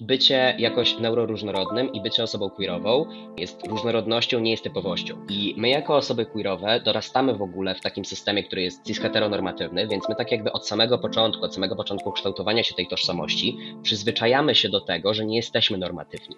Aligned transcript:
Bycie 0.00 0.54
jakoś 0.58 0.98
neuroróżnorodnym 0.98 1.92
i 1.92 2.00
bycie 2.00 2.22
osobą 2.22 2.50
queerową 2.50 3.06
jest 3.36 3.66
różnorodnością, 3.66 4.40
nie 4.40 4.50
jest 4.50 4.62
typowością. 4.62 5.26
I 5.28 5.54
my 5.58 5.68
jako 5.68 5.96
osoby 5.96 6.26
queerowe 6.26 6.80
dorastamy 6.80 7.34
w 7.34 7.42
ogóle 7.42 7.74
w 7.74 7.80
takim 7.80 8.04
systemie, 8.04 8.44
który 8.44 8.62
jest 8.62 8.84
cis-heteronormatywny, 8.84 9.88
więc 9.88 10.08
my 10.08 10.14
tak 10.14 10.32
jakby 10.32 10.52
od 10.52 10.68
samego 10.68 10.98
początku, 10.98 11.44
od 11.44 11.54
samego 11.54 11.76
początku 11.76 12.12
kształtowania 12.12 12.64
się 12.64 12.74
tej 12.74 12.86
tożsamości, 12.86 13.58
przyzwyczajamy 13.82 14.54
się 14.54 14.68
do 14.68 14.80
tego, 14.80 15.14
że 15.14 15.26
nie 15.26 15.36
jesteśmy 15.36 15.78
normatywni. 15.78 16.36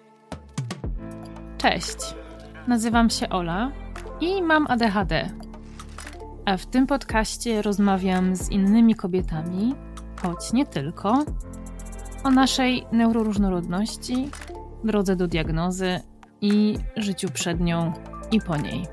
Cześć, 1.57 1.97
nazywam 2.67 3.09
się 3.09 3.29
Ola 3.29 3.71
i 4.21 4.41
mam 4.41 4.67
ADHD. 4.69 5.29
A 6.45 6.57
w 6.57 6.65
tym 6.65 6.87
podcaście 6.87 7.61
rozmawiam 7.61 8.35
z 8.35 8.51
innymi 8.51 8.95
kobietami, 8.95 9.73
choć 10.21 10.53
nie 10.53 10.65
tylko, 10.65 11.23
o 12.23 12.29
naszej 12.31 12.85
neuroróżnorodności, 12.91 14.29
drodze 14.83 15.15
do 15.15 15.27
diagnozy 15.27 15.99
i 16.41 16.77
życiu 16.95 17.29
przed 17.33 17.59
nią 17.59 17.93
i 18.31 18.41
po 18.41 18.57
niej. 18.57 18.85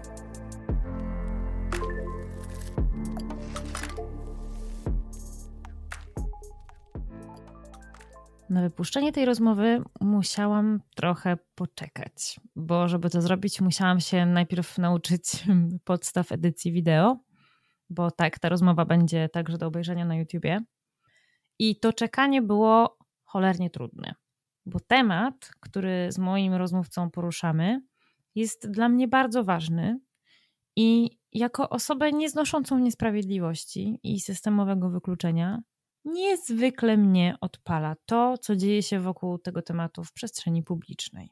Na 8.50 8.62
wypuszczenie 8.62 9.12
tej 9.12 9.24
rozmowy 9.24 9.82
musiałam 10.00 10.80
trochę 10.94 11.38
poczekać, 11.54 12.40
bo 12.56 12.88
żeby 12.88 13.10
to 13.10 13.22
zrobić, 13.22 13.60
musiałam 13.60 14.00
się 14.00 14.26
najpierw 14.26 14.78
nauczyć 14.78 15.44
podstaw 15.84 16.32
edycji 16.32 16.72
wideo, 16.72 17.18
bo 17.90 18.10
tak, 18.10 18.38
ta 18.38 18.48
rozmowa 18.48 18.84
będzie 18.84 19.28
także 19.28 19.58
do 19.58 19.66
obejrzenia 19.66 20.04
na 20.04 20.16
YouTubie. 20.16 20.60
I 21.58 21.80
to 21.80 21.92
czekanie 21.92 22.42
było 22.42 23.05
cholernie 23.36 23.70
trudny, 23.70 24.14
bo 24.66 24.80
temat, 24.80 25.50
który 25.60 26.12
z 26.12 26.18
moim 26.18 26.54
rozmówcą 26.54 27.10
poruszamy, 27.10 27.80
jest 28.34 28.70
dla 28.70 28.88
mnie 28.88 29.08
bardzo 29.08 29.44
ważny 29.44 30.00
i 30.76 31.18
jako 31.32 31.68
osobę 31.68 32.12
nieznoszącą 32.12 32.78
niesprawiedliwości 32.78 34.00
i 34.02 34.20
systemowego 34.20 34.90
wykluczenia, 34.90 35.62
niezwykle 36.04 36.96
mnie 36.96 37.36
odpala 37.40 37.96
to, 38.06 38.38
co 38.38 38.56
dzieje 38.56 38.82
się 38.82 39.00
wokół 39.00 39.38
tego 39.38 39.62
tematu 39.62 40.04
w 40.04 40.12
przestrzeni 40.12 40.62
publicznej. 40.62 41.30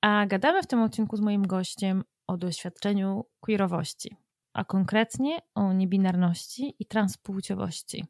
A 0.00 0.26
gadamy 0.26 0.62
w 0.62 0.66
tym 0.66 0.82
odcinku 0.82 1.16
z 1.16 1.20
moim 1.20 1.46
gościem 1.46 2.04
o 2.26 2.36
doświadczeniu 2.36 3.24
queerowości, 3.40 4.16
a 4.52 4.64
konkretnie 4.64 5.38
o 5.54 5.72
niebinarności 5.72 6.74
i 6.78 6.86
transpłciowości, 6.86 8.04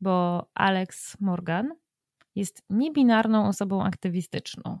bo 0.00 0.46
Alex 0.54 1.20
Morgan 1.20 1.72
jest 2.38 2.62
niebinarną 2.70 3.48
osobą 3.48 3.84
aktywistyczną. 3.84 4.78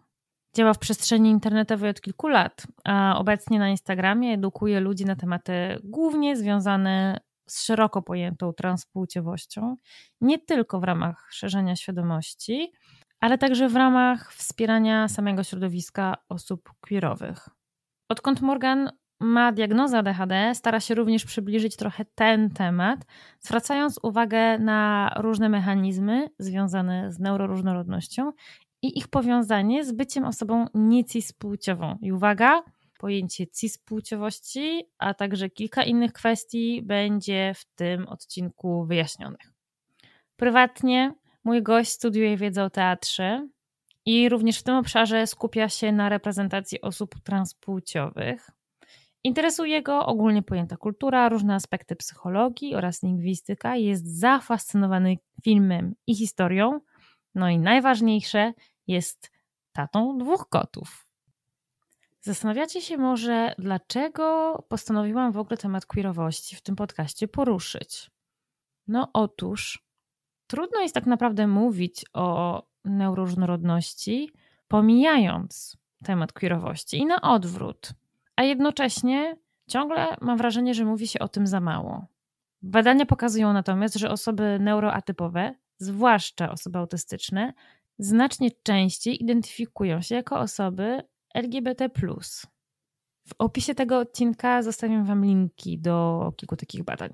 Działa 0.56 0.74
w 0.74 0.78
przestrzeni 0.78 1.30
internetowej 1.30 1.90
od 1.90 2.00
kilku 2.00 2.28
lat, 2.28 2.66
a 2.84 3.18
obecnie 3.18 3.58
na 3.58 3.68
Instagramie 3.68 4.34
edukuje 4.34 4.80
ludzi 4.80 5.04
na 5.04 5.16
tematy 5.16 5.78
głównie 5.84 6.36
związane 6.36 7.20
z 7.48 7.64
szeroko 7.64 8.02
pojętą 8.02 8.52
transpłciowością, 8.52 9.76
nie 10.20 10.38
tylko 10.38 10.80
w 10.80 10.84
ramach 10.84 11.28
szerzenia 11.30 11.76
świadomości, 11.76 12.72
ale 13.20 13.38
także 13.38 13.68
w 13.68 13.76
ramach 13.76 14.32
wspierania 14.34 15.08
samego 15.08 15.44
środowiska 15.44 16.16
osób 16.28 16.72
queerowych. 16.80 17.48
Odkąd 18.08 18.40
Morgan 18.40 18.90
ma 19.20 19.52
diagnozę 19.52 19.98
ADHD, 19.98 20.54
stara 20.54 20.80
się 20.80 20.94
również 20.94 21.24
przybliżyć 21.24 21.76
trochę 21.76 22.04
ten 22.14 22.50
temat, 22.50 23.06
zwracając 23.40 24.00
uwagę 24.02 24.58
na 24.58 25.12
różne 25.16 25.48
mechanizmy 25.48 26.28
związane 26.38 27.12
z 27.12 27.18
neuroróżnorodnością 27.18 28.32
i 28.82 28.98
ich 28.98 29.08
powiązanie 29.08 29.84
z 29.84 29.92
byciem 29.92 30.24
osobą 30.24 30.66
niecispłciową. 30.74 31.98
I 32.02 32.12
uwaga, 32.12 32.62
pojęcie 32.98 33.46
cispłciowości, 33.46 34.84
a 34.98 35.14
także 35.14 35.50
kilka 35.50 35.84
innych 35.84 36.12
kwestii 36.12 36.82
będzie 36.82 37.52
w 37.56 37.64
tym 37.64 38.08
odcinku 38.08 38.84
wyjaśnionych. 38.84 39.52
Prywatnie 40.36 41.14
mój 41.44 41.62
gość 41.62 41.90
studiuje 41.90 42.36
wiedzę 42.36 42.64
o 42.64 42.70
teatrze 42.70 43.48
i 44.06 44.28
również 44.28 44.58
w 44.58 44.62
tym 44.62 44.74
obszarze 44.74 45.26
skupia 45.26 45.68
się 45.68 45.92
na 45.92 46.08
reprezentacji 46.08 46.80
osób 46.80 47.14
transpłciowych. 47.24 48.57
Interesuje 49.24 49.82
go 49.82 50.06
ogólnie 50.06 50.42
pojęta 50.42 50.76
kultura, 50.76 51.28
różne 51.28 51.54
aspekty 51.54 51.96
psychologii 51.96 52.74
oraz 52.74 53.02
lingwistyka. 53.02 53.76
Jest 53.76 54.18
zafascynowany 54.18 55.16
filmem 55.44 55.94
i 56.06 56.14
historią. 56.14 56.80
No 57.34 57.48
i 57.48 57.58
najważniejsze, 57.58 58.52
jest 58.86 59.30
tatą 59.72 60.18
dwóch 60.18 60.48
kotów. 60.48 61.06
Zastanawiacie 62.20 62.80
się 62.80 62.96
może, 62.96 63.54
dlaczego 63.58 64.54
postanowiłam 64.68 65.32
w 65.32 65.38
ogóle 65.38 65.56
temat 65.56 65.86
queerowości 65.86 66.56
w 66.56 66.62
tym 66.62 66.76
podcaście 66.76 67.28
poruszyć? 67.28 68.10
No 68.86 69.10
otóż, 69.12 69.84
trudno 70.46 70.80
jest 70.80 70.94
tak 70.94 71.06
naprawdę 71.06 71.46
mówić 71.46 72.04
o 72.12 72.62
neuroróżnorodności, 72.84 74.30
pomijając 74.68 75.76
temat 76.04 76.32
queerowości 76.32 76.98
i 76.98 77.06
na 77.06 77.20
odwrót 77.20 77.92
a 78.38 78.42
jednocześnie 78.42 79.36
ciągle 79.68 80.16
mam 80.20 80.38
wrażenie, 80.38 80.74
że 80.74 80.84
mówi 80.84 81.06
się 81.08 81.18
o 81.18 81.28
tym 81.28 81.46
za 81.46 81.60
mało. 81.60 82.06
Badania 82.62 83.06
pokazują 83.06 83.52
natomiast, 83.52 83.94
że 83.94 84.10
osoby 84.10 84.58
neuroatypowe, 84.60 85.54
zwłaszcza 85.78 86.50
osoby 86.50 86.78
autystyczne, 86.78 87.52
znacznie 87.98 88.50
częściej 88.62 89.22
identyfikują 89.22 90.00
się 90.02 90.14
jako 90.14 90.38
osoby 90.38 91.02
LGBT. 91.34 91.88
W 93.28 93.34
opisie 93.38 93.74
tego 93.74 93.98
odcinka 93.98 94.62
zostawiam 94.62 95.04
Wam 95.04 95.24
linki 95.24 95.78
do 95.78 96.32
kilku 96.36 96.56
takich 96.56 96.84
badań. 96.84 97.10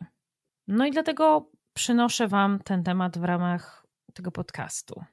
No 0.68 0.86
i 0.86 0.90
dlatego 0.90 1.50
przynoszę 1.74 2.28
Wam 2.28 2.58
ten 2.64 2.82
temat 2.82 3.18
w 3.18 3.24
ramach 3.24 3.86
tego 4.14 4.30
podcastu. 4.30 5.04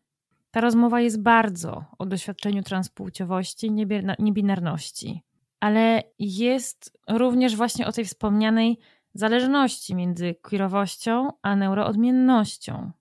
Ta 0.52 0.62
rozmowa 0.62 1.02
jest 1.02 1.22
bardzo 1.22 1.86
o 1.98 2.06
doświadczeniu 2.06 2.64
transpłciowości, 2.64 3.72
niebinarności, 4.20 5.24
ale 5.62 6.04
jest 6.20 6.98
również 7.10 7.56
właśnie 7.56 7.88
o 7.88 7.92
tej 7.92 8.06
wspomnianej 8.06 8.80
zależności 9.14 9.96
między 9.96 10.36
queerowością 10.42 11.30
a 11.42 11.56
neuroodmiennością. 11.56 12.92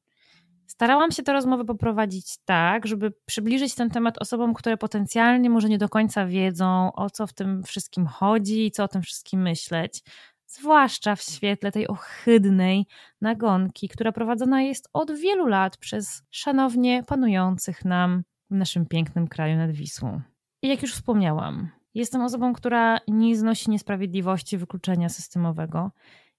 Starałam 0.67 1.11
się 1.11 1.23
tę 1.23 1.33
rozmowę 1.33 1.65
poprowadzić 1.65 2.39
tak, 2.45 2.87
żeby 2.87 3.13
przybliżyć 3.27 3.75
ten 3.75 3.91
temat 3.91 4.19
osobom, 4.19 4.55
które 4.55 4.77
potencjalnie 4.77 5.51
może 5.51 5.69
nie 5.69 5.79
do 5.79 5.89
końca 5.89 6.27
wiedzą, 6.27 6.93
o 6.93 7.11
co 7.11 7.27
w 7.27 7.33
tym 7.33 7.63
wszystkim 7.63 8.07
chodzi 8.07 8.67
i 8.67 8.71
co 8.71 8.85
o 8.85 8.89
tym 8.89 9.03
wszystkim 9.03 9.43
myśleć. 9.43 10.03
Zwłaszcza 10.47 11.17
w 11.17 11.23
świetle 11.23 11.73
tej 11.73 11.89
ohydnej 11.89 12.87
nagonki, 13.21 13.89
która 13.89 14.13
prowadzona 14.13 14.63
jest 14.63 14.89
od 14.93 15.13
wielu 15.13 15.47
lat 15.47 15.77
przez 15.77 16.23
szanownie 16.31 17.03
panujących 17.07 17.85
nam 17.85 18.23
w 18.51 18.55
naszym 18.55 18.87
pięknym 18.87 19.29
kraju 19.29 19.57
nad 19.57 19.71
Wisłą. 19.71 20.21
I 20.63 20.69
jak 20.69 20.83
już 20.83 20.95
wspomniałam, 20.95 21.71
Jestem 21.95 22.23
osobą, 22.23 22.53
która 22.53 22.99
nie 23.09 23.37
znosi 23.37 23.71
niesprawiedliwości 23.71 24.59
wykluczenia 24.59 25.09
systemowego. 25.09 25.91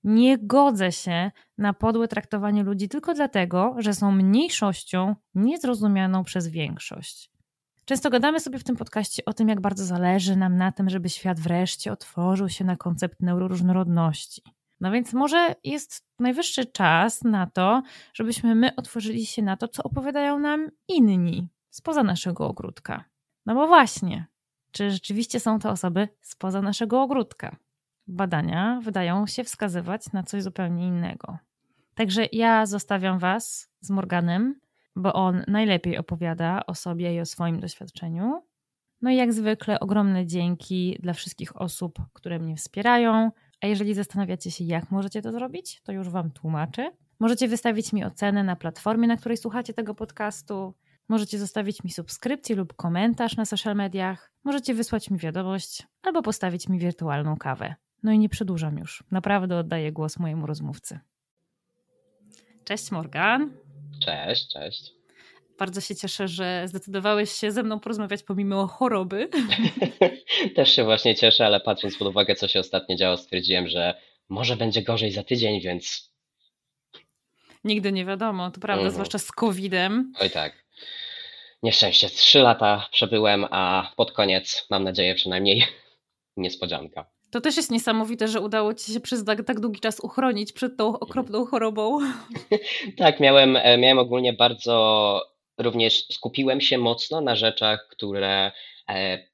Nie 0.03 0.37
godzę 0.37 0.91
się 0.91 1.31
na 1.57 1.73
podłe 1.73 2.07
traktowanie 2.07 2.63
ludzi 2.63 2.89
tylko 2.89 3.13
dlatego, 3.13 3.75
że 3.77 3.93
są 3.93 4.11
mniejszością 4.11 5.15
niezrozumianą 5.35 6.23
przez 6.23 6.47
większość. 6.47 7.31
Często 7.85 8.09
gadamy 8.09 8.39
sobie 8.39 8.59
w 8.59 8.63
tym 8.63 8.75
podcaście 8.75 9.25
o 9.25 9.33
tym, 9.33 9.49
jak 9.49 9.61
bardzo 9.61 9.85
zależy 9.85 10.35
nam 10.35 10.57
na 10.57 10.71
tym, 10.71 10.89
żeby 10.89 11.09
świat 11.09 11.39
wreszcie 11.39 11.91
otworzył 11.91 12.49
się 12.49 12.65
na 12.65 12.75
koncept 12.77 13.19
neuroróżnorodności. 13.19 14.41
No 14.79 14.91
więc 14.91 15.13
może 15.13 15.55
jest 15.63 16.05
najwyższy 16.19 16.65
czas 16.65 17.23
na 17.23 17.47
to, 17.47 17.81
żebyśmy 18.13 18.55
my 18.55 18.75
otworzyli 18.75 19.25
się 19.25 19.41
na 19.41 19.57
to, 19.57 19.67
co 19.67 19.83
opowiadają 19.83 20.39
nam 20.39 20.69
inni 20.87 21.47
spoza 21.69 22.03
naszego 22.03 22.47
ogródka. 22.47 23.03
No 23.45 23.55
bo 23.55 23.67
właśnie, 23.67 24.25
czy 24.71 24.91
rzeczywiście 24.91 25.39
są 25.39 25.59
to 25.59 25.69
osoby 25.69 26.07
spoza 26.21 26.61
naszego 26.61 27.01
ogródka. 27.01 27.55
Badania 28.07 28.79
wydają 28.83 29.27
się 29.27 29.43
wskazywać 29.43 30.11
na 30.13 30.23
coś 30.23 30.43
zupełnie 30.43 30.87
innego. 30.87 31.37
Także 31.95 32.25
ja 32.31 32.65
zostawiam 32.65 33.19
Was 33.19 33.69
z 33.81 33.89
Morganem, 33.89 34.59
bo 34.95 35.13
on 35.13 35.43
najlepiej 35.47 35.97
opowiada 35.97 36.65
o 36.67 36.75
sobie 36.75 37.15
i 37.15 37.19
o 37.19 37.25
swoim 37.25 37.59
doświadczeniu. 37.59 38.43
No 39.01 39.09
i 39.09 39.15
jak 39.15 39.33
zwykle 39.33 39.79
ogromne 39.79 40.25
dzięki 40.25 40.97
dla 40.99 41.13
wszystkich 41.13 41.61
osób, 41.61 41.99
które 42.13 42.39
mnie 42.39 42.55
wspierają. 42.55 43.31
A 43.61 43.67
jeżeli 43.67 43.93
zastanawiacie 43.93 44.51
się, 44.51 44.63
jak 44.63 44.91
możecie 44.91 45.21
to 45.21 45.31
zrobić, 45.31 45.81
to 45.81 45.91
już 45.91 46.09
Wam 46.09 46.31
tłumaczę. 46.31 46.91
Możecie 47.19 47.47
wystawić 47.47 47.93
mi 47.93 48.03
ocenę 48.03 48.43
na 48.43 48.55
platformie, 48.55 49.07
na 49.07 49.17
której 49.17 49.37
słuchacie 49.37 49.73
tego 49.73 49.95
podcastu. 49.95 50.73
Możecie 51.09 51.39
zostawić 51.39 51.83
mi 51.83 51.91
subskrypcję 51.91 52.55
lub 52.55 52.73
komentarz 52.73 53.37
na 53.37 53.45
social 53.45 53.75
mediach, 53.75 54.31
możecie 54.43 54.73
wysłać 54.73 55.09
mi 55.09 55.17
wiadomość 55.17 55.87
albo 56.03 56.21
postawić 56.21 56.69
mi 56.69 56.79
wirtualną 56.79 57.37
kawę. 57.37 57.75
No 58.03 58.11
i 58.11 58.19
nie 58.19 58.29
przedłużam 58.29 58.77
już. 58.77 59.03
Naprawdę 59.11 59.57
oddaję 59.57 59.91
głos 59.91 60.19
mojemu 60.19 60.47
rozmówcy. 60.47 60.99
Cześć 62.65 62.91
Morgan. 62.91 63.51
Cześć, 64.05 64.47
cześć. 64.47 64.93
Bardzo 65.59 65.81
się 65.81 65.95
cieszę, 65.95 66.27
że 66.27 66.63
zdecydowałeś 66.67 67.31
się 67.31 67.51
ze 67.51 67.63
mną 67.63 67.79
porozmawiać 67.79 68.23
pomimo 68.23 68.67
choroby. 68.67 69.29
Też 70.55 70.75
się 70.75 70.83
właśnie 70.83 71.15
cieszę, 71.15 71.45
ale 71.45 71.59
patrząc 71.59 71.97
pod 71.97 72.07
uwagę, 72.07 72.35
co 72.35 72.47
się 72.47 72.59
ostatnio 72.59 72.95
działo, 72.95 73.17
stwierdziłem, 73.17 73.67
że 73.67 73.93
może 74.29 74.55
będzie 74.55 74.81
gorzej 74.81 75.11
za 75.11 75.23
tydzień, 75.23 75.61
więc. 75.61 76.11
Nigdy 77.63 77.91
nie 77.91 78.05
wiadomo, 78.05 78.51
to 78.51 78.59
prawda, 78.59 78.81
mm. 78.81 78.93
zwłaszcza 78.93 79.17
z 79.17 79.31
COVID-em. 79.31 80.13
Oj 80.19 80.29
tak. 80.29 80.60
Nieszczęście. 81.63 82.09
Trzy 82.09 82.39
lata 82.39 82.87
przebyłem, 82.91 83.45
a 83.51 83.91
pod 83.95 84.11
koniec, 84.11 84.67
mam 84.69 84.83
nadzieję 84.83 85.15
przynajmniej, 85.15 85.63
niespodzianka. 86.37 87.05
To 87.31 87.41
też 87.41 87.57
jest 87.57 87.71
niesamowite, 87.71 88.27
że 88.27 88.41
udało 88.41 88.73
ci 88.73 88.93
się 88.93 88.99
przez 88.99 89.25
tak, 89.25 89.45
tak 89.45 89.59
długi 89.59 89.79
czas 89.79 89.99
uchronić 89.99 90.53
przed 90.53 90.77
tą 90.77 90.99
okropną 90.99 91.45
chorobą. 91.45 91.99
tak, 92.97 93.19
miałem, 93.19 93.57
e, 93.57 93.77
miałem 93.77 93.99
ogólnie 93.99 94.33
bardzo 94.33 95.21
również 95.57 96.07
skupiłem 96.11 96.61
się 96.61 96.77
mocno 96.77 97.21
na 97.21 97.35
rzeczach, 97.35 97.87
które 97.91 98.51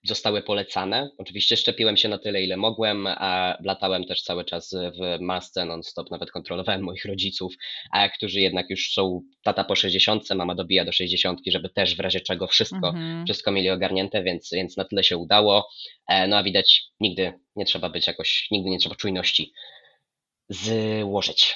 zostały 0.04 0.42
polecane. 0.42 1.10
Oczywiście 1.18 1.58
szczepiłem 1.58 1.98
się 1.98 2.10
na 2.10 2.18
tyle, 2.18 2.44
ile 2.44 2.58
mogłem, 2.58 3.08
a 3.08 3.58
latałem 3.64 4.06
też 4.06 4.22
cały 4.22 4.46
czas 4.46 4.74
w 4.74 5.22
masce 5.22 5.66
non-stop, 5.66 6.12
nawet 6.12 6.32
kontrolowałem 6.32 6.82
moich 6.84 7.06
rodziców, 7.06 7.54
którzy 8.16 8.40
jednak 8.40 8.70
już 8.70 8.94
są 8.94 9.22
tata 9.44 9.64
po 9.64 9.76
60, 9.76 10.30
mama 10.36 10.56
dobija 10.56 10.86
do 10.86 10.92
60, 10.92 11.40
żeby 11.48 11.70
też 11.70 11.96
w 11.96 12.00
razie 12.00 12.22
czego 12.22 12.48
wszystko, 12.48 12.90
mhm. 12.90 13.26
wszystko 13.26 13.52
mieli 13.52 13.70
ogarnięte, 13.70 14.24
więc, 14.24 14.50
więc 14.54 14.78
na 14.78 14.86
tyle 14.86 15.04
się 15.04 15.18
udało. 15.18 15.70
E, 16.08 16.28
no 16.28 16.38
a 16.38 16.44
widać, 16.44 16.84
nigdy 17.00 17.34
nie 17.56 17.66
trzeba 17.66 17.90
być 17.90 18.08
jakoś, 18.08 18.48
nigdy 18.52 18.70
nie 18.70 18.80
trzeba 18.80 18.96
czujności 18.96 19.54
złożyć. 20.50 21.56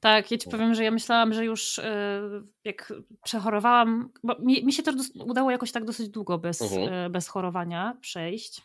Tak, 0.00 0.30
ja 0.30 0.38
ci 0.38 0.50
powiem, 0.50 0.74
że 0.74 0.84
ja 0.84 0.90
myślałam, 0.90 1.34
że 1.34 1.44
już 1.44 1.78
e, 1.78 2.20
jak 2.64 2.92
przechorowałam, 3.24 4.10
bo 4.24 4.36
mi, 4.38 4.64
mi 4.64 4.72
się 4.72 4.82
to 4.82 4.92
udało 5.14 5.50
jakoś 5.50 5.72
tak 5.72 5.84
dosyć 5.84 6.08
długo 6.08 6.38
bez, 6.38 6.62
mhm. 6.62 6.92
E, 6.92 7.10
bez 7.10 7.28
chorowania 7.28 7.96
przejść. 8.00 8.62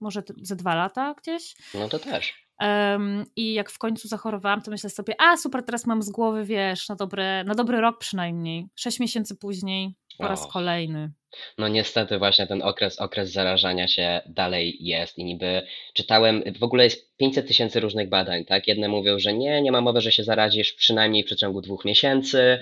Może 0.00 0.22
ze 0.42 0.56
dwa 0.56 0.74
lata 0.74 1.14
gdzieś. 1.14 1.56
No 1.74 1.88
to 1.88 1.98
też. 1.98 2.34
Um, 2.60 3.24
I 3.36 3.54
jak 3.54 3.70
w 3.70 3.78
końcu 3.78 4.08
zachorowałam, 4.08 4.62
to 4.62 4.70
myślę 4.70 4.90
sobie, 4.90 5.14
a 5.20 5.36
super, 5.36 5.62
teraz 5.64 5.86
mam 5.86 6.02
z 6.02 6.10
głowy, 6.10 6.44
wiesz, 6.44 6.88
na, 6.88 6.94
dobre, 6.94 7.44
na 7.44 7.54
dobry 7.54 7.80
rok 7.80 7.98
przynajmniej. 7.98 8.68
Sześć 8.74 9.00
miesięcy 9.00 9.36
później 9.36 9.94
po 10.18 10.28
raz 10.28 10.46
kolejny. 10.46 11.10
No 11.58 11.68
niestety 11.68 12.18
właśnie 12.18 12.46
ten 12.46 12.62
okres, 12.62 13.00
okres 13.00 13.32
zarażania 13.32 13.88
się 13.88 14.20
dalej 14.26 14.76
jest 14.80 15.18
i 15.18 15.24
niby 15.24 15.62
czytałem, 15.94 16.42
w 16.58 16.62
ogóle 16.62 16.84
jest 16.84 17.16
500 17.16 17.48
tysięcy 17.48 17.80
różnych 17.80 18.08
badań, 18.08 18.44
tak? 18.44 18.68
Jedne 18.68 18.88
mówią, 18.88 19.18
że 19.18 19.32
nie, 19.32 19.62
nie 19.62 19.72
ma 19.72 19.80
mowy, 19.80 20.00
że 20.00 20.12
się 20.12 20.24
zarazisz 20.24 20.72
przynajmniej 20.72 21.22
w 21.22 21.26
przeciągu 21.26 21.60
dwóch 21.60 21.84
miesięcy 21.84 22.58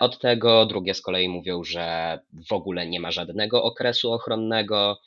od 0.00 0.18
tego, 0.18 0.66
drugie 0.66 0.94
z 0.94 1.02
kolei 1.02 1.28
mówią, 1.28 1.64
że 1.64 2.18
w 2.48 2.52
ogóle 2.52 2.86
nie 2.86 3.00
ma 3.00 3.10
żadnego 3.10 3.62
okresu 3.62 4.12
ochronnego, 4.12 5.00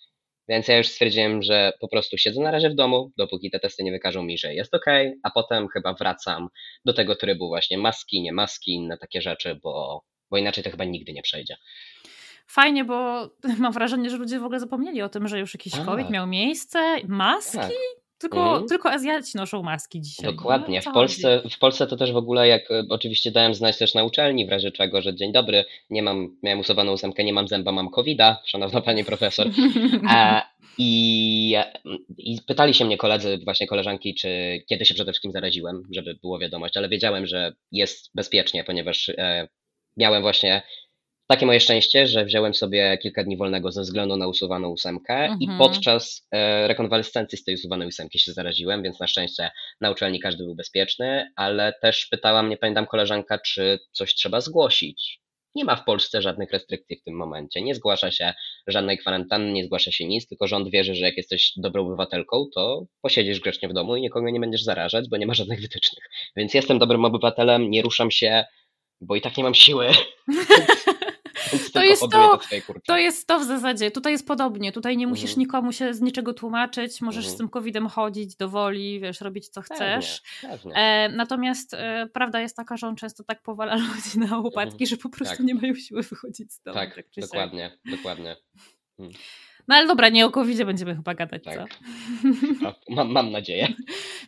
więc 0.48 0.68
ja 0.68 0.78
już 0.78 0.88
stwierdziłem, 0.88 1.42
że 1.42 1.74
po 1.80 1.88
prostu 1.88 2.18
siedzę 2.18 2.42
na 2.42 2.52
razie 2.52 2.70
w 2.70 2.76
domu, 2.76 3.12
dopóki 3.18 3.52
te 3.52 3.60
testy 3.60 3.84
nie 3.84 3.92
wykażą 3.92 4.24
mi, 4.24 4.38
że 4.38 4.54
jest 4.54 4.76
ok, 4.76 4.86
a 5.24 5.32
potem 5.32 5.68
chyba 5.68 5.94
wracam 5.94 6.50
do 6.86 6.94
tego 6.94 7.16
trybu 7.16 7.48
właśnie 7.48 7.78
maski, 7.78 8.22
nie 8.22 8.34
maski, 8.34 8.74
inne 8.74 8.98
takie 8.98 9.22
rzeczy, 9.22 9.60
bo, 9.64 10.04
bo 10.34 10.38
inaczej 10.38 10.64
to 10.64 10.72
chyba 10.72 10.86
nigdy 10.86 11.14
nie 11.14 11.22
przejdzie 11.22 11.56
fajnie, 12.48 12.86
bo 12.86 13.30
mam 13.60 13.74
wrażenie, 13.74 14.10
że 14.10 14.18
ludzie 14.18 14.40
w 14.40 14.44
ogóle 14.44 14.60
zapomnieli 14.60 15.02
o 15.02 15.10
tym, 15.10 15.28
że 15.28 15.40
już 15.40 15.54
jakiś 15.54 15.74
A. 15.76 15.86
COVID 15.86 16.10
miał 16.10 16.28
miejsce. 16.28 16.96
Maski? 17.08 17.58
Tak. 17.58 17.72
Tylko, 18.18 18.44
mhm. 18.44 18.68
tylko 18.68 18.92
Azjaci 18.92 19.38
noszą 19.38 19.64
maski 19.64 20.02
dzisiaj. 20.02 20.36
Dokładnie. 20.36 20.82
No, 20.86 20.92
w, 20.92 20.94
Polsce, 20.94 21.42
w 21.52 21.60
Polsce 21.60 21.88
to 21.88 21.98
też 21.98 22.12
w 22.12 22.18
ogóle, 22.18 22.48
jak 22.48 22.72
e, 22.72 22.84
oczywiście 22.90 23.32
dałem 23.32 23.54
znać 23.54 23.78
też 23.78 23.94
na 23.94 24.04
uczelni, 24.04 24.46
w 24.46 24.50
razie 24.50 24.72
czego, 24.72 25.02
że 25.02 25.16
dzień 25.16 25.32
dobry, 25.32 25.66
nie 25.90 26.04
mam, 26.04 26.38
miałem 26.44 26.60
usuwaną 26.60 26.92
ósemkę, 26.92 27.24
nie 27.24 27.34
mam 27.34 27.48
zęba, 27.48 27.72
mam 27.72 27.90
covida, 27.90 28.42
szanowna 28.46 28.82
pani 28.82 29.06
profesor. 29.06 29.48
A, 30.10 30.50
i, 30.78 31.56
I 32.18 32.38
pytali 32.48 32.74
się 32.74 32.86
mnie 32.86 32.98
koledzy, 32.98 33.40
właśnie 33.44 33.68
koleżanki, 33.68 34.16
czy 34.16 34.30
kiedy 34.70 34.86
się 34.86 34.94
przede 34.94 35.12
wszystkim 35.12 35.32
zaraziłem, 35.32 35.84
żeby 35.92 36.16
było 36.16 36.40
wiadomość, 36.40 36.78
ale 36.78 36.90
wiedziałem, 36.90 37.26
że 37.26 37.54
jest 37.72 38.12
bezpiecznie, 38.16 38.64
ponieważ 38.64 39.10
e, 39.10 39.48
miałem 39.98 40.22
właśnie 40.22 40.62
takie 41.28 41.46
moje 41.46 41.60
szczęście, 41.60 42.08
że 42.08 42.26
wziąłem 42.26 42.54
sobie 42.54 42.98
kilka 42.98 43.24
dni 43.24 43.38
wolnego 43.38 43.72
ze 43.72 43.82
względu 43.82 44.18
na 44.18 44.28
usuwaną 44.28 44.70
ósemkę 44.70 45.16
mhm. 45.16 45.42
i 45.42 45.58
podczas 45.58 46.28
e, 46.32 46.68
rekonwalescencji 46.68 47.38
z 47.38 47.44
tej 47.44 47.56
usuwanej 47.56 47.88
ósemki 47.88 48.20
się 48.20 48.34
zaraziłem, 48.34 48.84
więc 48.84 49.00
na 49.00 49.08
szczęście 49.08 49.52
na 49.82 49.92
uczelni 49.92 50.20
każdy 50.20 50.44
był 50.44 50.56
bezpieczny, 50.56 51.32
ale 51.36 51.74
też 51.82 52.06
pytała 52.06 52.44
mnie, 52.44 52.58
pamiętam 52.58 52.86
koleżanka, 52.86 53.38
czy 53.38 53.80
coś 53.92 54.16
trzeba 54.16 54.42
zgłosić. 54.42 55.24
Nie 55.56 55.66
ma 55.66 55.76
w 55.76 55.86
Polsce 55.86 56.22
żadnych 56.22 56.52
restrykcji 56.52 56.98
w 56.98 57.04
tym 57.04 57.16
momencie. 57.16 57.62
Nie 57.62 57.76
zgłasza 57.76 58.12
się 58.12 58.34
żadnej 58.68 58.98
kwarantanny, 58.98 59.52
nie 59.52 59.66
zgłasza 59.66 59.92
się 59.92 60.06
nic, 60.06 60.28
tylko 60.28 60.48
rząd 60.48 60.70
wierzy, 60.70 60.96
że 60.96 61.06
jak 61.06 61.18
jesteś 61.18 61.52
dobrą 61.58 61.86
obywatelką, 61.86 62.46
to 62.56 62.86
posiedzisz 63.02 63.40
grzecznie 63.40 63.70
w 63.70 63.74
domu 63.74 63.96
i 63.96 64.02
nikogo 64.02 64.30
nie 64.30 64.40
będziesz 64.40 64.64
zarażać, 64.64 65.10
bo 65.10 65.18
nie 65.18 65.28
ma 65.28 65.34
żadnych 65.34 65.62
wytycznych. 65.62 66.04
Więc 66.36 66.54
jestem 66.54 66.80
dobrym 66.80 67.06
obywatelem, 67.06 67.70
nie 67.70 67.82
ruszam 67.82 68.12
się, 68.12 68.46
bo 69.02 69.16
i 69.16 69.22
tak 69.22 69.38
nie 69.38 69.44
mam 69.44 69.54
siły. 69.54 69.88
to 71.74 71.84
jest 71.84 72.02
to, 72.12 72.40
to 72.88 72.98
jest 72.98 73.28
to 73.28 73.40
w 73.40 73.44
zasadzie. 73.44 73.92
Tutaj 73.92 74.12
jest 74.12 74.28
podobnie. 74.28 74.72
Tutaj 74.72 74.98
nie 74.98 75.08
musisz 75.08 75.30
mhm. 75.30 75.40
nikomu 75.40 75.72
się 75.72 75.94
z 75.94 76.02
niczego 76.02 76.34
tłumaczyć. 76.34 77.02
Możesz 77.02 77.26
mhm. 77.26 77.36
z 77.36 77.38
tym 77.38 77.50
covidem 77.50 77.88
chodzić 77.88 78.36
do 78.36 78.50
woli, 78.50 79.00
wiesz, 79.00 79.22
robić 79.22 79.50
co 79.50 79.62
chcesz. 79.62 80.22
Pewnie, 80.42 80.58
pewnie. 80.58 80.76
E, 80.76 81.10
natomiast 81.10 81.74
e, 81.74 82.08
prawda 82.14 82.42
jest 82.42 82.56
taka, 82.56 82.78
że 82.78 82.88
on 82.88 82.96
często 82.96 83.24
tak 83.24 83.42
powala 83.42 83.76
ludzi 83.96 84.20
na 84.20 84.38
łopatki, 84.38 84.84
mhm. 84.84 84.88
że 84.88 84.98
po 84.98 85.10
prostu 85.10 85.38
tak. 85.38 85.46
nie 85.46 85.56
mają 85.56 85.76
siły 85.76 86.04
wychodzić 86.04 86.54
z 86.54 86.62
domu. 86.62 86.76
Tak, 86.76 86.96
tak 86.96 87.06
dokładnie, 87.18 87.78
dokładnie. 87.86 88.36
Hmm. 88.98 89.16
No 89.68 89.76
ale 89.76 89.88
dobra, 89.88 90.10
nie 90.10 90.26
o 90.26 90.32
covid 90.32 90.64
będziemy 90.64 90.96
chyba 90.96 91.14
gadać, 91.14 91.44
tak. 91.44 91.56
co? 91.58 92.76
Mam, 92.96 93.12
mam 93.12 93.32
nadzieję. 93.32 93.74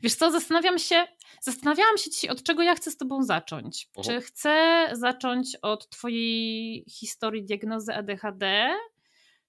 Wiesz 0.03 0.15
co, 0.15 0.31
zastanawiam 0.31 0.79
się, 0.79 1.07
zastanawiałam 1.41 1.97
się 1.97 2.11
dzisiaj, 2.11 2.29
od 2.29 2.43
czego 2.43 2.63
ja 2.63 2.75
chcę 2.75 2.91
z 2.91 2.97
tobą 2.97 3.23
zacząć. 3.23 3.89
Uh 3.95 4.03
-huh. 4.03 4.07
Czy 4.07 4.21
chcę 4.21 4.87
zacząć 4.91 5.57
od 5.61 5.89
twojej 5.89 6.85
historii 6.89 7.43
diagnozy 7.45 7.93
ADHD, 7.93 8.75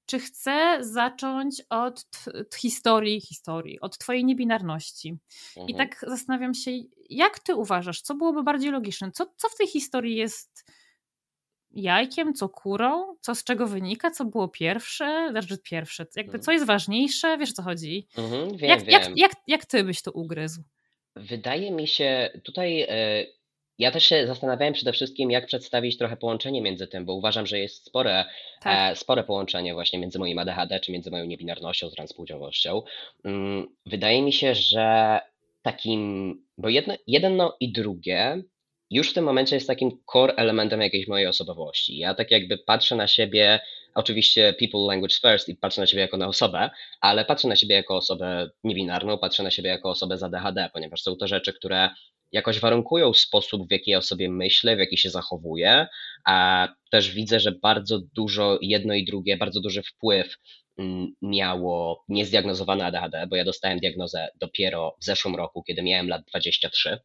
czy 0.06 0.18
chcę 0.18 0.78
zacząć 0.80 1.62
od 1.70 2.06
historii, 2.56 3.20
historii, 3.20 3.80
od 3.80 3.98
twojej 3.98 4.24
niebinarności. 4.24 5.18
I 5.56 5.72
mhm. 5.72 5.78
tak 5.78 6.04
zastanawiam 6.08 6.54
się, 6.54 6.70
jak 7.10 7.38
ty 7.38 7.54
uważasz, 7.54 8.00
co 8.00 8.14
byłoby 8.14 8.42
bardziej 8.42 8.70
logiczne? 8.70 9.10
Co, 9.12 9.26
co 9.36 9.48
w 9.48 9.56
tej 9.56 9.66
historii 9.66 10.16
jest 10.16 10.64
jajkiem, 11.76 12.34
co 12.34 12.48
kurą, 12.48 13.16
co 13.20 13.34
z 13.34 13.44
czego 13.44 13.66
wynika, 13.66 14.10
co 14.10 14.24
było 14.24 14.48
pierwsze, 14.48 15.28
znaczy 15.30 15.58
pierwsze, 15.58 16.06
jakby 16.16 16.30
mhm. 16.30 16.42
co 16.42 16.52
jest 16.52 16.66
ważniejsze, 16.66 17.38
wiesz 17.38 17.52
co 17.52 17.62
chodzi? 17.62 18.06
Mhm, 18.18 18.56
wiem, 18.56 18.70
jak, 18.70 18.80
wiem. 18.80 18.90
Jak, 18.92 19.16
jak, 19.16 19.32
jak 19.46 19.66
ty 19.66 19.84
byś 19.84 20.02
to 20.02 20.12
ugryzł? 20.12 20.62
Wydaje 21.16 21.70
mi 21.70 21.86
się, 21.86 22.30
tutaj 22.44 22.80
e, 22.88 23.26
ja 23.78 23.90
też 23.90 24.04
się 24.04 24.26
zastanawiałem 24.26 24.74
przede 24.74 24.92
wszystkim, 24.92 25.30
jak 25.30 25.46
przedstawić 25.46 25.98
trochę 25.98 26.16
połączenie 26.16 26.62
między 26.62 26.86
tym, 26.86 27.04
bo 27.04 27.14
uważam, 27.14 27.46
że 27.46 27.58
jest 27.58 27.86
spore, 27.86 28.24
tak. 28.60 28.92
E, 28.92 28.96
spore 28.96 29.24
połączenie 29.24 29.74
właśnie 29.74 29.98
między 29.98 30.18
moim 30.18 30.38
ADHD, 30.38 30.80
czy 30.80 30.92
między 30.92 31.10
moją 31.10 31.24
niebinarnością, 31.24 31.90
transpłciowością. 31.90 32.82
Mm, 33.24 33.66
wydaje 33.86 34.22
mi 34.22 34.32
się, 34.32 34.54
że 34.54 35.20
takim, 35.62 36.32
bo 36.58 36.68
jedno, 36.68 36.94
jedno 37.06 37.56
i 37.60 37.72
drugie 37.72 38.42
już 38.90 39.10
w 39.10 39.14
tym 39.14 39.24
momencie 39.24 39.56
jest 39.56 39.66
takim 39.66 39.90
core 40.12 40.34
elementem 40.34 40.80
jakiejś 40.80 41.08
mojej 41.08 41.26
osobowości. 41.26 41.98
Ja 41.98 42.14
tak 42.14 42.30
jakby 42.30 42.58
patrzę 42.58 42.96
na 42.96 43.08
siebie, 43.08 43.60
oczywiście 43.94 44.54
people 44.58 44.80
language 44.80 45.16
first 45.22 45.48
i 45.48 45.54
patrzę 45.56 45.80
na 45.80 45.86
siebie 45.86 46.02
jako 46.02 46.16
na 46.16 46.26
osobę, 46.26 46.70
ale 47.00 47.24
patrzę 47.24 47.48
na 47.48 47.56
siebie 47.56 47.74
jako 47.74 47.96
osobę 47.96 48.50
niebinarną, 48.64 49.18
patrzę 49.18 49.42
na 49.42 49.50
siebie 49.50 49.70
jako 49.70 49.90
osobę 49.90 50.18
z 50.18 50.22
ADHD, 50.22 50.70
ponieważ 50.72 51.02
są 51.02 51.16
to 51.16 51.26
rzeczy, 51.26 51.52
które 51.52 51.90
jakoś 52.32 52.60
warunkują 52.60 53.14
sposób, 53.14 53.68
w 53.68 53.72
jaki 53.72 53.90
ja 53.90 53.98
o 53.98 54.02
sobie 54.02 54.30
myślę, 54.30 54.76
w 54.76 54.78
jaki 54.78 54.98
się 54.98 55.10
zachowuję, 55.10 55.86
a 56.26 56.68
też 56.90 57.10
widzę, 57.10 57.40
że 57.40 57.52
bardzo 57.52 57.98
dużo 58.14 58.58
jedno 58.62 58.94
i 58.94 59.04
drugie, 59.04 59.36
bardzo 59.36 59.60
duży 59.60 59.82
wpływ 59.82 60.36
mm, 60.78 61.14
miało 61.22 62.04
niezdiagnozowane 62.08 62.84
ADHD, 62.84 63.26
bo 63.30 63.36
ja 63.36 63.44
dostałem 63.44 63.78
diagnozę 63.78 64.28
dopiero 64.40 64.96
w 65.00 65.04
zeszłym 65.04 65.36
roku, 65.36 65.62
kiedy 65.62 65.82
miałem 65.82 66.08
lat 66.08 66.22
23. 66.28 66.98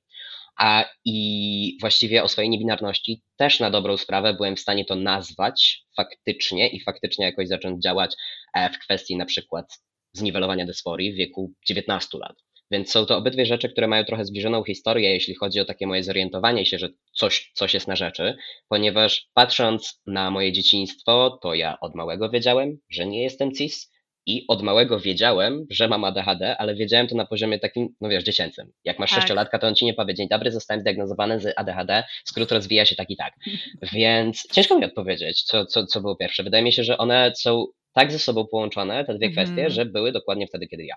A 0.62 0.86
i 1.06 1.78
właściwie 1.82 2.24
o 2.24 2.28
swojej 2.28 2.50
niebinarności 2.50 3.22
też 3.38 3.60
na 3.60 3.70
dobrą 3.72 3.98
sprawę 3.98 4.34
byłem 4.34 4.56
w 4.56 4.60
stanie 4.60 4.86
to 4.86 4.96
nazwać 4.96 5.84
faktycznie 5.96 6.70
i 6.70 6.84
faktycznie 6.84 7.26
jakoś 7.26 7.48
zacząć 7.48 7.84
działać 7.84 8.16
e, 8.54 8.70
w 8.70 8.80
kwestii 8.80 9.18
na 9.18 9.26
przykład 9.26 9.66
zniwelowania 10.14 10.66
dysforii 10.66 11.14
w 11.14 11.16
wieku 11.16 11.54
19 11.68 12.18
lat. 12.18 12.36
Więc 12.72 12.92
są 12.92 13.06
to 13.06 13.18
obydwie 13.18 13.46
rzeczy, 13.46 13.70
które 13.70 13.88
mają 13.88 14.06
trochę 14.06 14.26
zbliżoną 14.26 14.64
historię, 14.64 15.14
jeśli 15.14 15.36
chodzi 15.36 15.60
o 15.60 15.66
takie 15.66 15.88
moje 15.88 16.04
zorientowanie 16.04 16.66
się, 16.66 16.80
że 16.80 16.90
coś, 17.14 17.52
coś 17.54 17.74
jest 17.74 17.88
na 17.88 17.96
rzeczy, 17.96 18.36
ponieważ 18.70 19.30
patrząc 19.34 20.02
na 20.08 20.32
moje 20.32 20.52
dzieciństwo, 20.52 21.40
to 21.44 21.54
ja 21.54 21.80
od 21.80 21.96
małego 21.96 22.30
wiedziałem, 22.30 22.78
że 22.90 23.06
nie 23.06 23.24
jestem 23.24 23.52
cis, 23.52 23.91
I 24.26 24.46
od 24.48 24.62
małego 24.62 25.00
wiedziałem, 25.00 25.66
że 25.70 25.88
mam 25.88 26.04
ADHD, 26.04 26.58
ale 26.58 26.76
wiedziałem 26.76 27.08
to 27.08 27.16
na 27.16 27.26
poziomie 27.26 27.60
takim, 27.60 27.96
no 28.02 28.10
wiesz, 28.10 28.24
dziecięcym. 28.24 28.72
Jak 28.84 29.00
masz 29.00 29.10
Tak. 29.10 29.20
sześciolatka, 29.20 29.60
to 29.60 29.68
on 29.68 29.76
ci 29.76 29.86
nie 29.86 29.94
powie, 29.94 30.14
dzień 30.14 30.28
dobry, 30.30 30.52
zostałem 30.52 30.82
zdiagnozowany 30.82 31.40
z 31.40 31.54
ADHD, 31.56 32.04
skrót 32.26 32.52
rozwija 32.52 32.86
się 32.86 32.96
tak 32.96 33.10
i 33.10 33.18
tak. 33.18 33.34
Więc 33.94 34.48
ciężko 34.52 34.80
mi 34.80 34.86
odpowiedzieć, 34.86 35.44
co, 35.44 35.66
co, 35.66 35.86
co 35.86 36.02
było 36.02 36.16
pierwsze. 36.16 36.44
Wydaje 36.44 36.64
mi 36.64 36.74
się, 36.74 36.84
że 36.84 36.98
one 36.98 37.32
są 37.36 37.66
tak 37.94 38.12
ze 38.12 38.20
sobą 38.20 38.48
połączone, 38.48 39.06
te 39.06 39.16
dwie 39.16 39.28
Mhm. 39.28 39.32
kwestie, 39.48 39.70
że 39.70 39.86
były 39.86 40.12
dokładnie 40.12 40.48
wtedy, 40.48 40.68
kiedy 40.68 40.86
ja. 40.86 40.96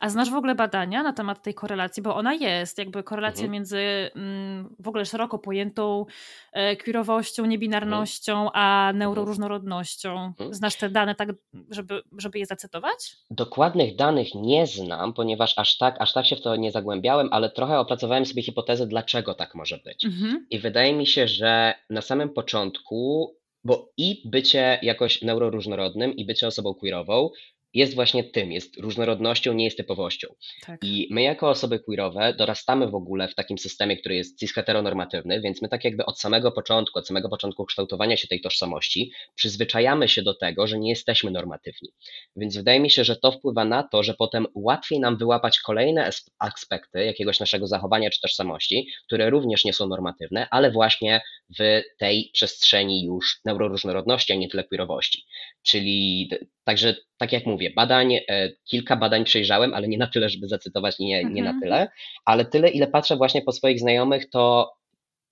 A 0.00 0.08
znasz 0.08 0.30
w 0.30 0.34
ogóle 0.34 0.54
badania 0.54 1.02
na 1.02 1.12
temat 1.12 1.42
tej 1.42 1.54
korelacji? 1.54 2.02
Bo 2.02 2.16
ona 2.16 2.34
jest, 2.34 2.78
jakby 2.78 3.02
korelacja 3.02 3.42
Mhm. 3.42 3.52
między 3.52 3.78
mm, 4.14 4.74
w 4.78 4.88
ogóle 4.88 5.04
szeroko 5.04 5.38
pojętą 5.38 6.06
e, 6.52 6.76
queerowością, 6.76 7.46
niebinarnością, 7.46 8.50
a 8.52 8.92
neuroróżnorodnością. 8.94 10.24
Mhm. 10.24 10.54
Znasz 10.54 10.76
te 10.76 10.90
dane 10.90 11.14
tak, 11.14 11.28
żeby, 11.70 12.02
żeby 12.18 12.38
je 12.38 12.46
zacytować? 12.46 13.16
Dokładnych 13.30 13.96
danych 13.96 14.28
nie 14.34 14.66
znam, 14.66 15.14
ponieważ 15.14 15.54
aż 15.58 15.78
tak, 15.78 15.96
aż 16.00 16.12
tak 16.12 16.26
się 16.26 16.36
w 16.36 16.40
to 16.42 16.56
nie 16.56 16.70
zagłębiałem, 16.72 17.28
ale 17.32 17.50
trochę 17.50 17.78
opracowałem 17.78 18.26
sobie 18.26 18.42
hipotezę, 18.42 18.86
dlaczego 18.86 19.34
tak 19.34 19.54
może 19.54 19.78
być. 19.84 20.04
Mhm. 20.04 20.46
I 20.50 20.58
wydaje 20.58 20.92
mi 20.94 21.06
się, 21.06 21.28
że 21.28 21.74
na 21.90 22.00
samym 22.00 22.30
początku, 22.30 23.34
bo 23.64 23.90
i 23.96 24.22
bycie 24.30 24.78
jakoś 24.82 25.22
neuroróżnorodnym, 25.22 26.12
i 26.16 26.24
bycie 26.24 26.46
osobą 26.46 26.74
queerową 26.74 27.30
jest 27.74 27.94
właśnie 27.94 28.24
tym, 28.24 28.52
jest 28.52 28.76
różnorodnością, 28.76 29.52
nie 29.52 29.64
jest 29.64 29.76
typowością. 29.76 30.28
Tak. 30.66 30.84
I 30.84 31.08
my 31.10 31.22
jako 31.22 31.50
osoby 31.50 31.78
queerowe 31.78 32.34
dorastamy 32.34 32.90
w 32.90 32.94
ogóle 32.94 33.28
w 33.28 33.34
takim 33.34 33.58
systemie, 33.58 33.96
który 33.96 34.14
jest 34.14 34.38
cis-heteronormatywny, 34.40 35.40
więc 35.40 35.62
my 35.62 35.68
tak 35.68 35.84
jakby 35.84 36.06
od 36.06 36.20
samego 36.20 36.52
początku, 36.52 36.98
od 36.98 37.06
samego 37.06 37.28
początku 37.28 37.64
kształtowania 37.64 38.16
się 38.16 38.28
tej 38.28 38.40
tożsamości, 38.40 39.12
przyzwyczajamy 39.34 40.08
się 40.08 40.22
do 40.22 40.34
tego, 40.34 40.66
że 40.66 40.78
nie 40.78 40.90
jesteśmy 40.90 41.30
normatywni. 41.30 41.88
Więc 42.36 42.56
wydaje 42.56 42.80
mi 42.80 42.90
się, 42.90 43.04
że 43.04 43.16
to 43.16 43.32
wpływa 43.32 43.64
na 43.64 43.82
to, 43.82 44.02
że 44.02 44.14
potem 44.14 44.46
łatwiej 44.54 45.00
nam 45.00 45.16
wyłapać 45.16 45.60
kolejne 45.60 46.06
as- 46.06 46.30
aspekty 46.38 47.04
jakiegoś 47.04 47.40
naszego 47.40 47.66
zachowania 47.66 48.10
czy 48.10 48.20
tożsamości, 48.20 48.88
które 49.06 49.30
również 49.30 49.64
nie 49.64 49.72
są 49.72 49.86
normatywne, 49.88 50.48
ale 50.50 50.70
właśnie 50.70 51.20
w 51.58 51.82
tej 51.98 52.30
przestrzeni 52.32 53.04
już 53.04 53.40
neuroróżnorodności, 53.44 54.32
a 54.32 54.36
nie 54.36 54.48
tyle 54.48 54.64
queerowości. 54.64 55.24
Czyli 55.62 56.30
także, 56.64 56.96
tak 57.18 57.32
jak 57.32 57.46
mówię, 57.46 57.70
badań, 57.76 58.14
e, 58.14 58.50
kilka 58.70 58.96
badań 58.96 59.24
przejrzałem, 59.24 59.74
ale 59.74 59.88
nie 59.88 59.98
na 59.98 60.06
tyle, 60.06 60.28
żeby 60.28 60.48
zacytować, 60.48 60.98
nie, 60.98 61.24
nie 61.24 61.42
na 61.42 61.50
Mhm. 61.50 61.60
tyle, 61.60 61.88
ale 62.24 62.44
tyle, 62.44 62.68
ile 62.68 62.86
patrzę 62.86 63.16
właśnie 63.16 63.42
po 63.42 63.52
swoich 63.52 63.80
znajomych, 63.80 64.30
to 64.30 64.72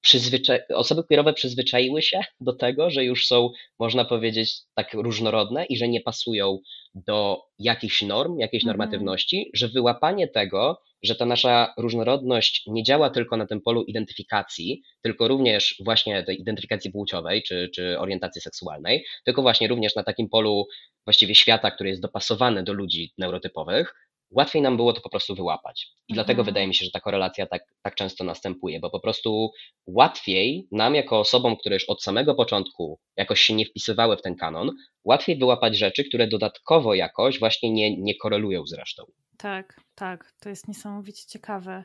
przyzwyczaj... 0.01 0.61
osoby 0.75 1.05
queerowe 1.05 1.33
przyzwyczaiły 1.33 2.03
się 2.03 2.21
do 2.41 2.53
tego, 2.53 2.91
że 2.91 3.05
już 3.05 3.27
są, 3.27 3.51
można 3.79 4.05
powiedzieć, 4.05 4.55
tak 4.75 4.95
różnorodne 4.95 5.65
i 5.65 5.77
że 5.77 5.89
nie 5.89 6.01
pasują 6.01 6.59
do 6.95 7.43
jakichś 7.59 8.03
norm, 8.03 8.39
jakiejś 8.39 8.65
Mhm. 8.65 8.79
normatywności, 8.79 9.51
że 9.55 9.69
wyłapanie 9.69 10.29
tego, 10.29 10.81
że 11.07 11.17
ta 11.17 11.27
nasza 11.27 11.75
różnorodność 11.79 12.63
nie 12.67 12.83
działa 12.83 13.11
tylko 13.11 13.37
na 13.37 13.47
tym 13.47 13.61
polu 13.61 13.83
identyfikacji, 13.85 14.83
tylko 15.03 15.29
również 15.29 15.83
właśnie 15.85 16.23
tej 16.23 16.41
identyfikacji 16.41 16.93
płciowej 16.93 17.43
czy, 17.43 17.71
czy 17.75 17.99
orientacji 17.99 18.41
seksualnej, 18.41 19.05
tylko 19.25 19.43
właśnie 19.43 19.69
również 19.69 19.97
na 19.97 20.03
takim 20.03 20.29
polu 20.29 20.67
właściwie 21.07 21.35
świata, 21.35 21.71
który 21.71 21.91
jest 21.91 22.03
dopasowany 22.03 22.63
do 22.63 22.73
ludzi 22.73 23.13
neurotypowych, 23.19 23.95
łatwiej 24.31 24.63
nam 24.63 24.77
było 24.77 24.93
to 24.93 25.01
po 25.01 25.11
prostu 25.11 25.35
wyłapać. 25.35 25.89
I 26.09 26.15
dlatego 26.15 26.41
Mhm. 26.41 26.47
wydaje 26.47 26.67
mi 26.67 26.75
się, 26.75 26.85
że 26.85 26.91
ta 26.91 27.01
korelacja 27.01 27.47
tak, 27.47 27.63
tak 27.83 27.95
często 27.95 28.25
następuje, 28.25 28.81
bo 28.81 28.91
po 28.91 29.01
prostu 29.01 29.51
łatwiej 29.87 30.69
nam, 30.73 30.95
jako 30.95 31.21
osobom, 31.21 31.57
które 31.57 31.77
już 31.77 31.85
od 31.85 32.03
samego 32.03 32.35
początku 32.35 32.99
jakoś 33.17 33.41
się 33.41 33.55
nie 33.55 33.67
wpisywały 33.67 34.17
w 34.17 34.23
ten 34.23 34.37
kanon, 34.37 34.73
łatwiej 35.05 35.39
wyłapać 35.39 35.77
rzeczy, 35.77 36.05
które 36.05 36.27
dodatkowo 36.29 36.95
jakoś 36.95 37.39
właśnie 37.39 37.71
nie, 37.71 37.97
nie 37.97 38.15
korelują 38.15 38.67
z 38.67 38.73
resztą. 38.73 39.03
Tak, 39.39 39.81
tak, 39.95 40.33
to 40.41 40.49
jest 40.49 40.69
niesamowicie 40.69 41.27
ciekawe. 41.27 41.85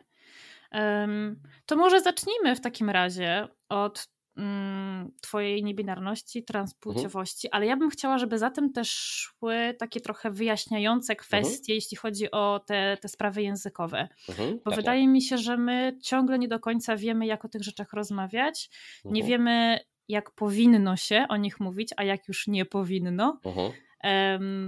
Em, 0.72 1.41
to 1.65 1.75
może 1.75 2.01
zacznijmy 2.01 2.55
w 2.55 2.62
takim 2.62 2.89
razie 2.89 3.48
od 3.70 4.08
mm, 4.38 5.12
Twojej 5.22 5.63
niebinarności, 5.63 6.43
transpłciowości, 6.43 7.50
ale 7.51 7.65
ja 7.65 7.77
bym 7.77 7.89
chciała, 7.89 8.17
żeby 8.17 8.38
za 8.38 8.50
tym 8.51 8.74
też 8.74 8.91
szły 8.91 9.75
takie 9.79 10.01
trochę 10.01 10.31
wyjaśniające 10.31 11.15
kwestie, 11.15 11.74
jeśli 11.75 11.98
chodzi 11.98 12.31
o 12.31 12.62
te, 12.67 12.98
te 13.01 13.08
sprawy 13.10 13.41
językowe. 13.41 14.08
Mhm, 14.29 14.51
Bo 14.53 14.60
pewnie. 14.63 14.75
wydaje 14.75 15.08
mi 15.08 15.22
się, 15.22 15.38
że 15.38 15.58
my 15.58 15.98
ciągle 16.03 16.39
nie 16.39 16.48
do 16.48 16.60
końca 16.60 16.96
wiemy, 16.96 17.25
jak 17.25 17.46
o 17.46 17.50
tych 17.50 17.63
rzeczach 17.63 17.93
rozmawiać. 17.93 18.70
Nie 19.05 19.22
Mhm, 19.22 19.27
wiemy, 19.27 19.79
jak 20.08 20.31
powinno 20.31 20.98
się 20.98 21.25
o 21.29 21.38
nich 21.38 21.60
mówić, 21.60 21.89
a 21.98 22.03
jak 22.03 22.27
już 22.27 22.48
nie 22.48 22.65
powinno. 22.65 23.39
mhm. 23.46 23.72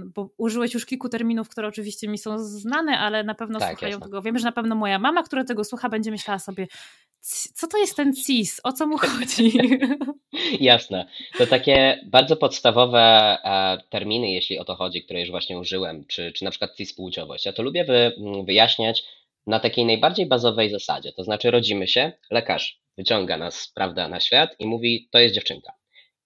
Bo 0.04 0.30
użyłeś 0.38 0.74
już 0.74 0.86
kilku 0.86 1.08
terminów, 1.08 1.48
które 1.48 1.68
oczywiście 1.68 2.08
mi 2.08 2.18
są 2.18 2.38
znane, 2.38 2.98
ale 2.98 3.24
na 3.24 3.34
pewno 3.34 3.58
Tak, 3.58 3.70
słuchają 3.70 3.90
jasne. 3.90 4.06
tego. 4.06 4.22
Wiem, 4.22 4.38
że 4.38 4.44
na 4.44 4.52
pewno 4.52 4.74
moja 4.74 4.98
mama, 4.98 5.22
która 5.22 5.44
tego 5.44 5.64
słucha, 5.64 5.88
będzie 5.88 6.10
myślała 6.10 6.38
sobie, 6.38 6.66
"C- 7.20 7.48
co 7.54 7.66
to 7.66 7.78
jest 7.78 7.96
ten 7.96 8.14
cis? 8.14 8.60
O 8.64 8.72
co 8.72 8.86
mu 8.86 8.98
chodzi? 8.98 9.52
Jasne. 10.60 11.06
To 11.38 11.46
takie 11.46 12.00
bardzo 12.06 12.36
podstawowe 12.36 13.00
e, 13.44 13.78
terminy, 13.90 14.30
jeśli 14.32 14.58
o 14.58 14.64
to 14.64 14.74
chodzi, 14.74 15.02
które 15.04 15.20
już 15.20 15.30
właśnie 15.30 15.58
użyłem, 15.58 16.04
czy, 16.06 16.32
czy 16.32 16.44
na 16.44 16.50
przykład 16.50 16.76
cispłciowość. 16.76 17.46
Ja 17.46 17.52
to 17.52 17.62
lubię 17.62 17.84
wy, 17.84 18.12
m, 18.18 18.44
wyjaśniać 18.44 19.04
na 19.46 19.60
takiej 19.60 19.84
najbardziej 19.86 20.26
bazowej 20.26 20.70
zasadzie. 20.70 21.12
To 21.12 21.24
znaczy 21.24 21.50
rodzimy 21.50 21.86
się, 21.88 22.12
lekarz 22.30 22.80
wyciąga 22.98 23.36
nas, 23.36 23.72
prawda, 23.74 24.08
na 24.08 24.20
świat 24.20 24.50
i 24.58 24.66
mówi, 24.66 25.08
to 25.10 25.18
jest 25.18 25.34
dziewczynka. 25.34 25.72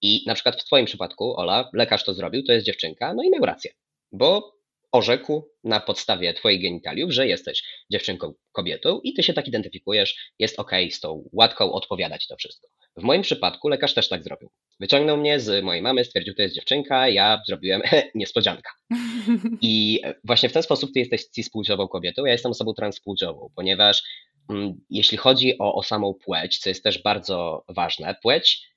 I 0.02 0.24
na 0.26 0.34
przykład 0.34 0.62
w 0.62 0.64
twoim 0.64 0.86
przypadku, 0.86 1.36
Ola, 1.36 1.70
lekarz 1.72 2.04
to 2.04 2.14
zrobił, 2.14 2.42
to 2.42 2.52
jest 2.52 2.66
dziewczynka, 2.66 3.14
no 3.14 3.22
i 3.22 3.30
miał 3.30 3.46
rację, 3.46 3.72
bo 4.12 4.58
orzekł 4.92 5.48
na 5.64 5.80
podstawie 5.80 6.34
twoich 6.34 6.62
genitaliów, 6.62 7.12
że 7.12 7.26
jesteś 7.26 7.62
dziewczynką, 7.90 8.34
kobietą 8.52 9.00
i 9.04 9.14
ty 9.14 9.22
się 9.22 9.32
tak 9.32 9.48
identyfikujesz, 9.48 10.32
jest 10.38 10.58
okej 10.58 10.90
z 10.90 11.00
tą 11.00 11.28
łatką 11.32 11.72
odpowiadać 11.72 12.26
to 12.26 12.36
wszystko. 12.36 12.68
W 12.96 13.02
moim 13.02 13.22
przypadku 13.22 13.68
lekarz 13.68 13.94
też 13.94 14.08
tak 14.08 14.24
zrobił. 14.24 14.50
Wyciągnął 14.80 15.16
mnie 15.16 15.40
z 15.40 15.64
mojej 15.64 15.82
mamy, 15.82 16.04
stwierdził, 16.04 16.34
to 16.34 16.42
jest 16.42 16.54
dziewczynka, 16.54 17.08
ja 17.08 17.42
zrobiłem 17.46 17.82
niespodzianka. 18.14 18.70
I 19.62 20.00
właśnie 20.24 20.48
w 20.48 20.52
ten 20.52 20.62
sposób 20.62 20.90
ty 20.94 20.98
jesteś 21.00 21.24
cispłciową 21.24 21.88
kobietą, 21.88 22.24
ja 22.24 22.32
jestem 22.32 22.52
osobą 22.52 22.74
transpłciową, 22.74 23.50
ponieważ 23.56 24.02
mm, 24.50 24.80
jeśli 24.90 25.18
chodzi 25.18 25.58
o, 25.58 25.74
o 25.74 25.82
samą 25.82 26.14
płeć, 26.14 26.58
co 26.58 26.68
jest 26.68 26.82
też 26.82 27.02
bardzo 27.02 27.64
ważne, 27.68 28.14
płeć 28.22 28.68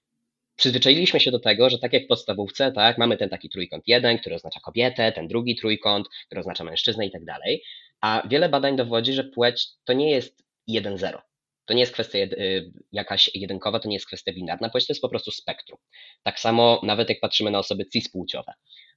przyzwyczailiśmy 0.61 1.19
się 1.19 1.31
do 1.31 1.39
tego, 1.39 1.69
że 1.69 1.79
tak 1.79 1.93
jak 1.93 2.03
w 2.03 2.07
podstawówce, 2.07 2.71
tak, 2.71 2.97
mamy 2.97 3.17
ten 3.17 3.29
taki 3.29 3.49
trójkąt 3.49 3.83
jeden, 3.87 4.17
który 4.17 4.35
oznacza 4.35 4.59
kobietę, 4.59 5.11
ten 5.11 5.27
drugi 5.27 5.55
trójkąt, 5.55 6.07
który 6.25 6.41
oznacza 6.41 6.63
mężczyznę 6.63 7.05
i 7.05 7.11
tak 7.11 7.25
dalej, 7.25 7.63
a 8.01 8.23
wiele 8.27 8.49
badań 8.49 8.75
dowodzi, 8.75 9.13
że 9.13 9.23
płeć 9.23 9.67
to 9.83 9.93
nie 9.93 10.11
jest 10.11 10.43
1-0. 10.69 11.17
To 11.65 11.73
nie 11.73 11.79
jest 11.79 11.93
kwestia 11.93 12.17
jed, 12.17 12.33
y, 12.33 12.71
jakaś 12.91 13.31
jedynkowa, 13.35 13.79
to 13.79 13.87
nie 13.87 13.95
jest 13.95 14.07
kwestia 14.07 14.33
binarna, 14.33 14.69
płeć 14.69 14.87
to 14.87 14.93
jest 14.93 15.01
po 15.01 15.09
prostu 15.09 15.31
spektrum. 15.31 15.79
Tak 16.23 16.39
samo 16.39 16.81
nawet 16.83 17.09
jak 17.09 17.19
patrzymy 17.19 17.51
na 17.51 17.59
osoby 17.59 17.85
cispłciowe. 17.85 18.53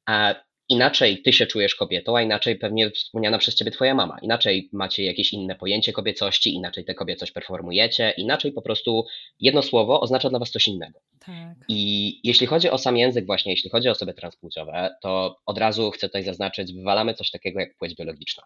A 0.06 0.34
inaczej 0.68 1.22
ty 1.22 1.32
się 1.32 1.46
czujesz 1.46 1.74
kobietą, 1.74 2.16
a 2.16 2.22
inaczej 2.22 2.56
pewnie 2.56 2.90
wspomniana 2.90 3.38
przez 3.38 3.54
ciebie 3.54 3.70
twoja 3.70 3.94
mama. 3.94 4.18
Inaczej 4.22 4.68
macie 4.72 5.04
jakieś 5.04 5.32
inne 5.32 5.54
pojęcie 5.54 5.92
kobiecości, 5.92 6.54
inaczej 6.54 6.84
tę 6.84 6.94
kobiecość 6.94 7.32
performujecie, 7.32 8.14
inaczej 8.16 8.52
po 8.52 8.62
prostu 8.62 9.04
jedno 9.40 9.62
słowo 9.62 10.00
oznacza 10.00 10.30
dla 10.30 10.38
was 10.38 10.50
coś 10.50 10.68
innego. 10.68 11.00
tak. 11.20 11.56
I 11.68 12.20
jeśli 12.24 12.46
chodzi 12.46 12.70
o 12.70 12.78
sam 12.78 12.96
język, 12.96 13.26
właśnie 13.26 13.52
jeśli 13.52 13.70
chodzi 13.70 13.88
o 13.88 13.92
osoby 13.92 14.14
transpłciowe, 14.14 14.94
to 15.02 15.36
od 15.46 15.58
razu 15.58 15.90
chcę 15.90 16.08
tutaj 16.08 16.22
zaznaczyć, 16.22 16.72
wywalamy 16.72 17.14
coś 17.14 17.30
takiego 17.30 17.60
jak 17.60 17.76
płeć 17.76 17.94
biologiczna. 17.94 18.42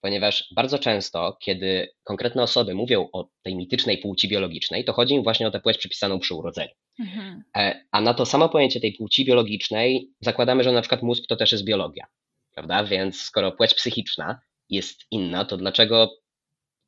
Ponieważ 0.00 0.48
bardzo 0.54 0.78
często, 0.78 1.36
kiedy 1.40 1.88
konkretne 2.04 2.42
osoby 2.42 2.74
mówią 2.74 3.08
o 3.12 3.28
tej 3.42 3.56
mitycznej 3.56 3.98
płci 3.98 4.28
biologicznej, 4.28 4.84
to 4.84 4.92
chodzi 4.92 5.14
im 5.14 5.22
właśnie 5.22 5.46
o 5.46 5.50
tę 5.50 5.60
płeć 5.60 5.78
przypisaną 5.78 6.18
przy 6.18 6.34
urodzeniu. 6.34 6.72
Mhm. 6.98 7.42
E, 7.56 7.84
A 7.90 8.00
na 8.00 8.14
to 8.14 8.26
samo 8.26 8.48
pojęcie 8.48 8.80
tej 8.80 8.92
płci 8.92 9.24
biologicznej 9.24 10.10
zakładamy, 10.20 10.64
że 10.64 10.72
na 10.72 10.80
przykład 10.80 11.02
mózg 11.02 11.24
to 11.28 11.36
też 11.36 11.52
jest 11.52 11.64
biologia, 11.64 12.06
prawda? 12.54 12.84
Więc 12.84 13.20
skoro 13.20 13.52
płeć 13.52 13.74
psychiczna 13.74 14.40
jest 14.68 15.00
inna, 15.10 15.44
to 15.44 15.56
dlaczego 15.56 16.22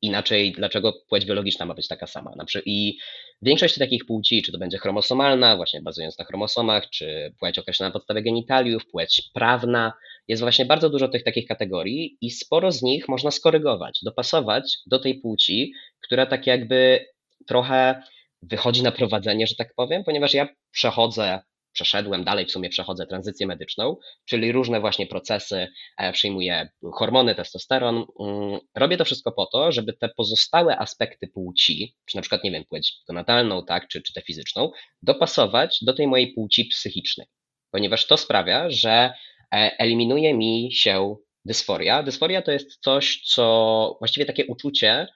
inaczej, 0.01 0.51
dlaczego 0.51 0.93
płeć 1.09 1.25
biologiczna 1.25 1.65
ma 1.65 1.73
być 1.73 1.87
taka 1.87 2.07
sama? 2.07 2.31
I 2.65 2.97
większość 3.41 3.77
takich 3.77 4.05
płci, 4.05 4.41
czy 4.41 4.51
to 4.51 4.57
będzie 4.57 4.77
chromosomalna, 4.77 5.55
właśnie 5.55 5.81
bazując 5.81 6.19
na 6.19 6.25
chromosomach, 6.25 6.89
czy 6.89 7.33
płeć 7.39 7.59
określona 7.59 7.89
na 7.89 7.93
podstawie 7.93 8.21
genitaliów, 8.21 8.85
płeć 8.85 9.29
prawna, 9.33 9.93
jest 10.27 10.41
właśnie 10.41 10.65
bardzo 10.65 10.89
dużo 10.89 11.07
tych 11.07 11.23
takich 11.23 11.47
kategorii 11.47 12.17
i 12.21 12.31
sporo 12.31 12.71
z 12.71 12.81
nich 12.81 13.07
można 13.07 13.31
skorygować, 13.31 13.99
dopasować 14.03 14.77
do 14.85 14.99
tej 14.99 15.19
płci, 15.19 15.73
która 16.01 16.25
tak 16.25 16.47
jakby 16.47 17.05
trochę 17.47 18.03
wychodzi 18.51 18.83
na 18.83 18.91
prowadzenie, 18.91 19.47
że 19.47 19.55
tak 19.55 19.73
powiem, 19.75 20.03
ponieważ 20.03 20.33
ja 20.33 20.47
przechodzę, 20.71 21.39
przeszedłem 21.73 22.23
dalej, 22.23 22.45
w 22.45 22.51
sumie 22.51 22.69
przechodzę 22.69 23.07
tranzycję 23.07 23.47
medyczną, 23.47 23.97
czyli 24.25 24.51
różne 24.51 24.79
właśnie 24.79 25.07
procesy, 25.07 25.67
e, 25.97 26.11
przyjmuję 26.11 26.69
hormony, 26.93 27.35
testosteron. 27.35 28.05
mm, 28.19 28.59
Robię 28.75 28.97
to 28.97 29.05
wszystko 29.05 29.31
po 29.31 29.45
to, 29.45 29.71
żeby 29.71 29.93
te 29.93 30.09
pozostałe 30.09 30.77
aspekty 30.77 31.27
płci, 31.27 31.95
czy 32.05 32.15
na 32.15 32.21
przykład, 32.21 32.43
nie 32.43 32.51
wiem, 32.51 32.63
płeć 32.69 32.93
natalną, 33.09 33.65
tak, 33.65 33.87
czy, 33.87 34.01
czy 34.01 34.13
tę 34.13 34.21
fizyczną, 34.21 34.71
dopasować 35.01 35.77
do 35.81 35.93
tej 35.93 36.07
mojej 36.07 36.33
płci 36.33 36.65
psychicznej, 36.65 37.27
ponieważ 37.71 38.07
to 38.07 38.17
sprawia, 38.17 38.69
że 38.69 39.13
eliminuje 39.51 40.33
mi 40.33 40.69
się 40.73 41.15
dysforia. 41.45 42.03
Dysforia 42.03 42.41
to 42.41 42.51
jest 42.51 42.77
coś, 42.81 43.21
co 43.25 43.95
właściwie 43.99 44.25
takie 44.25 44.45
uczucie, 44.45 45.07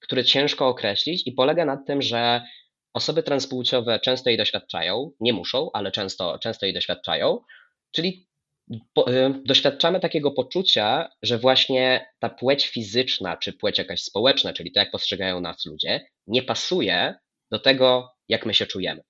które 0.00 0.24
ciężko 0.24 0.68
określić 0.68 1.26
i 1.26 1.32
polega 1.32 1.64
na 1.64 1.76
tym, 1.76 2.02
że 2.02 2.42
osoby 2.94 3.22
transpłciowe 3.22 4.00
często 4.00 4.30
jej 4.30 4.36
doświadczają, 4.38 5.12
nie 5.20 5.32
muszą, 5.32 5.70
ale 5.72 5.92
często, 5.92 6.38
często 6.38 6.66
jej 6.66 6.74
doświadczają, 6.74 7.40
czyli 7.92 8.28
y, 8.72 8.74
doświadczamy 9.44 10.00
takiego 10.00 10.30
poczucia, 10.30 11.10
że 11.22 11.38
właśnie 11.38 12.06
ta 12.18 12.28
płeć 12.28 12.66
fizyczna, 12.66 13.36
czy 13.36 13.52
płeć 13.52 13.78
jakaś 13.78 14.02
społeczna, 14.02 14.52
czyli 14.52 14.72
to, 14.72 14.80
jak 14.80 14.90
postrzegają 14.90 15.40
nas 15.40 15.66
ludzie, 15.66 16.06
nie 16.26 16.42
pasuje 16.42 17.14
do 17.50 17.58
tego, 17.58 18.10
jak 18.28 18.46
my 18.46 18.54
się 18.54 18.66
czujemy. 18.66 19.02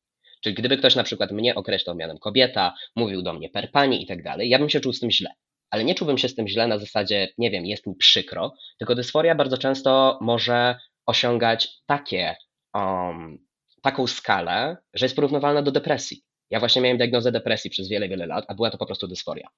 Czyli 0.42 0.54
gdyby 0.54 0.76
ktoś 0.76 0.94
na 0.94 1.04
przykład 1.04 1.32
mnie 1.32 1.54
określał 1.54 1.97
mianem 1.97 2.18
kobieta, 2.18 2.75
mówił 2.97 3.23
do 3.23 3.32
mnie 3.32 3.49
per 3.49 3.70
pani 3.73 4.02
i 4.02 4.06
tak 4.06 4.23
dalej, 4.23 4.49
ja 4.49 4.58
bym 4.58 4.70
się 4.70 4.80
czuł 4.80 4.92
z 4.92 5.00
tym 5.00 5.11
źle. 5.11 5.30
Ale 5.70 5.85
nie 5.85 5.94
czułbym 5.94 6.18
się 6.18 6.28
z 6.28 6.35
tym 6.35 6.49
źle 6.49 6.66
na 6.66 6.78
zasadzie, 6.78 7.28
nie 7.38 7.50
wiem, 7.50 7.66
jest 7.66 7.87
mi 7.87 7.97
przykro, 7.97 8.54
tylko 8.78 8.94
dysforia 8.94 9.35
bardzo 9.35 9.58
często 9.58 10.18
może 10.20 10.76
osiągać 11.06 11.68
takie, 11.87 12.37
um, 12.75 13.47
taką 13.82 14.06
skalę, 14.06 14.76
że 14.94 15.06
jest 15.06 15.16
porównywalna 15.16 15.62
do 15.62 15.73
depresji. 15.73 16.23
Ja 16.50 16.61
właśnie 16.61 16.82
miałem 16.82 16.99
diagnozę 16.99 17.32
depresji 17.32 17.70
przez 17.70 17.88
wiele, 17.88 18.08
wiele 18.08 18.26
lat, 18.26 18.44
a 18.49 18.54
była 18.54 18.70
to 18.70 18.78
po 18.78 18.87
prostu 18.87 19.08
dysforia. 19.08 19.49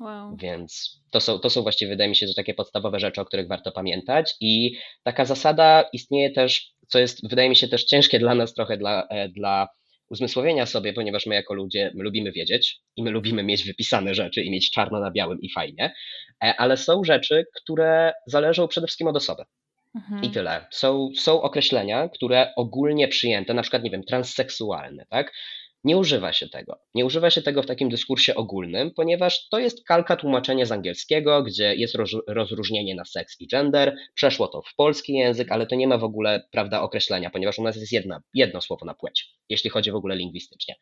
Wow. 0.00 0.36
Więc 0.36 1.00
to 1.10 1.20
są, 1.20 1.38
to 1.38 1.50
są 1.50 1.62
właściwie, 1.62 1.90
wydaje 1.90 2.10
mi 2.10 2.16
się, 2.16 2.26
że 2.26 2.34
takie 2.34 2.54
podstawowe 2.54 3.00
rzeczy, 3.00 3.20
o 3.20 3.24
których 3.24 3.48
warto 3.48 3.72
pamiętać. 3.72 4.34
I 4.40 4.78
taka 5.02 5.24
zasada 5.24 5.84
istnieje 5.92 6.30
też, 6.30 6.72
co 6.88 6.98
jest, 6.98 7.28
wydaje 7.28 7.48
mi 7.48 7.56
się, 7.56 7.68
też 7.68 7.84
ciężkie 7.84 8.18
dla 8.18 8.34
nas 8.34 8.54
trochę, 8.54 8.76
dla, 8.76 9.06
e, 9.10 9.28
dla 9.28 9.68
uzmysłowienia 10.10 10.66
sobie, 10.66 10.92
ponieważ 10.92 11.26
my 11.26 11.34
jako 11.34 11.54
ludzie 11.54 11.92
my 11.94 12.04
lubimy 12.04 12.32
wiedzieć 12.32 12.80
i 12.96 13.02
my 13.02 13.10
lubimy 13.10 13.42
mieć 13.42 13.64
wypisane 13.64 14.14
rzeczy 14.14 14.42
i 14.42 14.50
mieć 14.50 14.70
czarno 14.70 15.00
na 15.00 15.10
białym 15.10 15.40
i 15.40 15.50
fajnie, 15.50 15.94
e, 16.44 16.54
ale 16.56 16.76
są 16.76 17.04
rzeczy, 17.04 17.44
które 17.62 18.12
zależą 18.26 18.68
przede 18.68 18.86
wszystkim 18.86 19.08
od 19.08 19.16
osoby. 19.16 19.44
Mhm. 19.94 20.24
I 20.24 20.30
tyle. 20.30 20.66
Są, 20.70 21.10
są 21.16 21.42
określenia, 21.42 22.08
które 22.08 22.52
ogólnie 22.56 23.08
przyjęte, 23.08 23.54
na 23.54 23.62
przykład, 23.62 23.82
nie 23.82 23.90
wiem, 23.90 24.04
transseksualne, 24.04 25.06
tak? 25.10 25.32
Nie 25.84 25.96
używa 25.96 26.32
się 26.32 26.48
tego. 26.48 26.78
Nie 26.94 27.04
używa 27.04 27.30
się 27.30 27.42
tego 27.42 27.62
w 27.62 27.66
takim 27.66 27.88
dyskursie 27.88 28.34
ogólnym, 28.34 28.90
ponieważ 28.90 29.48
to 29.48 29.58
jest 29.58 29.84
kalka 29.84 30.16
tłumaczenia 30.16 30.66
z 30.66 30.72
angielskiego, 30.72 31.42
gdzie 31.42 31.74
jest 31.74 31.96
rozróżnienie 32.28 32.94
na 32.94 33.04
seks 33.04 33.40
i 33.40 33.46
gender. 33.46 33.96
Przeszło 34.14 34.48
to 34.48 34.62
w 34.62 34.74
polski 34.74 35.12
język, 35.12 35.52
ale 35.52 35.66
to 35.66 35.74
nie 35.74 35.88
ma 35.88 35.98
w 35.98 36.04
ogóle 36.04 36.48
prawda 36.50 36.82
określenia, 36.82 37.30
ponieważ 37.30 37.58
u 37.58 37.62
nas 37.62 37.76
jest 37.76 37.92
jedna, 37.92 38.22
jedno 38.34 38.60
słowo 38.60 38.86
na 38.86 38.94
płeć, 38.94 39.28
jeśli 39.48 39.70
chodzi 39.70 39.90
w 39.90 39.96
ogóle 39.96 40.16
lingwistycznie. 40.16 40.74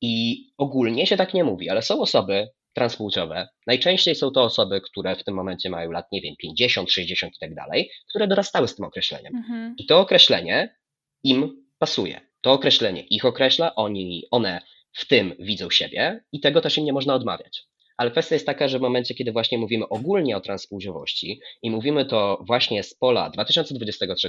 I 0.00 0.44
ogólnie 0.58 1.06
się 1.06 1.16
tak 1.16 1.34
nie 1.34 1.44
mówi, 1.44 1.70
ale 1.70 1.82
są 1.82 2.00
osoby 2.00 2.48
transpłciowe. 2.72 3.48
Najczęściej 3.66 4.14
są 4.14 4.30
to 4.30 4.42
osoby, 4.42 4.80
które 4.80 5.16
w 5.16 5.24
tym 5.24 5.34
momencie 5.34 5.70
mają 5.70 5.90
lat, 5.90 6.12
nie 6.12 6.20
wiem, 6.20 6.34
50, 6.38 6.92
60 6.92 7.36
i 7.36 7.38
tak 7.40 7.54
dalej, 7.54 7.90
które 8.08 8.26
dorastały 8.26 8.68
z 8.68 8.76
tym 8.76 8.84
określeniem. 8.84 9.36
Mhm. 9.36 9.74
I 9.78 9.86
to 9.86 10.00
określenie 10.00 10.76
im 11.24 11.66
pasuje. 11.78 12.20
To 12.40 12.52
określenie 12.52 13.02
ich 13.02 13.24
określa, 13.24 13.74
oni, 13.74 14.24
one 14.30 14.60
w 14.92 15.08
tym 15.08 15.34
widzą 15.38 15.70
siebie 15.70 16.24
i 16.32 16.40
tego 16.40 16.60
też 16.60 16.78
im 16.78 16.84
nie 16.84 16.92
można 16.92 17.14
odmawiać. 17.14 17.64
Ale 17.96 18.10
kwestia 18.10 18.34
jest 18.34 18.46
taka, 18.46 18.68
że 18.68 18.78
w 18.78 18.82
momencie, 18.82 19.14
kiedy 19.14 19.32
właśnie 19.32 19.58
mówimy 19.58 19.88
ogólnie 19.88 20.36
o 20.36 20.40
transpłciowości 20.40 21.40
i 21.62 21.70
mówimy 21.70 22.04
to 22.04 22.42
właśnie 22.46 22.82
z 22.82 22.94
pola 22.94 23.30
2023, 23.30 24.28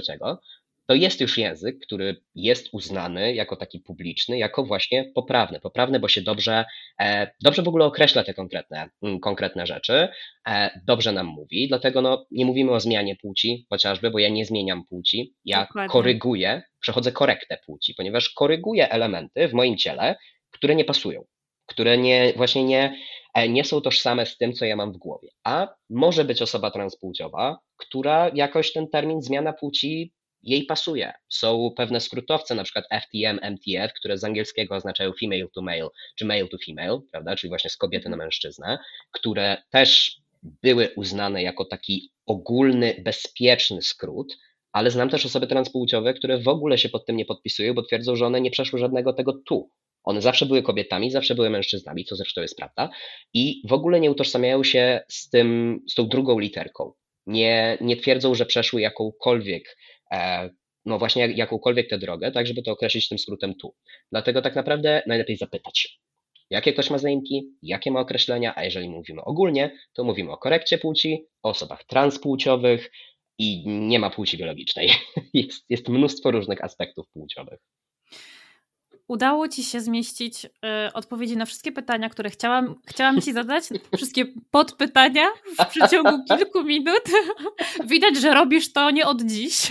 to 0.86 0.94
jest 0.94 1.20
już 1.20 1.38
język, 1.38 1.78
który 1.78 2.22
jest 2.34 2.68
uznany 2.72 3.34
jako 3.34 3.56
taki 3.56 3.80
publiczny, 3.80 4.38
jako 4.38 4.64
właśnie 4.64 5.12
poprawny. 5.14 5.60
Poprawny, 5.60 6.00
bo 6.00 6.08
się 6.08 6.22
dobrze, 6.22 6.64
e, 7.00 7.30
dobrze 7.42 7.62
w 7.62 7.68
ogóle 7.68 7.84
określa 7.84 8.24
te 8.24 8.34
konkretne, 8.34 8.90
mm, 9.02 9.20
konkretne 9.20 9.66
rzeczy, 9.66 10.08
e, 10.48 10.80
dobrze 10.86 11.12
nam 11.12 11.26
mówi, 11.26 11.68
dlatego 11.68 12.02
no, 12.02 12.26
nie 12.30 12.44
mówimy 12.46 12.72
o 12.72 12.80
zmianie 12.80 13.16
płci 13.16 13.66
chociażby, 13.70 14.10
bo 14.10 14.18
ja 14.18 14.28
nie 14.28 14.44
zmieniam 14.44 14.84
płci, 14.86 15.34
ja 15.44 15.60
Dokładnie. 15.60 15.88
koryguję, 15.88 16.62
przechodzę 16.80 17.12
korektę 17.12 17.58
płci, 17.66 17.94
ponieważ 17.94 18.30
koryguję 18.30 18.90
elementy 18.90 19.48
w 19.48 19.52
moim 19.52 19.76
ciele, 19.76 20.16
które 20.50 20.74
nie 20.74 20.84
pasują, 20.84 21.24
które 21.66 21.98
nie, 21.98 22.32
właśnie 22.36 22.64
nie, 22.64 22.96
e, 23.34 23.48
nie 23.48 23.64
są 23.64 23.80
tożsame 23.80 24.26
z 24.26 24.36
tym, 24.36 24.52
co 24.52 24.64
ja 24.64 24.76
mam 24.76 24.92
w 24.92 24.96
głowie. 24.96 25.28
A 25.44 25.74
może 25.90 26.24
być 26.24 26.42
osoba 26.42 26.70
transpłciowa, 26.70 27.58
która 27.76 28.30
jakoś 28.34 28.72
ten 28.72 28.88
termin 28.88 29.22
zmiana 29.22 29.52
płci 29.52 30.12
jej 30.44 30.64
pasuje. 30.64 31.12
Są 31.28 31.70
pewne 31.76 32.00
skrótowce, 32.00 32.54
na 32.54 32.64
przykład 32.64 32.84
FTM, 33.02 33.38
MTF, 33.42 33.92
które 33.92 34.18
z 34.18 34.24
angielskiego 34.24 34.74
oznaczają 34.74 35.12
female 35.20 35.48
to 35.54 35.62
male, 35.62 35.88
czy 36.16 36.24
male 36.24 36.48
to 36.48 36.56
female, 36.66 37.00
prawda, 37.12 37.36
czyli 37.36 37.48
właśnie 37.48 37.70
z 37.70 37.76
kobiety 37.76 38.08
na 38.08 38.16
mężczyznę, 38.16 38.78
które 39.12 39.62
też 39.70 40.16
były 40.42 40.88
uznane 40.96 41.42
jako 41.42 41.64
taki 41.64 42.10
ogólny, 42.26 42.94
bezpieczny 43.04 43.82
skrót, 43.82 44.36
ale 44.72 44.90
znam 44.90 45.10
też 45.10 45.26
osoby 45.26 45.46
transpłciowe, 45.46 46.14
które 46.14 46.38
w 46.38 46.48
ogóle 46.48 46.78
się 46.78 46.88
pod 46.88 47.06
tym 47.06 47.16
nie 47.16 47.24
podpisują, 47.24 47.74
bo 47.74 47.82
twierdzą, 47.82 48.16
że 48.16 48.26
one 48.26 48.40
nie 48.40 48.50
przeszły 48.50 48.78
żadnego 48.78 49.12
tego 49.12 49.32
tu. 49.46 49.70
One 50.04 50.22
zawsze 50.22 50.46
były 50.46 50.62
kobietami, 50.62 51.10
zawsze 51.10 51.34
były 51.34 51.50
mężczyznami, 51.50 52.04
co 52.04 52.16
zresztą 52.16 52.40
jest 52.40 52.56
prawda, 52.56 52.90
i 53.34 53.62
w 53.68 53.72
ogóle 53.72 54.00
nie 54.00 54.10
utożsamiają 54.10 54.64
się 54.64 55.00
z 55.08 55.30
tym, 55.30 55.80
z 55.88 55.94
tą 55.94 56.08
drugą 56.08 56.38
literką. 56.38 56.92
Nie, 57.26 57.78
nie 57.80 57.96
twierdzą, 57.96 58.34
że 58.34 58.46
przeszły 58.46 58.80
jakąkolwiek 58.80 59.76
no 60.84 60.98
właśnie 60.98 61.26
jakąkolwiek 61.26 61.88
tę 61.88 61.98
drogę, 61.98 62.32
tak 62.32 62.46
żeby 62.46 62.62
to 62.62 62.72
określić 62.72 63.08
tym 63.08 63.18
skrótem 63.18 63.54
tu. 63.54 63.74
Dlatego 64.12 64.42
tak 64.42 64.56
naprawdę 64.56 65.02
najlepiej 65.06 65.36
zapytać, 65.36 66.00
jakie 66.50 66.72
ktoś 66.72 66.90
ma 66.90 66.98
zaimki, 66.98 67.48
jakie 67.62 67.90
ma 67.90 68.00
określenia, 68.00 68.52
a 68.56 68.64
jeżeli 68.64 68.88
mówimy 68.88 69.24
ogólnie, 69.24 69.78
to 69.92 70.04
mówimy 70.04 70.32
o 70.32 70.36
korekcie 70.36 70.78
płci, 70.78 71.26
o 71.42 71.48
osobach 71.48 71.84
transpłciowych 71.84 72.90
i 73.38 73.68
nie 73.68 73.98
ma 73.98 74.10
płci 74.10 74.38
biologicznej. 74.38 74.90
Jest, 75.34 75.64
jest 75.68 75.88
mnóstwo 75.88 76.30
różnych 76.30 76.64
aspektów 76.64 77.06
płciowych 77.12 77.60
udało 79.08 79.48
Ci 79.48 79.64
się 79.64 79.80
zmieścić 79.80 80.44
y, 80.44 80.48
odpowiedzi 80.92 81.36
na 81.36 81.46
wszystkie 81.46 81.72
pytania, 81.72 82.08
które 82.08 82.30
chciałam, 82.30 82.74
chciałam 82.86 83.20
Ci 83.20 83.32
zadać, 83.32 83.64
wszystkie 83.96 84.24
podpytania 84.50 85.26
w 85.58 85.66
przeciągu 85.66 86.24
kilku 86.38 86.64
minut. 86.64 87.02
Widać, 87.90 88.16
że 88.16 88.34
robisz 88.34 88.72
to 88.72 88.90
nie 88.90 89.06
od 89.06 89.22
dziś. 89.22 89.68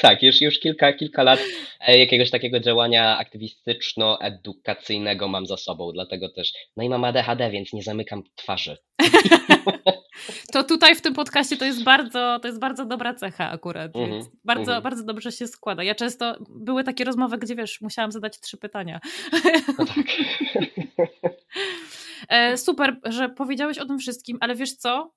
tak, 0.00 0.22
już, 0.22 0.40
już 0.40 0.58
kilka, 0.58 0.92
kilka 0.92 1.22
lat 1.22 1.40
e, 1.86 1.98
jakiegoś 1.98 2.30
takiego 2.30 2.60
działania 2.60 3.24
aktywistyczno-edukacyjnego 3.24 5.28
mam 5.28 5.46
za 5.46 5.56
sobą, 5.56 5.92
dlatego 5.92 6.28
też, 6.28 6.52
no 6.76 6.84
i 6.84 6.88
mam 6.88 7.04
ADHD, 7.04 7.50
więc 7.50 7.72
nie 7.72 7.82
zamykam 7.82 8.22
twarzy. 8.36 8.76
To 10.58 10.64
tutaj 10.64 10.94
w 10.94 11.00
tym 11.00 11.14
podcaście 11.14 11.56
to 11.56 11.64
jest 11.64 11.84
bardzo, 11.84 12.38
to 12.42 12.48
jest 12.48 12.60
bardzo 12.60 12.84
dobra 12.84 13.14
cecha 13.14 13.50
akurat. 13.50 13.96
Mm 13.96 14.10
-hmm, 14.10 14.26
bardzo, 14.44 14.72
mm 14.72 14.80
-hmm. 14.80 14.84
bardzo 14.84 15.04
dobrze 15.04 15.32
się 15.32 15.46
składa. 15.46 15.82
Ja 15.82 15.94
często 15.94 16.36
były 16.50 16.84
takie 16.84 17.04
rozmowy, 17.04 17.38
gdzie 17.38 17.54
wiesz, 17.54 17.80
musiałam 17.80 18.12
zadać 18.12 18.40
trzy 18.40 18.56
pytania. 18.56 19.00
No 19.78 19.86
tak. 19.86 20.06
E, 22.28 22.56
super, 22.56 23.00
że 23.04 23.28
powiedziałeś 23.28 23.78
o 23.78 23.86
tym 23.86 23.98
wszystkim, 23.98 24.38
ale 24.40 24.54
wiesz 24.54 24.72
co? 24.72 25.14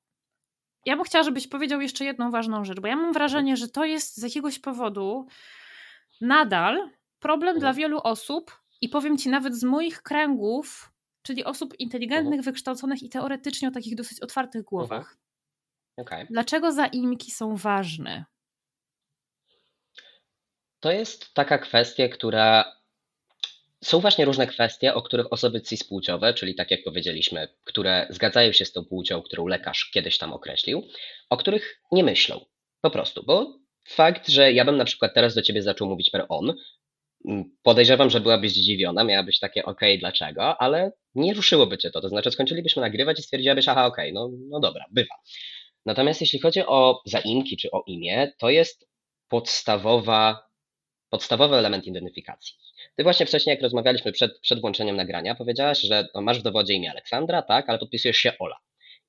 Ja 0.86 0.96
bym 0.96 1.06
chciała, 1.06 1.24
żebyś 1.24 1.48
powiedział 1.48 1.82
jeszcze 1.82 2.06
jedną 2.06 2.32
ważną 2.32 2.66
rzecz, 2.66 2.80
bo 2.80 2.88
ja 2.88 2.96
mam 2.96 3.14
wrażenie, 3.14 3.58
że 3.58 3.68
to 3.68 3.86
jest 3.86 4.18
z 4.18 4.24
jakiegoś 4.24 4.60
powodu 4.60 5.28
nadal 6.22 6.90
problem 7.20 7.60
dla 7.60 7.74
wielu 7.74 8.00
osób 8.04 8.62
i 8.82 8.90
powiem 8.90 9.18
ci 9.18 9.30
nawet 9.30 9.56
z 9.56 9.64
moich 9.64 10.02
kręgów, 10.02 10.92
czyli 11.22 11.44
osób 11.44 11.80
inteligentnych, 11.80 12.42
-huh. 12.42 12.46
wykształconych 12.46 13.04
i 13.04 13.10
teoretycznie 13.10 13.68
o 13.68 13.72
takich 13.72 13.96
dosyć 13.96 14.20
otwartych 14.20 14.64
głowach. 14.64 15.21
Okay. 16.02 16.28
Dlaczego 16.30 16.72
zaimki 16.72 17.32
są 17.32 17.56
ważne? 17.56 18.26
To 20.80 20.92
jest 20.92 21.34
taka 21.34 21.58
kwestia, 21.58 22.10
która. 22.10 22.82
Są 23.84 24.00
właśnie 24.00 24.26
różne 24.26 24.48
kwestie, 24.48 24.94
o 24.94 25.02
których 25.02 25.34
osoby 25.34 25.62
cispłciowe, 25.62 26.34
czyli 26.34 26.56
tak 26.56 26.72
jak 26.72 26.84
powiedzieliśmy, 26.84 27.48
które 27.64 28.08
zgadzają 28.10 28.52
się 28.52 28.66
z 28.66 28.72
tą 28.72 28.86
płcią, 28.86 29.22
którą 29.22 29.48
lekarz 29.48 29.90
kiedyś 29.94 30.18
tam 30.18 30.34
określił, 30.34 30.88
o 31.30 31.38
których 31.38 31.82
nie 31.92 32.04
myślą. 32.04 32.46
Po 32.82 32.90
prostu, 32.90 33.24
bo 33.26 33.60
fakt, 33.88 34.30
że 34.30 34.54
ja 34.54 34.66
bym 34.66 34.78
na 34.78 34.86
przykład 34.86 35.14
teraz 35.14 35.36
do 35.36 35.42
ciebie 35.42 35.64
zaczął 35.64 35.88
mówić 35.88 36.10
per 36.10 36.26
on, 36.30 36.54
podejrzewam, 37.64 38.10
że 38.10 38.20
byłabyś 38.20 38.52
zdziwiona, 38.52 39.04
miałabyś 39.04 39.40
takie 39.40 39.66
ok, 39.66 39.82
dlaczego, 40.00 40.62
ale 40.62 40.92
nie 41.16 41.34
ruszyłoby 41.34 41.78
cię 41.78 41.92
to. 41.92 42.02
To 42.02 42.10
znaczy 42.10 42.32
skończylibyśmy 42.32 42.82
nagrywać 42.82 43.20
i 43.20 43.24
stwierdziłabyś, 43.24 43.68
aha, 43.68 43.86
ok, 43.86 43.98
no, 44.14 44.30
no 44.50 44.60
dobra, 44.60 44.86
bywa. 44.92 45.16
Natomiast 45.86 46.22
jeśli 46.22 46.40
chodzi 46.40 46.62
o 46.66 47.02
zaimki 47.06 47.58
czy 47.58 47.72
o 47.72 47.84
imię, 47.88 48.32
to 48.38 48.50
jest 48.50 48.88
podstawowa, 49.28 50.48
podstawowy 51.10 51.56
element 51.56 51.88
identyfikacji. 51.88 52.56
Ty 52.96 53.04
właśnie 53.04 53.26
wcześniej, 53.26 53.54
jak 53.54 53.64
rozmawialiśmy 53.64 54.12
przed, 54.12 54.40
przed 54.40 54.62
włączeniem 54.62 54.96
nagrania, 54.96 55.36
powiedziałaś, 55.36 55.82
że 55.82 56.08
masz 56.16 56.40
w 56.40 56.44
dowodzie 56.44 56.74
imię 56.74 56.92
Aleksandra, 56.92 57.42
tak, 57.42 57.70
ale 57.70 57.80
podpisujesz 57.80 58.18
się 58.18 58.34
Ola. 58.40 58.58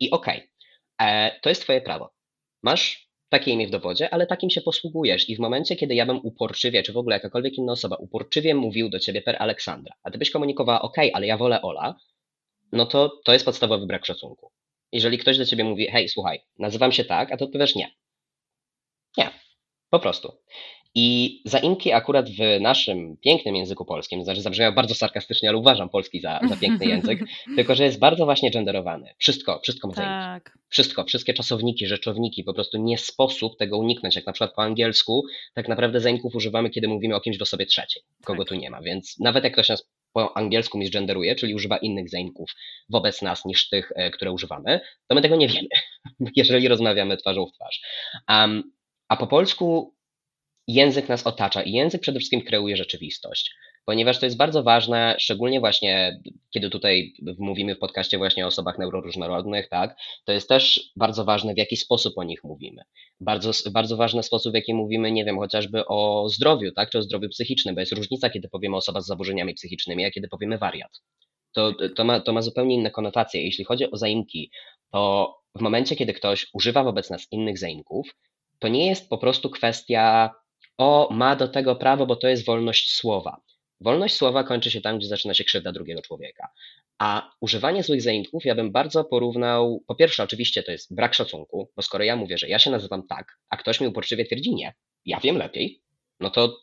I 0.01 0.11
okej, 0.11 0.37
okay, 0.37 1.09
e, 1.09 1.41
to 1.41 1.49
jest 1.49 1.63
twoje 1.63 1.81
prawo. 1.81 2.13
Masz 2.63 3.09
takie 3.29 3.51
imię 3.51 3.67
w 3.67 3.71
dowodzie, 3.71 4.15
ale 4.15 4.27
takim 4.27 4.51
się 4.51 4.61
posługujesz. 4.61 5.29
I 5.29 5.37
w 5.37 5.39
momencie, 5.39 5.77
kiedy 5.77 5.95
ja 5.95 6.07
bym 6.07 6.21
uporczywie, 6.23 6.83
czy 6.83 6.93
w 6.93 6.97
ogóle 6.97 7.17
jakakolwiek 7.17 7.55
inna 7.55 7.73
osoba 7.73 7.97
uporczywie 7.97 8.55
mówił 8.55 8.89
do 8.89 8.99
ciebie 8.99 9.23
per 9.23 9.37
Aleksandra, 9.39 9.95
a 10.03 10.11
ty 10.11 10.19
byś 10.19 10.31
komunikowała, 10.31 10.83
ok, 10.83 10.97
ale 11.13 11.27
ja 11.27 11.37
wolę 11.37 11.63
Ola, 11.63 11.95
no 12.73 12.87
to 12.87 13.21
to 13.25 13.33
jest 13.33 13.45
podstawowy 13.45 13.87
brak 13.87 14.07
szacunku. 14.07 14.53
Jeżeli 14.93 15.19
ktoś 15.19 15.39
do 15.39 15.47
ciebie 15.47 15.65
mówi, 15.65 15.87
hej, 15.87 16.09
słuchaj, 16.09 16.41
nazywam 16.59 16.93
się 16.93 17.05
tak, 17.05 17.33
a 17.33 17.37
ty 17.37 17.45
odpowiesz 17.45 17.75
nie. 17.75 17.91
Nie, 19.19 19.31
po 19.91 19.99
prostu. 19.99 20.33
I 20.95 21.41
zaimki 21.45 21.93
akurat 21.93 22.31
w 22.31 22.61
naszym 22.61 23.17
pięknym 23.17 23.57
języku 23.57 23.85
polskim, 23.85 24.25
znaczy 24.25 24.43
zabrzmiało 24.43 24.75
bardzo 24.75 24.95
sarkastycznie, 24.95 25.49
ale 25.49 25.59
uważam 25.59 25.89
polski 25.89 26.21
za, 26.21 26.41
za 26.49 26.57
piękny 26.57 26.87
język, 26.95 27.21
tylko 27.57 27.75
że 27.75 27.85
jest 27.85 27.99
bardzo 27.99 28.25
właśnie 28.25 28.51
genderowany. 28.51 29.15
Wszystko, 29.19 29.61
wszystko 29.63 29.89
ma 29.89 29.95
zaimki. 29.95 30.13
Tak. 30.13 30.59
Wszystko, 30.69 31.05
wszystkie 31.05 31.35
czasowniki, 31.35 31.87
rzeczowniki, 31.87 32.45
po 32.45 32.55
prostu 32.55 32.79
nie 32.79 32.99
sposób 32.99 33.57
tego 33.59 33.79
uniknąć. 33.79 34.17
Jak 34.17 34.27
na 34.27 34.33
przykład 34.33 34.55
po 34.55 34.63
angielsku, 34.63 35.25
tak 35.55 35.69
naprawdę 35.69 36.01
zaimków 36.01 36.35
używamy, 36.35 36.71
kiedy 36.71 36.89
mówimy 36.89 37.15
o 37.15 37.21
kimś 37.21 37.39
w 37.39 37.43
osobie 37.43 37.67
trzeciej, 37.67 38.03
kogo 38.25 38.43
Tak. 38.43 38.49
tu 38.49 38.55
nie 38.55 38.71
ma. 38.71 38.83
Więc 38.83 39.19
nawet 39.21 39.45
jak 39.45 39.53
ktoś 39.53 39.69
nas 39.69 39.89
po 40.13 40.37
angielsku 40.37 40.79
misgenderuje, 40.79 41.35
czyli 41.35 41.55
używa 41.55 41.77
innych 41.77 42.11
zaimków 42.11 42.51
wobec 42.89 43.23
nas 43.23 43.45
niż 43.45 43.69
tych, 43.69 43.93
e, 43.97 44.11
które 44.11 44.33
używamy, 44.33 44.81
to 45.09 45.15
my 45.15 45.23
tego 45.23 45.37
nie 45.37 45.49
wiemy, 45.49 45.69
jeżeli 46.37 46.69
rozmawiamy 46.69 47.17
twarzą 47.17 47.47
w 47.47 47.53
twarz. 47.53 47.81
Um, 48.29 48.73
a 49.09 49.17
po 49.17 49.27
polsku 49.27 49.95
język 50.69 51.09
nas 51.09 51.27
otacza 51.27 51.63
i 51.63 51.73
język 51.73 52.01
przede 52.01 52.19
wszystkim 52.19 52.43
kreuje 52.43 52.77
rzeczywistość, 52.77 53.55
ponieważ 53.85 54.19
to 54.21 54.27
jest 54.27 54.37
bardzo 54.37 54.63
ważne, 54.63 55.17
szczególnie 55.19 55.61
właśnie 55.61 56.21
kiedy 56.51 56.71
tutaj 56.71 57.15
mówimy 57.39 57.75
w 57.75 57.79
podcaście 57.79 58.19
właśnie 58.19 58.45
o 58.45 58.49
osobach 58.49 58.79
neuroróżnorodnych, 58.79 59.69
tak, 59.69 59.97
to 60.25 60.33
jest 60.33 60.49
też 60.49 60.91
bardzo 60.97 61.25
ważne, 61.25 61.55
w 61.55 61.59
jaki 61.59 61.77
sposób 61.77 62.19
o 62.19 62.25
nich 62.25 62.45
mówimy. 62.45 62.83
Bardzo, 63.21 63.51
bardzo 63.71 63.97
ważny 63.97 64.23
sposób, 64.23 64.53
w 64.53 64.55
jaki 64.55 64.75
mówimy, 64.75 65.13
nie 65.13 65.25
wiem, 65.25 65.39
chociażby 65.39 65.87
o 65.87 66.29
zdrowiu, 66.29 66.73
tak, 66.73 66.91
czy 66.91 66.99
o 66.99 67.03
zdrowiu 67.03 67.29
psychicznym, 67.29 67.75
bo 67.75 67.81
jest 67.81 67.93
różnica, 67.93 68.31
kiedy 68.31 68.49
powiemy 68.49 68.77
osoba 68.77 69.01
z 69.01 69.07
zaburzeniami 69.07 69.55
psychicznymi, 69.55 70.05
a 70.05 70.11
kiedy 70.11 70.29
powiemy 70.29 70.59
wariat. 70.59 71.01
To, 71.53 71.73
to, 71.97 72.05
ma, 72.05 72.21
to 72.21 72.33
ma 72.33 72.43
zupełnie 72.43 72.75
inne 72.75 72.91
konotacje. 72.91 73.45
Jeśli 73.45 73.65
chodzi 73.65 73.91
o 73.91 73.97
zaimki, 73.97 74.51
to 74.93 75.35
w 75.55 75.61
momencie, 75.61 75.97
kiedy 75.97 76.13
ktoś 76.13 76.47
używa 76.55 76.85
wobec 76.85 77.11
nas 77.11 77.27
innych 77.31 77.59
zaimków, 77.59 78.09
to 78.59 78.69
nie 78.69 78.87
jest 78.87 79.09
po 79.09 79.19
prostu 79.19 79.51
kwestia, 79.51 80.31
o, 80.79 81.09
ma 81.11 81.37
do 81.37 81.49
tego 81.49 81.77
prawo, 81.77 82.07
bo 82.07 82.17
to 82.17 82.29
jest 82.29 82.47
wolność 82.47 82.93
słowa. 82.93 83.41
Wolność 83.83 84.15
słowa 84.15 84.45
kończy 84.45 84.71
się 84.71 84.81
tam, 84.81 84.99
gdzie 84.99 85.09
zaczyna 85.09 85.35
się 85.35 85.45
krzywda 85.45 85.73
drugiego 85.73 86.03
człowieka. 86.03 86.49
A 86.99 87.33
używanie 87.41 87.83
złych 87.83 88.03
zaimków 88.03 88.45
ja 88.45 88.55
bym 88.55 88.73
bardzo 88.73 89.05
porównał. 89.05 89.83
Po 89.87 89.95
pierwsze, 89.95 90.23
oczywiście 90.23 90.63
to 90.63 90.73
jest 90.73 90.95
brak 90.95 91.15
szacunku, 91.15 91.71
bo 91.77 91.83
skoro 91.83 92.05
ja 92.05 92.17
mówię, 92.17 92.39
że 92.39 92.49
ja 92.49 92.59
się 92.59 92.71
nazywam 92.71 93.07
tak, 93.07 93.39
a 93.51 93.57
ktoś 93.57 93.81
mi 93.81 93.87
uporczywie 93.87 94.25
twierdzi 94.25 94.55
nie, 94.55 94.75
ja 95.05 95.21
wiem 95.21 95.37
lepiej, 95.37 95.83
no 96.21 96.31
to 96.31 96.57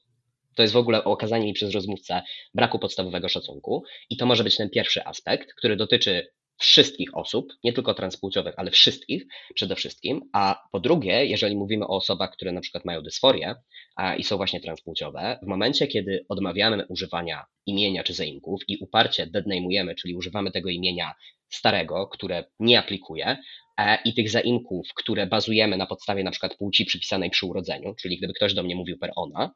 to 0.56 0.62
jest 0.62 0.74
w 0.74 0.78
ogóle 0.78 1.04
okazanie 1.04 1.46
mi 1.46 1.54
przez 1.54 1.72
rozmówcę 1.72 2.22
braku 2.54 2.80
podstawowego 2.80 3.30
szacunku. 3.30 3.84
I 4.10 4.18
to 4.18 4.26
może 4.26 4.44
być 4.44 4.58
ten 4.58 4.70
pierwszy 4.70 5.06
aspekt, 5.06 5.54
który 5.54 5.76
dotyczy 5.76 6.28
wszystkich 6.60 7.18
osób, 7.18 7.54
nie 7.64 7.74
tylko 7.74 7.94
transpłciowych, 7.94 8.54
ale 8.58 8.72
wszystkich 8.72 9.24
przede 9.56 9.76
wszystkim. 9.76 10.22
A 10.34 10.64
po 10.72 10.80
drugie, 10.80 11.26
jeżeli 11.26 11.56
mówimy 11.56 11.86
o 11.86 11.96
osobach, 11.96 12.32
które 12.32 12.52
na 12.52 12.62
przykład 12.62 12.86
mają 12.86 13.02
dysforię 13.02 13.56
a, 13.96 14.16
i 14.16 14.24
są 14.24 14.38
właśnie 14.38 14.60
transpłciowe, 14.62 15.40
w 15.44 15.48
momencie, 15.48 15.88
kiedy 15.88 16.26
odmawiamy 16.30 16.86
używania 16.88 17.46
imienia 17.66 18.04
czy 18.04 18.14
zaimków 18.14 18.62
i 18.68 18.78
uparcie 18.78 19.28
deadname'ujemy, 19.28 19.96
czyli 19.96 20.16
używamy 20.16 20.52
tego 20.52 20.70
imienia 20.70 21.14
starego, 21.50 22.08
które 22.08 22.44
nie 22.60 22.80
aplikuje, 22.80 23.38
e, 23.80 23.98
i 24.06 24.14
tych 24.14 24.30
zaimków, 24.30 24.88
które 24.96 25.28
bazujemy 25.28 25.78
na 25.78 25.86
podstawie 25.86 26.24
na 26.24 26.32
przykład 26.32 26.58
płci 26.58 26.86
przypisanej 26.86 27.30
przy 27.30 27.46
urodzeniu, 27.46 27.96
czyli 27.96 28.18
gdyby 28.18 28.34
ktoś 28.34 28.54
do 28.54 28.64
mnie 28.64 28.76
mówił 28.76 28.98
per 28.98 29.12
ona, 29.16 29.54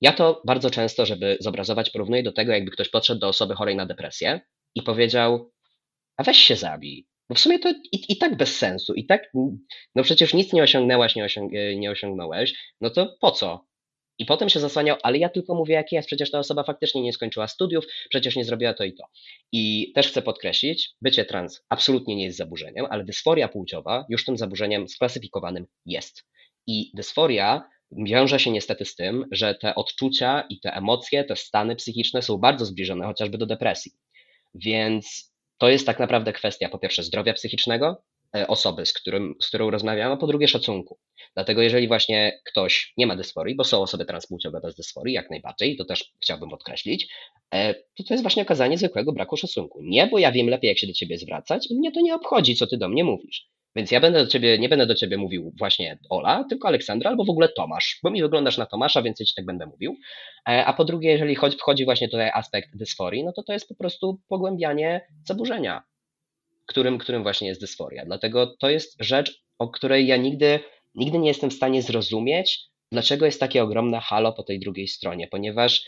ja 0.00 0.12
to 0.12 0.42
bardzo 0.46 0.70
często, 0.70 1.06
żeby 1.06 1.36
zobrazować, 1.40 1.90
porównuję 1.90 2.22
do 2.22 2.32
tego, 2.32 2.52
jakby 2.52 2.70
ktoś 2.70 2.88
podszedł 2.88 3.20
do 3.20 3.28
osoby 3.28 3.54
chorej 3.54 3.76
na 3.76 3.86
depresję 3.86 4.40
i 4.74 4.82
powiedział, 4.82 5.53
a 6.16 6.22
weź 6.22 6.38
się 6.38 6.56
zabij. 6.56 7.06
Bo 7.28 7.34
w 7.34 7.40
sumie 7.40 7.58
to 7.58 7.70
i, 7.70 8.12
i 8.12 8.16
tak 8.16 8.36
bez 8.36 8.56
sensu, 8.56 8.94
i 8.94 9.06
tak, 9.06 9.30
no 9.94 10.02
przecież 10.02 10.34
nic 10.34 10.52
nie 10.52 10.62
osiągnęłaś, 10.62 11.16
nie, 11.16 11.24
osiąg 11.24 11.52
nie 11.76 11.90
osiągnąłeś, 11.90 12.54
no 12.80 12.90
to 12.90 13.16
po 13.20 13.30
co? 13.30 13.66
I 14.18 14.24
potem 14.24 14.48
się 14.48 14.60
zasłaniał, 14.60 14.96
ale 15.02 15.18
ja 15.18 15.28
tylko 15.28 15.54
mówię 15.54 15.74
jak 15.74 15.92
jest, 15.92 16.06
przecież 16.06 16.30
ta 16.30 16.38
osoba 16.38 16.62
faktycznie 16.62 17.02
nie 17.02 17.12
skończyła 17.12 17.48
studiów, 17.48 17.84
przecież 18.10 18.36
nie 18.36 18.44
zrobiła 18.44 18.74
to 18.74 18.84
i 18.84 18.92
to. 18.92 19.04
I 19.52 19.92
też 19.94 20.08
chcę 20.08 20.22
podkreślić, 20.22 20.90
bycie 21.02 21.24
trans 21.24 21.64
absolutnie 21.68 22.16
nie 22.16 22.24
jest 22.24 22.38
zaburzeniem, 22.38 22.86
ale 22.90 23.04
dysforia 23.04 23.48
płciowa 23.48 24.06
już 24.08 24.24
tym 24.24 24.36
zaburzeniem 24.36 24.88
sklasyfikowanym 24.88 25.66
jest. 25.86 26.24
I 26.66 26.90
dysforia 26.94 27.68
wiąże 27.92 28.40
się 28.40 28.50
niestety 28.50 28.84
z 28.84 28.96
tym, 28.96 29.26
że 29.30 29.54
te 29.54 29.74
odczucia 29.74 30.44
i 30.48 30.60
te 30.60 30.72
emocje, 30.72 31.24
te 31.24 31.36
stany 31.36 31.76
psychiczne 31.76 32.22
są 32.22 32.38
bardzo 32.38 32.64
zbliżone 32.64 33.06
chociażby 33.06 33.38
do 33.38 33.46
depresji. 33.46 33.92
Więc 34.54 35.33
to 35.58 35.68
jest 35.68 35.86
tak 35.86 35.98
naprawdę 35.98 36.32
kwestia 36.32 36.68
po 36.68 36.78
pierwsze 36.78 37.02
zdrowia 37.02 37.32
psychicznego 37.32 38.02
e, 38.36 38.46
osoby, 38.46 38.86
z, 38.86 38.92
którym, 38.92 39.34
z 39.42 39.48
którą 39.48 39.70
rozmawiam, 39.70 40.12
a 40.12 40.16
po 40.16 40.26
drugie 40.26 40.48
szacunku. 40.48 40.98
Dlatego 41.34 41.62
jeżeli 41.62 41.88
właśnie 41.88 42.40
ktoś 42.44 42.92
nie 42.96 43.06
ma 43.06 43.16
dysforii, 43.16 43.56
bo 43.56 43.64
są 43.64 43.82
osoby 43.82 44.04
transpłciowe 44.04 44.60
bez 44.60 44.74
dysforii, 44.74 45.14
jak 45.14 45.30
najbardziej, 45.30 45.76
to 45.76 45.84
też 45.84 46.12
chciałbym 46.22 46.50
podkreślić, 46.50 47.08
e, 47.54 47.74
to 47.74 48.04
to 48.08 48.14
jest 48.14 48.24
właśnie 48.24 48.42
okazanie 48.42 48.78
zwykłego 48.78 49.12
braku 49.12 49.36
szacunku. 49.36 49.82
Nie, 49.82 50.06
bo 50.06 50.18
ja 50.18 50.32
wiem 50.32 50.48
lepiej, 50.48 50.68
jak 50.68 50.78
się 50.78 50.86
do 50.86 50.92
ciebie 50.92 51.18
zwracać 51.18 51.70
i 51.70 51.78
mnie 51.78 51.92
to 51.92 52.00
nie 52.00 52.14
obchodzi, 52.14 52.56
co 52.56 52.66
ty 52.66 52.76
do 52.76 52.88
mnie 52.88 53.04
mówisz. 53.04 53.48
Więc 53.76 53.90
ja 53.90 54.00
będę 54.00 54.24
do 54.24 54.26
ciebie, 54.26 54.58
nie 54.58 54.68
będę 54.68 54.86
do 54.86 54.94
ciebie 54.94 55.16
mówił 55.16 55.52
właśnie 55.58 55.98
Ola, 56.10 56.44
tylko 56.48 56.68
Aleksandra 56.68 57.10
albo 57.10 57.24
w 57.24 57.30
ogóle 57.30 57.48
Tomasz, 57.48 57.98
bo 58.02 58.10
mi 58.10 58.22
wyglądasz 58.22 58.58
na 58.58 58.66
Tomasza, 58.66 59.02
więc 59.02 59.20
ja 59.20 59.26
ci 59.26 59.34
tak 59.34 59.44
będę 59.44 59.66
mówił. 59.66 59.96
E, 60.48 60.64
a 60.64 60.72
po 60.72 60.84
drugie, 60.84 61.10
jeżeli 61.10 61.34
chodzi, 61.34 61.56
wchodzi 61.56 61.84
właśnie 61.84 62.08
tutaj 62.08 62.30
aspekt 62.34 62.76
dysforii, 62.76 63.24
no 63.24 63.32
to 63.32 63.42
to 63.42 63.52
jest 63.52 63.68
po 63.68 63.74
prostu 63.74 64.20
pogłębianie 64.28 65.06
zaburzenia, 65.24 65.82
którym, 66.66 66.98
którym 66.98 67.22
właśnie 67.22 67.48
jest 67.48 67.60
dysforia. 67.60 68.04
Dlatego 68.04 68.56
to 68.60 68.70
jest 68.70 68.96
rzecz, 69.00 69.42
o 69.58 69.68
której 69.68 70.06
ja 70.06 70.16
nigdy, 70.16 70.60
nigdy 70.94 71.18
nie 71.18 71.28
jestem 71.28 71.50
w 71.50 71.54
stanie 71.54 71.82
zrozumieć, 71.82 72.60
dlaczego 72.92 73.26
jest 73.26 73.40
takie 73.40 73.62
ogromne 73.62 74.00
halo 74.00 74.32
po 74.32 74.42
tej 74.42 74.60
drugiej 74.60 74.88
stronie, 74.88 75.28
ponieważ 75.28 75.84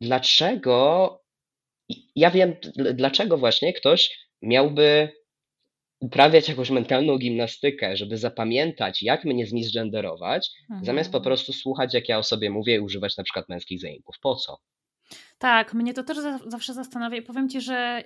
dlaczego, 0.00 1.10
ja 2.16 2.30
wiem, 2.30 2.56
dlaczego 2.94 3.38
właśnie 3.38 3.72
ktoś 3.72 4.18
miałby 4.42 5.12
uprawiać 6.00 6.48
jakąś 6.48 6.70
mentalną 6.70 7.18
gimnastykę, 7.18 7.96
żeby 7.96 8.16
zapamiętać, 8.16 9.02
jak 9.02 9.24
mnie 9.24 9.46
zmisgenderować, 9.46 10.50
mhm. 10.62 10.84
zamiast 10.84 11.12
po 11.12 11.20
prostu 11.20 11.52
słuchać, 11.52 11.94
jak 11.94 12.08
ja 12.08 12.18
o 12.18 12.22
sobie 12.22 12.50
mówię 12.50 12.76
i 12.76 12.80
używać 12.80 13.16
na 13.16 13.24
przykład 13.24 13.48
męskich 13.48 13.80
zaimków. 13.80 14.16
Po 14.20 14.36
co? 14.36 14.58
Tak, 15.38 15.74
mnie 15.74 15.94
to 15.94 16.02
też 16.02 16.18
zawsze 16.46 16.74
zastanawia 16.74 17.16
i 17.16 17.22
powiem 17.22 17.48
Ci, 17.48 17.60
że 17.60 18.04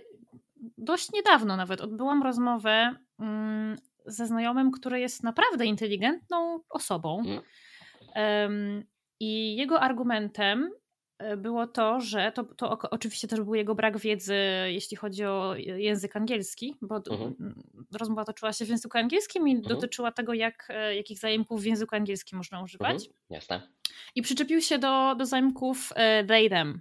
dość 0.79 1.13
niedawno 1.13 1.57
nawet 1.57 1.81
odbyłam 1.81 2.23
rozmowę 2.23 2.95
mm, 3.21 3.77
ze 4.07 4.27
znajomym, 4.27 4.71
który 4.71 5.01
jest 5.01 5.23
naprawdę 5.23 5.67
inteligentną 5.67 6.61
osobą. 6.71 7.23
Hmm. 8.15 8.85
I 9.21 9.57
jego 9.57 9.81
argumentem 9.81 10.71
było 11.37 11.67
to, 11.67 12.01
że 12.01 12.33
to, 12.35 12.45
to 12.45 12.79
oczywiście 12.91 13.29
też 13.29 13.41
był 13.41 13.55
jego 13.55 13.75
brak 13.75 13.99
wiedzy, 13.99 14.37
jeśli 14.67 14.97
chodzi 14.97 15.25
o 15.25 15.55
język 15.57 16.17
angielski, 16.17 16.77
bo 16.83 16.97
mhm. 16.97 17.55
rozmowa 17.99 18.25
toczyła 18.25 18.53
się 18.53 18.65
w 18.65 18.69
języku 18.69 18.99
angielskim 18.99 19.49
i 19.49 19.57
mhm. 19.57 19.75
dotyczyła 19.75 20.13
tego, 20.13 20.35
jak, 20.35 20.67
e, 20.69 20.97
jakich 20.97 21.19
zaimków 21.19 21.63
w 21.63 21.65
języku 21.65 21.97
angielskim 21.97 22.37
można 22.37 22.63
używać. 22.63 22.95
Mhm. 22.95 23.13
Jasne. 23.31 23.63
I 24.15 24.23
przyczepił 24.23 24.61
się 24.61 24.79
do, 24.79 25.15
do 25.15 25.27
zaimków 25.27 25.93
e, 25.97 26.25
they, 26.25 26.51
them. 26.51 26.81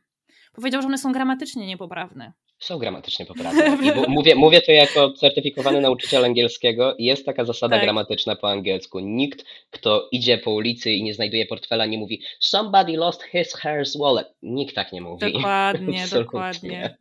Powiedział, 0.54 0.82
że 0.82 0.88
one 0.88 0.98
są 0.98 1.12
gramatycznie 1.12 1.68
niepoprawne. 1.68 2.34
Są 2.60 2.78
gramatycznie 2.78 3.26
poprawne. 3.36 3.78
I 3.84 4.10
mówię, 4.10 4.36
mówię 4.36 4.62
to 4.62 4.72
jako 4.72 5.12
certyfikowany 5.12 5.82
nauczyciel 5.82 6.26
angielskiego. 6.26 6.96
Jest 7.00 7.26
taka 7.26 7.46
zasada 7.46 7.76
tak. 7.76 7.84
gramatyczna 7.84 8.36
po 8.36 8.50
angielsku. 8.50 9.00
Nikt, 9.00 9.46
kto 9.70 10.08
idzie 10.12 10.38
po 10.38 10.52
ulicy 10.52 10.92
i 10.92 11.04
nie 11.04 11.14
znajduje 11.14 11.46
portfela, 11.46 11.86
nie 11.86 11.98
mówi 11.98 12.22
somebody 12.40 12.98
lost 12.98 13.24
his 13.24 13.56
hair's 13.56 14.00
wallet. 14.00 14.28
Nikt 14.42 14.76
tak 14.76 14.94
nie 14.94 15.02
mówi. 15.02 15.34
Dokładnie, 15.34 16.06
dokładnie. 16.14 16.98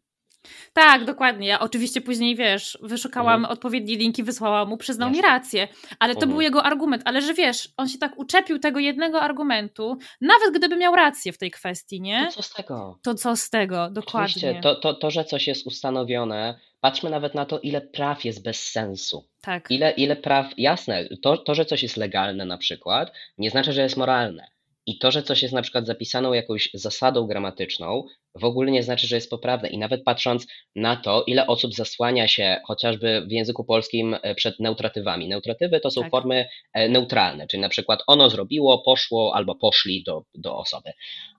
Tak, 0.73 1.05
dokładnie. 1.05 1.49
Ja 1.49 1.61
oczywiście 1.61 2.01
później, 2.01 2.37
wiesz, 2.37 2.79
wyszukałam 2.83 3.41
mhm. 3.41 3.53
odpowiedni 3.53 3.97
link 3.97 4.19
i 4.19 4.23
wysłałam 4.23 4.69
mu, 4.69 4.77
przyznał 4.77 5.09
Jasne. 5.09 5.23
mi 5.23 5.29
rację, 5.29 5.69
ale 5.99 6.15
to 6.15 6.21
mhm. 6.21 6.33
był 6.33 6.41
jego 6.41 6.63
argument. 6.63 7.03
Ale 7.05 7.23
że 7.23 7.35
wiesz, 7.35 7.69
on 7.77 7.89
się 7.89 7.99
tak 7.99 8.19
uczepił 8.19 8.59
tego 8.59 8.79
jednego 8.79 9.21
argumentu, 9.21 9.99
nawet 10.21 10.55
gdyby 10.55 10.77
miał 10.77 10.97
rację 10.97 11.33
w 11.33 11.39
tej 11.39 11.51
kwestii, 11.51 12.01
nie? 12.01 12.27
To 12.27 12.33
co 12.33 12.43
z 12.43 12.53
tego? 12.53 12.99
To 13.03 13.15
co 13.15 13.37
z 13.37 13.51
tego, 13.51 13.91
dokładnie. 13.91 14.25
Oczywiście, 14.25 14.61
to, 14.63 14.75
to, 14.75 14.95
to 14.95 15.11
że 15.11 15.25
coś 15.25 15.47
jest 15.47 15.67
ustanowione, 15.67 16.61
patrzmy 16.81 17.11
nawet 17.11 17.35
na 17.35 17.47
to, 17.47 17.59
ile 17.59 17.81
praw 17.81 18.25
jest 18.25 18.43
bez 18.43 18.63
sensu. 18.63 19.29
Tak. 19.41 19.71
Ile, 19.71 19.91
ile 19.91 20.17
praw, 20.17 20.47
jasne, 20.57 21.09
to, 21.23 21.37
to, 21.37 21.55
że 21.55 21.65
coś 21.65 21.83
jest 21.83 21.97
legalne 21.97 22.45
na 22.45 22.59
przykład, 22.59 23.13
nie 23.39 23.51
znaczy, 23.51 23.73
że 23.73 23.83
jest 23.83 23.97
moralne. 23.97 24.49
I 24.89 24.99
to, 24.99 25.11
że 25.11 25.23
coś 25.23 25.43
jest 25.43 25.55
na 25.55 25.63
przykład 25.63 25.87
zapisaną 25.87 26.33
jakąś 26.33 26.71
zasadą 26.75 27.27
gramatyczną, 27.27 28.05
w 28.35 28.45
ogóle 28.45 28.71
nie 28.71 28.83
znaczy, 28.83 29.07
że 29.07 29.17
jest 29.17 29.31
poprawne. 29.31 29.69
I 29.69 29.79
nawet 29.79 30.05
patrząc 30.05 30.47
na 30.77 30.97
to, 30.97 31.25
ile 31.27 31.47
osób 31.47 31.75
zasłania 31.75 32.29
się 32.29 32.61
chociażby 32.67 33.27
w 33.27 33.33
języku 33.33 33.65
polskim 33.65 34.17
e, 34.23 34.35
przed 34.35 34.61
neutratywami. 34.61 35.29
Neutratywy 35.29 35.81
to 35.81 35.91
są 35.91 36.01
tak. 36.01 36.11
formy 36.11 36.49
e, 36.73 36.89
neutralne, 36.89 37.47
czyli 37.47 37.61
na 37.61 37.69
przykład 37.69 38.03
ono 38.07 38.31
zrobiło, 38.31 38.79
poszło 38.79 39.35
albo 39.35 39.55
poszli 39.55 40.03
do, 40.03 40.23
do 40.35 40.57
osoby. 40.57 40.91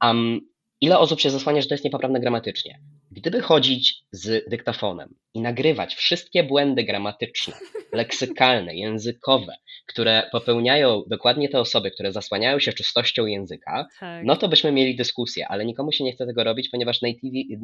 Um, 0.03 0.41
ile 0.81 0.99
osób 0.99 1.19
się 1.19 1.29
zasłania, 1.29 1.62
że 1.62 1.67
to 1.67 1.73
jest 1.73 1.83
niepoprawne 1.83 2.19
gramatycznie? 2.19 2.79
Gdyby 3.12 3.41
chodzić 3.41 4.04
z 4.12 4.50
dyktafonem 4.50 5.15
i 5.34 5.41
nagrywać 5.41 5.95
wszystkie 5.95 6.43
błędy 6.43 6.84
gramatyczne, 6.84 7.54
leksykalne, 7.93 8.76
językowe, 8.76 9.56
które 9.88 10.30
popełniają 10.32 11.04
dokładnie 11.08 11.50
te 11.50 11.60
osoby, 11.60 11.91
które 11.91 12.12
zasłaniają 12.12 12.60
się 12.60 12.74
czystością 12.74 13.26
języka, 13.26 13.88
tak. 14.00 14.26
no 14.26 14.36
to 14.36 14.48
byśmy 14.48 14.72
mieli 14.72 14.95
dyskusję, 14.95 15.48
ale 15.48 15.65
nikomu 15.65 15.91
się 15.91 16.04
nie 16.04 16.12
chce 16.12 16.26
tego 16.26 16.43
robić, 16.43 16.69
ponieważ 16.69 17.02
nativi, 17.02 17.60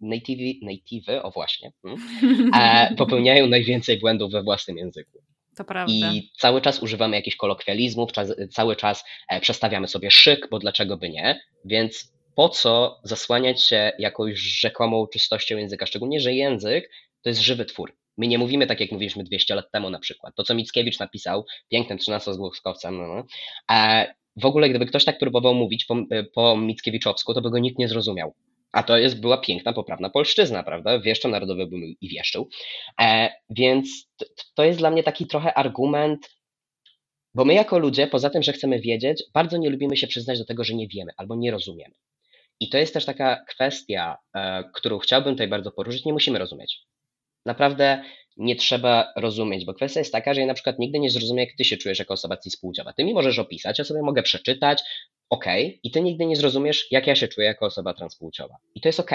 nativi, 0.00 0.60
nativi 0.62 1.18
o 1.22 1.30
właśnie, 1.30 1.72
hmm, 1.82 2.50
e, 2.54 2.94
popełniają 2.98 3.46
najwięcej 3.46 3.98
błędów 3.98 4.32
we 4.32 4.42
własnym 4.42 4.78
języku. 4.78 5.18
To 5.56 5.64
prawda. 5.64 5.92
I 5.94 6.30
cały 6.38 6.60
czas 6.60 6.82
używamy 6.82 7.16
jakichś 7.16 7.36
kolokwializmów, 7.36 8.10
cały 8.50 8.76
czas 8.76 9.04
e, 9.28 9.40
przestawiamy 9.40 9.88
sobie 9.88 10.10
szyk, 10.10 10.48
bo 10.50 10.58
dlaczego 10.58 10.96
by 10.96 11.10
nie? 11.10 11.40
Więc 11.64 12.15
po 12.36 12.48
co 12.48 13.00
zasłaniać 13.04 13.62
się 13.62 13.92
jakąś 13.98 14.38
rzekomą 14.38 15.06
czystością 15.06 15.56
języka? 15.56 15.86
Szczególnie, 15.86 16.20
że 16.20 16.34
język 16.34 16.90
to 17.22 17.28
jest 17.28 17.40
żywy 17.40 17.64
twór. 17.64 17.96
My 18.16 18.26
nie 18.26 18.38
mówimy 18.38 18.66
tak, 18.66 18.80
jak 18.80 18.92
mówiliśmy 18.92 19.24
200 19.24 19.54
lat 19.54 19.70
temu 19.72 19.90
na 19.90 19.98
przykład. 19.98 20.34
To, 20.34 20.42
co 20.42 20.54
Mickiewicz 20.54 20.98
napisał, 20.98 21.44
pięknym 21.68 21.98
13-zgłoskowcem, 21.98 22.92
no, 22.92 23.14
no. 23.14 23.24
A 23.68 24.06
w 24.36 24.46
ogóle, 24.46 24.68
gdyby 24.68 24.86
ktoś 24.86 25.04
tak 25.04 25.18
próbował 25.18 25.54
mówić 25.54 25.84
po, 25.84 25.96
po 26.34 26.56
Mickiewiczowsku, 26.56 27.34
to 27.34 27.40
by 27.40 27.50
go 27.50 27.58
nikt 27.58 27.78
nie 27.78 27.88
zrozumiał. 27.88 28.34
A 28.72 28.82
to 28.82 28.98
jest, 28.98 29.20
była 29.20 29.38
piękna, 29.38 29.72
poprawna 29.72 30.10
polszczyzna, 30.10 30.62
prawda? 30.62 31.00
Wieszczo 31.00 31.28
narodowy 31.28 31.66
był 31.66 31.78
i 32.00 32.08
wieszczył. 32.08 32.48
E, 33.00 33.30
więc 33.50 34.08
to, 34.16 34.26
to 34.54 34.64
jest 34.64 34.78
dla 34.78 34.90
mnie 34.90 35.02
taki 35.02 35.26
trochę 35.26 35.54
argument, 35.54 36.36
bo 37.34 37.44
my 37.44 37.54
jako 37.54 37.78
ludzie, 37.78 38.06
poza 38.06 38.30
tym, 38.30 38.42
że 38.42 38.52
chcemy 38.52 38.80
wiedzieć, 38.80 39.22
bardzo 39.34 39.56
nie 39.56 39.70
lubimy 39.70 39.96
się 39.96 40.06
przyznać 40.06 40.38
do 40.38 40.44
tego, 40.44 40.64
że 40.64 40.74
nie 40.74 40.88
wiemy 40.88 41.12
albo 41.16 41.36
nie 41.36 41.50
rozumiemy. 41.50 41.94
I 42.60 42.68
to 42.68 42.78
jest 42.78 42.94
też 42.94 43.04
taka 43.04 43.44
kwestia, 43.48 44.16
e, 44.34 44.64
którą 44.74 44.98
chciałbym 44.98 45.34
tutaj 45.34 45.48
bardzo 45.48 45.72
poruszyć. 45.72 46.04
Nie 46.04 46.12
musimy 46.12 46.38
rozumieć. 46.38 46.82
Naprawdę 47.46 48.02
nie 48.36 48.56
trzeba 48.56 49.12
rozumieć, 49.16 49.64
bo 49.64 49.74
kwestia 49.74 50.00
jest 50.00 50.12
taka, 50.12 50.34
że 50.34 50.40
ja 50.40 50.46
na 50.46 50.54
przykład 50.54 50.78
nigdy 50.78 50.98
nie 50.98 51.10
zrozumiem, 51.10 51.46
jak 51.46 51.56
ty 51.58 51.64
się 51.64 51.76
czujesz 51.76 51.98
jako 51.98 52.14
osoba 52.14 52.36
cis-płciowa. 52.36 52.92
Ty 52.92 53.04
mi 53.04 53.14
możesz 53.14 53.38
opisać, 53.38 53.78
ja 53.78 53.84
sobie 53.84 54.02
mogę 54.02 54.22
przeczytać, 54.22 54.82
ok, 55.30 55.44
i 55.82 55.90
ty 55.90 56.00
nigdy 56.02 56.26
nie 56.26 56.36
zrozumiesz, 56.36 56.86
jak 56.90 57.06
ja 57.06 57.16
się 57.16 57.28
czuję 57.28 57.46
jako 57.46 57.66
osoba 57.66 57.94
transpłciowa. 57.94 58.56
I 58.74 58.80
to 58.80 58.88
jest 58.88 59.00
ok, 59.00 59.10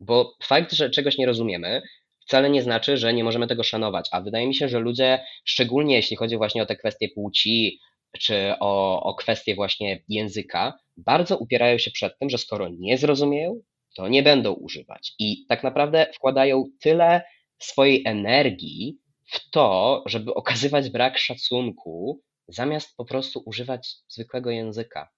bo 0.00 0.36
fakt, 0.42 0.72
że 0.72 0.90
czegoś 0.90 1.18
nie 1.18 1.26
rozumiemy, 1.26 1.82
wcale 2.20 2.50
nie 2.50 2.62
znaczy, 2.62 2.96
że 2.96 3.14
nie 3.14 3.24
możemy 3.24 3.46
tego 3.46 3.62
szanować. 3.62 4.08
A 4.12 4.20
wydaje 4.20 4.46
mi 4.46 4.54
się, 4.54 4.68
że 4.68 4.78
ludzie, 4.78 5.24
szczególnie 5.44 5.96
jeśli 5.96 6.16
chodzi 6.16 6.36
właśnie 6.36 6.62
o 6.62 6.66
te 6.66 6.76
kwestie 6.76 7.08
płci, 7.08 7.80
czy 8.18 8.54
o, 8.60 9.02
o 9.02 9.14
kwestie 9.14 9.54
właśnie 9.54 10.02
języka, 10.08 10.78
bardzo 10.96 11.36
upierają 11.36 11.78
się 11.78 11.90
przed 11.90 12.18
tym, 12.18 12.30
że 12.30 12.38
skoro 12.38 12.68
nie 12.78 12.98
zrozumieją, 12.98 13.60
to 13.96 14.08
nie 14.08 14.22
będą 14.22 14.52
używać. 14.52 15.14
I 15.18 15.46
tak 15.46 15.62
naprawdę 15.62 16.06
wkładają 16.14 16.64
tyle 16.80 17.22
swojej 17.58 18.02
energii 18.06 18.98
w 19.26 19.50
to, 19.50 20.02
żeby 20.06 20.34
okazywać 20.34 20.90
brak 20.90 21.18
szacunku, 21.18 22.22
zamiast 22.48 22.96
po 22.96 23.04
prostu 23.04 23.42
używać 23.46 23.96
zwykłego 24.08 24.50
języka. 24.50 25.08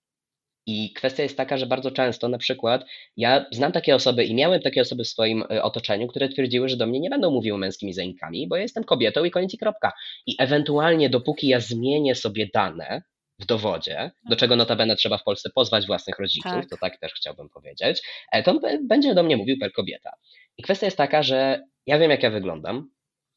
I 0.71 0.93
kwestia 0.93 1.23
jest 1.23 1.37
taka, 1.37 1.57
że 1.57 1.67
bardzo 1.67 1.91
często 1.91 2.29
na 2.29 2.39
przykład 2.39 2.85
ja 3.17 3.47
znam 3.53 3.73
takie 3.73 3.95
osoby 3.95 4.25
i 4.25 4.35
miałem 4.35 4.61
takie 4.63 4.81
osoby 4.81 5.05
w 5.05 5.09
swoim 5.09 5.45
e, 5.51 5.63
otoczeniu, 5.63 6.07
które 6.07 6.29
twierdziły, 6.29 6.69
że 6.69 6.77
do 6.77 6.87
mnie 6.87 7.01
nie 7.01 7.11
będą 7.11 7.31
mówiły 7.31 7.59
męskimi 7.59 7.93
zainkami, 7.93 8.49
bo 8.49 8.57
ja 8.57 8.63
jestem 8.63 8.85
kobietą 8.85 9.25
i 9.25 9.31
koniec 9.31 9.55
i 9.55 9.59
kropka. 9.59 9.93
I 10.27 10.37
ewentualnie 10.39 11.11
dopóki 11.11 11.49
ja 11.49 11.61
zmienię 11.61 12.15
sobie 12.15 12.49
dane 12.55 13.03
w 13.39 13.47
dowodzie, 13.47 14.11
do 14.29 14.37
czego 14.37 14.57
notabene 14.57 14.97
trzeba 14.97 15.19
w 15.19 15.25
Polsce 15.25 15.51
pozwać 15.55 15.87
własnych 15.87 16.19
rodziców, 16.19 16.53
tak. 16.53 16.69
to 16.71 16.77
tak 16.81 16.99
też 16.99 17.13
chciałbym 17.13 17.49
powiedzieć, 17.49 18.03
e, 18.33 18.43
to 18.43 18.61
będzie 18.89 19.15
do 19.15 19.23
mnie 19.23 19.37
mówił 19.37 19.59
per 19.59 19.73
kobieta. 19.73 20.11
I 20.59 20.63
kwestia 20.63 20.87
jest 20.87 20.97
taka, 20.97 21.23
że 21.23 21.61
ja 21.87 21.99
wiem 21.99 22.11
jak 22.11 22.23
ja 22.23 22.31
wyglądam, 22.31 22.91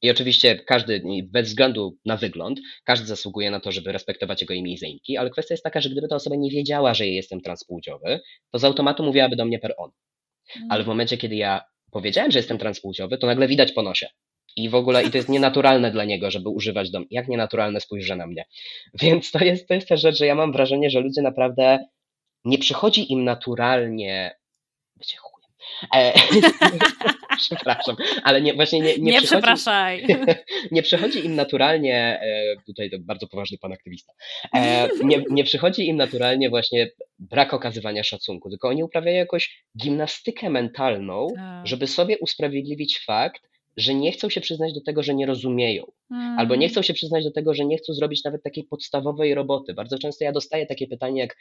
i 0.04 0.12
oczywiście 0.12 0.56
każdy, 0.56 1.04
bez 1.24 1.48
względu 1.48 1.98
na 2.06 2.18
wygląd, 2.18 2.60
każdy 2.84 3.08
zasługuje 3.08 3.52
na 3.52 3.60
to, 3.60 3.72
żeby 3.72 3.92
respektować 3.92 4.42
jego 4.42 4.54
imię 4.54 4.74
i 4.74 4.78
zaimki, 4.78 5.18
ale 5.18 5.30
kwestia 5.30 5.54
jest 5.54 5.64
taka, 5.64 5.82
że 5.82 5.90
gdyby 5.90 6.08
ta 6.08 6.16
osoba 6.16 6.36
nie 6.36 6.52
wiedziała, 6.52 6.94
że 6.94 7.08
jestem 7.08 7.42
transpłciowy, 7.42 8.20
to 8.52 8.60
z 8.60 8.64
automatu 8.64 9.04
mówiłaby 9.04 9.36
do 9.36 9.46
mnie 9.46 9.60
per 9.60 9.74
on. 9.78 9.92
Mm. 10.56 10.68
Ale 10.72 10.84
w 10.84 10.88
momencie, 10.88 11.18
kiedy 11.18 11.36
ja 11.36 11.62
powiedziałem, 11.92 12.32
że 12.32 12.40
jestem 12.40 12.58
transpłciowy, 12.58 13.18
to 13.18 13.28
nagle 13.28 13.48
widać 13.48 13.72
po 13.72 13.82
nosie. 13.82 14.08
I 14.56 14.70
w 14.70 14.76
ogóle, 14.76 15.04
i 15.04 15.12
to 15.12 15.18
jest 15.18 15.30
nienaturalne 15.30 15.92
dla 15.92 16.04
niego, 16.04 16.32
żeby 16.32 16.50
używać 16.50 16.92
do 16.92 17.02
Jak 17.12 17.28
nienaturalne 17.28 17.82
spojrzy 17.82 18.16
na 18.16 18.28
mnie. 18.28 18.46
Więc 19.02 19.32
to 19.32 19.44
jest, 19.44 19.68
to 19.68 19.74
jest 19.74 19.88
ta 19.88 19.98
rzecz, 19.98 20.18
że 20.18 20.26
ja 20.26 20.36
mam 20.36 20.52
wrażenie, 20.52 20.90
że 20.90 21.00
ludzie 21.00 21.22
naprawdę 21.22 21.80
nie 22.46 22.58
przychodzi 22.58 23.12
im 23.12 23.24
naturalnie 23.24 24.36
bycie 24.96 25.18
E, 25.96 26.14
przepraszam, 27.46 27.96
ale 28.24 28.42
nie, 28.42 28.54
właśnie 28.54 28.80
nie, 28.80 28.98
nie, 28.98 28.98
nie 28.98 29.12
przychodzi, 29.12 29.28
przepraszaj. 29.28 30.06
nie 30.72 30.84
przychodzi 30.84 31.26
im 31.26 31.36
naturalnie, 31.36 32.20
e, 32.22 32.56
tutaj 32.66 32.90
to 32.90 32.98
bardzo 33.00 33.28
poważny 33.28 33.58
pan 33.58 33.74
aktywista, 33.74 34.14
e, 34.56 34.90
nie, 35.04 35.24
nie 35.30 35.44
przychodzi 35.44 35.88
im 35.88 35.98
naturalnie 35.98 36.50
właśnie 36.50 36.90
brak 37.20 37.54
okazywania 37.54 38.04
szacunku, 38.04 38.50
tylko 38.50 38.68
oni 38.68 38.84
uprawiają 38.84 39.18
jakąś 39.18 39.64
gimnastykę 39.78 40.50
mentalną, 40.50 41.28
tak. 41.36 41.68
żeby 41.68 41.88
sobie 41.88 42.18
usprawiedliwić 42.20 43.00
fakt, 43.06 43.42
że 43.78 43.94
nie 43.94 44.12
chcą 44.12 44.30
się 44.30 44.42
przyznać 44.42 44.74
do 44.74 44.82
tego, 44.82 45.04
że 45.04 45.16
nie 45.16 45.26
rozumieją, 45.26 45.92
hmm. 46.10 46.40
albo 46.40 46.56
nie 46.56 46.70
chcą 46.70 46.82
się 46.82 46.94
przyznać 46.94 47.24
do 47.24 47.32
tego, 47.32 47.54
że 47.54 47.66
nie 47.66 47.78
chcą 47.78 47.94
zrobić 47.94 48.24
nawet 48.24 48.44
takiej 48.44 48.64
podstawowej 48.64 49.36
roboty. 49.36 49.74
Bardzo 49.74 50.00
często 50.00 50.24
ja 50.24 50.32
dostaję 50.32 50.66
takie 50.66 50.88
pytanie, 50.88 51.22
jak 51.22 51.38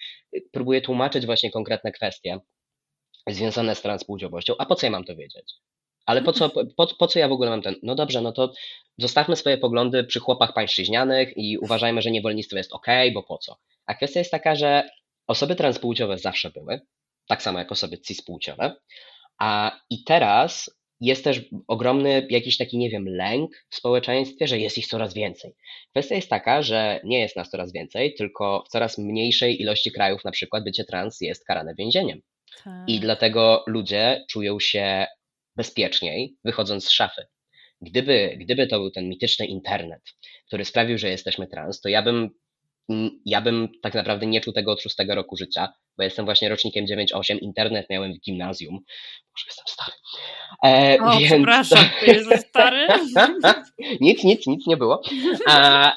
próbuję 0.52 0.80
tłumaczyć 0.80 1.26
właśnie 1.26 1.50
konkretne 1.50 1.92
kwestie 1.92 2.38
związane 3.28 3.74
z 3.74 3.82
transpłciowością. 3.82 4.54
A 4.58 4.66
po 4.66 4.74
co 4.74 4.86
ja 4.86 4.90
mam 4.90 5.04
to 5.04 5.16
wiedzieć? 5.16 5.54
Ale 6.06 6.22
po 6.22 6.32
co, 6.32 6.50
po, 6.50 6.86
po 6.98 7.06
co 7.06 7.18
ja 7.18 7.28
w 7.28 7.32
ogóle 7.32 7.50
mam 7.50 7.62
ten? 7.62 7.74
No 7.82 7.94
dobrze, 7.94 8.20
no 8.20 8.32
to 8.32 8.52
zostawmy 8.98 9.36
swoje 9.36 9.58
poglądy 9.58 10.04
przy 10.04 10.20
chłopach 10.20 10.52
pańszczyźnianych 10.52 11.32
i 11.36 11.58
uważajmy, 11.58 12.02
że 12.02 12.10
niewolnictwo 12.10 12.56
jest 12.56 12.72
ok, 12.72 12.86
bo 13.14 13.22
po 13.22 13.38
co? 13.38 13.56
A 13.86 13.94
kwestia 13.94 14.20
jest 14.20 14.30
taka, 14.30 14.54
że 14.54 14.88
osoby 15.26 15.56
transpłciowe 15.56 16.18
zawsze 16.18 16.50
były, 16.50 16.80
tak 17.28 17.42
samo 17.42 17.58
jak 17.58 17.72
osoby 17.72 17.98
cispłciowe, 17.98 18.76
a 19.38 19.80
i 19.90 20.04
teraz 20.04 20.70
jest 21.00 21.24
też 21.24 21.40
ogromny 21.68 22.26
jakiś 22.30 22.56
taki, 22.56 22.78
nie 22.78 22.90
wiem, 22.90 23.04
lęk 23.08 23.50
w 23.70 23.76
społeczeństwie, 23.76 24.46
że 24.46 24.58
jest 24.58 24.78
ich 24.78 24.86
coraz 24.86 25.14
więcej. 25.14 25.54
Kwestia 25.90 26.14
jest 26.14 26.30
taka, 26.30 26.62
że 26.62 27.00
nie 27.04 27.20
jest 27.20 27.36
nas 27.36 27.50
coraz 27.50 27.72
więcej, 27.72 28.14
tylko 28.14 28.64
w 28.66 28.68
coraz 28.68 28.98
mniejszej 28.98 29.62
ilości 29.62 29.92
krajów 29.92 30.24
na 30.24 30.30
przykład 30.30 30.64
bycie 30.64 30.84
trans 30.84 31.20
jest 31.20 31.46
karane 31.46 31.74
więzieniem. 31.74 32.20
Tak. 32.64 32.88
I 32.88 33.00
dlatego 33.00 33.64
ludzie 33.66 34.24
czują 34.30 34.60
się 34.60 35.06
bezpieczniej, 35.56 36.36
wychodząc 36.44 36.84
z 36.84 36.90
szafy. 36.90 37.26
Gdyby, 37.80 38.36
gdyby 38.40 38.66
to 38.66 38.78
był 38.78 38.90
ten 38.90 39.08
mityczny 39.08 39.46
internet, 39.46 40.02
który 40.46 40.64
sprawił, 40.64 40.98
że 40.98 41.08
jesteśmy 41.08 41.46
trans, 41.46 41.80
to 41.80 41.88
ja 41.88 42.02
bym, 42.02 42.30
ja 43.26 43.40
bym 43.40 43.68
tak 43.82 43.94
naprawdę 43.94 44.26
nie 44.26 44.40
czuł 44.40 44.52
tego 44.52 44.72
od 44.72 44.82
szóstego 44.82 45.14
roku 45.14 45.36
życia, 45.36 45.72
bo 45.96 46.02
jestem 46.02 46.24
właśnie 46.24 46.48
rocznikiem 46.48 46.86
9-8, 46.86 47.38
internet 47.40 47.86
miałem 47.90 48.14
w 48.14 48.20
gimnazjum. 48.20 48.74
Może 49.32 49.44
jestem 49.46 49.64
stary. 49.66 49.92
E, 50.64 50.98
o, 51.02 51.18
więc... 51.18 51.32
przepraszam, 51.32 51.84
ty 52.00 52.06
jesteś 52.06 52.40
stary? 52.40 52.86
nic, 54.00 54.24
nic, 54.24 54.46
nic 54.46 54.66
nie 54.66 54.76
było. 54.76 55.02
A, 55.48 55.94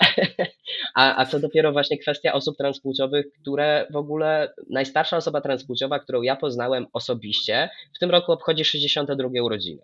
a, 0.96 1.22
a 1.22 1.26
co 1.26 1.40
dopiero 1.40 1.72
właśnie 1.72 1.98
kwestia 1.98 2.34
osób 2.34 2.58
transpłciowych, 2.58 3.26
które 3.42 3.88
w 3.90 3.96
ogóle, 3.96 4.54
najstarsza 4.70 5.18
osoba 5.18 5.42
transpłciowa, 5.42 6.00
którą 6.00 6.22
ja 6.22 6.36
poznałem 6.36 6.88
osobiście, 6.94 7.70
w 7.96 8.00
tym 8.00 8.12
roku 8.12 8.32
obchodzi 8.32 8.66
62 8.66 9.30
urodziny. 9.44 9.82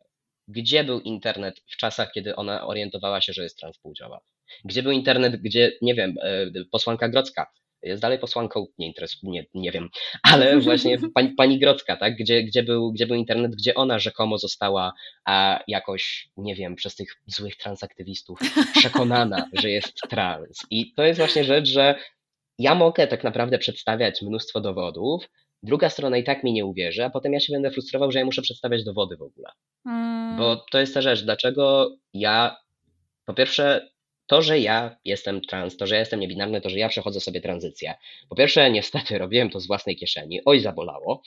Gdzie 0.47 0.83
był 0.83 0.99
internet 0.99 1.61
w 1.67 1.77
czasach, 1.77 2.11
kiedy 2.11 2.35
ona 2.35 2.67
orientowała 2.67 3.21
się, 3.21 3.33
że 3.33 3.43
jest 3.43 3.57
transpłciowa? 3.57 4.19
Gdzie 4.65 4.83
był 4.83 4.91
internet, 4.91 5.35
gdzie, 5.35 5.71
nie 5.81 5.93
wiem, 5.95 6.15
e, 6.21 6.65
posłanka 6.71 7.09
Grodzka 7.09 7.51
jest 7.83 8.01
dalej 8.01 8.19
posłanką, 8.19 8.67
nie 8.77 8.87
interesuje, 8.87 9.31
nie, 9.31 9.45
nie 9.53 9.71
wiem, 9.71 9.89
ale 10.23 10.57
właśnie 10.59 10.97
pani, 11.13 11.29
pani 11.29 11.59
Grodzka, 11.59 11.97
tak, 11.97 12.15
gdzie, 12.15 12.43
gdzie, 12.43 12.63
był, 12.63 12.91
gdzie 12.91 13.07
był 13.07 13.15
internet, 13.15 13.55
gdzie 13.55 13.75
ona 13.75 13.99
rzekomo 13.99 14.37
została 14.37 14.93
a, 15.25 15.59
jakoś, 15.67 16.29
nie 16.37 16.55
wiem, 16.55 16.75
przez 16.75 16.95
tych 16.95 17.21
złych 17.27 17.57
transaktywistów 17.57 18.39
przekonana, 18.79 19.49
że 19.53 19.69
jest 19.69 20.01
trans. 20.09 20.65
I 20.69 20.93
to 20.93 21.03
jest 21.03 21.19
właśnie 21.19 21.43
rzecz, 21.43 21.67
że 21.67 21.95
ja 22.59 22.75
mogę 22.75 23.07
tak 23.07 23.23
naprawdę 23.23 23.57
przedstawiać 23.57 24.21
mnóstwo 24.21 24.61
dowodów, 24.61 25.29
druga 25.63 25.89
strona 25.89 26.17
i 26.17 26.23
tak 26.23 26.43
mi 26.43 26.53
nie 26.53 26.65
uwierzy, 26.65 27.05
a 27.05 27.09
potem 27.09 27.33
ja 27.33 27.39
się 27.39 27.53
będę 27.53 27.71
frustrował, 27.71 28.11
że 28.11 28.19
ja 28.19 28.25
muszę 28.25 28.41
przedstawiać 28.41 28.83
dowody 28.83 29.17
w 29.17 29.21
ogóle. 29.21 29.49
Hmm. 29.83 30.37
Bo 30.37 30.65
to 30.71 30.79
jest 30.79 30.93
ta 30.93 31.01
rzecz, 31.01 31.23
dlaczego 31.23 31.95
ja 32.13 32.57
po 33.25 33.33
pierwsze 33.33 33.90
to, 34.32 34.41
że 34.41 34.60
ja 34.60 34.96
jestem 35.06 35.41
trans, 35.41 35.78
to, 35.78 35.88
że 35.88 35.96
ja 35.96 36.00
jestem 36.00 36.20
niebinarny, 36.20 36.62
to, 36.62 36.70
że 36.70 36.80
ja 36.80 36.89
przechodzę 36.89 37.20
sobie 37.20 37.41
tranzycję. 37.41 37.94
Po 38.30 38.36
pierwsze, 38.36 38.72
niestety 38.72 39.17
robiłem 39.17 39.50
to 39.50 39.60
z 39.60 39.67
własnej 39.67 39.96
kieszeni, 39.96 40.41
oj 40.46 40.60
zabolało, 40.60 41.22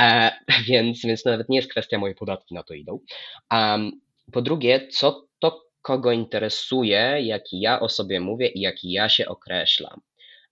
e, 0.00 0.32
więc, 0.68 1.02
więc 1.02 1.24
nawet 1.24 1.48
nie 1.48 1.56
jest 1.58 1.70
kwestia, 1.70 1.98
moje 1.98 2.14
podatki 2.14 2.54
na 2.54 2.62
to 2.62 2.74
idą. 2.74 3.00
Um, 3.52 4.00
po 4.32 4.42
drugie, 4.42 4.88
co 4.88 5.26
to 5.38 5.62
kogo 5.82 6.12
interesuje, 6.12 7.18
jaki 7.22 7.60
ja 7.60 7.80
o 7.80 7.88
sobie 7.88 8.20
mówię 8.20 8.48
i 8.48 8.60
jaki 8.60 8.92
ja 8.92 9.08
się 9.08 9.28
określam. 9.28 10.00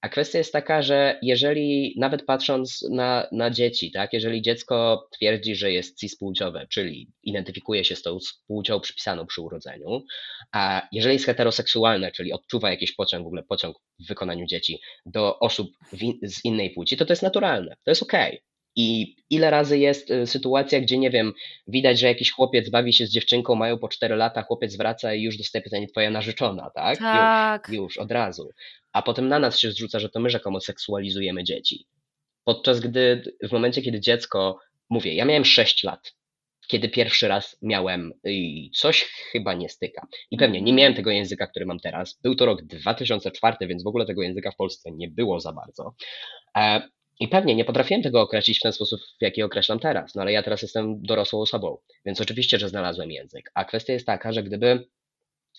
A 0.04 0.08
kwestia 0.08 0.38
jest 0.38 0.52
taka, 0.52 0.82
że 0.82 1.18
jeżeli 1.22 1.94
nawet 1.98 2.24
patrząc 2.26 2.86
na, 2.90 3.26
na 3.32 3.50
dzieci, 3.50 3.92
tak, 3.92 4.12
jeżeli 4.12 4.42
dziecko 4.42 5.08
twierdzi, 5.12 5.56
że 5.56 5.72
jest 5.72 5.98
cispłciowe, 5.98 6.66
czyli 6.70 7.08
identyfikuje 7.22 7.84
się 7.84 7.96
z 7.96 8.02
tą 8.02 8.18
płcią 8.46 8.80
przypisaną 8.80 9.26
przy 9.26 9.40
urodzeniu, 9.40 10.04
a 10.52 10.88
jeżeli 10.92 11.14
jest 11.14 11.26
heteroseksualne, 11.26 12.12
czyli 12.12 12.32
odczuwa 12.32 12.70
jakiś 12.70 12.92
pociąg, 12.92 13.24
w 13.24 13.26
ogóle 13.26 13.42
pociąg 13.42 13.76
w 14.00 14.08
wykonaniu 14.08 14.46
dzieci 14.46 14.80
do 15.06 15.38
osób 15.38 15.70
z 16.22 16.44
innej 16.44 16.70
płci, 16.70 16.96
to 16.96 17.04
to 17.04 17.12
jest 17.12 17.22
naturalne, 17.22 17.76
to 17.84 17.90
jest 17.90 18.02
okej. 18.02 18.28
Okay. 18.28 18.53
I 18.76 19.16
ile 19.30 19.50
razy 19.50 19.78
jest 19.78 20.10
y, 20.10 20.26
sytuacja, 20.26 20.80
gdzie 20.80 20.98
nie 20.98 21.10
wiem, 21.10 21.32
widać, 21.66 22.00
że 22.00 22.06
jakiś 22.06 22.30
chłopiec 22.30 22.70
bawi 22.70 22.92
się 22.92 23.06
z 23.06 23.10
dziewczynką, 23.10 23.54
mają 23.54 23.78
po 23.78 23.88
4 23.88 24.16
lata, 24.16 24.42
chłopiec 24.42 24.76
wraca 24.76 25.14
i 25.14 25.22
już 25.22 25.36
dostaje 25.36 25.62
pytanie, 25.62 25.86
twoja 25.86 26.10
narzeczona, 26.10 26.70
tak? 26.70 26.98
Tak. 26.98 27.68
Już, 27.68 27.76
już, 27.76 27.98
od 27.98 28.12
razu. 28.12 28.50
A 28.92 29.02
potem 29.02 29.28
na 29.28 29.38
nas 29.38 29.58
się 29.58 29.70
zrzuca, 29.70 30.00
że 30.00 30.08
to 30.08 30.20
my 30.20 30.30
rzekomo 30.30 30.60
seksualizujemy 30.60 31.44
dzieci. 31.44 31.86
Podczas 32.44 32.80
gdy 32.80 33.22
w 33.42 33.52
momencie, 33.52 33.82
kiedy 33.82 34.00
dziecko, 34.00 34.58
mówię, 34.90 35.14
ja 35.14 35.24
miałem 35.24 35.44
6 35.44 35.84
lat, 35.84 36.14
kiedy 36.68 36.88
pierwszy 36.88 37.28
raz 37.28 37.56
miałem 37.62 38.12
i 38.24 38.70
coś 38.74 39.04
chyba 39.32 39.54
nie 39.54 39.68
styka. 39.68 40.06
I 40.30 40.36
pewnie 40.36 40.62
nie 40.62 40.72
miałem 40.72 40.94
tego 40.94 41.10
języka, 41.10 41.46
który 41.46 41.66
mam 41.66 41.80
teraz. 41.80 42.18
Był 42.22 42.34
to 42.34 42.46
rok 42.46 42.62
2004, 42.62 43.56
więc 43.60 43.84
w 43.84 43.86
ogóle 43.86 44.06
tego 44.06 44.22
języka 44.22 44.50
w 44.50 44.56
Polsce 44.56 44.92
nie 44.92 45.08
było 45.08 45.40
za 45.40 45.52
bardzo. 45.52 45.94
E, 47.20 47.24
i 47.24 47.28
pewnie 47.28 47.54
nie 47.54 47.64
potrafiłem 47.64 48.02
tego 48.02 48.20
określić 48.20 48.58
w 48.58 48.62
ten 48.62 48.72
sposób, 48.72 49.00
w 49.00 49.22
jaki 49.22 49.42
określam 49.42 49.78
teraz, 49.78 50.14
no 50.14 50.22
ale 50.22 50.32
ja 50.32 50.42
teraz 50.42 50.62
jestem 50.62 51.02
dorosłą 51.02 51.40
osobą, 51.40 51.78
więc 52.06 52.20
oczywiście, 52.20 52.58
że 52.58 52.68
znalazłem 52.68 53.10
język. 53.10 53.50
A 53.54 53.64
kwestia 53.64 53.92
jest 53.92 54.06
taka, 54.06 54.32
że 54.32 54.42
gdyby 54.42 54.88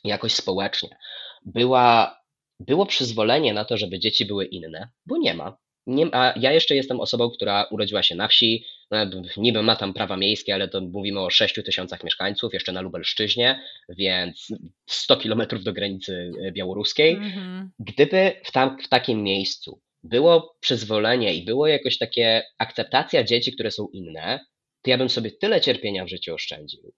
jakoś 0.03 0.33
społecznie 0.33 0.97
była, 1.45 2.19
było 2.59 2.85
przyzwolenie 2.85 3.53
na 3.53 3.65
to, 3.65 3.77
żeby 3.77 3.99
dzieci 3.99 4.25
były 4.25 4.45
inne, 4.45 4.89
bo 5.05 5.17
nie 5.17 5.33
ma. 5.33 5.57
Nie, 5.87 6.07
a 6.11 6.33
ja 6.39 6.51
jeszcze 6.51 6.75
jestem 6.75 6.99
osobą, 6.99 7.29
która 7.29 7.63
urodziła 7.63 8.03
się 8.03 8.15
na 8.15 8.27
wsi, 8.27 8.65
no, 8.91 8.97
niby 9.37 9.63
ma 9.63 9.75
tam 9.75 9.93
prawa 9.93 10.17
miejskie, 10.17 10.53
ale 10.53 10.67
to 10.67 10.81
mówimy 10.81 11.19
o 11.19 11.29
6 11.29 11.55
tysiącach 11.65 12.03
mieszkańców, 12.03 12.53
jeszcze 12.53 12.71
na 12.71 12.81
Lubelszczyźnie, 12.81 13.61
więc 13.89 14.47
100 14.85 15.17
kilometrów 15.17 15.63
do 15.63 15.73
granicy 15.73 16.31
białoruskiej. 16.51 17.13
Mm 17.13 17.31
-hmm. 17.31 17.67
Gdyby 17.79 18.31
w, 18.43 18.51
tam, 18.51 18.77
w 18.83 18.89
takim 18.89 19.23
miejscu 19.23 19.81
było 20.05 20.55
przyzwolenie 20.59 21.33
i 21.33 21.45
było 21.45 21.67
jakoś 21.67 21.97
takie 21.97 22.43
akceptacja 22.57 23.23
dzieci, 23.23 23.53
które 23.53 23.71
są 23.71 23.87
inne, 23.93 24.39
to 24.81 24.89
ja 24.89 24.97
bym 24.97 25.09
sobie 25.09 25.31
tyle 25.31 25.61
cierpienia 25.61 26.05
w 26.05 26.09
życiu 26.09 26.33
oszczędził. 26.33 26.93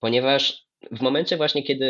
Ponieważ 0.00 0.66
w 0.90 1.00
momencie 1.00 1.36
właśnie, 1.36 1.62
kiedy 1.62 1.86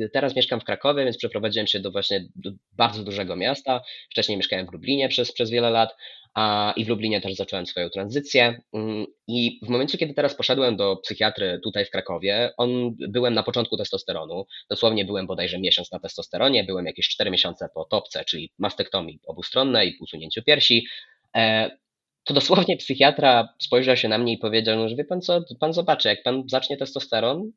e, 0.00 0.08
teraz 0.08 0.36
mieszkam 0.36 0.60
w 0.60 0.64
Krakowie, 0.64 1.04
więc 1.04 1.16
przeprowadziłem 1.16 1.66
się 1.66 1.80
do 1.80 1.90
właśnie 1.90 2.24
bardzo 2.72 3.04
dużego 3.04 3.36
miasta. 3.36 3.82
Wcześniej 4.10 4.36
mieszkałem 4.36 4.66
w 4.66 4.72
Lublinie 4.72 5.08
przez, 5.08 5.32
przez 5.32 5.50
wiele 5.50 5.70
lat, 5.70 5.96
i 6.76 6.84
w 6.84 6.88
Lublinie 6.88 7.20
też 7.20 7.34
zacząłem 7.34 7.66
swoją 7.66 7.90
tranzycję. 7.90 8.60
Mm, 8.72 9.06
I 9.28 9.60
w 9.62 9.68
momencie, 9.68 9.98
kiedy 9.98 10.14
teraz 10.14 10.34
poszedłem 10.34 10.76
do 10.76 10.96
psychiatry 10.96 11.60
tutaj 11.64 11.84
w 11.84 11.90
Krakowie, 11.90 12.52
on, 12.56 12.96
byłem 13.08 13.34
na 13.34 13.42
początku 13.42 13.76
testosteronu. 13.76 14.46
Dosłownie 14.70 15.04
byłem 15.04 15.26
bodajże 15.26 15.58
miesiąc 15.58 15.92
na 15.92 15.98
testosteronie, 15.98 16.64
byłem 16.64 16.86
jakieś 16.86 17.08
4 17.08 17.30
miesiące 17.30 17.68
po 17.74 17.84
topce, 17.84 18.24
czyli 18.24 18.52
mastektomii 18.58 19.20
obustronnej, 19.26 19.96
usunięciu 20.00 20.42
piersi. 20.42 20.86
E, 21.36 21.70
to 22.24 22.34
dosłownie 22.34 22.76
psychiatra 22.76 23.48
spojrzał 23.58 23.96
się 23.96 24.08
na 24.08 24.18
mnie 24.18 24.32
i 24.32 24.38
powiedział, 24.38 24.76
no, 24.76 24.88
że 24.88 24.96
wie 24.96 25.04
pan 25.04 25.20
co, 25.20 25.40
pan 25.60 25.72
zobaczy, 25.72 26.08
jak 26.08 26.22
pan 26.22 26.42
zacznie 26.48 26.76
testosteron, 26.76 27.52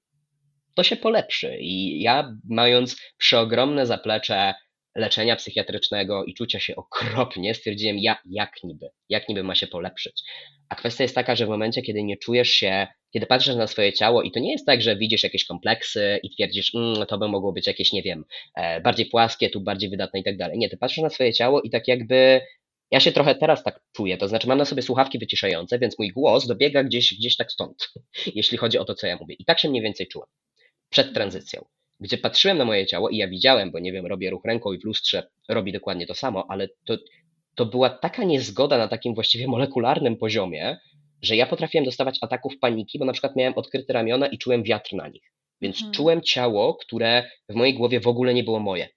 to 0.73 0.83
się 0.83 0.95
polepszy. 0.95 1.57
I 1.59 2.01
ja, 2.01 2.38
mając 2.49 3.01
przeogromne 3.17 3.85
zaplecze 3.85 4.53
leczenia 4.95 5.36
psychiatrycznego 5.36 6.25
i 6.25 6.34
czucia 6.34 6.60
się 6.60 6.75
okropnie, 6.75 7.53
stwierdziłem, 7.53 7.99
ja, 7.99 8.17
jak 8.25 8.51
niby, 8.63 8.89
jak 9.10 9.29
niby 9.29 9.43
ma 9.43 9.55
się 9.55 9.67
polepszyć. 9.67 10.21
A 10.69 10.75
kwestia 10.75 11.03
jest 11.03 11.15
taka, 11.15 11.36
że 11.36 11.45
w 11.45 11.49
momencie, 11.49 11.81
kiedy 11.81 12.03
nie 12.03 12.17
czujesz 12.17 12.49
się, 12.49 12.88
kiedy 13.13 13.25
patrzysz 13.25 13.55
na 13.55 13.67
swoje 13.67 13.93
ciało 13.93 14.21
i 14.21 14.31
to 14.31 14.39
nie 14.39 14.51
jest 14.51 14.65
tak, 14.65 14.81
że 14.81 14.95
widzisz 14.95 15.23
jakieś 15.23 15.45
kompleksy 15.45 16.19
i 16.23 16.29
twierdzisz, 16.29 16.73
mmm, 16.73 17.05
to 17.05 17.17
by 17.17 17.27
mogło 17.27 17.53
być 17.53 17.67
jakieś, 17.67 17.93
nie 17.93 18.01
wiem, 18.01 18.25
e, 18.55 18.81
bardziej 18.81 19.05
płaskie, 19.05 19.49
tu 19.49 19.62
bardziej 19.62 19.89
wydatne 19.89 20.19
i 20.19 20.23
tak 20.23 20.38
dalej. 20.38 20.58
Nie, 20.58 20.69
ty 20.69 20.77
patrzysz 20.77 21.03
na 21.03 21.10
swoje 21.10 21.34
ciało 21.34 21.62
i 21.62 21.69
tak 21.69 21.88
jakby 21.88 22.41
ja 22.91 22.99
się 22.99 23.12
trochę 23.12 23.36
teraz 23.36 23.63
tak 23.63 23.79
czuję, 23.95 24.17
to 24.17 24.27
znaczy 24.27 24.47
mam 24.47 24.58
na 24.58 24.65
sobie 24.65 24.81
słuchawki 24.81 25.19
wyciszające, 25.19 25.79
więc 25.79 25.99
mój 25.99 26.12
głos 26.12 26.47
dobiega 26.47 26.84
gdzieś, 26.84 27.13
gdzieś 27.13 27.36
tak 27.36 27.51
stąd, 27.51 27.93
jeśli 28.36 28.58
chodzi 28.58 28.77
o 28.77 28.86
to, 28.86 28.95
co 28.95 29.08
ja 29.08 29.17
mówię. 29.21 29.36
I 29.39 29.45
tak 29.45 29.60
się 29.60 29.69
mniej 29.69 29.84
więcej 29.84 30.08
czułem 30.08 30.29
przed 30.89 31.13
tranzycją, 31.13 31.65
gdzie 31.99 32.17
patrzyłem 32.17 32.58
na 32.58 32.65
moje 32.65 32.86
ciało 32.86 33.10
i 33.10 33.17
ja 33.17 33.27
widziałem, 33.27 33.71
bo 33.71 33.79
nie 33.79 33.91
wiem, 33.91 34.05
robię 34.05 34.29
ruch 34.29 34.45
ręką 34.45 34.73
i 34.73 34.79
w 34.79 34.84
lustrze 34.84 35.27
robi 35.49 35.71
dokładnie 35.71 36.08
to 36.08 36.15
samo, 36.15 36.45
ale 36.49 36.67
to, 36.86 36.97
to 37.55 37.65
była 37.65 37.89
taka 37.89 38.23
niezgoda 38.23 38.77
na 38.77 38.88
takim 38.88 39.15
właściwie 39.15 39.47
molekularnym 39.47 40.17
poziomie, 40.17 40.77
że 41.21 41.36
ja 41.36 41.45
potrafiłem 41.45 41.86
dostawać 41.86 42.17
ataków 42.21 42.60
paniki, 42.60 42.99
bo 42.99 43.05
na 43.05 43.13
przykład 43.13 43.36
miałem 43.36 43.53
odkryte 43.53 43.93
ramiona 43.93 44.27
i 44.27 44.38
czułem 44.38 44.63
wiatr 44.63 44.93
na 44.93 45.08
nich. 45.08 45.31
Więc 45.62 45.77
hmm. 45.77 45.93
czułem 45.93 46.21
ciało, 46.21 46.75
które 46.75 47.29
w 47.49 47.55
mojej 47.55 47.73
głowie 47.73 47.99
w 47.99 48.08
ogóle 48.08 48.34
nie 48.34 48.43
było 48.43 48.60
moje. 48.60 48.89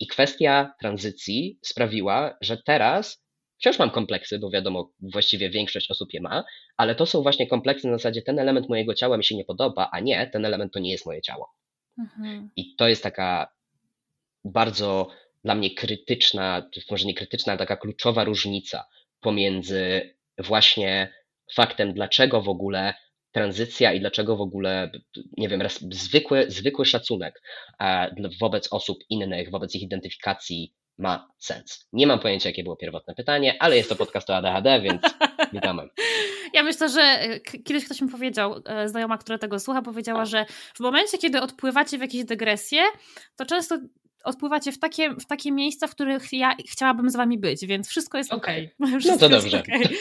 I 0.00 0.06
kwestia 0.06 0.74
tranzycji 0.80 1.58
sprawiła, 1.62 2.36
że 2.40 2.62
teraz 2.66 3.24
wciąż 3.58 3.78
mam 3.78 3.90
kompleksy, 3.90 4.38
bo 4.38 4.50
wiadomo, 4.50 4.92
właściwie 5.00 5.50
większość 5.50 5.90
osób 5.90 6.12
je 6.12 6.20
ma, 6.20 6.44
ale 6.76 6.94
to 6.94 7.06
są 7.06 7.22
właśnie 7.22 7.46
kompleksy 7.46 7.86
na 7.86 7.92
zasadzie 7.92 8.22
ten 8.22 8.38
element 8.38 8.68
mojego 8.68 8.94
ciała 8.94 9.16
mi 9.16 9.24
się 9.24 9.36
nie 9.36 9.44
podoba, 9.44 9.90
a 9.92 10.00
nie, 10.00 10.30
ten 10.32 10.44
element 10.44 10.72
to 10.72 10.78
nie 10.78 10.90
jest 10.90 11.06
moje 11.06 11.22
ciało. 11.22 11.50
Mhm. 11.98 12.50
I 12.56 12.76
to 12.76 12.88
jest 12.88 13.02
taka 13.02 13.52
bardzo 14.44 15.10
dla 15.44 15.54
mnie 15.54 15.74
krytyczna, 15.74 16.70
może 16.90 17.06
nie 17.06 17.14
krytyczna, 17.14 17.52
ale 17.52 17.58
taka 17.58 17.76
kluczowa 17.76 18.24
różnica 18.24 18.84
pomiędzy 19.20 20.14
właśnie 20.38 21.12
faktem, 21.54 21.94
dlaczego 21.94 22.42
w 22.42 22.48
ogóle 22.48 22.94
tranzycja 23.32 23.92
i 23.92 24.00
dlaczego 24.00 24.36
w 24.36 24.40
ogóle, 24.40 24.90
nie 25.36 25.48
wiem, 25.48 25.62
zwykły, 25.90 26.50
zwykły 26.50 26.84
szacunek 26.84 27.42
wobec 28.40 28.72
osób 28.72 28.98
innych, 29.10 29.50
wobec 29.50 29.74
ich 29.74 29.82
identyfikacji 29.82 30.74
ma 30.98 31.28
sens. 31.38 31.88
Nie 31.92 32.06
mam 32.06 32.18
pojęcia, 32.18 32.48
jakie 32.48 32.62
było 32.62 32.76
pierwotne 32.76 33.14
pytanie, 33.14 33.56
ale 33.60 33.76
jest 33.76 33.88
to 33.88 33.96
podcast 33.96 34.30
o 34.30 34.36
ADHD, 34.36 34.80
więc 34.80 35.02
witamy. 35.52 35.88
Ja 36.52 36.62
myślę, 36.62 36.88
że 36.88 37.00
e, 37.00 37.40
kiedyś 37.40 37.84
ktoś 37.84 38.00
mi 38.00 38.08
powiedział, 38.08 38.62
e, 38.66 38.88
znajoma, 38.88 39.18
która 39.18 39.38
tego 39.38 39.60
słucha, 39.60 39.82
powiedziała, 39.82 40.24
że 40.24 40.46
w 40.76 40.80
momencie, 40.80 41.18
kiedy 41.18 41.40
odpływacie 41.40 41.98
w 41.98 42.00
jakieś 42.00 42.24
dygresje, 42.24 42.82
to 43.36 43.46
często 43.46 43.78
odpływacie 44.24 44.72
w 44.72 44.78
takie, 44.78 45.10
w 45.10 45.26
takie 45.26 45.52
miejsca, 45.52 45.86
w 45.86 45.90
których 45.90 46.32
ja 46.32 46.56
chciałabym 46.70 47.10
z 47.10 47.16
wami 47.16 47.38
być, 47.38 47.66
więc 47.66 47.88
wszystko 47.88 48.18
jest 48.18 48.32
okej. 48.32 48.74
Okay. 48.80 48.98
No 49.00 49.16
to 49.20 49.28
dobrze. 49.28 49.60
Okay. 49.60 49.96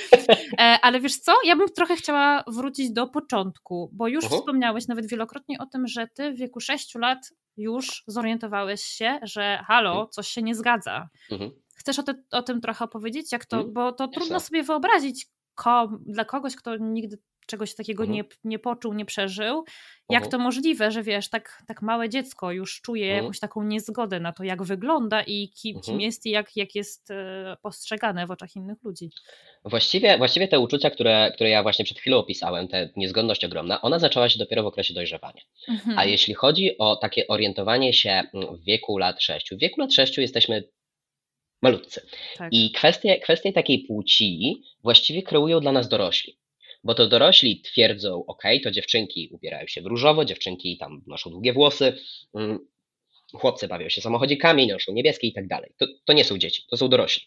E, 0.60 0.79
ale 0.81 0.99
wiesz 0.99 1.17
co, 1.17 1.33
ja 1.45 1.55
bym 1.55 1.67
trochę 1.67 1.95
chciała 1.95 2.43
wrócić 2.47 2.91
do 2.91 3.07
początku, 3.07 3.89
bo 3.93 4.07
już 4.07 4.25
uh 4.25 4.31
-huh. 4.31 4.39
wspomniałeś 4.39 4.88
nawet 4.88 5.10
wielokrotnie 5.10 5.57
o 5.60 5.65
tym, 5.65 5.88
że 5.88 6.07
ty 6.07 6.31
w 6.31 6.38
wieku 6.38 6.60
6 6.60 6.95
lat 6.95 7.19
już 7.57 8.03
zorientowałeś 8.07 8.83
się, 8.83 9.19
że 9.23 9.63
halo, 9.67 9.91
mhm. 9.91 10.09
coś 10.09 10.27
się 10.27 10.41
nie 10.41 10.55
zgadza. 10.55 11.09
Mhm. 11.31 11.51
Chcesz 11.75 11.99
o, 11.99 12.03
te, 12.03 12.13
o, 12.31 12.41
tym 12.41 12.61
trochę 12.61 12.85
opowiedzieć? 12.85 13.31
Jak 13.31 13.45
to, 13.45 13.57
mhm. 13.57 13.73
bo 13.73 13.91
to 13.91 14.07
trudno 14.07 14.39
sobie 14.39 14.63
wyobrazić 14.63 15.27
ko, 15.57 15.99
dla 16.05 16.25
kogoś, 16.25 16.55
kto 16.55 16.77
nigdy 16.77 17.17
czegoś 17.47 17.75
takiego 17.75 18.03
mhm. 18.03 18.15
nie, 18.15 18.23
nie 18.43 18.59
poczuł, 18.59 18.93
nie 18.93 19.05
przeżył. 19.05 19.63
Jak 20.09 20.23
mhm. 20.23 20.31
to 20.31 20.39
możliwe, 20.39 20.91
że 20.91 21.03
wiesz, 21.03 21.29
tak, 21.29 21.63
tak 21.67 21.81
małe 21.81 22.09
dziecko 22.09 22.51
już 22.51 22.81
czuje 22.81 23.05
mhm. 23.05 23.23
jakąś 23.23 23.39
taką 23.39 23.63
niezgodę 23.63 24.19
na 24.19 24.31
to, 24.31 24.43
jak 24.43 24.63
wygląda 24.63 25.21
i 25.21 25.49
kim, 25.49 25.81
kim 25.81 26.01
jest 26.01 26.25
i 26.25 26.29
jak, 26.29 26.55
jak 26.55 26.75
jest 26.75 27.11
e, 27.11 27.57
postrzegane 27.61 28.27
w 28.27 28.31
oczach 28.31 28.55
innych 28.55 28.77
ludzi? 28.83 29.09
Właściwie, 29.65 30.17
właściwie 30.17 30.47
te 30.47 30.59
uczucia, 30.59 30.89
które, 30.89 31.31
które 31.35 31.49
ja 31.49 31.63
właśnie 31.63 31.85
przed 31.85 31.99
chwilą 31.99 32.17
opisałem, 32.17 32.67
ta 32.67 32.77
niezgodność 32.95 33.45
ogromna, 33.45 33.81
ona 33.81 33.99
zaczęła 33.99 34.29
się 34.29 34.39
dopiero 34.39 34.63
w 34.63 34.67
okresie 34.67 34.93
dojrzewania. 34.93 35.41
A 35.95 36.05
jeśli 36.05 36.33
chodzi 36.33 36.77
o 36.77 36.95
takie 36.95 37.27
orientowanie 37.27 37.93
się 37.93 38.23
w 38.33 38.63
wieku 38.63 38.97
lat 38.97 39.21
6, 39.21 39.49
w 39.51 39.59
wieku 39.59 39.81
lat 39.81 39.93
6 39.93 40.17
jesteśmy 40.17 40.63
malutcy. 41.61 42.01
Tak. 42.37 42.49
I 42.53 42.71
kwestie, 42.71 43.19
kwestie 43.19 43.53
takiej 43.53 43.79
płci 43.79 44.61
właściwie 44.83 45.23
kreują 45.23 45.59
dla 45.59 45.71
nas 45.71 45.89
dorośli. 45.89 46.37
Bo 46.83 46.93
to 46.93 47.07
dorośli 47.07 47.61
twierdzą, 47.61 48.25
ok, 48.25 48.43
to 48.63 48.71
dziewczynki 48.71 49.29
ubierają 49.31 49.67
się 49.67 49.81
w 49.81 49.85
różowo, 49.85 50.25
dziewczynki 50.25 50.77
tam 50.77 51.03
noszą 51.07 51.29
długie 51.29 51.53
włosy, 51.53 51.97
mm, 52.35 52.67
chłopcy 53.33 53.67
bawią 53.67 53.89
się 53.89 54.01
samochodzikami, 54.01 54.67
noszą 54.67 54.93
niebieskie 54.93 55.27
i 55.27 55.33
tak 55.33 55.47
dalej. 55.47 55.71
To, 55.77 55.85
to 56.05 56.13
nie 56.13 56.23
są 56.23 56.37
dzieci, 56.37 56.63
to 56.69 56.77
są 56.77 56.89
dorośli. 56.89 57.23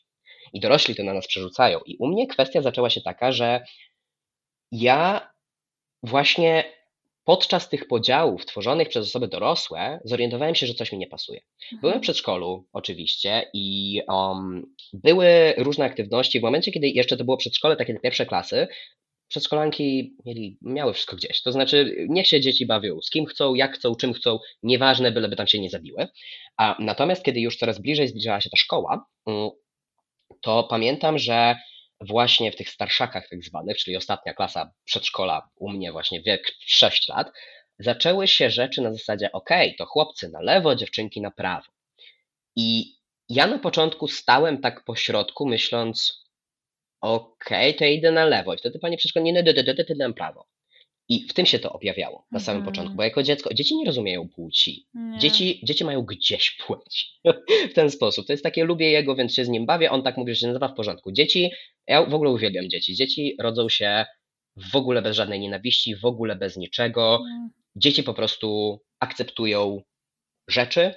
I 0.53 0.61
dorośli 0.61 0.95
to 0.95 1.03
na 1.03 1.15
nas 1.15 1.27
przerzucają. 1.27 1.81
I 1.87 1.97
u 1.97 2.09
mnie 2.09 2.27
kwestia 2.27 2.63
zaczęła 2.63 2.91
się 2.91 3.01
taka, 3.01 3.33
że 3.33 3.65
ja 4.73 5.31
właśnie 6.03 6.80
podczas 7.25 7.69
tych 7.69 7.89
podziałów 7.89 8.47
tworzonych 8.47 8.89
przez 8.89 9.07
osoby 9.07 9.29
dorosłe 9.29 10.01
zorientowałem 10.05 10.55
się, 10.55 10.67
że 10.67 10.75
coś 10.75 10.93
mi 10.93 10.99
nie 10.99 11.07
pasuje. 11.07 11.41
Byłem 11.71 11.81
w 11.81 11.85
mhm. 11.85 12.01
przedszkolu 12.01 12.67
oczywiście 12.73 13.51
i 13.55 14.01
um, 14.09 14.75
były 14.93 15.55
różne 15.59 15.85
aktywności. 15.85 16.41
W 16.41 16.43
momencie, 16.43 16.73
kiedy 16.73 16.89
jeszcze 16.89 17.17
to 17.17 17.25
było 17.25 17.37
przedszkole, 17.37 17.77
takie 17.77 18.01
pierwsze 18.01 18.27
klasy, 18.27 18.69
przedszkolanki 19.29 20.17
mieli, 20.27 20.59
miały 20.63 20.93
wszystko 20.93 21.17
gdzieś. 21.17 21.43
To 21.43 21.53
znaczy, 21.53 22.07
niech 22.09 22.27
się 22.27 22.41
dzieci 22.41 22.67
bawią 22.67 23.01
z 23.03 23.11
kim 23.11 23.27
chcą, 23.27 23.55
jak 23.55 23.75
chcą, 23.75 23.95
czym 23.95 24.13
chcą, 24.13 24.39
nieważne, 24.63 25.13
byleby 25.13 25.37
tam 25.37 25.47
się 25.47 25.61
nie 25.61 25.71
zabiły. 25.71 26.09
A 26.57 26.77
natomiast, 26.79 27.25
kiedy 27.25 27.41
już 27.41 27.57
coraz 27.57 27.81
bliżej 27.81 28.09
zbliżała 28.09 28.41
się 28.41 28.51
ta 28.51 28.57
szkoła, 28.57 29.07
mm, 29.27 29.51
to 30.41 30.65
pamiętam, 30.65 31.19
że 31.19 31.57
właśnie 32.01 32.53
w 32.53 32.57
tych 32.57 32.71
starszakach 32.71 33.29
tak 33.29 33.45
zwanych, 33.45 33.77
czyli 33.77 33.97
ostatnia 33.97 34.35
klasa 34.35 34.73
przedszkola, 34.85 35.49
u 35.57 35.71
mnie 35.71 35.93
właśnie 35.93 36.23
wiek 36.23 36.53
6 36.67 37.09
lat, 37.09 37.33
zaczęły 37.79 38.29
się 38.29 38.51
rzeczy 38.51 38.83
na 38.83 38.93
zasadzie, 38.93 39.33
ok, 39.33 39.51
to 39.79 39.87
chłopcy 39.87 40.29
na 40.29 40.41
lewo, 40.41 40.75
dziewczynki 40.75 41.21
na 41.21 41.31
prawo. 41.31 41.73
I 42.57 42.95
ja 43.29 43.47
na 43.47 43.59
początku 43.59 44.09
stałem 44.09 44.61
tak 44.61 44.85
po 44.85 44.97
środku, 44.97 45.49
myśląc, 45.49 46.25
okej, 47.01 47.77
to 47.77 47.85
ja 47.85 47.91
idę 47.91 48.13
na 48.13 48.25
lewo. 48.25 48.55
I 48.55 48.59
wtedy 48.59 48.79
pani 48.79 48.97
przedszkolna, 48.97 49.25
nie, 49.25 49.33
nie, 49.33 49.53
nie, 49.53 49.75
nie, 49.89 49.95
na 50.09 50.13
prawo. 50.13 50.47
I 51.11 51.29
w 51.29 51.33
tym 51.33 51.47
się 51.47 51.59
to 51.59 51.73
objawiało 51.73 52.27
na 52.33 52.41
samym 52.41 52.59
Mhm. 52.61 52.73
początku, 52.73 52.97
bo 52.97 53.03
jako 53.03 53.23
dziecko, 53.23 53.55
dzieci 53.55 53.77
nie 53.77 53.85
rozumieją 53.85 54.29
płci. 54.29 54.87
Nie. 54.95 55.19
Dzieci, 55.19 55.61
dzieci 55.65 55.85
mają 55.85 56.03
gdzieś 56.03 56.51
płeć 56.67 57.11
w 57.71 57.75
ten 57.75 57.91
sposób. 57.91 58.27
To 58.27 58.33
jest 58.33 58.43
takie, 58.43 58.65
lubię 58.65 58.91
jego, 58.91 59.17
więc 59.17 59.35
się 59.35 59.45
z 59.45 59.49
nim 59.49 59.67
bawię. 59.67 59.91
On 59.91 60.03
tak 60.03 60.17
mówi, 60.17 60.35
że 60.35 60.41
się 60.41 60.47
nazywa 60.47 60.69
w 60.69 60.75
porządku. 60.75 61.13
Dzieci, 61.13 61.51
ja 61.87 62.05
w 62.07 62.15
ogóle 62.15 62.31
uwielbiam 62.31 62.71
dzieci. 62.71 62.95
Dzieci 62.95 63.37
rodzą 63.41 63.69
się 63.69 64.05
w 64.73 64.77
ogóle 64.77 65.03
bez 65.03 65.17
żadnej 65.17 65.41
nienawiści, 65.41 65.97
w 65.97 66.05
ogóle 66.05 66.37
bez 66.37 66.57
niczego. 66.57 67.23
Mm. 67.31 67.51
Dzieci 67.77 68.03
po 68.03 68.15
prostu 68.15 68.79
akceptują 69.01 69.83
rzeczy 70.49 70.95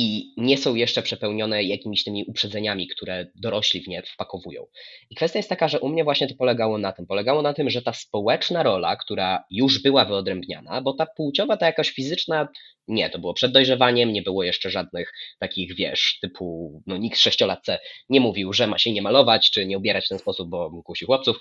i 0.00 0.32
nie 0.36 0.58
są 0.58 0.74
jeszcze 0.74 1.02
przepełnione 1.02 1.64
jakimiś 1.64 2.04
tymi 2.04 2.24
uprzedzeniami, 2.24 2.88
które 2.88 3.26
dorośli 3.34 3.80
w 3.80 3.88
nie 3.88 4.02
wpakowują. 4.02 4.66
I 5.10 5.14
kwestia 5.14 5.38
jest 5.38 5.48
taka, 5.48 5.68
że 5.68 5.80
u 5.80 5.88
mnie 5.88 6.04
właśnie 6.04 6.28
to 6.28 6.34
polegało 6.34 6.78
na 6.78 6.92
tym. 6.92 7.06
Polegało 7.06 7.42
na 7.42 7.54
tym, 7.54 7.70
że 7.70 7.82
ta 7.82 7.92
społeczna 7.92 8.62
rola, 8.62 8.96
która 8.96 9.44
już 9.50 9.82
była 9.82 10.04
wyodrębniana, 10.04 10.80
bo 10.82 10.92
ta 10.92 11.06
płciowa, 11.06 11.56
ta 11.56 11.66
jakaś 11.66 11.90
fizyczna, 11.90 12.48
nie, 12.88 13.10
to 13.10 13.18
było 13.18 13.34
przed 13.34 13.52
dojrzewaniem, 13.52 14.12
nie 14.12 14.22
było 14.22 14.42
jeszcze 14.42 14.70
żadnych 14.70 15.12
takich, 15.38 15.74
wiesz, 15.76 16.18
typu, 16.20 16.82
no 16.86 16.96
nikt 16.96 17.18
sześciolatce 17.18 17.78
nie 18.08 18.20
mówił, 18.20 18.52
że 18.52 18.66
ma 18.66 18.78
się 18.78 18.92
nie 18.92 19.02
malować, 19.02 19.50
czy 19.50 19.66
nie 19.66 19.78
ubierać 19.78 20.04
w 20.04 20.08
ten 20.08 20.18
sposób, 20.18 20.48
bo 20.48 20.82
kusi 20.84 21.04
chłopców. 21.04 21.38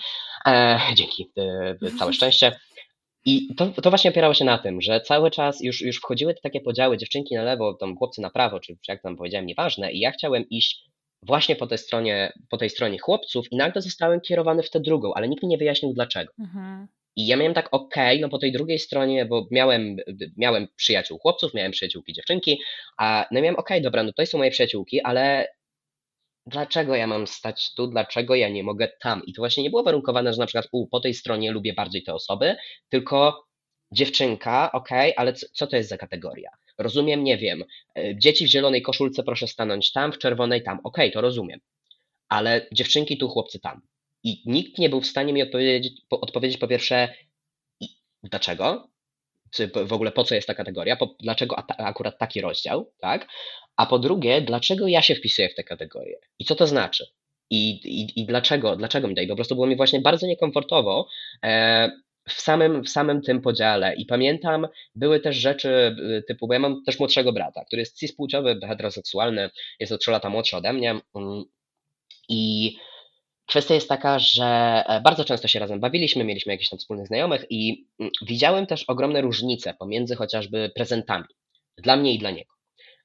E, 0.47 0.79
dzięki, 0.95 1.31
e, 1.37 1.97
całe 1.99 2.13
szczęście. 2.13 2.59
I 3.29 3.55
to, 3.55 3.67
to 3.81 3.89
właśnie 3.89 4.11
opierało 4.11 4.33
się 4.33 4.45
na 4.45 4.57
tym, 4.57 4.81
że 4.81 5.01
cały 5.01 5.31
czas 5.31 5.63
już, 5.63 5.81
już 5.81 5.97
wchodziły 5.97 6.33
te 6.33 6.41
takie 6.41 6.61
podziały, 6.61 6.97
dziewczynki 6.97 7.35
na 7.35 7.43
lewo, 7.43 7.73
tam 7.73 7.97
chłopcy 7.97 8.21
na 8.21 8.29
prawo, 8.29 8.59
czy, 8.59 8.73
czy 8.73 8.91
jak 8.91 9.01
tam 9.01 9.17
powiedziałem, 9.17 9.45
nieważne. 9.45 9.91
I 9.91 9.99
ja 9.99 10.11
chciałem 10.11 10.49
iść 10.49 10.89
właśnie 11.21 11.55
po 11.55 11.67
tej 11.67 11.77
stronie, 11.77 12.33
po 12.49 12.57
tej 12.57 12.69
stronie 12.69 12.99
chłopców 12.99 13.51
i 13.51 13.55
nagle 13.55 13.81
zostałem 13.81 14.21
kierowany 14.21 14.63
w 14.63 14.69
tę 14.69 14.79
drugą, 14.79 15.13
ale 15.13 15.27
nikt 15.27 15.43
mi 15.43 15.49
nie 15.49 15.57
wyjaśnił 15.57 15.93
dlaczego. 15.93 16.33
Mhm. 16.39 16.87
I 17.15 17.27
ja 17.27 17.37
miałem 17.37 17.53
tak, 17.53 17.69
okej, 17.71 18.21
no 18.21 18.29
po 18.29 18.37
tej 18.37 18.51
drugiej 18.51 18.79
stronie, 18.79 19.25
bo 19.25 19.47
miałem, 19.51 19.97
miałem 20.37 20.67
przyjaciół 20.75 21.19
chłopców, 21.19 21.53
miałem 21.53 21.71
przyjaciółki 21.71 22.13
dziewczynki, 22.13 22.59
a 22.97 23.27
no 23.31 23.41
miałem, 23.41 23.55
okej, 23.55 23.81
dobra, 23.81 24.03
no 24.03 24.13
to 24.13 24.25
są 24.25 24.37
moje 24.37 24.51
przyjaciółki, 24.51 25.01
ale 25.01 25.47
dlaczego 26.47 26.95
ja 26.95 27.07
mam 27.07 27.27
stać 27.27 27.73
tu, 27.75 27.87
dlaczego 27.87 28.35
ja 28.35 28.49
nie 28.49 28.63
mogę 28.63 28.87
tam? 29.01 29.21
I 29.25 29.33
to 29.33 29.41
właśnie 29.41 29.63
nie 29.63 29.69
było 29.69 29.83
warunkowane, 29.83 30.33
że 30.33 30.39
na 30.39 30.45
przykład 30.45 30.67
u, 30.71 30.87
po 30.87 30.99
tej 30.99 31.13
stronie 31.13 31.51
lubię 31.51 31.73
bardziej 31.73 32.03
te 32.03 32.13
osoby, 32.13 32.55
tylko 32.89 33.47
dziewczynka, 33.91 34.71
okej, 34.71 35.13
ale 35.17 35.33
co, 35.33 35.47
co 35.53 35.67
to 35.67 35.75
jest 35.75 35.89
za 35.89 35.97
kategoria? 35.97 36.49
Rozumiem, 36.77 37.23
nie 37.23 37.37
wiem, 37.37 37.63
e, 37.97 38.19
dzieci 38.19 38.45
w 38.45 38.49
zielonej 38.49 38.81
koszulce 38.81 39.23
proszę 39.23 39.47
stanąć 39.47 39.91
tam, 39.91 40.13
w 40.13 40.17
czerwonej 40.17 40.63
tam, 40.63 40.79
okej, 40.83 41.11
to 41.11 41.21
rozumiem, 41.21 41.59
ale 42.29 42.67
dziewczynki 42.71 43.17
tu, 43.17 43.29
chłopcy 43.29 43.59
tam. 43.59 43.81
I 44.23 44.43
nikt 44.45 44.77
nie 44.77 44.89
był 44.89 45.01
w 45.01 45.07
stanie 45.07 45.33
mi 45.33 45.41
odpowiedzieć 45.43 46.01
po, 46.09 46.19
odpowiedzieć 46.19 46.57
po 46.57 46.67
pierwsze, 46.67 47.13
dlaczego? 48.23 48.89
Czy 49.51 49.67
w 49.67 49.93
ogóle 49.93 50.11
po 50.11 50.23
co 50.23 50.35
jest 50.35 50.47
ta 50.47 50.53
kategoria? 50.53 50.95
Po, 50.95 51.15
dlaczego 51.19 51.59
akurat 51.77 52.17
taki 52.17 52.41
rozdział, 52.41 52.91
tak? 52.99 53.27
A 53.77 53.85
po 53.85 53.99
drugie, 53.99 54.41
dlaczego 54.41 54.87
ja 54.87 55.01
się 55.01 55.15
wpisuję 55.15 55.49
w 55.49 55.55
tę 55.55 55.63
kategorię? 55.63 56.19
I 56.39 56.45
co 56.45 56.55
to 56.55 56.67
znaczy? 56.67 57.05
I, 57.49 57.69
i, 57.69 58.21
i 58.21 58.25
dlaczego, 58.25 58.75
dlaczego 58.75 59.07
mi 59.07 59.15
daje? 59.15 59.27
Po 59.27 59.35
prostu 59.35 59.55
było 59.55 59.67
mi 59.67 59.75
właśnie 59.75 60.01
bardzo 60.01 60.27
niekomfortowo 60.27 61.07
e, 61.43 61.91
w, 62.29 62.41
samym, 62.41 62.83
w 62.83 62.89
samym 62.89 63.21
tym 63.21 63.41
podziale. 63.41 63.95
I 63.95 64.05
pamiętam, 64.05 64.67
były 64.95 65.19
też 65.19 65.35
rzeczy 65.35 65.95
y, 66.17 66.23
typu, 66.27 66.47
bo 66.47 66.53
ja 66.53 66.59
mam 66.59 66.83
też 66.83 66.99
młodszego 66.99 67.33
brata, 67.33 67.65
który 67.65 67.79
jest 67.79 67.99
cispłciowy, 67.99 68.59
heteroseksualny, 68.67 69.49
jest 69.79 69.91
o 69.91 69.97
3 69.97 70.11
lata 70.11 70.29
młodszy 70.29 70.57
ode 70.57 70.73
mnie. 70.73 70.89
mm, 71.15 71.43
I 72.29 72.75
kwestia 73.45 73.75
jest 73.75 73.89
taka, 73.89 74.19
że 74.19 74.45
e, 74.87 75.01
bardzo 75.01 75.25
często 75.25 75.47
się 75.47 75.59
razem 75.59 75.79
bawiliśmy, 75.79 76.23
mieliśmy 76.23 76.53
jakichś 76.53 76.69
tam 76.69 76.79
wspólnych 76.79 77.07
znajomych 77.07 77.45
i 77.49 77.87
mm, 77.99 78.11
widziałem 78.21 78.65
też 78.65 78.83
ogromne 78.83 79.21
różnice 79.21 79.73
pomiędzy 79.73 80.15
chociażby 80.15 80.71
prezentami 80.75 81.25
dla 81.77 81.97
mnie 81.97 82.13
i 82.13 82.19
dla 82.19 82.31
niego. 82.31 82.56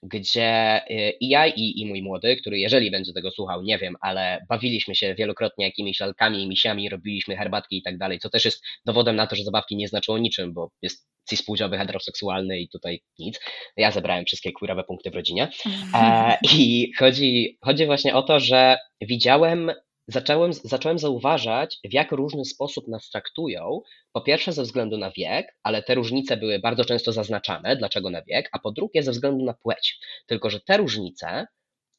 Gdzie 0.02 0.80
y, 0.90 1.10
i 1.20 1.28
ja, 1.28 1.46
i, 1.46 1.80
i 1.80 1.86
mój 1.86 2.02
młody, 2.02 2.36
który 2.36 2.58
jeżeli 2.58 2.90
będzie 2.90 3.12
tego 3.12 3.30
słuchał, 3.30 3.62
nie 3.62 3.78
wiem, 3.78 3.94
ale 4.00 4.44
bawiliśmy 4.48 4.94
się 4.94 5.14
wielokrotnie 5.14 5.64
jakimiś 5.64 6.00
lalkami 6.00 6.42
i 6.42 6.48
misiami, 6.48 6.88
robiliśmy 6.88 7.36
herbatki 7.36 7.78
i 7.78 7.82
tak 7.82 7.98
dalej, 7.98 8.18
co 8.18 8.30
też 8.30 8.44
jest 8.44 8.64
dowodem 8.84 9.16
na 9.16 9.26
to, 9.26 9.36
że 9.36 9.44
zabawki 9.44 9.76
nie 9.76 9.88
znaczą 9.88 10.16
niczym, 10.16 10.52
bo 10.52 10.70
jest 10.82 11.08
cispłciowy, 11.30 11.78
heteroseksualny 11.78 12.60
i 12.60 12.68
tutaj 12.68 13.00
nic. 13.18 13.40
Ja 13.76 13.90
zebrałem 13.90 14.24
wszystkie 14.24 14.52
queerowe 14.52 14.84
punkty 14.84 15.10
w 15.10 15.14
rodzinie. 15.14 15.48
E, 15.94 16.38
I 16.56 16.92
chodzi, 16.98 17.58
chodzi 17.64 17.86
właśnie 17.86 18.14
o 18.14 18.22
to, 18.22 18.40
że 18.40 18.76
widziałem, 19.00 19.72
zacząłem, 20.08 20.52
zacząłem 20.52 20.98
zauważać, 20.98 21.78
w 21.84 21.92
jak 21.92 22.12
różny 22.12 22.44
sposób 22.44 22.88
nas 22.88 23.10
traktują. 23.10 23.80
Po 24.12 24.20
pierwsze, 24.20 24.52
ze 24.52 24.62
względu 24.62 24.98
na 24.98 25.10
wiek, 25.10 25.56
ale 25.62 25.82
te 25.82 25.94
różnice 25.94 26.36
były 26.36 26.58
bardzo 26.58 26.84
często 26.84 27.12
zaznaczane, 27.12 27.76
dlaczego 27.76 28.10
na 28.10 28.22
wiek, 28.22 28.48
a 28.52 28.58
po 28.58 28.72
drugie, 28.72 29.02
ze 29.02 29.10
względu 29.10 29.44
na 29.44 29.54
płeć. 29.54 29.98
Tylko, 30.26 30.50
że 30.50 30.60
te 30.60 30.76
różnice 30.76 31.46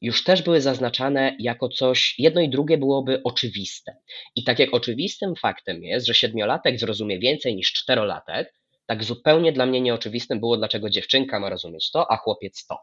już 0.02 0.24
też 0.24 0.42
były 0.42 0.62
zaznaczane 0.62 1.36
jako 1.40 1.70
coś, 1.70 2.16
jedno 2.18 2.42
i 2.42 2.50
drugie 2.50 2.78
byłoby 2.78 3.22
oczywiste. 3.24 3.96
I 4.36 4.44
tak 4.44 4.60
jak 4.60 4.74
oczywistym 4.74 5.36
faktem 5.36 5.84
jest, 5.84 6.08
że 6.08 6.14
siedmiolatek 6.14 6.80
zrozumie 6.80 7.20
więcej 7.20 7.56
niż 7.56 7.74
czterolatek, 7.74 8.54
tak 8.86 9.04
zupełnie 9.04 9.52
dla 9.52 9.66
mnie 9.66 9.82
nieoczywistym 9.82 10.40
było, 10.40 10.58
dlaczego 10.58 10.90
dziewczynka 10.90 11.40
ma 11.40 11.50
rozumieć 11.50 11.92
to, 11.92 12.12
a 12.12 12.18
chłopiec 12.18 12.66
to. 12.66 12.78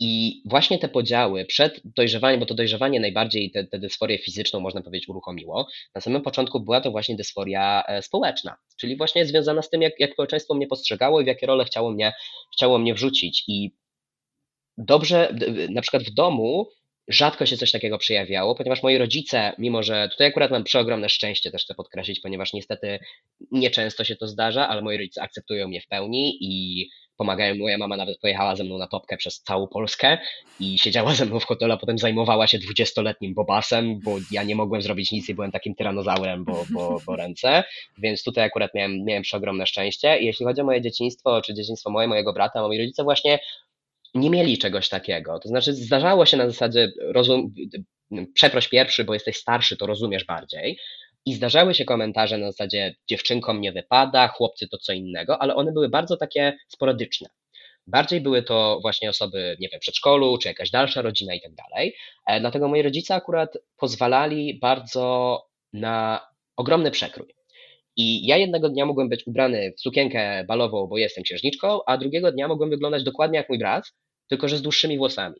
I 0.00 0.42
właśnie 0.44 0.78
te 0.78 0.88
podziały 0.88 1.44
przed 1.44 1.80
dojrzewaniem, 1.84 2.40
bo 2.40 2.46
to 2.46 2.54
dojrzewanie 2.54 3.00
najbardziej 3.00 3.50
tę 3.50 3.64
te, 3.64 3.78
dysforię 3.78 4.18
fizyczną, 4.18 4.60
można 4.60 4.82
powiedzieć, 4.82 5.08
uruchomiło. 5.08 5.68
Na 5.94 6.00
samym 6.00 6.22
początku 6.22 6.60
była 6.60 6.80
to 6.80 6.90
właśnie 6.90 7.16
dysforia 7.16 7.84
e, 7.88 8.02
społeczna, 8.02 8.56
czyli 8.80 8.96
właśnie 8.96 9.26
związana 9.26 9.62
z 9.62 9.70
tym, 9.70 9.82
jak, 9.82 10.00
jak 10.00 10.12
społeczeństwo 10.12 10.54
mnie 10.54 10.66
postrzegało 10.66 11.20
i 11.20 11.24
w 11.24 11.26
jakie 11.26 11.46
role 11.46 11.64
chciało 11.64 11.90
mnie, 11.90 12.12
chciało 12.52 12.78
mnie 12.78 12.94
wrzucić. 12.94 13.44
I 13.48 13.70
dobrze, 14.78 15.34
na 15.70 15.82
przykład 15.82 16.02
w 16.02 16.14
domu 16.14 16.68
rzadko 17.08 17.46
się 17.46 17.56
coś 17.56 17.72
takiego 17.72 17.98
przejawiało, 17.98 18.54
ponieważ 18.54 18.82
moi 18.82 18.98
rodzice, 18.98 19.52
mimo 19.58 19.82
że 19.82 20.08
tutaj 20.08 20.26
akurat 20.26 20.50
mam 20.50 20.64
przeogromne 20.64 21.08
szczęście, 21.08 21.50
też 21.50 21.64
chcę 21.64 21.74
podkreślić, 21.74 22.20
ponieważ 22.20 22.52
niestety 22.52 22.98
nieczęsto 23.52 24.04
się 24.04 24.16
to 24.16 24.26
zdarza, 24.26 24.68
ale 24.68 24.82
moi 24.82 24.96
rodzice 24.96 25.22
akceptują 25.22 25.68
mnie 25.68 25.80
w 25.80 25.86
pełni 25.86 26.38
i 26.40 26.86
pomagają. 27.16 27.54
Moja 27.54 27.78
mama 27.78 27.96
nawet 27.96 28.18
pojechała 28.18 28.56
ze 28.56 28.64
mną 28.64 28.78
na 28.78 28.86
topkę 28.86 29.16
przez 29.16 29.42
całą 29.42 29.68
Polskę 29.68 30.18
i 30.60 30.78
siedziała 30.78 31.14
ze 31.14 31.26
mną 31.26 31.40
w 31.40 31.44
hotelu, 31.44 31.72
a 31.72 31.76
potem 31.76 31.98
zajmowała 31.98 32.46
się 32.46 32.58
dwudziestoletnim 32.58 33.34
bobasem, 33.34 34.00
bo 34.00 34.16
ja 34.30 34.42
nie 34.42 34.56
mogłem 34.56 34.82
zrobić 34.82 35.12
nic 35.12 35.28
i 35.28 35.34
byłem 35.34 35.52
takim 35.52 35.74
tyranozaurem, 35.74 36.44
bo, 36.44 36.64
bo, 36.70 37.00
bo 37.06 37.16
ręce, 37.16 37.64
więc 37.98 38.24
tutaj 38.24 38.44
akurat 38.44 38.74
miałem, 38.74 39.04
miałem 39.04 39.22
przeogromne 39.22 39.66
szczęście. 39.66 40.18
I 40.18 40.26
jeśli 40.26 40.46
chodzi 40.46 40.60
o 40.60 40.64
moje 40.64 40.80
dzieciństwo, 40.80 41.42
czy 41.42 41.54
dzieciństwo 41.54 41.90
moje, 41.90 42.08
mojego 42.08 42.32
brata, 42.32 42.62
moi 42.62 42.78
rodzice 42.78 43.04
właśnie 43.04 43.38
nie 44.16 44.30
mieli 44.30 44.58
czegoś 44.58 44.88
takiego. 44.88 45.38
To 45.38 45.48
znaczy, 45.48 45.74
zdarzało 45.74 46.26
się 46.26 46.36
na 46.36 46.46
zasadzie, 46.46 46.92
rozum, 47.00 47.54
przeproś 48.34 48.68
pierwszy, 48.68 49.04
bo 49.04 49.14
jesteś 49.14 49.36
starszy, 49.36 49.76
to 49.76 49.86
rozumiesz 49.86 50.24
bardziej. 50.24 50.78
I 51.26 51.34
zdarzały 51.34 51.74
się 51.74 51.84
komentarze 51.84 52.38
na 52.38 52.46
zasadzie, 52.52 52.94
dziewczynkom 53.08 53.60
nie 53.60 53.72
wypada, 53.72 54.28
chłopcy 54.28 54.68
to 54.68 54.78
co 54.78 54.92
innego, 54.92 55.42
ale 55.42 55.54
one 55.54 55.72
były 55.72 55.88
bardzo 55.88 56.16
takie 56.16 56.56
sporadyczne. 56.68 57.28
Bardziej 57.86 58.20
były 58.20 58.42
to 58.42 58.78
właśnie 58.82 59.10
osoby, 59.10 59.56
nie 59.60 59.68
wiem, 59.68 59.80
przedszkolu, 59.80 60.38
czy 60.38 60.48
jakaś 60.48 60.70
dalsza 60.70 61.02
rodzina 61.02 61.34
i 61.34 61.40
tak 61.40 61.52
dalej. 61.54 61.96
E, 62.26 62.40
dlatego 62.40 62.68
moi 62.68 62.82
rodzice 62.82 63.14
akurat 63.14 63.58
pozwalali 63.76 64.58
bardzo 64.58 65.42
na 65.72 66.20
ogromny 66.56 66.90
przekrój. 66.90 67.34
I 67.96 68.26
ja 68.26 68.36
jednego 68.36 68.68
dnia 68.68 68.86
mogłem 68.86 69.08
być 69.08 69.26
ubrany 69.26 69.72
w 69.76 69.80
sukienkę 69.80 70.44
balową, 70.44 70.86
bo 70.86 70.98
jestem 70.98 71.24
księżniczką, 71.24 71.80
a 71.86 71.98
drugiego 71.98 72.32
dnia 72.32 72.48
mogłem 72.48 72.70
wyglądać 72.70 73.02
dokładnie 73.02 73.38
jak 73.38 73.48
mój 73.48 73.58
brat, 73.58 73.92
tylko 74.28 74.48
że 74.48 74.56
z 74.56 74.62
dłuższymi 74.62 74.98
włosami. 74.98 75.36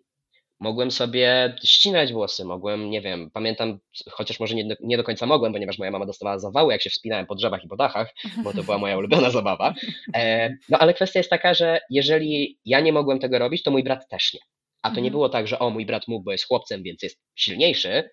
Mogłem 0.61 0.91
sobie 0.91 1.57
ścinać 1.65 2.13
włosy, 2.13 2.45
mogłem, 2.45 2.91
nie 2.91 3.01
wiem, 3.01 3.31
pamiętam, 3.31 3.79
chociaż 4.11 4.41
może 4.41 4.55
nie, 4.55 4.77
nie 4.81 4.97
do 4.97 5.05
końca 5.05 5.27
mogłem, 5.27 5.53
ponieważ 5.53 5.79
moja 5.79 5.91
mama 5.91 6.07
dostawała 6.07 6.39
zawały, 6.39 6.73
jak 6.73 6.83
się 6.83 6.91
wspinałem 6.91 7.27
po 7.27 7.35
drzewach 7.35 7.65
i 7.65 7.69
po 7.69 7.77
dachach, 7.77 8.15
bo 8.45 8.53
to 8.53 8.63
była 8.63 8.79
moja 8.79 8.99
ulubiona 8.99 9.31
zabawa. 9.31 9.75
E, 10.15 10.51
no 10.69 10.79
ale 10.79 10.95
kwestia 10.95 11.21
jest 11.21 11.31
taka, 11.31 11.55
że 11.55 11.81
jeżeli 11.91 12.59
ja 12.65 12.81
nie 12.81 12.93
mogłem 12.93 13.19
tego 13.19 13.39
robić, 13.39 13.63
to 13.63 13.71
mój 13.71 13.83
brat 13.85 14.09
też 14.09 14.35
nie. 14.35 14.41
A 14.83 14.89
to 14.89 14.95
nie 14.95 15.01
Mhm. 15.01 15.13
było 15.13 15.29
tak, 15.29 15.49
że 15.49 15.59
o, 15.59 15.71
mój 15.71 15.87
brat 15.87 16.09
mógł, 16.09 16.25
bo 16.25 16.33
jest 16.33 16.47
chłopcem, 16.47 16.83
więc 16.83 17.03
jest 17.03 17.21
silniejszy, 17.35 18.11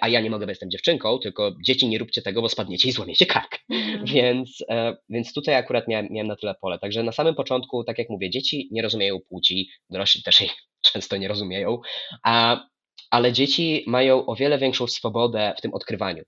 a 0.00 0.08
ja 0.08 0.20
nie 0.20 0.30
mogę, 0.30 0.46
bo 0.46 0.50
jestem 0.50 0.70
dziewczynką, 0.70 1.18
tylko 1.18 1.52
dzieci 1.64 1.88
nie 1.88 1.98
róbcie 1.98 2.22
tego, 2.22 2.42
bo 2.42 2.48
spadniecie 2.48 2.88
i 2.88 2.92
złamiecie 2.92 3.26
kark. 3.26 3.58
Mm. 3.70 4.04
Więc, 4.04 4.64
e, 4.68 4.96
więc 5.08 5.32
tutaj 5.32 5.54
akurat 5.54 5.88
miałem, 5.88 6.08
miałem 6.10 6.28
na 6.28 6.36
tyle 6.36 6.54
pole. 6.60 6.78
Także 6.78 7.02
na 7.02 7.12
samym 7.12 7.34
początku, 7.34 7.84
tak 7.84 7.98
jak 7.98 8.10
mówię, 8.10 8.30
dzieci 8.30 8.68
nie 8.70 8.82
rozumieją 8.82 9.20
płci, 9.28 9.70
dorośli 9.90 10.22
też 10.22 10.40
jej 10.40 10.50
często 10.92 11.16
nie 11.16 11.28
rozumieją, 11.28 11.80
a, 12.24 12.66
ale 13.10 13.32
dzieci 13.32 13.84
mają 13.86 14.26
o 14.26 14.36
wiele 14.36 14.58
większą 14.58 14.86
swobodę 14.86 15.54
w 15.58 15.60
tym 15.60 15.74
odkrywaniu. 15.74 16.22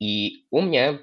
I 0.00 0.42
u 0.50 0.62
mnie 0.62 0.98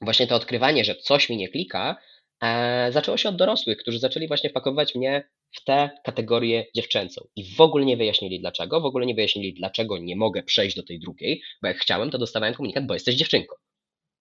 właśnie 0.00 0.26
to 0.26 0.34
odkrywanie, 0.34 0.84
że 0.84 0.94
coś 0.94 1.28
mi 1.28 1.36
nie 1.36 1.48
klika, 1.48 1.96
e, 2.42 2.92
zaczęło 2.92 3.16
się 3.16 3.28
od 3.28 3.36
dorosłych, 3.36 3.78
którzy 3.78 3.98
zaczęli 3.98 4.28
właśnie 4.28 4.50
wpakowywać 4.50 4.94
mnie 4.94 5.28
w 5.52 5.64
tę 5.64 5.90
kategorię 6.04 6.66
dziewczęcą. 6.74 7.26
I 7.36 7.54
w 7.54 7.60
ogóle 7.60 7.84
nie 7.84 7.96
wyjaśnili 7.96 8.40
dlaczego, 8.40 8.80
w 8.80 8.84
ogóle 8.84 9.06
nie 9.06 9.14
wyjaśnili 9.14 9.54
dlaczego 9.54 9.98
nie 9.98 10.16
mogę 10.16 10.42
przejść 10.42 10.76
do 10.76 10.82
tej 10.82 11.00
drugiej, 11.00 11.42
bo 11.62 11.68
jak 11.68 11.78
chciałem, 11.78 12.10
to 12.10 12.18
dostawałem 12.18 12.54
komunikat, 12.54 12.86
bo 12.86 12.94
jesteś 12.94 13.14
dziewczynką. 13.14 13.54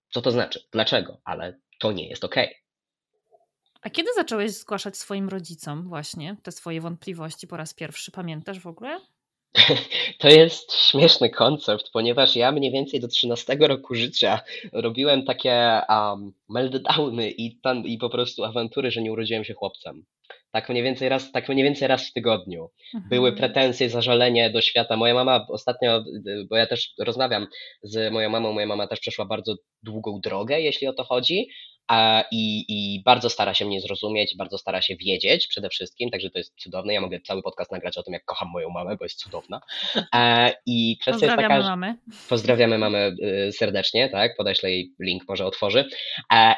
Co 0.09 0.21
to 0.21 0.31
znaczy? 0.31 0.63
Dlaczego? 0.71 1.21
Ale 1.23 1.59
to 1.79 1.91
nie 1.91 2.07
jest 2.07 2.23
okej. 2.23 2.45
Okay. 2.45 2.59
A 3.81 3.89
kiedy 3.89 4.13
zacząłeś 4.13 4.51
zgłaszać 4.51 4.97
swoim 4.97 5.29
rodzicom 5.29 5.89
właśnie 5.89 6.37
te 6.43 6.51
swoje 6.51 6.81
wątpliwości 6.81 7.47
po 7.47 7.57
raz 7.57 7.73
pierwszy? 7.73 8.11
Pamiętasz 8.11 8.59
w 8.59 8.67
ogóle? 8.67 8.99
To 10.19 10.27
jest 10.27 10.73
śmieszny 10.73 11.29
koncept, 11.29 11.89
ponieważ 11.93 12.35
ja 12.35 12.51
mniej 12.51 12.71
więcej 12.71 12.99
do 12.99 13.07
13 13.07 13.57
roku 13.59 13.95
życia 13.95 14.39
robiłem 14.71 15.25
takie 15.25 15.81
um, 15.89 16.33
meltdowny 16.49 17.31
i, 17.31 17.59
tam, 17.59 17.85
i 17.85 17.97
po 17.97 18.09
prostu 18.09 18.43
awantury, 18.43 18.91
że 18.91 19.01
nie 19.01 19.11
urodziłem 19.11 19.43
się 19.43 19.53
chłopcem. 19.53 20.05
Tak 20.51 20.69
mniej 20.69 20.83
więcej 20.83 21.09
raz, 21.09 21.31
tak 21.31 21.49
mniej 21.49 21.63
więcej 21.63 21.87
raz 21.87 22.09
w 22.09 22.13
tygodniu. 22.13 22.69
Mhm. 22.93 23.09
Były 23.09 23.33
pretensje, 23.33 23.89
zażalenie 23.89 24.49
do 24.49 24.61
świata. 24.61 24.97
Moja 24.97 25.13
mama 25.13 25.45
ostatnio, 25.49 26.03
bo 26.49 26.55
ja 26.55 26.67
też 26.67 26.93
rozmawiam 26.99 27.47
z 27.83 28.13
moją 28.13 28.29
mamą, 28.29 28.53
moja 28.53 28.65
mama 28.65 28.87
też 28.87 28.99
przeszła 28.99 29.25
bardzo 29.25 29.55
długą 29.83 30.19
drogę, 30.21 30.61
jeśli 30.61 30.87
o 30.87 30.93
to 30.93 31.03
chodzi, 31.03 31.47
i, 32.31 32.65
i 32.67 33.03
bardzo 33.03 33.29
stara 33.29 33.53
się 33.53 33.65
mnie 33.65 33.81
zrozumieć, 33.81 34.35
bardzo 34.37 34.57
stara 34.57 34.81
się 34.81 34.95
wiedzieć 34.95 35.47
przede 35.47 35.69
wszystkim, 35.69 36.09
także 36.09 36.29
to 36.29 36.37
jest 36.37 36.55
cudowne. 36.55 36.93
Ja 36.93 37.01
mogę 37.01 37.19
cały 37.21 37.41
podcast 37.41 37.71
nagrać 37.71 37.97
o 37.97 38.03
tym, 38.03 38.13
jak 38.13 38.25
kocham 38.25 38.47
moją 38.53 38.69
mamę, 38.69 38.97
bo 38.97 39.05
jest 39.05 39.19
cudowna. 39.19 39.61
I 40.65 40.97
kwestia 41.01 41.25
jest 41.25 41.37
taka, 41.37 41.59
mamy. 41.59 41.95
Pozdrawiamy 42.29 42.77
mamy 42.77 43.15
serdecznie, 43.51 44.09
tak? 44.09 44.37
Podeślę 44.37 44.71
jej 44.71 44.93
link, 44.99 45.23
może 45.27 45.45
otworzy. 45.45 45.85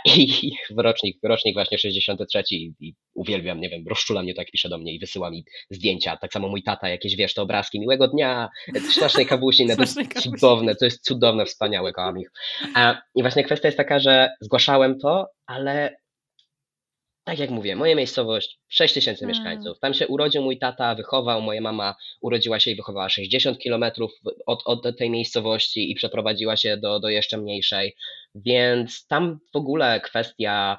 I 0.06 0.52
w 0.70 0.80
rocznik, 0.80 1.20
rocznik 1.24 1.56
właśnie 1.56 1.78
63 1.78 2.44
i 2.52 2.94
uwielbiam, 3.14 3.62
nie 3.62 3.70
wiem, 3.70 3.88
rozczula 3.88 4.24
mnie 4.24 4.34
to, 4.34 4.42
jak 4.42 4.52
pisze 4.52 4.70
do 4.70 4.78
mnie 4.78 4.94
i 4.94 5.00
wysyła 5.00 5.32
mi 5.32 5.46
zdjęcia. 5.70 6.18
Tak 6.18 6.34
samo 6.34 6.48
mój 6.48 6.64
tata, 6.64 6.90
jakieś 6.90 7.16
wiesz, 7.16 7.34
te 7.34 7.42
obrazki, 7.42 7.80
miłego 7.80 8.08
dnia, 8.08 8.50
strasznej 8.92 9.26
kawusi, 9.26 9.68
to 9.68 9.82
jest 9.82 10.22
cudowne, 10.22 10.76
to 10.76 10.86
jest 10.86 11.04
cudowne, 11.04 11.46
wspaniałe, 11.46 11.94
kocham 11.94 12.20
ich. 12.20 12.32
I 13.16 13.22
właśnie 13.22 13.44
kwestia 13.44 13.68
jest 13.68 13.78
taka, 13.78 14.00
że 14.00 14.30
zgłaszałem 14.42 15.00
to, 15.00 15.21
ale 15.46 15.96
tak 17.24 17.40
jak 17.40 17.50
mówię, 17.50 17.76
moja 17.76 17.96
miejscowość 17.96 18.60
6 18.70 18.94
tysięcy 18.94 19.20
hmm. 19.20 19.38
mieszkańców. 19.38 19.80
Tam 19.80 19.94
się 19.94 20.08
urodził 20.08 20.42
mój 20.42 20.60
tata, 20.60 20.96
wychował, 20.96 21.42
moja 21.42 21.62
mama 21.62 21.96
urodziła 22.22 22.60
się 22.60 22.72
i 22.72 22.76
wychowała 22.76 23.10
60 23.10 23.60
kilometrów 23.60 24.12
od, 24.46 24.62
od 24.66 24.98
tej 24.98 25.10
miejscowości 25.10 25.92
i 25.92 25.96
przeprowadziła 25.96 26.58
się 26.58 26.78
do, 26.78 27.00
do 27.00 27.10
jeszcze 27.10 27.38
mniejszej. 27.38 27.96
Więc 28.36 29.08
tam 29.08 29.40
w 29.54 29.56
ogóle 29.56 30.02
kwestia 30.02 30.78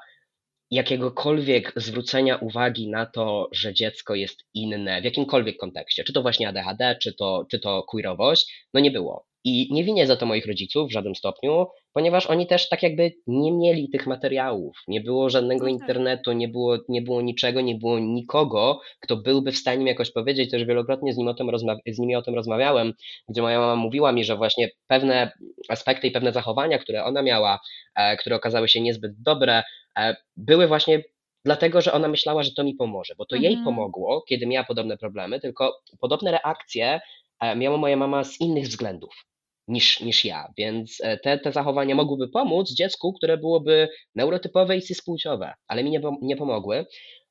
jakiegokolwiek 0.70 1.72
zwrócenia 1.76 2.36
uwagi 2.36 2.90
na 2.90 3.06
to, 3.06 3.48
że 3.52 3.74
dziecko 3.74 4.14
jest 4.14 4.44
inne 4.54 5.00
w 5.00 5.04
jakimkolwiek 5.04 5.56
kontekście, 5.56 6.04
czy 6.04 6.12
to 6.12 6.22
właśnie 6.22 6.48
ADHD, 6.48 6.96
czy 7.02 7.14
to, 7.14 7.46
czy 7.50 7.58
to 7.58 7.82
queerowość, 7.82 8.66
no 8.74 8.80
nie 8.80 8.90
było. 8.90 9.26
I 9.44 9.68
nie 9.74 9.84
winię 9.84 10.06
za 10.06 10.16
to 10.16 10.26
moich 10.26 10.46
rodziców 10.46 10.88
w 10.88 10.92
żadnym 10.92 11.14
stopniu, 11.14 11.66
ponieważ 11.92 12.26
oni 12.26 12.46
też 12.46 12.68
tak 12.68 12.82
jakby 12.82 13.12
nie 13.26 13.52
mieli 13.52 13.88
tych 13.90 14.06
materiałów. 14.06 14.76
Nie 14.88 15.00
było 15.00 15.30
żadnego 15.30 15.66
no 15.66 15.72
tak. 15.72 15.80
internetu, 15.80 16.32
nie 16.32 16.48
było, 16.48 16.78
nie 16.88 17.02
było 17.02 17.22
niczego, 17.22 17.60
nie 17.60 17.74
było 17.74 17.98
nikogo, 17.98 18.80
kto 19.00 19.16
byłby 19.16 19.52
w 19.52 19.56
stanie 19.56 19.84
mi 19.84 19.90
jakoś 19.90 20.10
powiedzieć. 20.10 20.50
Też 20.50 20.64
wielokrotnie 20.64 21.12
z, 21.12 21.16
nim 21.16 21.28
o 21.28 21.34
tym 21.34 21.50
z 21.86 21.98
nimi 21.98 22.16
o 22.16 22.22
tym 22.22 22.34
rozmawiałem, 22.34 22.92
gdzie 23.28 23.42
moja 23.42 23.60
mama 23.60 23.76
mówiła 23.76 24.12
mi, 24.12 24.24
że 24.24 24.36
właśnie 24.36 24.70
pewne 24.86 25.32
aspekty 25.68 26.06
i 26.06 26.10
pewne 26.10 26.32
zachowania, 26.32 26.78
które 26.78 27.04
ona 27.04 27.22
miała, 27.22 27.60
e, 27.94 28.16
które 28.16 28.36
okazały 28.36 28.68
się 28.68 28.80
niezbyt 28.80 29.12
dobre, 29.22 29.62
e, 29.98 30.16
były 30.36 30.66
właśnie 30.66 31.02
dlatego, 31.44 31.80
że 31.80 31.92
ona 31.92 32.08
myślała, 32.08 32.42
że 32.42 32.50
to 32.56 32.64
mi 32.64 32.74
pomoże, 32.74 33.14
bo 33.18 33.26
to 33.26 33.36
mhm. 33.36 33.52
jej 33.52 33.64
pomogło, 33.64 34.22
kiedy 34.28 34.46
miała 34.46 34.64
podobne 34.64 34.96
problemy, 34.96 35.40
tylko 35.40 35.78
podobne 36.00 36.30
reakcje 36.30 37.00
e, 37.40 37.56
miała 37.56 37.76
moja 37.76 37.96
mama 37.96 38.24
z 38.24 38.40
innych 38.40 38.64
względów 38.64 39.31
niż, 39.72 40.00
niż 40.00 40.24
ja. 40.24 40.52
Więc 40.58 40.98
e, 41.02 41.18
te, 41.18 41.38
te 41.38 41.52
zachowania 41.52 41.94
mogłyby 41.94 42.28
pomóc 42.28 42.70
dziecku, 42.74 43.12
które 43.12 43.38
byłoby 43.38 43.88
neurotypowe 44.14 44.76
i 44.76 44.82
cispłciowe, 44.82 45.54
ale 45.68 45.84
mi 45.84 45.90
nie, 45.90 46.00
nie 46.22 46.36
pomogły. 46.36 46.86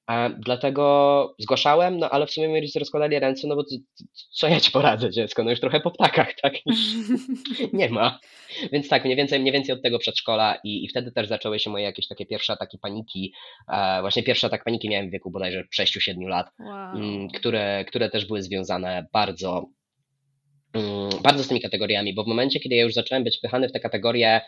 A 0.07 0.29
dlatego 0.29 1.35
zgłaszałem, 1.39 1.97
no 1.97 2.09
ale 2.09 2.27
w 2.27 2.31
sumie 2.31 2.49
moi 2.49 2.59
rodzice 2.61 2.79
rozkładali 2.79 3.19
ręce, 3.19 3.47
no 3.47 3.55
bo 3.55 3.63
co 4.31 4.47
ja 4.47 4.59
ci 4.59 4.71
poradzę, 4.71 5.11
dziecko, 5.11 5.43
no 5.43 5.49
już 5.49 5.59
trochę 5.59 5.79
po 5.79 5.91
ptakach, 5.91 6.33
tak? 6.41 6.53
nie 7.73 7.89
ma. 7.89 8.19
Więc 8.71 8.89
tak, 8.89 9.05
mniej 9.05 9.17
więcej, 9.17 9.39
mniej 9.39 9.53
więcej 9.53 9.75
od 9.75 9.81
tego 9.81 9.99
przedszkola 9.99 10.55
i, 10.63 10.85
i 10.85 10.89
wtedy 10.89 11.11
też 11.11 11.27
zaczęły 11.27 11.59
się 11.59 11.69
moje 11.69 11.83
jakieś 11.83 12.07
takie 12.07 12.25
pierwsze 12.25 12.53
ataki 12.53 12.77
paniki. 12.79 13.33
E, 13.73 14.01
właśnie 14.01 14.23
pierwsze 14.23 14.47
ataki 14.47 14.63
paniki 14.63 14.89
miałem 14.89 15.09
w 15.09 15.11
wieku 15.11 15.31
bodajże 15.31 15.63
6-7 15.79 16.27
lat, 16.27 16.47
wow. 16.59 16.95
m, 16.95 17.03
mm, 17.03 17.29
które, 17.29 17.85
które 17.85 18.09
też 18.09 18.25
były 18.25 18.43
związane 18.43 19.07
bardzo 19.13 19.65
bardzo 21.23 21.43
z 21.43 21.47
tymi 21.47 21.61
kategoriami, 21.61 22.13
bo 22.13 22.23
w 22.23 22.27
momencie, 22.27 22.59
kiedy 22.59 22.75
ja 22.75 22.83
już 22.83 22.93
zacząłem 22.93 23.23
być 23.23 23.37
wpychany 23.37 23.69
w 23.69 23.71
te 23.71 23.79
kategorie 23.79 24.41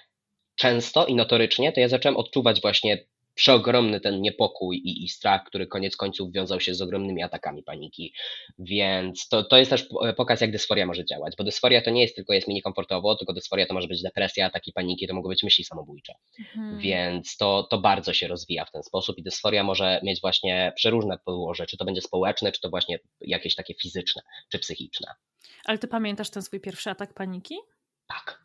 często 0.56 1.06
i 1.06 1.16
notorycznie, 1.16 1.72
to 1.72 1.80
ja 1.80 1.88
zacząłem 1.88 2.18
odczuwać 2.18 2.62
właśnie 2.62 3.06
przeogromny 3.36 4.00
ten 4.00 4.22
niepokój 4.22 4.78
i, 4.78 5.04
i 5.04 5.10
strach, 5.10 5.44
który 5.44 5.68
koniec 5.68 5.98
końców 5.98 6.32
wiązał 6.32 6.60
się 6.60 6.74
z 6.74 6.82
ogromnymi 6.82 7.24
atakami 7.24 7.64
paniki. 7.64 8.14
Więc 8.60 9.28
to, 9.28 9.44
to 9.44 9.58
jest 9.58 9.72
też 9.72 9.88
pokaz, 10.18 10.42
jak 10.42 10.52
dysforia 10.52 10.86
może 10.86 11.06
działać, 11.06 11.34
bo 11.38 11.44
dysforia 11.44 11.82
to 11.82 11.92
nie 11.92 12.02
jest 12.02 12.16
tylko 12.16 12.34
jest 12.34 12.48
mi 12.48 12.54
niekomfortowo, 12.54 13.16
tylko 13.16 13.34
dysforia 13.34 13.66
to 13.66 13.74
może 13.74 13.88
być 13.88 14.02
depresja, 14.02 14.46
ataki 14.46 14.74
paniki, 14.74 15.08
to 15.08 15.14
mogą 15.14 15.30
być 15.30 15.44
myśli 15.44 15.64
samobójcze. 15.64 16.14
Mhm. 16.40 16.80
Więc 16.80 17.38
to, 17.38 17.68
to 17.72 17.78
bardzo 17.78 18.14
się 18.14 18.28
rozwija 18.28 18.66
w 18.66 18.72
ten 18.72 18.84
sposób 18.84 19.18
i 19.18 19.24
dysforia 19.24 19.64
może 19.64 20.00
mieć 20.04 20.22
właśnie 20.22 20.74
przeróżne 20.76 21.18
podłoże, 21.26 21.66
czy 21.66 21.78
to 21.78 21.86
będzie 21.86 22.02
społeczne, 22.02 22.52
czy 22.52 22.62
to 22.62 22.70
właśnie 22.70 23.00
jakieś 23.22 23.56
takie 23.56 23.74
fizyczne, 23.82 24.22
czy 24.52 24.60
psychiczne. 24.60 25.08
Ale 25.66 25.78
ty 25.78 25.88
pamiętasz 25.88 26.30
ten 26.30 26.44
swój 26.44 26.60
pierwszy 26.60 26.90
atak 26.90 27.14
paniki? 27.14 27.56
Tak. 28.08 28.44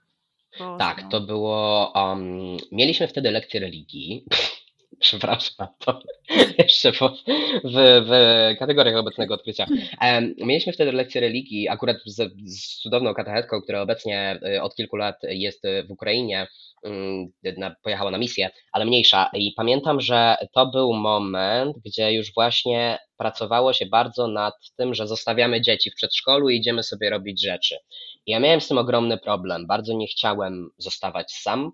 Boże, 0.59 0.79
tak, 0.79 1.03
no. 1.03 1.09
to 1.09 1.21
było. 1.21 1.93
Um, 1.95 2.57
mieliśmy 2.73 3.09
wtedy 3.09 3.31
lekcję 3.31 3.61
religii. 3.61 4.25
Przepraszam, 5.01 5.67
to 5.79 6.01
jeszcze 6.59 6.93
w, 6.93 6.99
w, 7.65 8.11
kategoriach 8.59 8.97
obecnego 8.97 9.35
odkrycia. 9.35 9.67
Mieliśmy 10.39 10.73
wtedy 10.73 10.93
lekcję 10.93 11.21
religii, 11.21 11.69
akurat 11.69 11.97
z, 12.07 12.33
z 12.45 12.83
cudowną 12.83 13.15
katechetką, 13.15 13.63
która 13.63 13.81
obecnie 13.81 14.41
y, 14.57 14.63
od 14.63 14.75
kilku 14.75 14.97
lat 14.97 15.17
jest 15.23 15.63
w 15.89 15.91
Ukrainie 15.91 16.47
na, 17.57 17.75
pojechała 17.83 18.11
na 18.11 18.19
misję, 18.19 18.51
ale 18.73 18.85
mniejsza. 18.85 19.31
I 19.35 19.53
pamiętam, 19.57 20.01
że 20.01 20.37
to 20.55 20.67
był 20.67 20.93
moment, 20.93 21.77
gdzie 21.85 22.13
już 22.13 22.35
właśnie 22.35 22.99
pracowało 23.17 23.73
się 23.73 23.87
bardzo 23.87 24.29
nad 24.29 24.55
tym, 24.77 24.95
że 24.95 25.07
zostawiamy 25.07 25.61
dzieci 25.61 25.91
w 25.91 25.95
przedszkolu 25.95 26.49
i 26.49 26.57
idziemy 26.57 26.83
sobie 26.83 27.11
robić 27.11 27.43
rzeczy. 27.43 27.77
I 28.27 28.31
ja 28.31 28.41
miałem 28.41 28.61
z 28.61 28.69
tym 28.69 28.79
ogromny 28.79 29.19
problem. 29.19 29.67
Bardzo 29.67 29.95
nie 29.95 30.07
chciałem 30.07 30.71
zostawać 30.79 31.33
sam, 31.33 31.73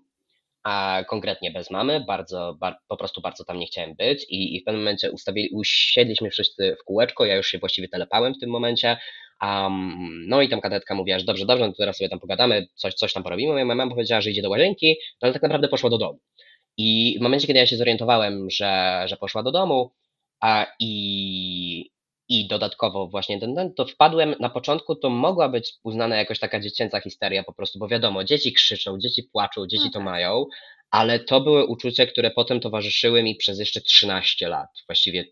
a 0.65 1.03
konkretnie 1.07 1.51
bez 1.51 1.71
mamy, 1.71 2.03
bardzo, 2.07 2.55
bar, 2.59 2.77
po 2.87 2.97
prostu 2.97 3.21
bardzo 3.21 3.45
tam 3.45 3.59
nie 3.59 3.65
chciałem 3.65 3.95
być 3.95 4.25
i, 4.29 4.55
i 4.55 4.61
w 4.61 4.63
pewnym 4.63 4.81
momencie 4.81 5.11
ustawili, 5.11 5.49
usiedliśmy 5.53 6.29
wszyscy 6.29 6.75
w 6.81 6.83
kółeczko, 6.83 7.25
ja 7.25 7.35
już 7.35 7.47
się 7.47 7.59
właściwie 7.59 7.87
telepałem 7.87 8.33
w 8.33 8.39
tym 8.39 8.49
momencie, 8.49 8.97
Um, 9.41 10.27
no 10.27 10.41
i 10.41 10.49
tam 10.49 10.61
kadetka 10.61 10.95
mówiła, 10.95 11.19
że 11.19 11.25
dobrze, 11.25 11.45
dobrze, 11.45 11.65
no 11.65 11.71
to 11.71 11.77
teraz 11.77 11.97
sobie 11.97 12.09
tam 12.09 12.19
pogadamy, 12.19 12.67
coś, 12.75 12.93
coś 12.93 13.13
tam 13.13 13.23
porobimy. 13.23 13.53
Moja 13.53 13.65
mama 13.65 13.89
powiedziała, 13.89 14.21
że 14.21 14.31
idzie 14.31 14.41
do 14.41 14.49
łazienki, 14.49 14.95
no 15.21 15.25
ale 15.25 15.33
tak 15.33 15.41
naprawdę 15.41 15.67
poszła 15.67 15.89
do 15.89 15.97
domu. 15.97 16.19
I 16.77 17.17
w 17.19 17.21
momencie, 17.21 17.47
kiedy 17.47 17.59
ja 17.59 17.67
się 17.67 17.77
zorientowałem, 17.77 18.49
że, 18.49 19.03
że 19.07 19.17
poszła 19.17 19.43
do 19.43 19.51
domu, 19.51 19.91
a 20.41 20.65
i, 20.79 21.89
i 22.29 22.47
dodatkowo 22.47 23.07
właśnie 23.07 23.39
ten, 23.39 23.55
ten, 23.55 23.73
to 23.73 23.85
wpadłem, 23.85 24.35
na 24.39 24.49
początku 24.49 24.95
to 24.95 25.09
mogła 25.09 25.49
być 25.49 25.73
uznana 25.83 26.15
jakoś 26.15 26.39
taka 26.39 26.59
dziecięca 26.59 26.99
histeria 26.99 27.43
po 27.43 27.53
prostu, 27.53 27.79
bo 27.79 27.87
wiadomo, 27.87 28.23
dzieci 28.23 28.53
krzyczą, 28.53 28.99
dzieci 28.99 29.23
płaczą, 29.23 29.67
dzieci 29.67 29.91
to 29.91 29.99
mają, 29.99 30.45
ale 30.91 31.19
to 31.19 31.41
były 31.41 31.65
uczucia, 31.65 32.05
które 32.05 32.31
potem 32.31 32.59
towarzyszyły 32.59 33.23
mi 33.23 33.35
przez 33.35 33.59
jeszcze 33.59 33.81
13 33.81 34.47
lat, 34.47 34.69
właściwie 34.87 35.25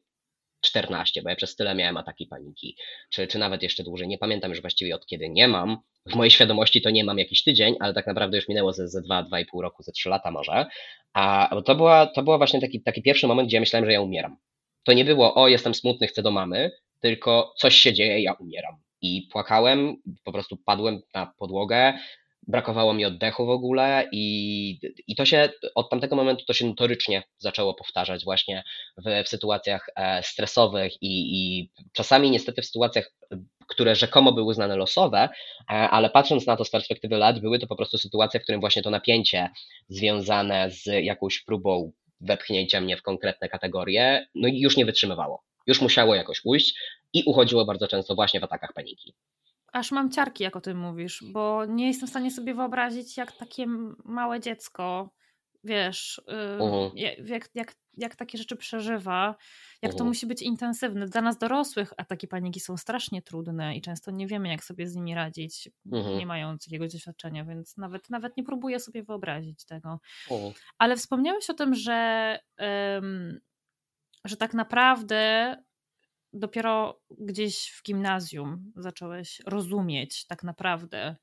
14, 0.64 1.22
bo 1.22 1.30
ja 1.30 1.36
przez 1.36 1.56
tyle 1.56 1.76
miałem 1.76 1.98
ataki 1.98 2.28
paniki, 2.28 2.78
czy, 3.10 3.28
czy 3.28 3.40
nawet 3.40 3.64
jeszcze 3.64 3.84
dłużej. 3.84 4.08
Nie 4.08 4.18
pamiętam 4.18 4.52
już 4.52 4.62
właściwie 4.62 4.96
od 4.96 5.06
kiedy 5.06 5.30
nie 5.30 5.48
mam. 5.48 5.78
W 6.06 6.16
mojej 6.16 6.32
świadomości 6.32 6.82
to 6.82 6.90
nie 6.90 7.04
mam 7.04 7.20
jakiś 7.20 7.44
tydzień, 7.44 7.76
ale 7.80 7.94
tak 7.94 8.08
naprawdę 8.08 8.38
już 8.38 8.48
minęło 8.48 8.74
ze, 8.74 8.88
ze 8.88 9.02
2, 9.02 9.24
2,5 9.24 9.62
roku, 9.62 9.84
ze 9.84 9.92
3 9.92 10.10
lata 10.10 10.32
może. 10.32 10.66
A 11.14 11.56
to 11.66 11.76
była, 11.76 12.06
to 12.06 12.24
była 12.24 12.38
właśnie 12.38 12.62
taki, 12.62 12.82
taki 12.82 13.02
pierwszy 13.02 13.28
moment, 13.28 13.48
gdzie 13.48 13.58
ja 13.58 13.62
myślałem, 13.62 13.86
że 13.86 13.94
ja 13.94 14.02
umieram. 14.02 14.38
To 14.84 14.94
nie 14.94 15.06
było, 15.06 15.36
o, 15.36 15.48
jestem 15.48 15.74
smutny, 15.74 16.08
chcę 16.08 16.22
do 16.22 16.32
mamy, 16.32 16.72
tylko 17.04 17.54
coś 17.58 17.76
się 17.76 17.94
dzieje, 17.94 18.22
ja 18.22 18.34
umieram. 18.34 18.76
i 19.02 19.28
płakałem, 19.32 19.96
po 20.24 20.32
prostu 20.32 20.58
padłem 20.58 21.02
na 21.14 21.34
podłogę, 21.38 21.94
brakowało 22.48 22.94
mi 22.94 23.06
oddechu 23.06 23.46
w 23.46 23.50
ogóle 23.50 24.10
i, 24.12 24.80
i 25.08 25.16
to 25.16 25.26
się 25.26 25.50
od 25.76 25.90
tamtego 25.90 26.16
momentu 26.16 26.46
to 26.46 26.54
się 26.54 26.66
notorycznie 26.66 27.24
zaczęło 27.38 27.74
powtarzać 27.74 28.24
właśnie 28.24 28.64
w, 28.98 29.24
w 29.26 29.30
sytuacjach 29.30 29.86
e, 29.96 30.24
stresowych 30.24 30.94
i, 31.02 31.38
i 31.38 31.72
czasami 31.94 32.32
niestety 32.32 32.62
w 32.62 32.66
sytuacjach, 32.66 33.12
które 33.68 33.96
rzekomo 33.96 34.32
były 34.32 34.48
uznane 34.48 34.76
losowe, 34.76 35.30
e, 35.30 35.74
ale 35.74 36.10
patrząc 36.10 36.48
na 36.48 36.58
to 36.58 36.66
z 36.66 36.70
perspektywy 36.70 37.18
lat, 37.18 37.40
były 37.40 37.60
to 37.60 37.68
po 37.68 37.76
prostu 37.76 37.98
sytuacje, 37.98 38.40
w 38.40 38.44
którym 38.44 38.62
właśnie 38.62 38.84
to 38.84 38.90
napięcie 38.90 39.50
związane 39.90 40.72
z 40.72 40.86
jakąś 40.86 41.44
próbą 41.44 41.92
wepchnięcia 42.22 42.82
mnie 42.82 42.98
w 42.98 43.02
konkretne 43.02 43.50
kategorie, 43.50 44.28
no 44.36 44.48
i 44.48 44.60
już 44.60 44.78
nie 44.78 44.86
wytrzymywało. 44.86 45.44
Już 45.68 45.82
musiało 45.82 46.16
jakoś 46.16 46.42
ujść 46.46 46.80
i 47.14 47.24
uchodziło 47.26 47.66
bardzo 47.66 47.88
często 47.88 48.16
właśnie 48.16 48.40
w 48.40 48.44
atakach 48.44 48.74
paniki 48.74 49.14
aż 49.74 49.92
mam 49.92 50.12
ciarki, 50.12 50.44
jak 50.44 50.56
o 50.56 50.62
tym 50.62 50.78
mówisz, 50.78 51.24
bo 51.32 51.66
nie 51.66 51.88
jestem 51.88 52.08
w 52.08 52.10
stanie 52.10 52.32
sobie 52.32 52.54
wyobrazić, 52.54 53.18
jak 53.18 53.32
takie 53.32 53.66
małe 54.06 54.40
dziecko, 54.40 55.10
wiesz, 55.64 56.22
uh-huh. 56.28 56.92
jak, 57.26 57.50
jak, 57.56 57.76
jak 57.98 58.16
takie 58.16 58.38
rzeczy 58.38 58.56
przeżywa, 58.56 59.36
jak 59.82 59.92
uh-huh. 59.92 59.98
to 59.98 60.04
musi 60.06 60.28
być 60.28 60.42
intensywne. 60.42 61.08
Dla 61.08 61.22
nas 61.22 61.38
dorosłych 61.38 61.94
ataki 61.98 62.28
paniki 62.28 62.60
są 62.60 62.78
strasznie 62.78 63.22
trudne 63.22 63.76
i 63.76 63.82
często 63.82 64.12
nie 64.12 64.28
wiemy, 64.28 64.50
jak 64.50 64.64
sobie 64.64 64.88
z 64.88 64.96
nimi 64.96 65.16
radzić, 65.16 65.70
uh-huh. 65.88 66.18
nie 66.18 66.26
mając 66.26 66.68
jakiegoś 66.68 66.94
doświadczenia, 66.94 67.46
więc 67.46 67.78
nawet, 67.78 68.10
nawet 68.10 68.38
nie 68.38 68.44
próbuję 68.44 68.80
sobie 68.80 69.04
wyobrazić 69.04 69.66
tego. 69.66 70.00
Ale 70.78 70.96
wspomniałeś 70.96 71.50
o 71.50 71.54
tym, 71.54 71.76
że, 71.76 72.40
um, 72.60 73.40
że 74.26 74.38
tak 74.38 74.54
naprawdę 74.54 75.56
dopiero 76.34 77.02
gdzieś 77.20 77.72
w 77.72 77.84
gimnazjum 77.84 78.72
zacząłeś 78.76 79.42
rozumieć 79.46 80.26
tak 80.28 80.44
naprawdę 80.44 81.16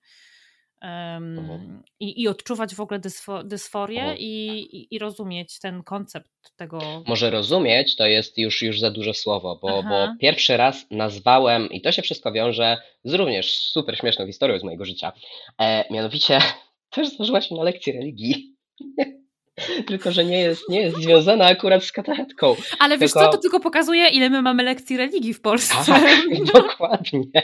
um, 0.83 1.83
i, 2.01 2.23
i, 2.23 2.29
odczuwać 2.29 2.75
w 2.75 2.81
ogóle 2.81 3.01
dysfo, 3.01 3.45
dysforię 3.45 4.15
i, 4.19 4.47
i, 4.77 4.95
i, 4.95 4.99
rozumieć 4.99 5.59
ten 5.59 5.83
koncept 5.83 6.31
tego. 6.57 7.03
Może 7.07 7.31
rozumieć 7.31 7.97
to 7.97 8.07
jest 8.07 8.39
już, 8.39 8.63
już 8.63 8.81
za 8.81 8.91
duże 8.91 9.15
słowo, 9.15 9.59
bo, 9.63 9.83
bo 9.83 10.15
pierwszy 10.21 10.57
raz 10.57 10.87
nazwałem, 10.91 11.71
i 11.71 11.81
to 11.81 11.93
się 11.93 12.03
wszystko 12.03 12.33
wiąże 12.33 12.79
z 13.05 13.15
również 13.15 13.53
super 13.53 13.99
śmieszną 13.99 14.27
historią 14.27 14.59
z 14.59 14.65
mojego 14.65 14.85
życia. 14.85 15.13
E, 15.61 15.85
mianowicie 15.93 16.39
też 16.95 17.09
zdarzyła 17.09 17.41
się 17.41 17.55
na 17.55 17.63
lekcji 17.63 17.93
religii. 17.93 18.57
tylko 19.89 20.13
że 20.13 20.25
nie 20.25 20.39
jest, 20.39 20.69
nie 20.69 20.81
jest 20.81 20.97
związana 20.97 21.47
akurat 21.47 21.85
z 21.85 21.93
katechetką. 21.93 22.57
Ale 22.79 22.99
wiesz 22.99 23.13
tylko... 23.13 23.27
co, 23.27 23.33
to 23.33 23.39
tylko 23.39 23.61
pokazuje, 23.61 24.09
ile 24.09 24.31
my 24.31 24.43
mamy 24.43 24.63
lekcji 24.63 24.97
religii 24.97 25.35
w 25.35 25.41
Polsce. 25.41 25.75
Tak, 25.87 26.25
dokładnie. 26.55 27.43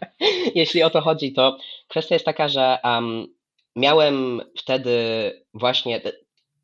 Jeśli 0.54 0.82
o 0.82 0.90
to 0.90 1.00
chodzi, 1.00 1.32
to 1.32 1.58
kwestia 1.88 2.14
jest 2.14 2.24
taka, 2.24 2.48
że 2.48 2.78
um, 2.84 3.26
miałem 3.76 4.42
wtedy 4.58 4.98
właśnie, 5.54 6.00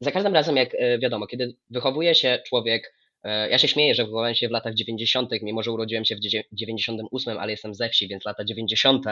za 0.00 0.10
każdym 0.10 0.34
razem, 0.34 0.56
jak 0.56 0.74
e, 0.74 0.98
wiadomo, 0.98 1.26
kiedy 1.26 1.56
wychowuje 1.70 2.14
się 2.14 2.38
człowiek 2.48 2.94
ja 3.24 3.58
się 3.58 3.68
śmieję, 3.68 3.94
że 3.94 4.04
wychowałem 4.04 4.34
się 4.34 4.48
w 4.48 4.50
latach 4.50 4.74
90., 4.74 5.30
mimo 5.42 5.62
że 5.62 5.72
urodziłem 5.72 6.04
się 6.04 6.16
w 6.16 6.20
98, 6.52 7.38
ale 7.38 7.50
jestem 7.50 7.74
ze 7.74 7.88
wsi, 7.88 8.08
więc 8.08 8.24
lata 8.24 8.44
90. 8.44 9.04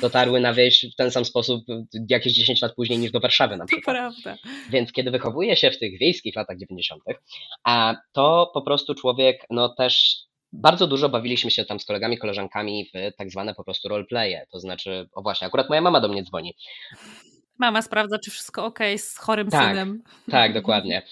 dotarły 0.00 0.40
na 0.40 0.54
wieś 0.54 0.86
w 0.92 0.96
ten 0.96 1.10
sam 1.10 1.24
sposób 1.24 1.64
jakieś 2.10 2.32
10 2.32 2.62
lat 2.62 2.74
później 2.74 2.98
niż 2.98 3.10
do 3.10 3.20
Warszawy 3.20 3.56
na 3.56 3.66
przykład. 3.66 3.96
Prawda. 3.96 4.36
Więc 4.70 4.92
kiedy 4.92 5.10
wychowuje 5.10 5.56
się 5.56 5.70
w 5.70 5.78
tych 5.78 5.98
wiejskich 5.98 6.36
latach 6.36 6.58
90., 6.58 7.02
a 7.64 7.96
to 8.12 8.50
po 8.54 8.62
prostu 8.62 8.94
człowiek, 8.94 9.46
no 9.50 9.68
też 9.68 10.16
bardzo 10.52 10.86
dużo 10.86 11.08
bawiliśmy 11.08 11.50
się 11.50 11.64
tam 11.64 11.80
z 11.80 11.84
kolegami, 11.84 12.18
koleżankami 12.18 12.86
w 12.94 13.16
tak 13.18 13.30
zwane 13.30 13.54
po 13.54 13.64
prostu 13.64 13.88
roleplaye. 13.88 14.46
To 14.52 14.60
znaczy, 14.60 15.08
o 15.12 15.22
właśnie, 15.22 15.46
akurat 15.46 15.68
moja 15.68 15.80
mama 15.80 16.00
do 16.00 16.08
mnie 16.08 16.22
dzwoni. 16.22 16.54
Mama 17.58 17.82
sprawdza, 17.82 18.18
czy 18.18 18.30
wszystko 18.30 18.64
ok 18.64 18.78
z 18.96 19.18
chorym 19.18 19.50
tak, 19.50 19.68
synem. 19.68 20.02
Tak, 20.30 20.54
dokładnie. 20.54 21.02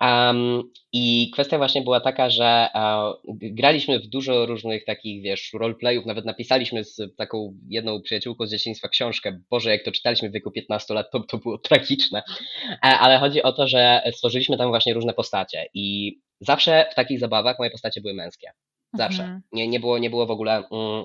Um, 0.00 0.62
I 0.92 1.30
kwestia 1.32 1.58
właśnie 1.58 1.82
była 1.82 2.00
taka, 2.00 2.30
że 2.30 2.68
uh, 2.74 3.34
graliśmy 3.34 4.00
w 4.00 4.06
dużo 4.06 4.46
różnych 4.46 4.84
takich, 4.84 5.22
wiesz, 5.22 5.52
roleplayów, 5.52 6.06
nawet 6.06 6.24
napisaliśmy 6.24 6.84
z 6.84 7.16
taką 7.16 7.54
jedną 7.68 8.02
przyjaciółką 8.02 8.46
z 8.46 8.50
dzieciństwa 8.50 8.88
książkę. 8.88 9.40
Boże, 9.50 9.70
jak 9.70 9.84
to 9.84 9.92
czytaliśmy 9.92 10.30
w 10.30 10.32
wieku 10.32 10.50
15 10.50 10.94
lat, 10.94 11.10
to, 11.10 11.20
to 11.20 11.38
było 11.38 11.58
tragiczne. 11.58 12.22
E, 12.70 12.78
ale 12.82 13.18
chodzi 13.18 13.42
o 13.42 13.52
to, 13.52 13.68
że 13.68 14.02
stworzyliśmy 14.12 14.56
tam 14.56 14.68
właśnie 14.68 14.94
różne 14.94 15.12
postacie 15.12 15.66
i 15.74 16.18
zawsze 16.40 16.88
w 16.92 16.94
takich 16.94 17.18
zabawach 17.18 17.58
moje 17.58 17.70
postacie 17.70 18.00
były 18.00 18.14
męskie. 18.14 18.52
Zawsze. 18.94 19.22
Mhm. 19.22 19.42
Nie, 19.52 19.68
nie, 19.68 19.80
było, 19.80 19.98
nie 19.98 20.10
było 20.10 20.26
w 20.26 20.30
ogóle, 20.30 20.52
mm, 20.56 21.04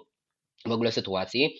w 0.65 0.71
ogóle 0.71 0.91
sytuacji 0.91 1.59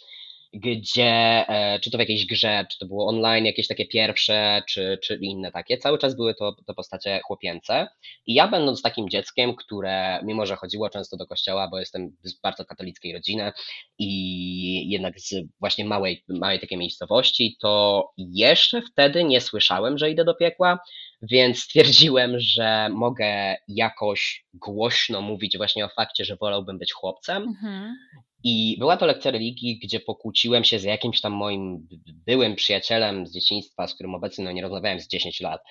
gdzie, 0.60 1.46
e, 1.50 1.80
czy 1.80 1.92
to 1.92 1.98
w 1.98 2.00
jakiejś 2.00 2.26
grze, 2.26 2.66
czy 2.72 2.80
to 2.80 2.86
było 2.86 3.08
online, 3.08 3.46
jakieś 3.46 3.68
takie 3.68 3.86
pierwsze, 3.86 4.64
czy, 4.68 5.00
czy 5.04 5.20
inne 5.22 5.52
takie, 5.52 5.78
cały 5.78 5.98
czas 5.98 6.16
były 6.16 6.36
to, 6.36 6.56
to 6.68 6.74
postacie 6.74 7.20
chłopięce. 7.24 7.88
I 8.26 8.34
ja 8.34 8.48
będąc 8.48 8.82
takim 8.82 9.10
dzieckiem, 9.10 9.56
które 9.56 10.20
mimo, 10.24 10.46
że 10.46 10.56
chodziło 10.56 10.90
często 10.90 11.18
do 11.18 11.28
kościoła, 11.28 11.68
bo 11.72 11.80
jestem 11.80 12.16
z 12.24 12.40
bardzo 12.42 12.66
katolickiej 12.66 13.14
rodziny 13.14 13.52
i 14.00 14.90
jednak 14.90 15.20
z 15.20 15.36
właśnie 15.60 15.86
małej, 15.86 16.24
małej 16.28 16.60
takiej 16.60 16.78
miejscowości, 16.78 17.58
to 17.60 18.04
jeszcze 18.18 18.82
wtedy 18.82 19.24
nie 19.24 19.42
słyszałem, 19.42 19.98
że 19.98 20.12
idę 20.12 20.26
do 20.26 20.36
piekła, 20.36 20.80
więc 21.22 21.60
stwierdziłem, 21.60 22.40
że 22.40 22.90
mogę 22.90 23.56
jakoś 23.68 24.46
głośno 24.54 25.22
mówić 25.22 25.58
właśnie 25.58 25.86
o 25.86 25.90
fakcie, 25.90 26.26
że 26.26 26.36
wolałbym 26.36 26.80
być 26.80 26.94
chłopcem. 26.94 27.44
Mhm. 27.44 27.96
I 28.44 28.76
była 28.80 28.98
to 28.98 29.06
lekcja 29.06 29.32
religii, 29.32 29.80
gdzie 29.84 30.00
pokłóciłem 30.00 30.64
się 30.64 30.80
z 30.80 30.84
jakimś 30.84 31.22
tam 31.22 31.34
moim 31.34 31.88
byłym 32.26 32.56
przyjacielem 32.56 33.28
z 33.28 33.34
dzieciństwa, 33.34 33.88
z 33.88 33.94
którym 33.94 34.16
obecnie 34.16 34.46
no, 34.46 34.52
nie 34.52 34.62
rozmawiałem 34.62 35.00
z 35.00 35.08
10 35.08 35.42
lat. 35.42 35.62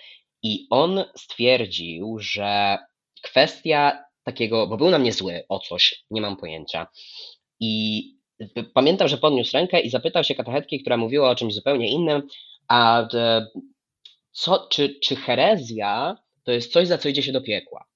I 0.43 0.67
on 0.71 1.05
stwierdził, 1.17 2.19
że 2.19 2.79
kwestia 3.23 4.05
takiego, 4.25 4.67
bo 4.67 4.77
był 4.77 4.91
na 4.91 4.99
mnie 4.99 5.13
zły 5.13 5.45
o 5.49 5.59
coś, 5.59 6.05
nie 6.11 6.21
mam 6.21 6.37
pojęcia. 6.37 6.87
I 7.61 8.03
pamiętam, 8.75 9.09
że 9.09 9.19
podniósł 9.19 9.53
rękę 9.53 9.81
i 9.81 9.91
zapytał 9.91 10.25
się 10.25 10.35
katechetki, 10.35 10.81
która 10.81 10.97
mówiła 10.97 11.31
o 11.31 11.35
czymś 11.35 11.55
zupełnie 11.55 11.91
innym, 11.91 12.23
a 12.69 13.09
co, 14.37 14.69
czy, 14.71 14.99
czy 15.03 15.17
herezja 15.17 16.17
to 16.45 16.53
jest 16.53 16.73
coś, 16.73 16.89
za 16.89 16.99
co 16.99 17.09
idzie 17.09 17.23
się 17.23 17.33
do 17.33 17.41
piekła. 17.41 17.87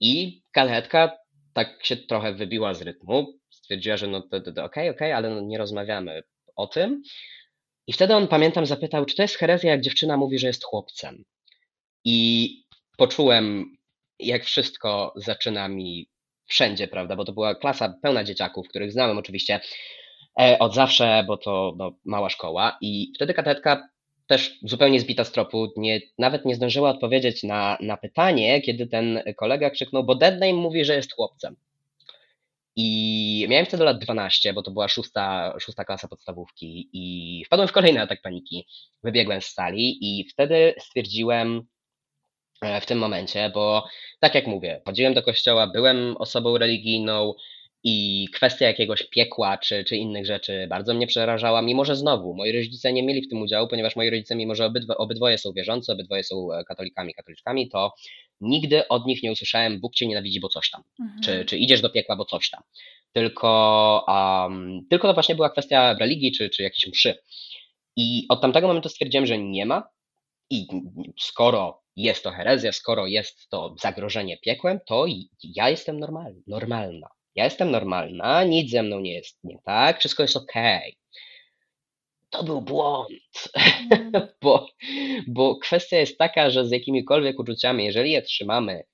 I 0.00 0.42
katechetka 0.52 1.18
tak 1.52 1.84
się 1.84 1.96
trochę 1.96 2.34
wybiła 2.34 2.74
z 2.74 2.82
rytmu, 2.82 3.38
stwierdziła, 3.50 3.96
że 3.96 4.06
no 4.06 4.20
to, 4.20 4.40
to 4.40 4.50
okej, 4.50 4.64
okay, 4.64 4.64
okej, 4.64 4.90
okay, 4.90 5.16
ale 5.16 5.30
no 5.30 5.40
nie 5.40 5.58
rozmawiamy 5.58 6.22
o 6.56 6.66
tym. 6.66 7.02
I 7.86 7.92
wtedy 7.92 8.14
on, 8.14 8.28
pamiętam, 8.28 8.66
zapytał, 8.66 9.04
czy 9.04 9.16
to 9.16 9.22
jest 9.22 9.36
herezja, 9.36 9.70
jak 9.70 9.80
dziewczyna 9.80 10.16
mówi, 10.16 10.38
że 10.38 10.46
jest 10.46 10.64
chłopcem. 10.64 11.24
I 12.04 12.48
poczułem, 12.96 13.76
jak 14.18 14.44
wszystko 14.44 15.12
zaczyna 15.16 15.68
mi 15.68 16.08
wszędzie, 16.46 16.88
prawda, 16.88 17.16
bo 17.16 17.24
to 17.24 17.32
była 17.32 17.54
klasa 17.54 17.94
pełna 18.02 18.24
dzieciaków, 18.24 18.68
których 18.68 18.92
znałem 18.92 19.18
oczywiście 19.18 19.60
e, 20.40 20.58
od 20.58 20.74
zawsze, 20.74 21.24
bo 21.26 21.36
to 21.36 21.74
no, 21.76 21.92
mała 22.04 22.30
szkoła. 22.30 22.78
I 22.80 23.12
wtedy 23.16 23.34
katetka 23.34 23.88
też 24.26 24.58
zupełnie 24.62 25.00
zbita 25.00 25.24
z 25.24 25.32
tropu, 25.32 25.72
nie, 25.76 26.00
nawet 26.18 26.44
nie 26.44 26.54
zdążyła 26.54 26.90
odpowiedzieć 26.90 27.42
na, 27.42 27.78
na 27.80 27.96
pytanie, 27.96 28.60
kiedy 28.62 28.86
ten 28.86 29.22
kolega 29.36 29.70
krzyknął, 29.70 30.04
bo 30.04 30.14
deadname 30.14 30.52
mówi, 30.52 30.84
że 30.84 30.94
jest 30.94 31.14
chłopcem. 31.14 31.56
I 32.76 33.46
miałem 33.48 33.66
wtedy 33.66 33.84
lat 33.84 33.98
12, 33.98 34.52
bo 34.52 34.62
to 34.62 34.70
była 34.70 34.88
szósta, 34.88 35.54
szósta 35.60 35.84
klasa 35.84 36.08
podstawówki 36.08 36.90
i 36.92 37.44
wpadłem 37.44 37.68
w 37.68 37.72
kolejny 37.72 38.00
atak 38.00 38.22
paniki. 38.22 38.66
Wybiegłem 39.02 39.40
z 39.40 39.46
sali 39.46 39.98
i 40.00 40.28
wtedy 40.28 40.74
stwierdziłem 40.78 41.62
e, 42.62 42.80
w 42.80 42.86
tym 42.86 42.98
momencie, 42.98 43.50
bo 43.54 43.86
tak 44.20 44.34
jak 44.34 44.46
mówię, 44.46 44.82
chodziłem 44.84 45.14
do 45.14 45.22
kościoła, 45.22 45.66
byłem 45.66 46.16
osobą 46.16 46.58
religijną, 46.58 47.34
i 47.84 48.28
kwestia 48.34 48.66
jakiegoś 48.66 49.02
piekła 49.02 49.58
czy, 49.58 49.84
czy 49.84 49.96
innych 49.96 50.26
rzeczy 50.26 50.66
bardzo 50.70 50.94
mnie 50.94 51.06
przerażała, 51.06 51.62
mimo 51.62 51.84
że 51.84 51.96
znowu 51.96 52.34
moi 52.34 52.52
rodzice 52.52 52.92
nie 52.92 53.02
mieli 53.02 53.22
w 53.22 53.28
tym 53.28 53.42
udziału, 53.42 53.68
ponieważ 53.68 53.96
moi 53.96 54.10
rodzice, 54.10 54.34
mimo 54.36 54.54
że 54.54 54.66
obydwo, 54.66 54.96
obydwoje 54.96 55.38
są 55.38 55.52
wierzący, 55.52 55.92
obydwoje 55.92 56.24
są 56.24 56.52
e, 56.52 56.64
katolikami, 56.64 57.14
katoliczkami, 57.14 57.68
to 57.68 57.94
nigdy 58.40 58.88
od 58.88 59.06
nich 59.06 59.22
nie 59.22 59.32
usłyszałem 59.32 59.80
Bóg 59.80 59.94
cię 59.94 60.06
nienawidzi, 60.06 60.40
bo 60.40 60.48
coś 60.48 60.70
tam, 60.70 60.82
mhm. 61.00 61.22
czy, 61.22 61.44
czy 61.44 61.58
idziesz 61.58 61.80
do 61.80 61.90
piekła, 61.90 62.16
bo 62.16 62.24
coś 62.24 62.50
tam. 62.50 62.62
Tylko, 63.12 64.04
um, 64.08 64.86
tylko 64.90 65.08
to 65.08 65.14
właśnie 65.14 65.34
była 65.34 65.50
kwestia 65.50 65.96
religii 66.00 66.32
czy, 66.32 66.50
czy 66.50 66.62
jakiejś 66.62 66.86
mszy. 66.86 67.18
I 67.96 68.26
od 68.28 68.40
tamtego 68.40 68.68
momentu 68.68 68.88
stwierdziłem, 68.88 69.26
że 69.26 69.38
nie 69.38 69.66
ma 69.66 69.88
i 70.50 70.66
skoro 71.20 71.82
jest 71.96 72.24
to 72.24 72.30
herezja, 72.30 72.72
skoro 72.72 73.06
jest 73.06 73.48
to 73.48 73.74
zagrożenie 73.80 74.38
piekłem, 74.38 74.78
to 74.86 75.06
ja 75.44 75.70
jestem 75.70 76.00
normalna 76.46 77.08
ja 77.34 77.44
jestem 77.44 77.70
normalna, 77.70 78.44
nic 78.44 78.70
ze 78.70 78.82
mną 78.82 79.00
nie 79.00 79.14
jest 79.14 79.38
nie 79.44 79.58
tak, 79.64 79.98
wszystko 79.98 80.22
jest 80.22 80.36
ok. 80.36 80.52
To 82.30 82.44
był 82.44 82.62
błąd, 82.62 83.48
mm. 83.54 84.12
bo, 84.42 84.68
bo 85.26 85.56
kwestia 85.56 85.96
jest 85.96 86.18
taka, 86.18 86.50
że 86.50 86.66
z 86.66 86.70
jakimikolwiek 86.70 87.38
uczuciami, 87.38 87.84
jeżeli 87.84 88.10
je 88.10 88.22
trzymamy 88.22 88.84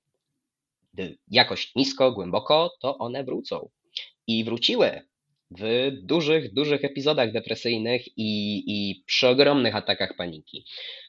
jakoś 1.30 1.74
nisko, 1.74 2.12
głęboko, 2.12 2.76
to 2.80 2.98
one 2.98 3.24
wrócą. 3.24 3.68
I 4.26 4.44
wróciły. 4.44 5.00
W 5.50 5.90
dużych, 6.02 6.54
dużych 6.54 6.84
epizodach 6.84 7.32
depresyjnych 7.32 8.02
i, 8.16 8.62
i 8.66 9.04
przy 9.06 9.28
ogromnych 9.28 9.76
atakach 9.76 10.16
paniki. 10.16 10.64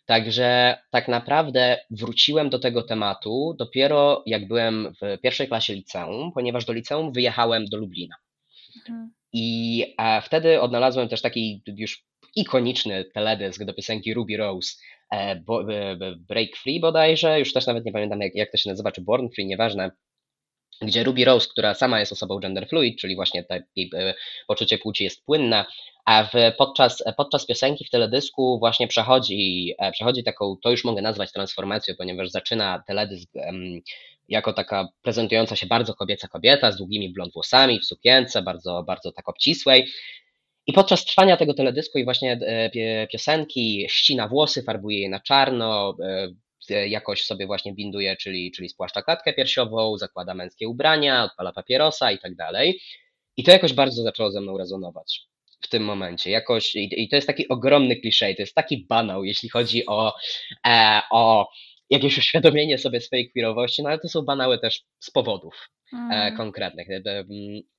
Także 0.05 0.77
tak 0.91 1.07
naprawdę 1.07 1.79
wróciłem 1.91 2.49
do 2.49 2.59
tego 2.59 2.83
tematu 2.83 3.55
dopiero 3.59 4.23
jak 4.25 4.47
byłem 4.47 4.93
w 5.01 5.21
pierwszej 5.21 5.47
klasie 5.47 5.73
liceum, 5.73 6.31
ponieważ 6.33 6.65
do 6.65 6.73
liceum 6.73 7.13
wyjechałem 7.13 7.65
do 7.65 7.77
Lublina. 7.77 8.15
Mhm. 8.77 9.11
I 9.33 9.85
wtedy 10.23 10.61
odnalazłem 10.61 11.09
też 11.09 11.21
taki 11.21 11.63
już 11.77 12.03
ikoniczny 12.35 13.05
teledysk 13.05 13.63
do 13.63 13.73
piosenki 13.73 14.13
Ruby 14.13 14.37
Rose, 14.37 14.73
e, 15.13 15.15
e, 15.15 15.41
Break 16.27 16.57
Free 16.57 16.79
bodajże, 16.79 17.39
już 17.39 17.53
też 17.53 17.67
nawet 17.67 17.85
nie 17.85 17.91
pamiętam 17.91 18.21
jak, 18.21 18.35
jak 18.35 18.51
to 18.51 18.57
się 18.57 18.69
nazywa, 18.69 18.91
czy 18.91 19.01
Born 19.01 19.27
Free, 19.29 19.45
nieważne, 19.45 19.91
gdzie 20.81 21.03
Ruby 21.03 21.25
Rose, 21.25 21.47
która 21.51 21.73
sama 21.73 21.99
jest 21.99 22.11
osobą 22.11 22.39
gender 22.39 22.67
fluid, 22.69 22.99
czyli 22.99 23.15
właśnie 23.15 23.43
te, 23.43 23.63
e, 23.93 24.13
poczucie 24.47 24.77
płci 24.77 25.03
jest 25.03 25.25
płynne, 25.25 25.65
a 26.05 26.23
w, 26.23 26.31
podczas, 26.57 27.03
podczas 27.17 27.45
piosenki 27.45 27.85
w 27.85 27.89
teledysku 27.89 28.59
właśnie 28.59 28.87
przechodzi, 28.87 29.75
przechodzi 29.91 30.23
taką, 30.23 30.57
to 30.63 30.71
już 30.71 30.83
mogę 30.83 31.01
nazwać 31.01 31.31
transformacją, 31.31 31.95
ponieważ 31.97 32.29
zaczyna 32.29 32.83
teledysk 32.87 33.29
um, 33.35 33.79
jako 34.29 34.53
taka 34.53 34.87
prezentująca 35.01 35.55
się 35.55 35.67
bardzo 35.67 35.93
kobieca 35.93 36.27
kobieta 36.27 36.71
z 36.71 36.77
długimi 36.77 37.09
blond 37.09 37.33
włosami, 37.33 37.79
w 37.79 37.85
sukience, 37.85 38.41
bardzo, 38.41 38.83
bardzo 38.83 39.11
tak 39.11 39.29
obcisłej, 39.29 39.87
i 40.69 40.73
podczas 40.73 41.05
trwania 41.05 41.37
tego 41.37 41.53
teledysku 41.53 41.97
i 41.97 42.03
właśnie 42.03 42.39
e, 42.41 43.07
piosenki 43.07 43.85
ścina 43.89 44.27
włosy, 44.27 44.63
farbuje 44.63 45.01
je 45.01 45.09
na 45.09 45.19
czarno, 45.19 45.95
e, 46.03 46.27
jakoś 46.69 47.23
sobie 47.23 47.47
właśnie 47.47 47.73
binduje, 47.73 48.15
czyli, 48.17 48.51
czyli 48.51 48.69
spłaszcza 48.69 49.01
klatkę 49.01 49.33
piersiową, 49.33 49.97
zakłada 49.97 50.33
męskie 50.33 50.67
ubrania, 50.67 51.23
odpala 51.23 51.51
papierosa 51.51 52.11
i 52.11 52.19
tak 52.19 52.35
dalej. 52.35 52.81
I 53.37 53.43
to 53.43 53.51
jakoś 53.51 53.73
bardzo 53.73 54.03
zaczęło 54.03 54.31
ze 54.31 54.41
mną 54.41 54.57
rezonować 54.57 55.21
w 55.61 55.69
tym 55.69 55.83
momencie. 55.83 56.31
Jakoś, 56.31 56.75
i, 56.75 57.03
i 57.03 57.09
to 57.09 57.15
jest 57.15 57.27
taki 57.27 57.47
ogromny 57.47 57.95
kliszej, 57.95 58.35
to 58.35 58.41
jest 58.41 58.55
taki 58.55 58.85
banał, 58.89 59.23
jeśli 59.23 59.49
chodzi 59.49 59.85
o, 59.85 60.13
e, 60.67 61.01
o 61.11 61.49
jakieś 61.89 62.17
uświadomienie 62.17 62.77
sobie 62.77 63.01
swojej 63.01 63.31
queerowości, 63.31 63.83
no 63.83 63.89
ale 63.89 63.99
to 63.99 64.09
są 64.09 64.21
banały 64.21 64.59
też 64.59 64.83
z 64.99 65.11
powodów 65.11 65.69
mm. 65.93 66.37
konkretnych. 66.37 66.87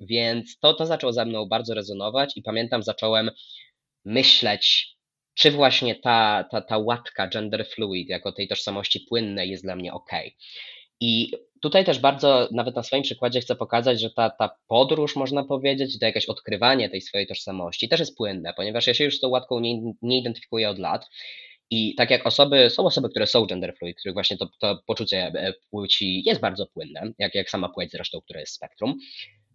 Więc 0.00 0.58
to, 0.58 0.74
to 0.74 0.86
zaczęło 0.86 1.12
ze 1.12 1.24
mną 1.24 1.46
bardzo 1.46 1.74
rezonować 1.74 2.36
i 2.36 2.42
pamiętam, 2.42 2.82
zacząłem 2.82 3.30
myśleć, 4.04 4.96
czy 5.40 5.50
właśnie 5.50 5.94
ta, 5.94 6.44
ta, 6.50 6.60
ta 6.60 6.78
łatka 6.78 7.28
gender 7.28 7.66
fluid, 7.66 8.08
jako 8.08 8.32
tej 8.32 8.48
tożsamości 8.48 9.00
płynnej 9.08 9.50
jest 9.50 9.62
dla 9.62 9.76
mnie 9.76 9.92
ok. 9.92 10.10
I 11.00 11.32
tutaj 11.60 11.84
też 11.84 11.98
bardzo, 11.98 12.48
nawet 12.52 12.76
na 12.76 12.82
swoim 12.82 13.02
przykładzie 13.02 13.40
chcę 13.40 13.56
pokazać, 13.56 14.00
że 14.00 14.10
ta, 14.10 14.30
ta 14.30 14.50
podróż, 14.68 15.16
można 15.16 15.44
powiedzieć, 15.44 15.98
to 15.98 16.06
jakieś 16.06 16.26
odkrywanie 16.26 16.90
tej 16.90 17.00
swojej 17.00 17.26
tożsamości 17.26 17.88
też 17.88 18.00
jest 18.00 18.16
płynne, 18.16 18.54
ponieważ 18.54 18.86
ja 18.86 18.94
się 18.94 19.04
już 19.04 19.16
z 19.16 19.20
tą 19.20 19.28
łatką 19.28 19.60
nie, 19.60 19.80
nie 20.02 20.18
identyfikuję 20.18 20.70
od 20.70 20.78
lat 20.78 21.08
i 21.70 21.94
tak 21.94 22.10
jak 22.10 22.26
osoby, 22.26 22.70
są 22.70 22.86
osoby, 22.86 23.08
które 23.08 23.26
są 23.26 23.46
gender 23.46 23.74
fluid, 23.78 23.98
których 23.98 24.14
właśnie 24.14 24.36
to, 24.36 24.48
to 24.58 24.82
poczucie 24.86 25.18
e, 25.18 25.54
płci 25.70 26.22
jest 26.26 26.40
bardzo 26.40 26.66
płynne, 26.66 27.12
jak, 27.18 27.34
jak 27.34 27.50
sama 27.50 27.68
płeć 27.68 27.90
zresztą, 27.90 28.20
która 28.20 28.40
jest 28.40 28.54
spektrum, 28.54 28.98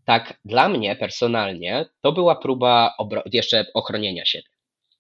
tak 0.06 0.40
dla 0.46 0.70
mnie 0.70 0.96
personalnie 0.96 1.86
to 2.02 2.12
była 2.12 2.36
próba 2.36 2.96
jeszcze 3.32 3.66
ochronienia 3.74 4.26
siebie. 4.26 4.55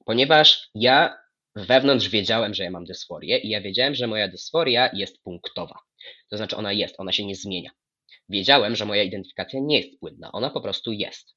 Ponieważ 0.05 0.69
ja 0.75 1.17
wewnątrz 1.55 2.09
wiedziałem, 2.09 2.53
że 2.53 2.63
ja 2.63 2.71
mam 2.71 2.85
dysforię 2.85 3.37
i 3.37 3.49
ja 3.49 3.61
wiedziałem, 3.61 3.95
że 3.95 4.07
moja 4.07 4.27
dysforia 4.27 4.89
jest 4.93 5.23
punktowa. 5.23 5.79
To 6.29 6.37
znaczy 6.37 6.55
ona 6.55 6.73
jest, 6.73 6.95
ona 6.97 7.11
się 7.11 7.25
nie 7.25 7.35
zmienia. 7.35 7.71
Wiedziałem, 8.29 8.75
że 8.75 8.85
moja 8.85 9.03
identyfikacja 9.03 9.59
nie 9.63 9.77
jest 9.77 9.99
płynna, 9.99 10.31
ona 10.31 10.49
po 10.49 10.61
prostu 10.61 10.91
jest. 10.91 11.35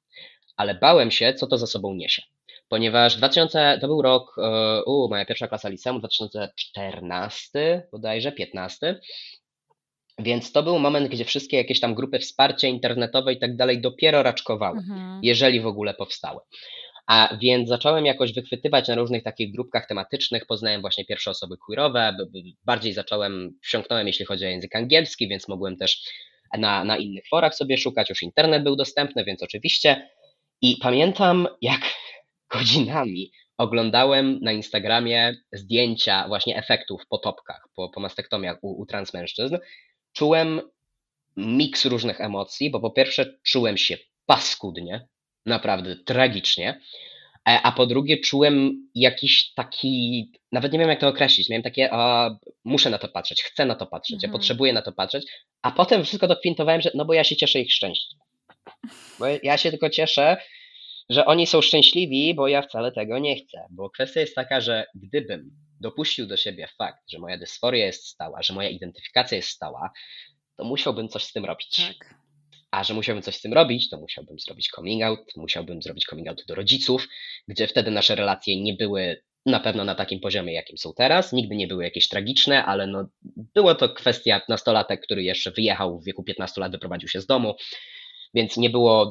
Ale 0.56 0.74
bałem 0.74 1.10
się, 1.10 1.34
co 1.34 1.46
to 1.46 1.58
za 1.58 1.66
sobą 1.66 1.94
niesie 1.94 2.22
ponieważ 2.68 3.16
2000, 3.16 3.78
to 3.80 3.86
był 3.86 4.02
rok, 4.02 4.36
e, 4.38 4.82
u, 4.84 5.08
moja 5.08 5.24
pierwsza 5.24 5.48
klasa 5.48 5.68
liceum, 5.68 5.98
2014 5.98 7.88
bodajże, 7.92 8.32
15, 8.32 9.00
więc 10.18 10.52
to 10.52 10.62
był 10.62 10.78
moment, 10.78 11.08
gdzie 11.08 11.24
wszystkie 11.24 11.56
jakieś 11.56 11.80
tam 11.80 11.94
grupy 11.94 12.18
wsparcia 12.18 12.68
internetowe 12.68 13.32
i 13.32 13.38
tak 13.38 13.56
dalej 13.56 13.80
dopiero 13.80 14.22
raczkowały, 14.22 14.78
mhm. 14.78 15.20
jeżeli 15.22 15.60
w 15.60 15.66
ogóle 15.66 15.94
powstały. 15.94 16.40
A 17.08 17.36
więc 17.40 17.68
zacząłem 17.68 18.06
jakoś 18.06 18.32
wychwytywać 18.32 18.88
na 18.88 18.94
różnych 18.94 19.22
takich 19.22 19.52
grupkach 19.52 19.86
tematycznych, 19.86 20.46
poznałem 20.46 20.80
właśnie 20.80 21.04
pierwsze 21.04 21.30
osoby 21.30 21.56
queerowe, 21.56 22.16
bardziej 22.64 22.92
zacząłem, 22.92 23.58
wsiąknąłem 23.62 24.06
jeśli 24.06 24.24
chodzi 24.24 24.44
o 24.44 24.48
język 24.48 24.76
angielski, 24.76 25.28
więc 25.28 25.48
mogłem 25.48 25.76
też 25.76 26.02
na, 26.58 26.84
na 26.84 26.96
innych 26.96 27.24
forach 27.30 27.54
sobie 27.54 27.78
szukać, 27.78 28.10
już 28.10 28.22
internet 28.22 28.62
był 28.62 28.76
dostępny, 28.76 29.24
więc 29.24 29.42
oczywiście. 29.42 30.10
I 30.62 30.76
pamiętam, 30.76 31.48
jak 31.62 31.80
godzinami 32.54 33.32
oglądałem 33.58 34.38
na 34.42 34.52
Instagramie 34.52 35.36
zdjęcia 35.52 36.28
właśnie 36.28 36.56
efektów 36.56 37.02
po 37.08 37.18
topkach, 37.18 37.68
po, 37.76 37.88
po 37.88 38.00
mastektomiach 38.00 38.58
u, 38.62 38.82
u 38.82 38.86
transmężczyzn. 38.86 39.58
Czułem 40.12 40.60
miks 41.36 41.84
różnych 41.84 42.20
emocji, 42.20 42.70
bo 42.70 42.80
po 42.80 42.90
pierwsze 42.90 43.38
czułem 43.42 43.76
się 43.76 43.96
paskudnie, 44.26 45.08
naprawdę 45.46 45.96
tragicznie, 45.96 46.80
e, 47.48 47.60
a 47.62 47.72
po 47.72 47.86
drugie 47.86 48.18
czułem 48.18 48.88
jakiś 48.94 49.52
taki, 49.54 50.32
nawet 50.52 50.72
nie 50.72 50.78
wiem 50.78 50.88
jak 50.88 51.00
to 51.00 51.08
określić, 51.08 51.48
miałem 51.48 51.62
takie, 51.62 51.90
o, 51.90 52.30
muszę 52.64 52.90
na 52.90 52.98
to 52.98 53.08
patrzeć, 53.08 53.42
chcę 53.42 53.66
na 53.66 53.74
to 53.74 53.86
patrzeć, 53.86 54.14
mhm. 54.14 54.30
ja 54.30 54.38
potrzebuję 54.38 54.72
na 54.72 54.82
to 54.82 54.92
patrzeć, 54.92 55.26
a 55.62 55.70
potem 55.70 56.04
wszystko 56.04 56.28
dokwintowałem, 56.28 56.80
że 56.80 56.90
no 56.94 57.04
bo 57.04 57.14
ja 57.14 57.24
się 57.24 57.36
cieszę 57.36 57.60
ich 57.60 57.72
szczęściem. 57.72 58.18
Bo 59.18 59.26
ja 59.42 59.58
się 59.58 59.70
tylko 59.70 59.90
cieszę, 59.90 60.36
że 61.08 61.26
oni 61.26 61.46
są 61.46 61.62
szczęśliwi, 61.62 62.34
bo 62.34 62.48
ja 62.48 62.62
wcale 62.62 62.92
tego 62.92 63.18
nie 63.18 63.36
chcę. 63.36 63.66
Bo 63.70 63.90
kwestia 63.90 64.20
jest 64.20 64.34
taka, 64.34 64.60
że 64.60 64.86
gdybym 64.94 65.50
dopuścił 65.80 66.26
do 66.26 66.36
siebie 66.36 66.68
fakt, 66.78 67.10
że 67.10 67.18
moja 67.18 67.38
dysforia 67.38 67.86
jest 67.86 68.06
stała, 68.06 68.42
że 68.42 68.54
moja 68.54 68.68
identyfikacja 68.68 69.36
jest 69.36 69.48
stała, 69.48 69.90
to 70.56 70.64
musiałbym 70.64 71.08
coś 71.08 71.24
z 71.24 71.32
tym 71.32 71.44
robić. 71.44 71.76
Tak. 71.76 72.14
A 72.70 72.84
że 72.84 72.94
musiałbym 72.94 73.22
coś 73.22 73.36
z 73.36 73.40
tym 73.40 73.52
robić, 73.52 73.90
to 73.90 73.96
musiałbym 73.96 74.38
zrobić 74.38 74.68
coming 74.68 75.02
out, 75.02 75.20
musiałbym 75.36 75.82
zrobić 75.82 76.04
coming 76.04 76.28
out 76.28 76.44
do 76.48 76.54
rodziców, 76.54 77.08
gdzie 77.48 77.66
wtedy 77.66 77.90
nasze 77.90 78.14
relacje 78.14 78.62
nie 78.62 78.74
były 78.74 79.22
na 79.46 79.60
pewno 79.60 79.84
na 79.84 79.94
takim 79.94 80.20
poziomie, 80.20 80.52
jakim 80.52 80.78
są 80.78 80.92
teraz. 80.96 81.32
Nigdy 81.32 81.56
nie 81.56 81.66
były 81.66 81.84
jakieś 81.84 82.08
tragiczne, 82.08 82.64
ale 82.64 82.86
no, 82.86 83.08
było 83.54 83.74
to 83.74 83.88
kwestia 83.88 84.40
nastolatek, 84.48 85.00
który 85.00 85.22
jeszcze 85.22 85.50
wyjechał 85.50 86.00
w 86.00 86.04
wieku 86.04 86.22
15 86.24 86.60
lat, 86.60 86.72
wyprowadził 86.72 87.08
się 87.08 87.20
z 87.20 87.26
domu 87.26 87.54
więc 88.34 88.56
nie 88.56 88.70
było, 88.70 89.10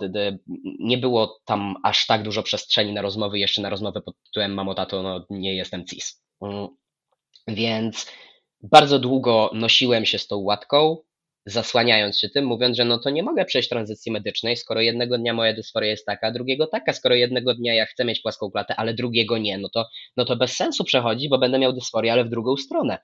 nie 0.80 0.98
było 0.98 1.40
tam 1.46 1.76
aż 1.84 2.06
tak 2.06 2.24
dużo 2.24 2.44
przestrzeni 2.44 2.94
na 2.94 3.02
rozmowy, 3.02 3.40
jeszcze 3.40 3.62
na 3.62 3.70
rozmowę 3.70 4.02
pod 4.02 4.16
tytułem 4.24 4.54
mamo, 4.54 4.76
tato, 4.76 5.04
no 5.04 5.26
nie 5.30 5.56
jestem 5.56 5.86
cis. 5.86 6.24
Mm. 6.42 6.68
Więc 7.48 8.12
bardzo 8.62 9.00
długo 9.00 9.52
nosiłem 9.54 10.06
się 10.06 10.20
z 10.20 10.28
tą 10.28 10.38
łatką, 10.38 10.98
zasłaniając 11.48 12.20
się 12.20 12.30
tym, 12.30 12.46
mówiąc, 12.46 12.78
że 12.78 12.86
no 12.86 13.00
to 13.00 13.10
nie 13.10 13.24
mogę 13.24 13.46
przejść 13.46 13.70
tranzycji 13.70 14.12
medycznej, 14.12 14.58
skoro 14.58 14.82
jednego 14.82 15.18
dnia 15.18 15.34
moja 15.34 15.54
dysforia 15.54 15.90
jest 15.90 16.06
taka, 16.06 16.32
drugiego 16.32 16.68
taka, 16.68 16.94
skoro 16.94 17.16
jednego 17.16 17.54
dnia 17.54 17.74
ja 17.74 17.86
chcę 17.86 18.06
mieć 18.06 18.20
płaską 18.20 18.52
klatę, 18.52 18.76
ale 18.76 18.94
drugiego 18.94 19.38
nie, 19.38 19.58
no 19.58 19.70
to, 19.70 19.88
no 20.18 20.26
to 20.26 20.36
bez 20.36 20.56
sensu 20.56 20.84
przechodzi, 20.84 21.30
bo 21.30 21.38
będę 21.38 21.60
miał 21.60 21.74
dysforię, 21.74 22.14
ale 22.14 22.26
w 22.26 22.30
drugą 22.30 22.58
stronę. 22.58 22.98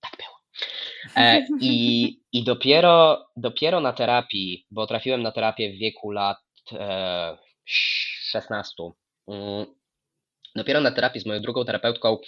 Tak 0.00 0.12
było. 0.16 0.36
E, 1.16 1.46
I, 1.60 2.20
i 2.32 2.44
dopiero, 2.44 3.26
dopiero 3.36 3.80
na 3.80 3.92
terapii, 3.92 4.66
bo 4.70 4.86
trafiłem 4.86 5.22
na 5.22 5.32
terapię 5.32 5.72
w 5.72 5.78
wieku 5.78 6.10
lat 6.10 6.38
e, 6.72 7.38
16, 7.64 8.74
mm, 9.28 9.66
dopiero 10.56 10.80
na 10.80 10.90
terapii 10.90 11.20
z 11.20 11.26
moją 11.26 11.40
drugą 11.40 11.64
terapeutką 11.64 12.18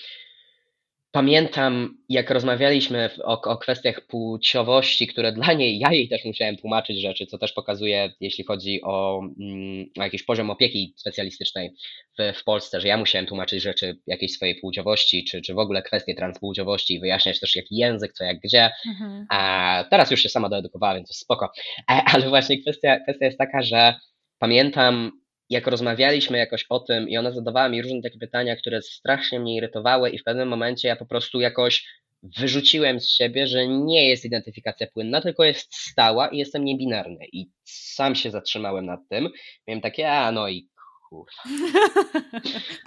pamiętam, 1.15 1.99
jak 2.09 2.31
rozmawialiśmy 2.31 3.11
o, 3.25 3.41
o, 3.43 3.57
kwestiach 3.57 4.01
płciowości, 4.01 5.07
które 5.07 5.33
dla 5.33 5.53
niej, 5.53 5.79
ja 5.79 5.93
jej 5.93 6.09
też 6.09 6.25
musiałem 6.25 6.57
tłumaczyć 6.57 7.01
rzeczy, 7.01 7.27
co 7.27 7.39
też 7.39 7.53
pokazuje, 7.53 8.13
jeśli 8.21 8.45
chodzi 8.45 8.81
o, 8.83 9.21
mm, 9.41 9.87
o 9.99 10.03
jakiś 10.03 10.23
poziom 10.23 10.51
opieki 10.51 10.95
specjalistycznej 10.97 11.71
w, 12.19 12.39
w, 12.39 12.45
Polsce, 12.45 12.81
że 12.81 12.89
ja 12.89 12.97
musiałem 12.97 13.27
tłumaczyć 13.27 13.63
rzeczy 13.63 13.99
jakiejś 14.07 14.33
swojej 14.33 14.61
płciowości, 14.61 15.25
czy, 15.25 15.43
czy 15.43 15.55
w 15.55 15.59
ogóle 15.59 15.83
kwestie 15.83 16.15
transpłciowości, 16.15 17.01
wyjaśniać 17.01 17.41
też 17.41 17.57
jaki 17.57 17.77
język, 17.77 18.13
co 18.13 18.25
jak 18.25 18.41
gdzie. 18.41 18.71
Mhm. 18.87 19.27
A 19.31 19.85
teraz 19.91 20.11
już 20.11 20.21
się 20.21 20.29
sama 20.29 20.49
doedukowałem, 20.49 20.97
więc 20.97 21.09
to 21.09 21.15
spoko. 21.15 21.51
E, 21.91 22.03
ale 22.13 22.29
właśnie 22.29 22.63
kwestia, 22.63 23.01
kwestia 23.01 23.27
jest 23.27 23.39
taka, 23.39 23.63
że 23.63 23.95
pamiętam 24.39 25.24
jak 25.51 25.67
rozmawialiśmy 25.67 26.39
jakoś 26.39 26.67
o 26.69 26.81
tym 26.81 27.09
i 27.09 27.17
ona 27.17 27.31
zadawała 27.31 27.69
mi 27.69 27.83
różne 27.83 28.03
takie 28.03 28.19
pytania, 28.19 28.57
które 28.57 28.83
strasznie 28.83 29.41
mnie 29.41 29.57
irytowały 29.57 30.11
i 30.11 30.19
w 30.19 30.25
pewnym 30.25 30.49
momencie 30.49 30.89
ja 30.89 30.97
po 30.97 31.07
prostu 31.07 31.41
jakoś 31.41 31.87
wyrzuciłem 32.23 33.01
z 33.01 33.09
siebie, 33.09 33.47
że 33.47 33.69
nie 33.69 34.09
jest 34.09 34.25
identyfikacja 34.25 34.87
płynna, 34.87 35.21
tylko 35.21 35.45
jest 35.45 35.75
stała 35.75 36.29
i 36.29 36.39
jestem 36.39 36.65
niebinarny. 36.65 37.27
I 37.33 37.47
sam 37.65 38.15
się 38.15 38.31
zatrzymałem 38.31 38.87
nad 38.87 39.01
tym. 39.09 39.29
Miałem 39.67 39.81
takie, 39.81 40.13
a 40.13 40.33
no 40.33 40.49
i 40.49 40.69
kurwa. 41.09 41.43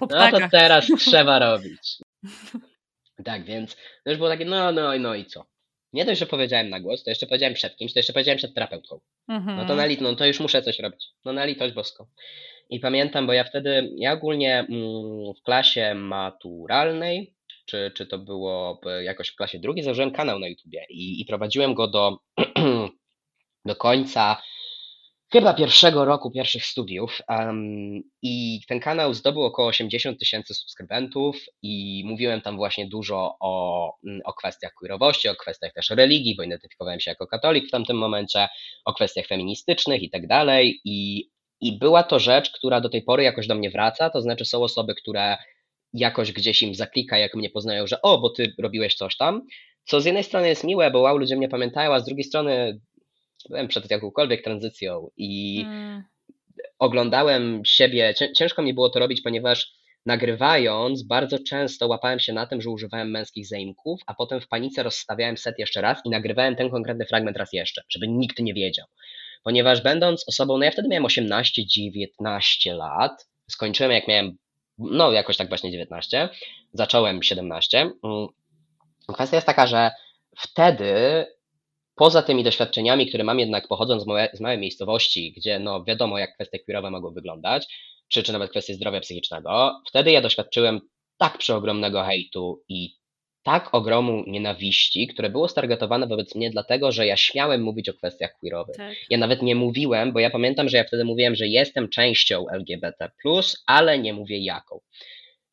No 0.00 0.30
to 0.30 0.48
teraz 0.50 0.86
trzeba 0.98 1.38
robić. 1.38 1.98
Tak, 3.24 3.44
więc 3.44 3.76
to 4.04 4.10
już 4.10 4.16
było 4.16 4.28
takie, 4.28 4.44
no, 4.44 4.72
no, 4.72 4.98
no 4.98 5.14
i 5.14 5.26
co? 5.26 5.46
Nie 5.92 6.04
dość, 6.04 6.20
że 6.20 6.26
powiedziałem 6.26 6.70
na 6.70 6.80
głos, 6.80 7.04
to 7.04 7.10
jeszcze 7.10 7.26
powiedziałem 7.26 7.54
przed 7.54 7.76
kimś, 7.76 7.92
to 7.92 7.98
jeszcze 7.98 8.12
powiedziałem 8.12 8.38
przed 8.38 8.54
terapeutką. 8.54 9.00
Mhm. 9.28 9.56
No 9.56 9.64
to 9.64 9.74
na 9.74 9.86
lit, 9.86 10.00
no 10.00 10.16
to 10.16 10.26
już 10.26 10.40
muszę 10.40 10.62
coś 10.62 10.78
robić. 10.78 11.06
No 11.24 11.32
na 11.32 11.44
litość 11.44 11.74
boską. 11.74 12.06
I 12.70 12.80
pamiętam, 12.80 13.26
bo 13.26 13.32
ja 13.32 13.44
wtedy, 13.44 13.90
ja 13.96 14.12
ogólnie 14.12 14.58
mm, 14.58 15.34
w 15.34 15.42
klasie 15.42 15.94
maturalnej, 15.94 17.34
czy, 17.66 17.92
czy 17.94 18.06
to 18.06 18.18
było 18.18 18.80
jakoś 19.02 19.28
w 19.28 19.36
klasie 19.36 19.58
drugiej, 19.58 19.84
założyłem 19.84 20.10
kanał 20.10 20.38
na 20.38 20.48
YouTubie 20.48 20.86
i, 20.90 21.20
i 21.20 21.24
prowadziłem 21.24 21.74
go 21.74 21.88
do, 21.88 22.18
do 23.64 23.76
końca 23.76 24.42
chyba 25.32 25.54
pierwszego 25.54 26.04
roku 26.04 26.30
pierwszych 26.30 26.64
studiów 26.64 27.18
um, 27.28 28.02
i 28.22 28.60
ten 28.68 28.80
kanał 28.80 29.14
zdobył 29.14 29.42
około 29.42 29.68
80 29.68 30.18
tysięcy 30.18 30.54
subskrybentów 30.54 31.36
i 31.62 32.02
mówiłem 32.06 32.40
tam 32.40 32.56
właśnie 32.56 32.88
dużo 32.88 33.36
o, 33.40 33.92
mm, 34.06 34.20
o 34.24 34.32
kwestiach 34.32 34.72
queerowości, 34.74 35.28
o 35.28 35.34
kwestiach 35.34 35.72
też 35.72 35.90
religii, 35.90 36.36
bo 36.36 36.42
identyfikowałem 36.42 37.00
się 37.00 37.10
jako 37.10 37.26
katolik 37.26 37.68
w 37.68 37.70
tamtym 37.70 37.96
momencie, 37.96 38.48
o 38.84 38.94
kwestiach 38.94 39.26
feministycznych 39.26 40.02
i 40.02 40.10
tak 40.10 40.26
dalej. 40.26 40.80
I, 40.84 41.28
i 41.60 41.78
była 41.78 42.02
to 42.02 42.18
rzecz, 42.18 42.50
która 42.50 42.80
do 42.80 42.88
tej 42.88 43.02
pory 43.02 43.22
jakoś 43.22 43.46
do 43.46 43.54
mnie 43.54 43.70
wraca, 43.70 44.10
to 44.10 44.22
znaczy 44.22 44.44
są 44.44 44.62
osoby, 44.62 44.94
które 44.94 45.36
jakoś 45.92 46.32
gdzieś 46.32 46.62
im 46.62 46.74
zaklika, 46.74 47.18
jak 47.18 47.34
mnie 47.34 47.50
poznają, 47.50 47.86
że 47.86 48.02
o, 48.02 48.18
bo 48.18 48.30
ty 48.30 48.54
robiłeś 48.58 48.94
coś 48.94 49.16
tam, 49.16 49.42
co 49.84 50.00
z 50.00 50.04
jednej 50.04 50.24
strony 50.24 50.48
jest 50.48 50.64
miłe, 50.64 50.90
bo 50.90 51.00
wow, 51.00 51.18
ludzie 51.18 51.36
mnie 51.36 51.48
pamiętają, 51.48 51.94
a 51.94 52.00
z 52.00 52.04
drugiej 52.04 52.24
strony 52.24 52.80
byłem 53.48 53.68
przed 53.68 53.90
jakąkolwiek 53.90 54.44
tranzycją 54.44 55.10
i 55.16 55.62
hmm. 55.64 56.02
oglądałem 56.78 57.62
siebie. 57.64 58.14
Ciężko 58.36 58.62
mi 58.62 58.74
było 58.74 58.90
to 58.90 58.98
robić, 58.98 59.22
ponieważ 59.22 59.72
nagrywając 60.06 61.02
bardzo 61.02 61.38
często 61.48 61.88
łapałem 61.88 62.18
się 62.18 62.32
na 62.32 62.46
tym, 62.46 62.60
że 62.60 62.70
używałem 62.70 63.10
męskich 63.10 63.46
zaimków, 63.46 64.00
a 64.06 64.14
potem 64.14 64.40
w 64.40 64.48
panice 64.48 64.82
rozstawiałem 64.82 65.36
set 65.36 65.58
jeszcze 65.58 65.80
raz 65.80 65.98
i 66.04 66.10
nagrywałem 66.10 66.56
ten 66.56 66.70
konkretny 66.70 67.06
fragment 67.06 67.36
raz 67.36 67.52
jeszcze, 67.52 67.82
żeby 67.88 68.08
nikt 68.08 68.38
nie 68.38 68.54
wiedział. 68.54 68.86
Ponieważ 69.44 69.82
będąc 69.82 70.28
osobą, 70.28 70.58
no 70.58 70.64
ja 70.64 70.70
wtedy 70.70 70.88
miałem 70.88 71.04
18-19 71.04 72.76
lat, 72.76 73.28
skończyłem 73.50 73.92
jak 73.92 74.08
miałem, 74.08 74.36
no 74.78 75.12
jakoś 75.12 75.36
tak 75.36 75.48
właśnie 75.48 75.70
19, 75.70 76.28
zacząłem 76.72 77.22
17. 77.22 77.80
Mm, 77.80 78.28
kwestia 79.14 79.36
jest 79.36 79.46
taka, 79.46 79.66
że 79.66 79.90
wtedy 80.38 80.92
poza 81.98 82.22
tymi 82.22 82.44
doświadczeniami, 82.44 83.06
które 83.06 83.24
mam 83.24 83.38
jednak 83.38 83.68
pochodząc 83.68 84.02
z, 84.02 84.06
małe, 84.06 84.28
z 84.32 84.40
małej 84.40 84.58
miejscowości, 84.58 85.32
gdzie 85.36 85.58
no 85.58 85.84
wiadomo 85.84 86.18
jak 86.18 86.34
kwestie 86.34 86.58
queerowe 86.58 86.90
mogą 86.90 87.12
wyglądać, 87.12 87.66
czy, 88.08 88.22
czy 88.22 88.32
nawet 88.32 88.50
kwestie 88.50 88.74
zdrowia 88.74 89.00
psychicznego, 89.00 89.80
wtedy 89.88 90.10
ja 90.10 90.20
doświadczyłem 90.20 90.80
tak 91.18 91.38
przeogromnego 91.38 92.02
hejtu 92.02 92.64
i 92.68 92.98
tak 93.42 93.74
ogromu 93.74 94.24
nienawiści, 94.26 95.06
które 95.06 95.30
było 95.30 95.48
stargetowane 95.48 96.06
wobec 96.06 96.34
mnie 96.34 96.50
dlatego, 96.50 96.92
że 96.92 97.06
ja 97.06 97.16
śmiałem 97.16 97.62
mówić 97.62 97.88
o 97.88 97.94
kwestiach 97.94 98.30
queerowych. 98.40 98.76
Tak. 98.76 98.94
Ja 99.10 99.18
nawet 99.18 99.42
nie 99.42 99.54
mówiłem, 99.54 100.12
bo 100.12 100.20
ja 100.20 100.30
pamiętam, 100.30 100.68
że 100.68 100.76
ja 100.76 100.84
wtedy 100.84 101.04
mówiłem, 101.04 101.34
że 101.34 101.46
jestem 101.46 101.88
częścią 101.88 102.44
LGBT+, 102.52 103.10
ale 103.66 103.98
nie 103.98 104.14
mówię 104.14 104.38
jaką. 104.38 104.80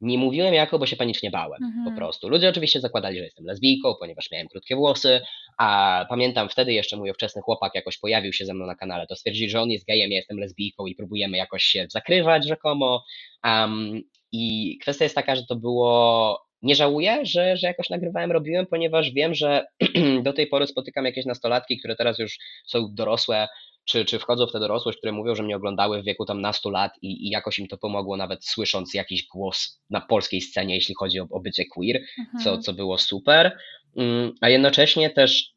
Nie 0.05 0.17
mówiłem 0.17 0.53
jako, 0.53 0.79
bo 0.79 0.85
się 0.85 0.95
panicznie 0.95 1.31
bałem 1.31 1.63
mhm. 1.63 1.85
po 1.85 1.97
prostu. 1.97 2.29
Ludzie 2.29 2.49
oczywiście 2.49 2.79
zakładali, 2.79 3.17
że 3.17 3.23
jestem 3.23 3.45
lesbijką, 3.45 3.95
ponieważ 3.99 4.31
miałem 4.31 4.47
krótkie 4.47 4.75
włosy, 4.75 5.21
a 5.57 6.05
pamiętam 6.09 6.49
wtedy 6.49 6.73
jeszcze 6.73 6.97
mój 6.97 7.11
ówczesny 7.11 7.41
chłopak 7.41 7.75
jakoś 7.75 7.97
pojawił 7.97 8.33
się 8.33 8.45
ze 8.45 8.53
mną 8.53 8.65
na 8.65 8.75
kanale, 8.75 9.07
to 9.07 9.15
stwierdzili, 9.15 9.49
że 9.49 9.61
on 9.61 9.71
jest 9.71 9.85
gejem, 9.85 10.11
ja 10.11 10.17
jestem 10.17 10.39
lesbijką 10.39 10.85
i 10.85 10.95
próbujemy 10.95 11.37
jakoś 11.37 11.63
się 11.63 11.87
zakrywać 11.89 12.47
rzekomo. 12.47 13.03
Um, 13.43 14.01
I 14.31 14.77
kwestia 14.81 15.05
jest 15.05 15.15
taka, 15.15 15.35
że 15.35 15.45
to 15.45 15.55
było 15.55 16.45
nie 16.61 16.75
żałuję, 16.75 17.19
że, 17.25 17.57
że 17.57 17.67
jakoś 17.67 17.89
nagrywałem, 17.89 18.31
robiłem, 18.31 18.65
ponieważ 18.65 19.11
wiem, 19.11 19.33
że 19.35 19.65
do 20.23 20.33
tej 20.33 20.47
pory 20.47 20.67
spotykam 20.67 21.05
jakieś 21.05 21.25
nastolatki, 21.25 21.79
które 21.79 21.95
teraz 21.95 22.19
już 22.19 22.37
są 22.65 22.87
dorosłe, 22.93 23.47
czy, 23.85 24.05
czy 24.05 24.19
wchodzą 24.19 24.47
w 24.47 24.51
tę 24.51 24.59
dorosłość, 24.59 24.97
które 24.97 25.13
mówią, 25.13 25.35
że 25.35 25.43
mnie 25.43 25.55
oglądały 25.55 26.01
w 26.01 26.05
wieku 26.05 26.25
tam 26.25 26.41
nastu 26.41 26.69
lat 26.69 26.91
i, 27.01 27.27
i 27.27 27.29
jakoś 27.29 27.59
im 27.59 27.67
to 27.67 27.77
pomogło, 27.77 28.17
nawet 28.17 28.45
słysząc 28.45 28.93
jakiś 28.93 29.27
głos 29.27 29.81
na 29.89 30.01
polskiej 30.01 30.41
scenie, 30.41 30.75
jeśli 30.75 30.95
chodzi 30.95 31.19
o, 31.19 31.27
o 31.31 31.39
bycie 31.39 31.65
queer, 31.65 32.01
mhm. 32.19 32.43
co, 32.43 32.57
co 32.57 32.73
było 32.73 32.97
super. 32.97 33.57
Mm, 33.97 34.31
a 34.41 34.49
jednocześnie 34.49 35.09
też, 35.09 35.53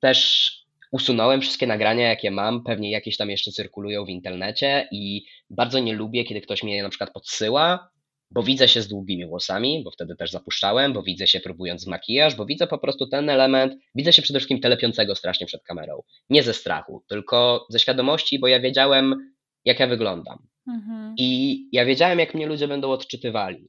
też 0.00 0.50
usunąłem 0.92 1.40
wszystkie 1.40 1.66
nagrania, 1.66 2.08
jakie 2.08 2.30
mam, 2.30 2.64
pewnie 2.64 2.90
jakieś 2.90 3.16
tam 3.16 3.30
jeszcze 3.30 3.52
cyrkulują 3.52 4.04
w 4.04 4.08
internecie 4.08 4.88
i 4.92 5.24
bardzo 5.50 5.78
nie 5.78 5.94
lubię, 5.94 6.24
kiedy 6.24 6.40
ktoś 6.40 6.62
mnie 6.62 6.82
na 6.82 6.88
przykład 6.88 7.12
podsyła 7.12 7.93
bo 8.34 8.42
widzę 8.42 8.68
się 8.68 8.82
z 8.82 8.88
długimi 8.88 9.26
włosami, 9.26 9.82
bo 9.84 9.90
wtedy 9.90 10.16
też 10.16 10.30
zapuszczałem, 10.30 10.92
bo 10.92 11.02
widzę 11.02 11.26
się 11.26 11.40
próbując 11.40 11.86
makijaż, 11.86 12.34
bo 12.34 12.46
widzę 12.46 12.66
po 12.66 12.78
prostu 12.78 13.06
ten 13.06 13.30
element, 13.30 13.74
widzę 13.94 14.12
się 14.12 14.22
przede 14.22 14.38
wszystkim 14.38 14.60
telepiącego 14.60 15.14
strasznie 15.14 15.46
przed 15.46 15.62
kamerą. 15.62 16.02
Nie 16.30 16.42
ze 16.42 16.54
strachu, 16.54 17.04
tylko 17.08 17.66
ze 17.70 17.78
świadomości, 17.78 18.38
bo 18.38 18.48
ja 18.48 18.60
wiedziałem, 18.60 19.34
jak 19.64 19.80
ja 19.80 19.86
wyglądam. 19.86 20.46
Mhm. 20.68 21.14
I 21.18 21.68
ja 21.72 21.84
wiedziałem, 21.84 22.18
jak 22.18 22.34
mnie 22.34 22.46
ludzie 22.46 22.68
będą 22.68 22.90
odczytywali. 22.90 23.68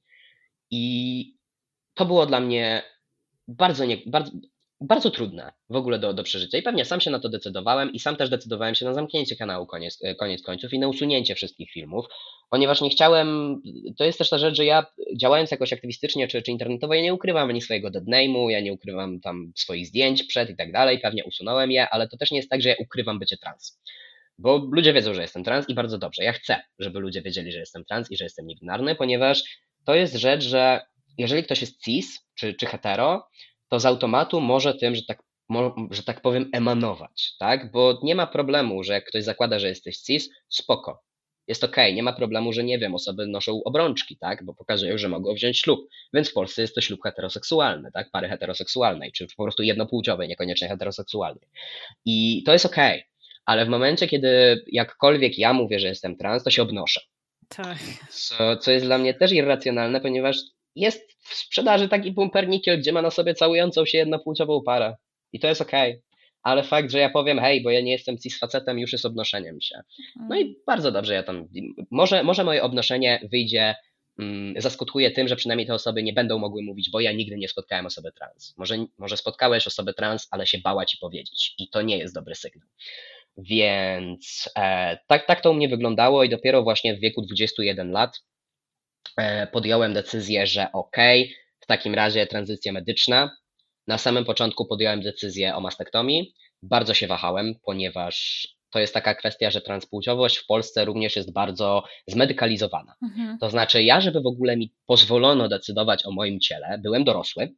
I 0.71 1.25
to 1.93 2.05
było 2.05 2.25
dla 2.25 2.39
mnie 2.39 2.83
bardzo, 3.47 3.85
nie, 3.85 3.97
bardzo, 4.05 4.31
bardzo 4.87 5.11
trudne 5.11 5.51
w 5.69 5.75
ogóle 5.75 5.99
do, 5.99 6.13
do 6.13 6.23
przeżycia. 6.23 6.57
I 6.57 6.61
pewnie 6.61 6.85
sam 6.85 7.01
się 7.01 7.11
na 7.11 7.19
to 7.19 7.29
decydowałem 7.29 7.93
i 7.93 7.99
sam 7.99 8.15
też 8.15 8.29
decydowałem 8.29 8.75
się 8.75 8.85
na 8.85 8.93
zamknięcie 8.93 9.35
kanału 9.35 9.65
koniec, 9.65 9.99
koniec 10.19 10.41
końców 10.41 10.73
i 10.73 10.79
na 10.79 10.87
usunięcie 10.87 11.35
wszystkich 11.35 11.71
filmów, 11.71 12.05
ponieważ 12.49 12.81
nie 12.81 12.89
chciałem, 12.89 13.61
to 13.97 14.03
jest 14.03 14.17
też 14.17 14.29
ta 14.29 14.37
rzecz, 14.37 14.55
że 14.55 14.65
ja 14.65 14.85
działając 15.17 15.51
jakoś 15.51 15.73
aktywistycznie 15.73 16.27
czy, 16.27 16.41
czy 16.41 16.51
internetowo, 16.51 16.93
ja 16.93 17.01
nie 17.01 17.13
ukrywam 17.13 17.49
ani 17.49 17.61
swojego 17.61 17.89
deadname'u, 17.91 18.49
ja 18.49 18.59
nie 18.59 18.73
ukrywam 18.73 19.19
tam 19.19 19.51
swoich 19.55 19.87
zdjęć 19.87 20.23
przed 20.23 20.49
i 20.49 20.55
tak 20.55 20.71
dalej, 20.71 20.99
pewnie 20.99 21.25
usunąłem 21.25 21.71
je, 21.71 21.89
ale 21.89 22.07
to 22.07 22.17
też 22.17 22.31
nie 22.31 22.37
jest 22.37 22.49
tak, 22.49 22.61
że 22.61 22.69
ja 22.69 22.75
ukrywam 22.79 23.19
bycie 23.19 23.37
trans. 23.37 23.81
Bo 24.37 24.57
ludzie 24.71 24.93
wiedzą, 24.93 25.13
że 25.13 25.21
jestem 25.21 25.43
trans 25.43 25.69
i 25.69 25.73
bardzo 25.73 25.97
dobrze. 25.97 26.23
Ja 26.23 26.33
chcę, 26.33 26.61
żeby 26.79 26.99
ludzie 26.99 27.21
wiedzieli, 27.21 27.51
że 27.51 27.59
jestem 27.59 27.85
trans 27.85 28.11
i 28.11 28.17
że 28.17 28.23
jestem 28.23 28.47
niebinarny, 28.47 28.95
ponieważ 28.95 29.43
to 29.85 29.95
jest 29.95 30.15
rzecz, 30.15 30.43
że 30.43 30.81
jeżeli 31.17 31.43
ktoś 31.43 31.61
jest 31.61 31.81
cis 31.83 32.19
czy, 32.35 32.53
czy 32.53 32.65
hetero, 32.65 33.27
to 33.75 33.79
z 33.79 33.85
automatu 33.85 34.41
może 34.41 34.73
tym, 34.73 34.95
że 34.95 35.01
tak, 35.03 35.23
że 35.91 36.03
tak 36.03 36.21
powiem, 36.21 36.49
emanować, 36.53 37.35
tak? 37.39 37.71
Bo 37.71 37.99
nie 38.03 38.15
ma 38.15 38.27
problemu, 38.27 38.83
że 38.83 38.93
jak 38.93 39.05
ktoś 39.05 39.23
zakłada, 39.23 39.59
że 39.59 39.67
jesteś 39.67 39.97
cis, 39.97 40.29
spoko. 40.49 41.03
Jest 41.47 41.63
ok, 41.63 41.75
nie 41.93 42.03
ma 42.03 42.13
problemu, 42.13 42.53
że 42.53 42.63
nie 42.63 42.79
wiem, 42.79 42.95
osoby 42.95 43.27
noszą 43.27 43.61
obrączki, 43.65 44.17
tak? 44.17 44.45
Bo 44.45 44.53
pokazują, 44.53 44.97
że 44.97 45.09
mogą 45.09 45.33
wziąć 45.33 45.59
ślub. 45.59 45.89
Więc 46.13 46.29
w 46.29 46.33
Polsce 46.33 46.61
jest 46.61 46.75
to 46.75 46.81
ślub 46.81 47.03
heteroseksualny, 47.03 47.91
tak? 47.91 48.11
Pary 48.11 48.29
heteroseksualnej, 48.29 49.11
czy 49.11 49.27
po 49.37 49.43
prostu 49.43 49.63
jednopłciowej, 49.63 50.27
niekoniecznie 50.27 50.67
heteroseksualnej. 50.67 51.47
I 52.05 52.43
to 52.45 52.53
jest 52.53 52.65
ok, 52.65 52.77
ale 53.45 53.65
w 53.65 53.69
momencie, 53.69 54.07
kiedy 54.07 54.63
jakkolwiek 54.67 55.37
ja 55.37 55.53
mówię, 55.53 55.79
że 55.79 55.87
jestem 55.87 56.17
trans, 56.17 56.43
to 56.43 56.51
się 56.51 56.61
obnoszę. 56.61 57.01
Tak. 57.49 57.77
Co, 58.09 58.57
co 58.57 58.71
jest 58.71 58.85
dla 58.85 58.97
mnie 58.97 59.13
też 59.13 59.31
irracjonalne, 59.31 60.01
ponieważ 60.01 60.37
jest 60.75 61.11
w 61.19 61.35
sprzedaży 61.35 61.89
taki 61.89 62.13
pumpernikiel, 62.13 62.79
gdzie 62.79 62.91
ma 62.91 63.01
na 63.01 63.11
sobie 63.11 63.33
całującą 63.33 63.85
się 63.85 63.97
jednopłciową 63.97 64.61
parę. 64.61 64.95
I 65.33 65.39
to 65.39 65.47
jest 65.47 65.61
okej. 65.61 65.91
Okay. 65.91 66.01
Ale 66.41 66.63
fakt, 66.63 66.91
że 66.91 66.99
ja 66.99 67.09
powiem, 67.09 67.39
hej, 67.39 67.63
bo 67.63 67.71
ja 67.71 67.81
nie 67.81 67.91
jestem 67.91 68.17
cis 68.17 68.39
facetem, 68.39 68.79
już 68.79 68.91
jest 68.91 69.05
obnoszeniem 69.05 69.61
się. 69.61 69.79
No 70.29 70.39
i 70.39 70.55
bardzo 70.67 70.91
dobrze 70.91 71.13
ja 71.13 71.23
tam. 71.23 71.47
Może, 71.91 72.23
może 72.23 72.43
moje 72.43 72.63
obnoszenie 72.63 73.19
wyjdzie, 73.31 73.75
mm, 74.19 74.61
zaskutkuje 74.61 75.11
tym, 75.11 75.27
że 75.27 75.35
przynajmniej 75.35 75.67
te 75.67 75.73
osoby 75.73 76.03
nie 76.03 76.13
będą 76.13 76.39
mogły 76.39 76.63
mówić, 76.63 76.89
bo 76.91 76.99
ja 76.99 77.11
nigdy 77.11 77.37
nie 77.37 77.49
spotkałem 77.49 77.85
osoby 77.85 78.11
trans. 78.11 78.53
Może, 78.57 78.85
może 78.97 79.17
spotkałeś 79.17 79.67
osobę 79.67 79.93
trans, 79.93 80.27
ale 80.31 80.47
się 80.47 80.57
bała 80.57 80.85
ci 80.85 80.97
powiedzieć. 80.97 81.55
I 81.59 81.69
to 81.69 81.81
nie 81.81 81.97
jest 81.97 82.15
dobry 82.15 82.35
sygnał. 82.35 82.67
Więc 83.37 84.49
e, 84.57 84.97
tak, 85.07 85.27
tak 85.27 85.41
to 85.41 85.51
u 85.51 85.53
mnie 85.53 85.69
wyglądało 85.69 86.23
i 86.23 86.29
dopiero 86.29 86.63
właśnie 86.63 86.95
w 86.95 86.99
wieku 86.99 87.21
21 87.21 87.91
lat 87.91 88.21
podjąłem 89.51 89.93
decyzję, 89.93 90.47
że 90.47 90.71
ok, 90.71 90.97
w 91.59 91.65
takim 91.65 91.95
razie 91.95 92.27
tranzycja 92.27 92.73
medyczna. 92.73 93.37
Na 93.87 93.97
samym 93.97 94.25
początku 94.25 94.65
podjąłem 94.65 95.01
decyzję 95.01 95.55
o 95.55 95.61
mastektomii. 95.61 96.33
Bardzo 96.61 96.93
się 96.93 97.07
wahałem, 97.07 97.55
ponieważ 97.65 98.47
to 98.69 98.79
jest 98.79 98.93
taka 98.93 99.15
kwestia, 99.15 99.51
że 99.51 99.61
transpłciowość 99.61 100.37
w 100.37 100.45
Polsce 100.45 100.85
również 100.85 101.15
jest 101.15 101.33
bardzo 101.33 101.83
zmedykalizowana. 102.07 102.95
Mhm. 103.03 103.37
To 103.37 103.49
znaczy, 103.49 103.83
ja, 103.83 104.01
żeby 104.01 104.21
w 104.21 104.27
ogóle 104.27 104.57
mi 104.57 104.73
pozwolono 104.85 105.47
decydować 105.47 106.05
o 106.05 106.11
moim 106.11 106.39
ciele, 106.39 106.79
byłem 106.83 107.03
dorosły, 107.03 107.55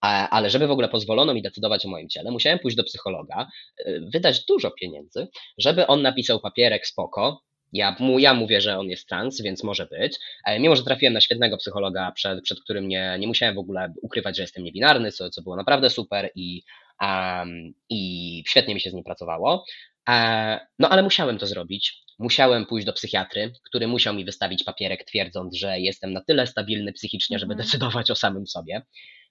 ale 0.00 0.50
żeby 0.50 0.66
w 0.66 0.70
ogóle 0.70 0.88
pozwolono 0.88 1.34
mi 1.34 1.42
decydować 1.42 1.86
o 1.86 1.88
moim 1.88 2.08
ciele, 2.08 2.30
musiałem 2.30 2.58
pójść 2.58 2.76
do 2.76 2.84
psychologa, 2.84 3.48
e, 3.84 4.00
wydać 4.00 4.44
dużo 4.44 4.70
pieniędzy, 4.70 5.28
żeby 5.58 5.86
on 5.86 6.02
napisał 6.02 6.40
papierek 6.40 6.86
spoko, 6.86 7.42
ja, 7.72 7.96
mu, 7.98 8.18
ja 8.18 8.34
mówię, 8.34 8.60
że 8.60 8.78
on 8.78 8.86
jest 8.86 9.08
trans, 9.08 9.42
więc 9.42 9.64
może 9.64 9.86
być. 9.86 10.18
E, 10.46 10.60
mimo, 10.60 10.76
że 10.76 10.82
trafiłem 10.82 11.14
na 11.14 11.20
świetnego 11.20 11.56
psychologa, 11.56 12.12
przed, 12.12 12.42
przed 12.42 12.60
którym 12.60 12.88
nie, 12.88 13.16
nie 13.18 13.26
musiałem 13.26 13.54
w 13.54 13.58
ogóle 13.58 13.92
ukrywać, 14.02 14.36
że 14.36 14.42
jestem 14.42 14.64
niebinarny, 14.64 15.12
co, 15.12 15.30
co 15.30 15.42
było 15.42 15.56
naprawdę 15.56 15.90
super 15.90 16.30
i, 16.34 16.62
um, 17.00 17.72
i 17.90 18.42
świetnie 18.46 18.74
mi 18.74 18.80
się 18.80 18.90
z 18.90 18.94
nim 18.94 19.04
pracowało. 19.04 19.64
E, 20.08 20.60
no 20.78 20.88
ale 20.88 21.02
musiałem 21.02 21.38
to 21.38 21.46
zrobić. 21.46 22.08
Musiałem 22.18 22.66
pójść 22.66 22.86
do 22.86 22.92
psychiatry, 22.92 23.52
który 23.64 23.88
musiał 23.88 24.14
mi 24.14 24.24
wystawić 24.24 24.64
papierek, 24.64 25.04
twierdząc, 25.04 25.56
że 25.56 25.80
jestem 25.80 26.12
na 26.12 26.20
tyle 26.20 26.46
stabilny 26.46 26.92
psychicznie, 26.92 27.38
żeby 27.38 27.52
mhm. 27.52 27.66
decydować 27.66 28.10
o 28.10 28.16
samym 28.16 28.46
sobie. 28.46 28.82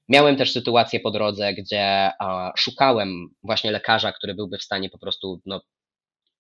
Miałem 0.10 0.36
też 0.36 0.52
sytuację 0.52 1.00
po 1.00 1.12
drodze, 1.12 1.54
gdzie 1.54 2.12
szukałem 2.58 3.28
właśnie 3.44 3.72
lekarza, 3.72 4.12
który 4.12 4.36
byłby 4.36 4.58
w 4.58 4.64
stanie 4.64 4.90
po 4.90 4.98
prostu 4.98 5.42
no, 5.46 5.62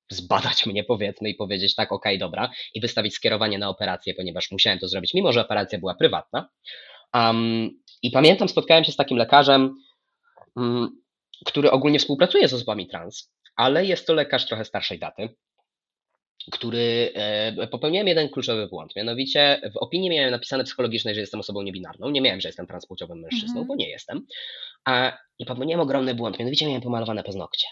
zbadać 0.09 0.65
mnie, 0.65 0.83
powiedzmy, 0.83 1.29
i 1.29 1.35
powiedzieć 1.35 1.75
tak, 1.75 1.91
okej, 1.91 2.15
okay, 2.15 2.19
dobra, 2.19 2.51
i 2.73 2.81
wystawić 2.81 3.15
skierowanie 3.15 3.57
na 3.57 3.69
operację, 3.69 4.13
ponieważ 4.13 4.51
musiałem 4.51 4.79
to 4.79 4.87
zrobić, 4.87 5.13
mimo 5.13 5.33
że 5.33 5.41
operacja 5.41 5.79
była 5.79 5.95
prywatna. 5.95 6.49
Um, 7.13 7.69
I 8.01 8.11
pamiętam, 8.11 8.49
spotkałem 8.49 8.83
się 8.83 8.91
z 8.91 8.95
takim 8.95 9.17
lekarzem, 9.17 9.75
um, 10.55 11.01
który 11.45 11.71
ogólnie 11.71 11.99
współpracuje 11.99 12.47
z 12.47 12.53
osobami 12.53 12.87
trans, 12.87 13.31
ale 13.55 13.85
jest 13.85 14.07
to 14.07 14.13
lekarz 14.13 14.45
trochę 14.45 14.65
starszej 14.65 14.99
daty, 14.99 15.29
który 16.51 17.11
e, 17.15 17.67
popełniłem 17.67 18.07
jeden 18.07 18.29
kluczowy 18.29 18.67
błąd. 18.67 18.95
Mianowicie 18.95 19.61
w 19.73 19.77
opinii 19.77 20.09
miałem 20.09 20.31
napisane 20.31 20.63
psychologicznej, 20.63 21.15
że 21.15 21.21
jestem 21.21 21.39
osobą 21.39 21.61
niebinarną. 21.61 22.09
Nie 22.09 22.21
miałem, 22.21 22.41
że 22.41 22.49
jestem 22.49 22.67
transpłciowym 22.67 23.19
mężczyzną, 23.19 23.63
-hmm. 23.63 23.67
bo 23.67 23.75
nie 23.75 23.89
jestem. 23.89 24.25
A, 24.85 25.17
I 25.39 25.45
popełniłem 25.45 25.81
ogromny 25.81 26.15
błąd. 26.15 26.39
Mianowicie 26.39 26.67
miałem 26.67 26.81
pomalowane 26.81 27.23
paznokcie. 27.23 27.67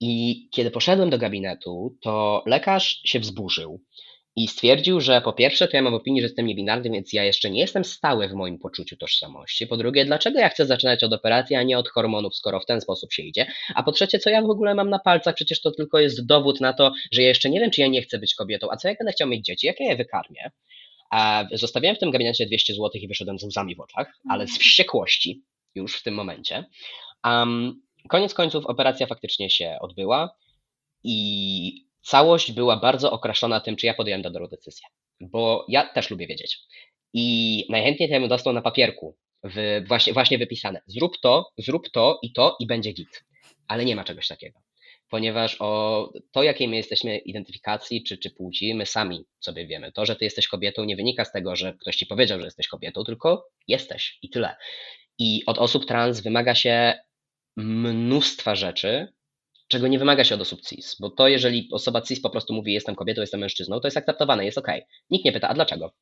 I 0.00 0.48
kiedy 0.50 0.70
poszedłem 0.70 1.10
do 1.10 1.18
gabinetu, 1.18 1.96
to 2.02 2.42
lekarz 2.46 3.00
się 3.04 3.20
wzburzył 3.20 3.80
i 4.36 4.48
stwierdził, 4.48 5.00
że 5.00 5.20
po 5.20 5.32
pierwsze, 5.32 5.68
to 5.68 5.76
ja 5.76 5.82
mam 5.82 5.94
opinię, 5.94 6.20
że 6.20 6.26
jestem 6.26 6.46
niebinarny, 6.46 6.90
więc 6.90 7.12
ja 7.12 7.24
jeszcze 7.24 7.50
nie 7.50 7.60
jestem 7.60 7.84
stały 7.84 8.28
w 8.28 8.32
moim 8.32 8.58
poczuciu 8.58 8.96
tożsamości. 8.96 9.66
Po 9.66 9.76
drugie, 9.76 10.04
dlaczego 10.04 10.38
ja 10.38 10.48
chcę 10.48 10.66
zaczynać 10.66 11.04
od 11.04 11.12
operacji, 11.12 11.56
a 11.56 11.62
nie 11.62 11.78
od 11.78 11.88
hormonów, 11.88 12.36
skoro 12.36 12.60
w 12.60 12.66
ten 12.66 12.80
sposób 12.80 13.12
się 13.12 13.22
idzie? 13.22 13.46
A 13.74 13.82
po 13.82 13.92
trzecie, 13.92 14.18
co 14.18 14.30
ja 14.30 14.42
w 14.42 14.50
ogóle 14.50 14.74
mam 14.74 14.90
na 14.90 14.98
palcach? 14.98 15.34
Przecież 15.34 15.60
to 15.60 15.70
tylko 15.70 15.98
jest 15.98 16.26
dowód 16.26 16.60
na 16.60 16.72
to, 16.72 16.92
że 17.12 17.22
ja 17.22 17.28
jeszcze 17.28 17.50
nie 17.50 17.60
wiem, 17.60 17.70
czy 17.70 17.80
ja 17.80 17.86
nie 17.86 18.02
chcę 18.02 18.18
być 18.18 18.34
kobietą, 18.34 18.68
a 18.70 18.76
co 18.76 18.88
jak 18.88 18.98
będę 18.98 19.12
chciał 19.12 19.28
mieć 19.28 19.44
dzieci, 19.44 19.66
jak 19.66 19.80
ja 19.80 19.90
je 19.90 19.96
wykarmię? 19.96 20.50
A 21.10 21.44
zostawiałem 21.52 21.96
w 21.96 21.98
tym 21.98 22.10
gabinecie 22.10 22.46
200 22.46 22.74
zł 22.74 22.90
i 22.94 23.08
wyszedłem 23.08 23.38
z 23.38 23.44
łzami 23.44 23.76
w 23.76 23.80
oczach, 23.80 24.12
ale 24.28 24.46
z 24.46 24.58
wściekłości 24.58 25.42
już 25.74 25.96
w 25.96 26.02
tym 26.02 26.14
momencie. 26.14 26.64
Um, 27.24 27.82
koniec 28.08 28.34
końców 28.34 28.66
operacja 28.66 29.06
faktycznie 29.06 29.50
się 29.50 29.76
odbyła 29.80 30.36
i 31.04 31.90
całość 32.02 32.52
była 32.52 32.76
bardzo 32.76 33.12
okraszona 33.12 33.60
tym, 33.60 33.76
czy 33.76 33.86
ja 33.86 33.94
podjąłem 33.94 34.22
dobrą 34.22 34.46
decyzję. 34.46 34.86
Bo 35.20 35.64
ja 35.68 35.86
też 35.86 36.10
lubię 36.10 36.26
wiedzieć. 36.26 36.58
I 37.12 37.66
najchętniej 37.70 38.08
bym 38.08 38.28
dostał 38.28 38.52
na 38.52 38.62
papierku, 38.62 39.16
w, 39.44 39.82
właśnie, 39.88 40.12
właśnie 40.12 40.38
wypisane. 40.38 40.80
Zrób 40.86 41.20
to, 41.22 41.50
zrób 41.58 41.90
to 41.90 42.18
i 42.22 42.32
to 42.32 42.56
i 42.60 42.66
będzie 42.66 42.92
git. 42.92 43.24
Ale 43.68 43.84
nie 43.84 43.96
ma 43.96 44.04
czegoś 44.04 44.28
takiego. 44.28 44.60
Ponieważ 45.08 45.56
o 45.60 46.12
to, 46.32 46.42
jakiej 46.42 46.68
my 46.68 46.76
jesteśmy 46.76 47.18
identyfikacji 47.18 48.04
czy, 48.04 48.18
czy 48.18 48.30
płci, 48.30 48.74
my 48.74 48.86
sami 48.86 49.24
sobie 49.40 49.66
wiemy. 49.66 49.92
To, 49.92 50.06
że 50.06 50.16
ty 50.16 50.24
jesteś 50.24 50.48
kobietą, 50.48 50.84
nie 50.84 50.96
wynika 50.96 51.24
z 51.24 51.32
tego, 51.32 51.56
że 51.56 51.74
ktoś 51.80 51.96
ci 51.96 52.06
powiedział, 52.06 52.40
że 52.40 52.44
jesteś 52.44 52.68
kobietą, 52.68 53.04
tylko 53.04 53.46
jesteś 53.68 54.18
i 54.22 54.30
tyle. 54.30 54.56
I 55.18 55.42
od 55.46 55.58
osób 55.58 55.86
trans 55.86 56.20
wymaga 56.20 56.54
się 56.54 56.94
mnóstwa 57.56 58.54
rzeczy, 58.54 59.12
czego 59.68 59.88
nie 59.88 59.98
wymaga 59.98 60.24
się 60.24 60.34
od 60.34 60.40
osób 60.40 60.60
cis, 60.60 60.96
bo 61.00 61.10
to 61.10 61.28
jeżeli 61.28 61.68
osoba 61.72 62.02
cis 62.02 62.20
po 62.20 62.30
prostu 62.30 62.54
mówi 62.54 62.72
jestem 62.72 62.94
kobietą, 62.94 63.20
jestem 63.20 63.40
mężczyzną, 63.40 63.80
to 63.80 63.86
jest 63.86 63.96
akceptowane, 63.96 64.44
jest 64.44 64.58
okej. 64.58 64.82
Okay. 64.82 64.94
Nikt 65.10 65.24
nie 65.24 65.32
pyta, 65.32 65.48
a 65.48 65.54
dlaczego? 65.54 65.92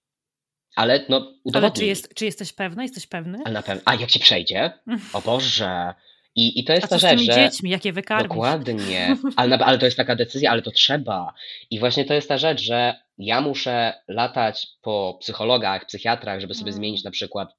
Ale 0.77 1.05
no 1.09 1.35
Ale 1.55 1.71
czy, 1.71 1.85
jest, 1.85 2.15
czy 2.15 2.25
jesteś 2.25 2.53
pewny? 2.53 2.83
Jesteś 2.83 3.07
pewny? 3.07 3.39
Ale 3.45 3.55
na 3.55 3.63
pewno. 3.63 3.83
A 3.85 3.95
jak 3.95 4.11
ci 4.11 4.21
przejdzie? 4.21 4.73
O 5.13 5.21
Boże. 5.21 5.95
I, 6.35 6.61
I 6.61 6.65
to 6.65 6.73
jest 6.73 6.85
a 6.85 6.89
ta 6.89 6.99
rzecz, 6.99 7.21
że... 7.21 7.35
dziećmi, 7.35 7.71
jakie 7.71 7.93
wykarmisz? 7.93 8.29
Dokładnie. 8.29 9.17
Ale, 9.37 9.59
ale 9.59 9.79
to 9.79 9.85
jest 9.85 9.97
taka 9.97 10.17
decyzja, 10.17 10.51
ale 10.51 10.63
to 10.63 10.71
trzeba. 10.71 11.35
I 11.71 11.79
właśnie 11.79 12.05
to 12.05 12.15
jest 12.15 12.29
ta 12.29 12.39
rzecz, 12.39 12.61
że 12.61 12.95
ja 13.19 13.41
muszę 13.41 13.95
latać 14.09 14.67
po 14.83 15.19
psychologach, 15.21 15.87
psychiatrach, 15.87 16.41
żeby 16.41 16.55
sobie 16.55 16.71
hmm. 16.71 16.77
zmienić 16.77 17.05
na 17.05 17.11
przykład 17.11 17.57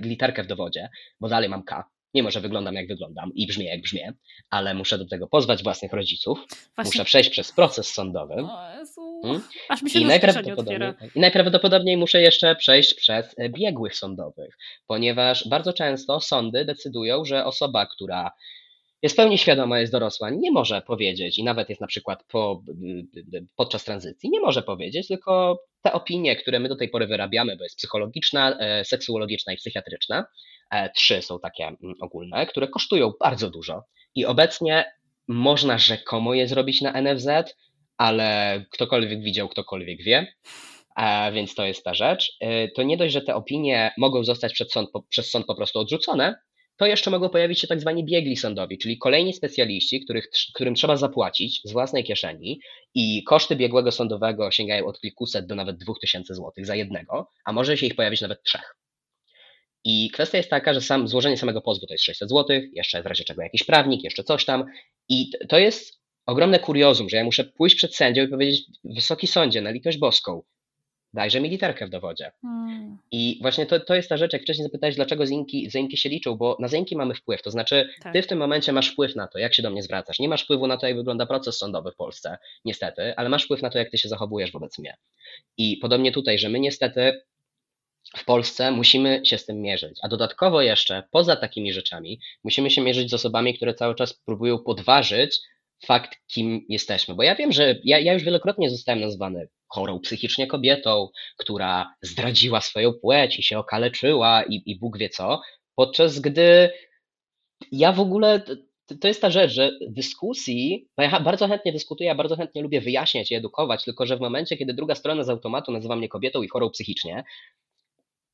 literkę 0.00 0.42
w 0.42 0.46
dowodzie, 0.46 0.88
bo 1.20 1.28
dalej 1.28 1.48
mam 1.48 1.62
K 1.62 1.84
Mimo, 2.14 2.30
że 2.30 2.40
wyglądam 2.40 2.74
jak 2.74 2.88
wyglądam 2.88 3.30
i 3.34 3.46
brzmię 3.46 3.64
jak 3.64 3.80
brzmię, 3.80 4.12
ale 4.50 4.74
muszę 4.74 4.98
do 4.98 5.06
tego 5.06 5.28
pozwać 5.28 5.62
własnych 5.62 5.92
rodziców. 5.92 6.46
Właśnie. 6.76 6.88
Muszę 6.88 7.04
przejść 7.04 7.30
przez 7.30 7.52
proces 7.52 7.92
sądowy. 7.94 8.34
O 8.34 8.78
Jezu. 8.78 9.20
Hmm? 9.22 9.42
Aż 9.68 9.82
mi 9.82 9.90
się 9.90 10.00
I 10.00 10.04
najprawdopodobniej, 10.04 10.92
I 11.14 11.20
najprawdopodobniej 11.20 11.96
muszę 11.96 12.22
jeszcze 12.22 12.56
przejść 12.56 12.94
przez 12.94 13.34
e, 13.38 13.48
biegłych 13.48 13.96
sądowych, 13.96 14.58
ponieważ 14.86 15.48
bardzo 15.48 15.72
często 15.72 16.20
sądy 16.20 16.64
decydują, 16.64 17.24
że 17.24 17.44
osoba, 17.44 17.86
która 17.86 18.30
jest 19.02 19.16
pełni 19.16 19.38
świadoma, 19.38 19.80
jest 19.80 19.92
dorosła, 19.92 20.30
nie 20.30 20.50
może 20.50 20.82
powiedzieć, 20.82 21.38
i 21.38 21.44
nawet 21.44 21.68
jest 21.68 21.80
na 21.80 21.86
przykład 21.86 22.24
po, 22.24 22.62
podczas 23.56 23.84
tranzycji, 23.84 24.30
nie 24.30 24.40
może 24.40 24.62
powiedzieć, 24.62 25.08
tylko 25.08 25.58
te 25.82 25.92
opinie, 25.92 26.36
które 26.36 26.60
my 26.60 26.68
do 26.68 26.76
tej 26.76 26.88
pory 26.88 27.06
wyrabiamy, 27.06 27.56
bo 27.56 27.62
jest 27.62 27.76
psychologiczna, 27.76 28.58
e, 28.58 28.84
seksuologiczna 28.84 29.52
i 29.52 29.56
psychiatryczna, 29.56 30.26
E, 30.70 30.90
trzy 30.90 31.22
są 31.22 31.40
takie 31.40 31.66
mm, 31.66 31.94
ogólne, 32.00 32.46
które 32.46 32.68
kosztują 32.68 33.12
bardzo 33.20 33.50
dużo. 33.50 33.84
I 34.14 34.26
obecnie 34.26 34.92
można 35.28 35.78
rzekomo 35.78 36.34
je 36.34 36.48
zrobić 36.48 36.80
na 36.80 37.02
NFZ, 37.02 37.28
ale 37.96 38.64
ktokolwiek 38.70 39.22
widział, 39.22 39.48
ktokolwiek 39.48 40.02
wie, 40.02 40.34
e, 40.96 41.32
więc 41.32 41.54
to 41.54 41.66
jest 41.66 41.84
ta 41.84 41.94
rzecz. 41.94 42.38
To 42.76 42.82
nie 42.82 42.96
dość, 42.96 43.12
że 43.12 43.22
te 43.22 43.34
opinie 43.34 43.92
mogą 43.98 44.24
zostać 44.24 44.62
sąd, 44.70 44.90
przez 45.08 45.30
sąd 45.30 45.46
po 45.46 45.54
prostu 45.54 45.78
odrzucone, 45.78 46.34
to 46.78 46.86
jeszcze 46.86 47.10
mogą 47.10 47.28
pojawić 47.28 47.60
się 47.60 47.66
tak 47.66 47.80
zwani 47.80 48.04
biegli 48.04 48.36
sądowi, 48.36 48.78
czyli 48.78 48.98
kolejni 48.98 49.34
specjaliści, 49.34 50.00
których, 50.04 50.30
którym 50.54 50.74
trzeba 50.74 50.96
zapłacić 50.96 51.60
z 51.64 51.72
własnej 51.72 52.04
kieszeni 52.04 52.60
i 52.94 53.24
koszty 53.24 53.56
biegłego 53.56 53.92
sądowego 53.92 54.50
sięgają 54.50 54.86
od 54.86 55.00
kilkuset 55.00 55.46
do 55.46 55.54
nawet 55.54 55.76
dwóch 55.76 56.00
tysięcy 56.00 56.34
złotych 56.34 56.66
za 56.66 56.74
jednego, 56.74 57.30
a 57.44 57.52
może 57.52 57.76
się 57.76 57.86
ich 57.86 57.94
pojawić 57.94 58.20
nawet 58.20 58.42
trzech. 58.42 58.76
I 59.84 60.10
kwestia 60.10 60.38
jest 60.38 60.50
taka, 60.50 60.74
że 60.74 60.80
sam, 60.80 61.08
złożenie 61.08 61.36
samego 61.36 61.60
pozwu 61.60 61.86
to 61.86 61.94
jest 61.94 62.04
600 62.04 62.28
zł, 62.28 62.60
jeszcze 62.72 63.02
w 63.02 63.06
razie 63.06 63.24
czego 63.24 63.42
jakiś 63.42 63.64
prawnik, 63.64 64.04
jeszcze 64.04 64.24
coś 64.24 64.44
tam. 64.44 64.64
I 65.08 65.30
to 65.48 65.58
jest 65.58 66.00
ogromne 66.26 66.58
kuriozum, 66.58 67.08
że 67.08 67.16
ja 67.16 67.24
muszę 67.24 67.44
pójść 67.44 67.76
przed 67.76 67.96
sędzią 67.96 68.22
i 68.22 68.28
powiedzieć, 68.28 68.64
wysoki 68.84 69.26
sądzie, 69.26 69.60
na 69.60 69.70
litość 69.70 69.98
boską, 69.98 70.42
dajże 71.18 71.40
mi 71.40 71.48
literkę 71.48 71.86
w 71.86 71.90
dowodzie. 71.90 72.32
Hmm. 72.42 72.98
I 73.10 73.38
właśnie 73.42 73.66
to, 73.66 73.80
to 73.80 73.94
jest 73.94 74.08
ta 74.08 74.16
rzecz, 74.16 74.32
jak 74.32 74.42
wcześniej 74.42 74.66
zapytałeś, 74.66 74.96
dlaczego 74.96 75.26
zinki, 75.26 75.70
zinki 75.70 75.96
się 75.96 76.08
liczą, 76.08 76.36
bo 76.36 76.56
na 76.60 76.68
zinki 76.68 76.96
mamy 76.96 77.14
wpływ, 77.14 77.42
to 77.42 77.50
znaczy 77.50 77.88
tak. 78.02 78.12
ty 78.12 78.22
w 78.22 78.26
tym 78.26 78.38
momencie 78.38 78.72
masz 78.72 78.92
wpływ 78.92 79.16
na 79.16 79.28
to, 79.28 79.38
jak 79.38 79.54
się 79.54 79.62
do 79.62 79.70
mnie 79.70 79.82
zwracasz. 79.82 80.18
Nie 80.18 80.28
masz 80.28 80.44
wpływu 80.44 80.66
na 80.66 80.76
to, 80.76 80.86
jak 80.86 80.96
wygląda 80.96 81.26
proces 81.26 81.58
sądowy 81.58 81.90
w 81.92 81.96
Polsce, 81.96 82.38
niestety, 82.64 83.16
ale 83.16 83.28
masz 83.28 83.44
wpływ 83.44 83.62
na 83.62 83.70
to, 83.70 83.78
jak 83.78 83.90
ty 83.90 83.98
się 83.98 84.08
zachowujesz 84.08 84.52
wobec 84.52 84.78
mnie. 84.78 84.96
I 85.56 85.76
podobnie 85.76 86.12
tutaj, 86.12 86.38
że 86.38 86.48
my 86.48 86.60
niestety 86.60 87.20
w 88.16 88.24
Polsce 88.24 88.70
musimy 88.70 89.20
się 89.24 89.38
z 89.38 89.46
tym 89.46 89.62
mierzyć. 89.62 89.98
A 90.02 90.08
dodatkowo 90.08 90.62
jeszcze, 90.62 91.02
poza 91.10 91.36
takimi 91.36 91.72
rzeczami, 91.72 92.20
musimy 92.44 92.70
się 92.70 92.82
mierzyć 92.82 93.10
z 93.10 93.14
osobami, 93.14 93.54
które 93.54 93.74
cały 93.74 93.94
czas 93.94 94.14
próbują 94.14 94.58
podważyć 94.58 95.40
fakt, 95.86 96.16
kim 96.26 96.64
jesteśmy. 96.68 97.14
Bo 97.14 97.22
ja 97.22 97.34
wiem, 97.34 97.52
że 97.52 97.74
ja, 97.84 97.98
ja 97.98 98.12
już 98.12 98.22
wielokrotnie 98.22 98.70
zostałem 98.70 99.00
nazwany 99.00 99.48
chorą 99.68 100.00
psychicznie 100.00 100.46
kobietą, 100.46 101.08
która 101.38 101.94
zdradziła 102.02 102.60
swoją 102.60 102.92
płeć 102.92 103.38
i 103.38 103.42
się 103.42 103.58
okaleczyła 103.58 104.42
i, 104.42 104.62
i 104.66 104.78
Bóg 104.78 104.98
wie 104.98 105.08
co, 105.08 105.40
podczas 105.74 106.20
gdy 106.20 106.70
ja 107.72 107.92
w 107.92 108.00
ogóle 108.00 108.42
to 109.00 109.08
jest 109.08 109.20
ta 109.20 109.30
rzecz, 109.30 109.52
że 109.52 109.70
dyskusji, 109.88 110.88
bo 110.96 111.02
ja 111.02 111.20
bardzo 111.20 111.48
chętnie 111.48 111.72
dyskutuję, 111.72 112.08
ja 112.08 112.14
bardzo 112.14 112.36
chętnie 112.36 112.62
lubię 112.62 112.80
wyjaśniać 112.80 113.30
i 113.30 113.34
edukować, 113.34 113.84
tylko 113.84 114.06
że 114.06 114.16
w 114.16 114.20
momencie, 114.20 114.56
kiedy 114.56 114.74
druga 114.74 114.94
strona 114.94 115.24
z 115.24 115.28
automatu 115.28 115.72
nazywa 115.72 115.96
mnie 115.96 116.08
kobietą 116.08 116.42
i 116.42 116.48
chorą 116.48 116.70
psychicznie, 116.70 117.24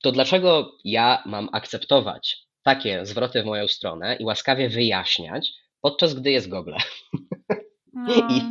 to 0.03 0.13
dlaczego 0.13 0.73
ja 0.85 1.23
mam 1.27 1.49
akceptować 1.53 2.37
takie 2.63 3.07
zwroty 3.07 3.43
w 3.43 3.47
moją 3.47 3.69
stronę 3.69 4.17
i 4.17 4.25
łaskawie 4.25 4.69
wyjaśniać, 4.69 5.53
podczas 5.81 6.15
gdy 6.15 6.31
jest 6.31 6.49
Google? 6.49 6.75
No. 7.95 8.29
I, 8.31 8.43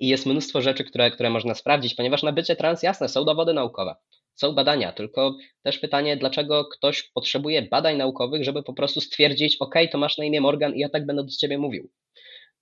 I, 0.00 0.08
jest 0.08 0.26
mnóstwo 0.26 0.62
rzeczy, 0.62 0.84
które, 0.84 1.10
które 1.10 1.30
można 1.30 1.54
sprawdzić, 1.54 1.94
ponieważ 1.94 2.22
na 2.22 2.32
bycie 2.32 2.56
trans, 2.56 2.82
jasne, 2.82 3.08
są 3.08 3.24
dowody 3.24 3.52
naukowe, 3.52 3.94
są 4.34 4.52
badania, 4.52 4.92
tylko 4.92 5.36
też 5.62 5.78
pytanie, 5.78 6.16
dlaczego 6.16 6.64
ktoś 6.64 7.02
potrzebuje 7.02 7.62
badań 7.62 7.96
naukowych, 7.96 8.44
żeby 8.44 8.62
po 8.62 8.72
prostu 8.72 9.00
stwierdzić, 9.00 9.56
ok, 9.60 9.74
to 9.92 9.98
masz 9.98 10.18
na 10.18 10.24
imię 10.24 10.40
Morgan 10.40 10.74
i 10.74 10.78
ja 10.78 10.88
tak 10.88 11.06
będę 11.06 11.24
do 11.24 11.30
ciebie 11.30 11.58
mówił. 11.58 11.90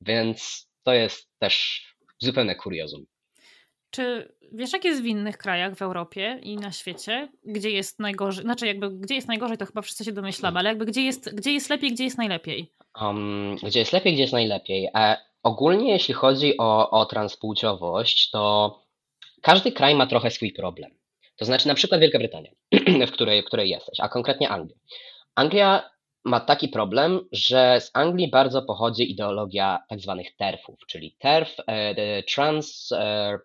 Więc 0.01 0.69
to 0.83 0.95
jest 0.95 1.31
też 1.39 1.87
zupełne 2.19 2.55
kuriozum. 2.55 3.07
Czy 3.91 4.35
wiesz, 4.53 4.73
jak 4.73 4.85
jest 4.85 5.03
w 5.03 5.07
innych 5.07 5.39
krajach 5.39 5.75
w 5.75 5.83
Europie 5.83 6.41
i 6.43 6.57
na 6.57 6.73
świecie, 6.73 7.29
gdzie 7.45 7.71
jest 7.71 7.99
najgorzej? 7.99 8.45
Znaczy, 8.45 8.67
jakby 8.67 8.91
gdzie 8.91 9.15
jest 9.15 9.29
najgorzej, 9.29 9.59
to 9.59 9.67
chyba 9.67 9.83
wszyscy 9.83 10.05
się 10.05 10.13
domyślamy, 10.13 10.59
ale 10.59 10.69
jakby 10.69 10.87
gdzie 10.87 11.03
jest, 11.03 11.35
gdzie 11.35 11.53
jest 11.53 11.71
lepiej, 11.71 11.93
gdzie 11.93 12.05
jest 12.05 12.19
najlepiej? 12.19 12.73
Um, 13.01 13.57
gdzie 13.63 13.79
jest 13.79 13.93
lepiej, 13.93 14.13
gdzie 14.13 14.23
jest 14.23 14.33
najlepiej. 14.33 14.89
E, 14.95 15.17
ogólnie, 15.43 15.93
jeśli 15.93 16.15
chodzi 16.15 16.59
o, 16.59 16.91
o 16.91 17.07
transpłciowość, 17.07 18.31
to 18.31 18.75
każdy 19.43 19.73
kraj 19.73 19.95
ma 19.95 20.07
trochę 20.07 20.31
swój 20.31 20.53
problem. 20.53 20.91
To 21.37 21.45
znaczy, 21.45 21.69
na 21.69 21.75
przykład 21.75 22.01
Wielka 22.01 22.19
Brytania, 22.19 22.51
w 23.09 23.13
której, 23.13 23.43
w 23.43 23.47
której 23.47 23.71
jesteś, 23.71 24.01
a 24.01 24.09
konkretnie 24.09 24.49
Anglia. 24.49 24.77
Anglia 25.35 25.91
ma 26.25 26.41
taki 26.41 26.69
problem, 26.69 27.21
że 27.33 27.81
z 27.81 27.91
Anglii 27.95 28.31
bardzo 28.31 28.63
pochodzi 28.63 29.11
ideologia 29.11 29.79
tak 29.89 30.01
zwanych 30.01 30.37
TERFów, 30.37 30.79
czyli 30.89 31.17
TERF, 31.19 31.57
e, 31.67 32.23
Trans. 32.23 32.93
E, 32.93 33.39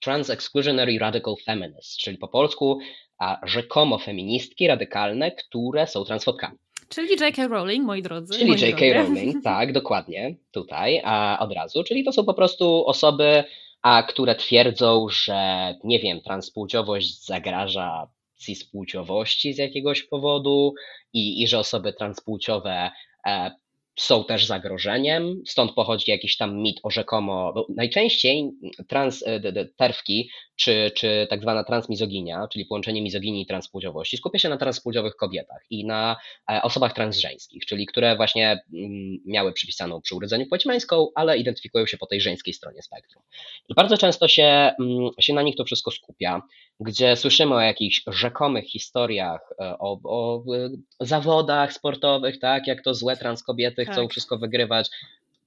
trans-exclusionary 0.00 0.98
radical 0.98 1.34
feminists, 1.44 1.96
czyli 1.96 2.18
po 2.18 2.28
polsku 2.28 2.78
a 3.18 3.40
rzekomo 3.42 3.98
feministki 3.98 4.66
radykalne, 4.66 5.32
które 5.32 5.86
są 5.86 6.04
transfotkami. 6.04 6.58
Czyli 6.88 7.08
J.K. 7.20 7.48
Rowling, 7.48 7.86
moi 7.86 8.02
drodzy. 8.02 8.38
Czyli 8.38 8.50
J.K. 8.50 9.02
Rowling, 9.02 9.44
tak, 9.44 9.72
dokładnie, 9.72 10.34
tutaj, 10.50 11.00
a 11.04 11.38
od 11.40 11.52
razu. 11.52 11.84
Czyli 11.84 12.04
to 12.04 12.12
są 12.12 12.24
po 12.24 12.34
prostu 12.34 12.86
osoby, 12.86 13.44
a 13.82 14.02
które 14.02 14.34
twierdzą, 14.34 15.06
że 15.08 15.74
nie 15.84 15.98
wiem, 16.00 16.20
transpłciowość 16.20 17.26
zagraża 17.26 18.08
cispłciowości 18.38 19.54
z 19.54 19.58
jakiegoś 19.58 20.02
powodu 20.02 20.74
i, 21.12 21.42
i 21.42 21.48
że 21.48 21.58
osoby 21.58 21.92
transpłciowe 21.92 22.90
e, 23.26 23.50
są 23.98 24.24
też 24.24 24.46
zagrożeniem, 24.46 25.42
stąd 25.46 25.72
pochodzi 25.72 26.10
jakiś 26.10 26.36
tam 26.36 26.56
mit 26.56 26.80
o 26.82 26.90
rzekomo, 26.90 27.52
bo 27.52 27.66
najczęściej 27.76 28.50
trans, 28.88 29.24
e, 29.26 29.64
terwki 29.76 30.30
czy, 30.56 30.90
czy 30.94 31.26
tak 31.30 31.42
zwana 31.42 31.64
transmizoginia, 31.64 32.48
czyli 32.52 32.66
połączenie 32.66 33.02
mizoginii 33.02 33.42
i 33.42 33.46
transpłciowości, 33.46 34.16
skupia 34.16 34.38
się 34.38 34.48
na 34.48 34.56
transpłciowych 34.56 35.16
kobietach 35.16 35.62
i 35.70 35.86
na 35.86 36.16
e, 36.50 36.62
osobach 36.62 36.92
transżeńskich, 36.92 37.66
czyli 37.66 37.86
które 37.86 38.16
właśnie 38.16 38.60
mm, 38.74 39.18
miały 39.26 39.52
przypisaną 39.52 40.00
przy 40.00 40.14
urodzeniu 40.14 40.46
płeć 40.46 40.66
męską, 40.66 41.08
ale 41.14 41.38
identyfikują 41.38 41.86
się 41.86 41.98
po 41.98 42.06
tej 42.06 42.20
żeńskiej 42.20 42.54
stronie 42.54 42.82
spektrum. 42.82 43.22
I 43.68 43.74
bardzo 43.74 43.98
często 43.98 44.28
się, 44.28 44.44
mm, 44.80 45.10
się 45.20 45.34
na 45.34 45.42
nich 45.42 45.56
to 45.56 45.64
wszystko 45.64 45.90
skupia, 45.90 46.42
gdzie 46.80 47.16
słyszymy 47.16 47.54
o 47.54 47.60
jakichś 47.60 48.02
rzekomych 48.06 48.64
historiach, 48.64 49.40
e, 49.60 49.78
o, 49.78 50.00
o 50.04 50.44
zawodach 51.00 51.72
sportowych, 51.72 52.38
tak, 52.38 52.66
jak 52.66 52.82
to 52.82 52.94
złe 52.94 53.16
trans 53.16 53.42
kobiety 53.42 53.87
tak. 53.88 53.96
chcą 53.96 54.08
wszystko 54.08 54.38
wygrywać, 54.38 54.90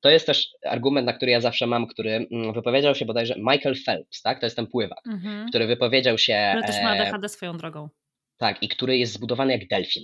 to 0.02 0.10
jest 0.10 0.26
też 0.26 0.50
argument, 0.66 1.06
na 1.06 1.14
który 1.14 1.32
ja 1.32 1.42
zawsze 1.42 1.68
mam, 1.68 1.88
który 1.88 2.28
mm, 2.32 2.54
wypowiedział 2.54 2.96
się 2.96 3.06
bodajże 3.06 3.36
Michael 3.38 3.76
Phelps, 3.86 4.22
tak? 4.22 4.40
To 4.40 4.46
jest 4.46 4.56
ten 4.56 4.68
pływak, 4.68 5.08
mhm. 5.08 5.50
który 5.50 5.68
wypowiedział 5.68 6.18
się. 6.18 6.54
Który 6.58 6.74
też 6.74 6.84
ma 6.84 6.90
ADHD 6.90 7.30
swoją 7.30 7.58
drogą. 7.58 7.90
Tak, 8.38 8.64
i 8.64 8.70
który 8.70 8.98
jest 8.98 9.14
zbudowany 9.14 9.52
jak 9.52 9.68
delfin. 9.68 10.04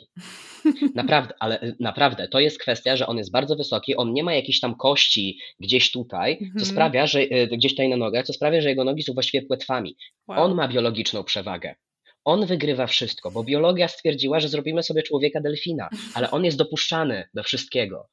Naprawdę, 0.95 1.33
ale 1.39 1.63
y, 1.63 1.75
naprawdę, 1.79 2.27
to 2.27 2.39
jest 2.39 2.59
kwestia, 2.59 2.95
że 2.97 3.07
on 3.07 3.17
jest 3.17 3.31
bardzo 3.31 3.55
wysoki, 3.55 3.95
on 3.95 4.13
nie 4.13 4.23
ma 4.23 4.33
jakichś 4.33 4.59
tam 4.59 4.75
kości 4.75 5.39
gdzieś 5.59 5.91
tutaj, 5.91 6.38
co 6.38 6.45
mhm. 6.45 6.65
sprawia, 6.65 7.07
że 7.07 7.19
y, 7.19 7.47
gdzieś 7.47 7.71
tutaj 7.71 7.89
na 7.89 7.97
nogach, 7.97 8.25
co 8.25 8.33
sprawia, 8.33 8.61
że 8.61 8.69
jego 8.69 8.83
nogi 8.83 9.03
są 9.03 9.13
właściwie 9.13 9.47
płetwami. 9.47 9.95
Wow. 10.27 10.43
On 10.43 10.55
ma 10.55 10.67
biologiczną 10.67 11.23
przewagę. 11.23 11.75
On 12.25 12.45
wygrywa 12.45 12.88
wszystko, 12.88 13.31
bo 13.31 13.43
biologia 13.43 13.88
stwierdziła, 13.88 14.39
że 14.39 14.49
zrobimy 14.49 14.83
sobie 14.83 15.03
człowieka 15.03 15.41
delfina, 15.41 15.89
ale 16.13 16.31
on 16.31 16.45
jest 16.45 16.57
dopuszczany 16.57 17.29
do 17.33 17.43
wszystkiego. 17.43 18.07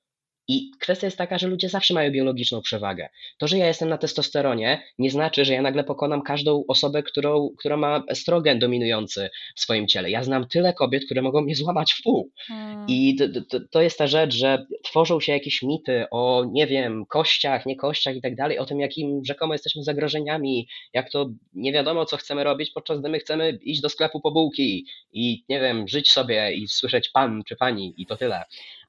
I 0.48 0.70
kwestia 0.80 1.06
jest 1.06 1.18
taka, 1.18 1.38
że 1.38 1.46
ludzie 1.46 1.68
zawsze 1.68 1.94
mają 1.94 2.10
biologiczną 2.10 2.62
przewagę. 2.62 3.08
To, 3.38 3.48
że 3.48 3.58
ja 3.58 3.66
jestem 3.66 3.88
na 3.88 3.98
testosteronie, 3.98 4.82
nie 4.98 5.10
znaczy, 5.10 5.44
że 5.44 5.52
ja 5.52 5.62
nagle 5.62 5.84
pokonam 5.84 6.22
każdą 6.22 6.64
osobę, 6.68 7.02
którą, 7.02 7.50
która 7.58 7.76
ma 7.76 8.02
estrogen 8.08 8.58
dominujący 8.58 9.30
w 9.56 9.60
swoim 9.60 9.88
ciele. 9.88 10.10
Ja 10.10 10.24
znam 10.24 10.48
tyle 10.48 10.72
kobiet, 10.72 11.04
które 11.04 11.22
mogą 11.22 11.40
mnie 11.40 11.54
złamać 11.54 11.92
w 11.92 12.02
pół. 12.02 12.30
Hmm. 12.46 12.86
I 12.88 13.16
to, 13.16 13.24
to, 13.50 13.58
to, 13.70 13.82
jest 13.82 13.98
ta 13.98 14.06
rzecz, 14.06 14.34
że 14.34 14.66
tworzą 14.84 15.20
się 15.20 15.32
jakieś 15.32 15.62
mity 15.62 16.04
o, 16.10 16.44
nie 16.52 16.66
wiem, 16.66 17.06
kościach, 17.06 17.66
nie 17.66 17.76
kościach 17.76 18.16
i 18.16 18.20
tak 18.20 18.36
dalej, 18.36 18.58
o 18.58 18.66
tym, 18.66 18.80
jakim 18.80 19.24
rzekomo 19.24 19.54
jesteśmy 19.54 19.82
zagrożeniami, 19.82 20.68
jak 20.92 21.10
to 21.10 21.30
nie 21.54 21.72
wiadomo, 21.72 22.04
co 22.04 22.16
chcemy 22.16 22.44
robić, 22.44 22.70
podczas 22.70 23.00
gdy 23.00 23.08
my 23.08 23.18
chcemy 23.18 23.58
iść 23.62 23.80
do 23.80 23.88
sklepu 23.88 24.20
po 24.20 24.30
bułki 24.30 24.86
i, 25.12 25.44
nie 25.48 25.60
wiem, 25.60 25.88
żyć 25.88 26.10
sobie 26.10 26.52
i 26.52 26.68
słyszeć 26.68 27.08
pan 27.08 27.42
czy 27.48 27.56
pani 27.56 27.94
i 27.96 28.06
to 28.06 28.16
tyle. 28.16 28.44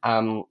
Um, 0.06 0.44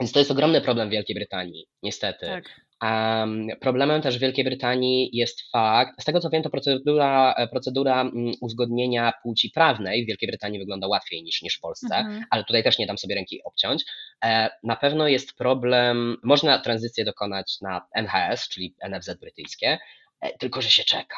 więc 0.00 0.12
to 0.12 0.18
jest 0.18 0.30
ogromny 0.30 0.60
problem 0.60 0.88
w 0.88 0.92
Wielkiej 0.92 1.14
Brytanii, 1.14 1.66
niestety. 1.82 2.26
Tak. 2.26 2.44
Um, 2.82 3.48
problemem 3.60 4.02
też 4.02 4.18
w 4.18 4.20
Wielkiej 4.20 4.44
Brytanii 4.44 5.10
jest 5.12 5.50
fakt, 5.52 6.02
z 6.02 6.04
tego 6.04 6.20
co 6.20 6.30
wiem, 6.30 6.42
to 6.42 6.50
procedura, 6.50 7.34
procedura 7.50 8.00
mm, 8.00 8.32
uzgodnienia 8.40 9.12
płci 9.22 9.50
prawnej 9.50 10.04
w 10.04 10.06
Wielkiej 10.08 10.28
Brytanii 10.28 10.58
wygląda 10.58 10.86
łatwiej 10.86 11.22
niż, 11.22 11.42
niż 11.42 11.56
w 11.56 11.60
Polsce, 11.60 11.96
mhm. 11.96 12.24
ale 12.30 12.44
tutaj 12.44 12.62
też 12.62 12.78
nie 12.78 12.86
dam 12.86 12.98
sobie 12.98 13.14
ręki 13.14 13.42
obciąć. 13.44 13.84
E, 14.24 14.50
na 14.62 14.76
pewno 14.76 15.08
jest 15.08 15.36
problem, 15.36 16.16
można 16.22 16.58
tranzycję 16.58 17.04
dokonać 17.04 17.60
na 17.60 17.86
NHS, 17.94 18.48
czyli 18.48 18.74
NFZ 18.90 19.20
brytyjskie, 19.20 19.78
e, 20.20 20.38
tylko 20.38 20.62
że 20.62 20.70
się 20.70 20.84
czeka. 20.84 21.16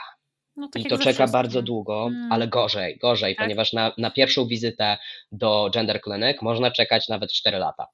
No, 0.56 0.68
tak 0.68 0.82
I 0.82 0.86
to 0.86 0.98
czeka 0.98 1.26
bardzo 1.26 1.62
długo, 1.62 2.04
hmm. 2.04 2.32
ale 2.32 2.48
gorzej, 2.48 2.98
gorzej, 2.98 3.36
tak? 3.36 3.44
ponieważ 3.44 3.72
na, 3.72 3.92
na 3.98 4.10
pierwszą 4.10 4.46
wizytę 4.46 4.98
do 5.32 5.70
Gender 5.74 6.00
Clinic 6.04 6.42
można 6.42 6.70
czekać 6.70 7.08
nawet 7.08 7.32
4 7.32 7.58
lata 7.58 7.86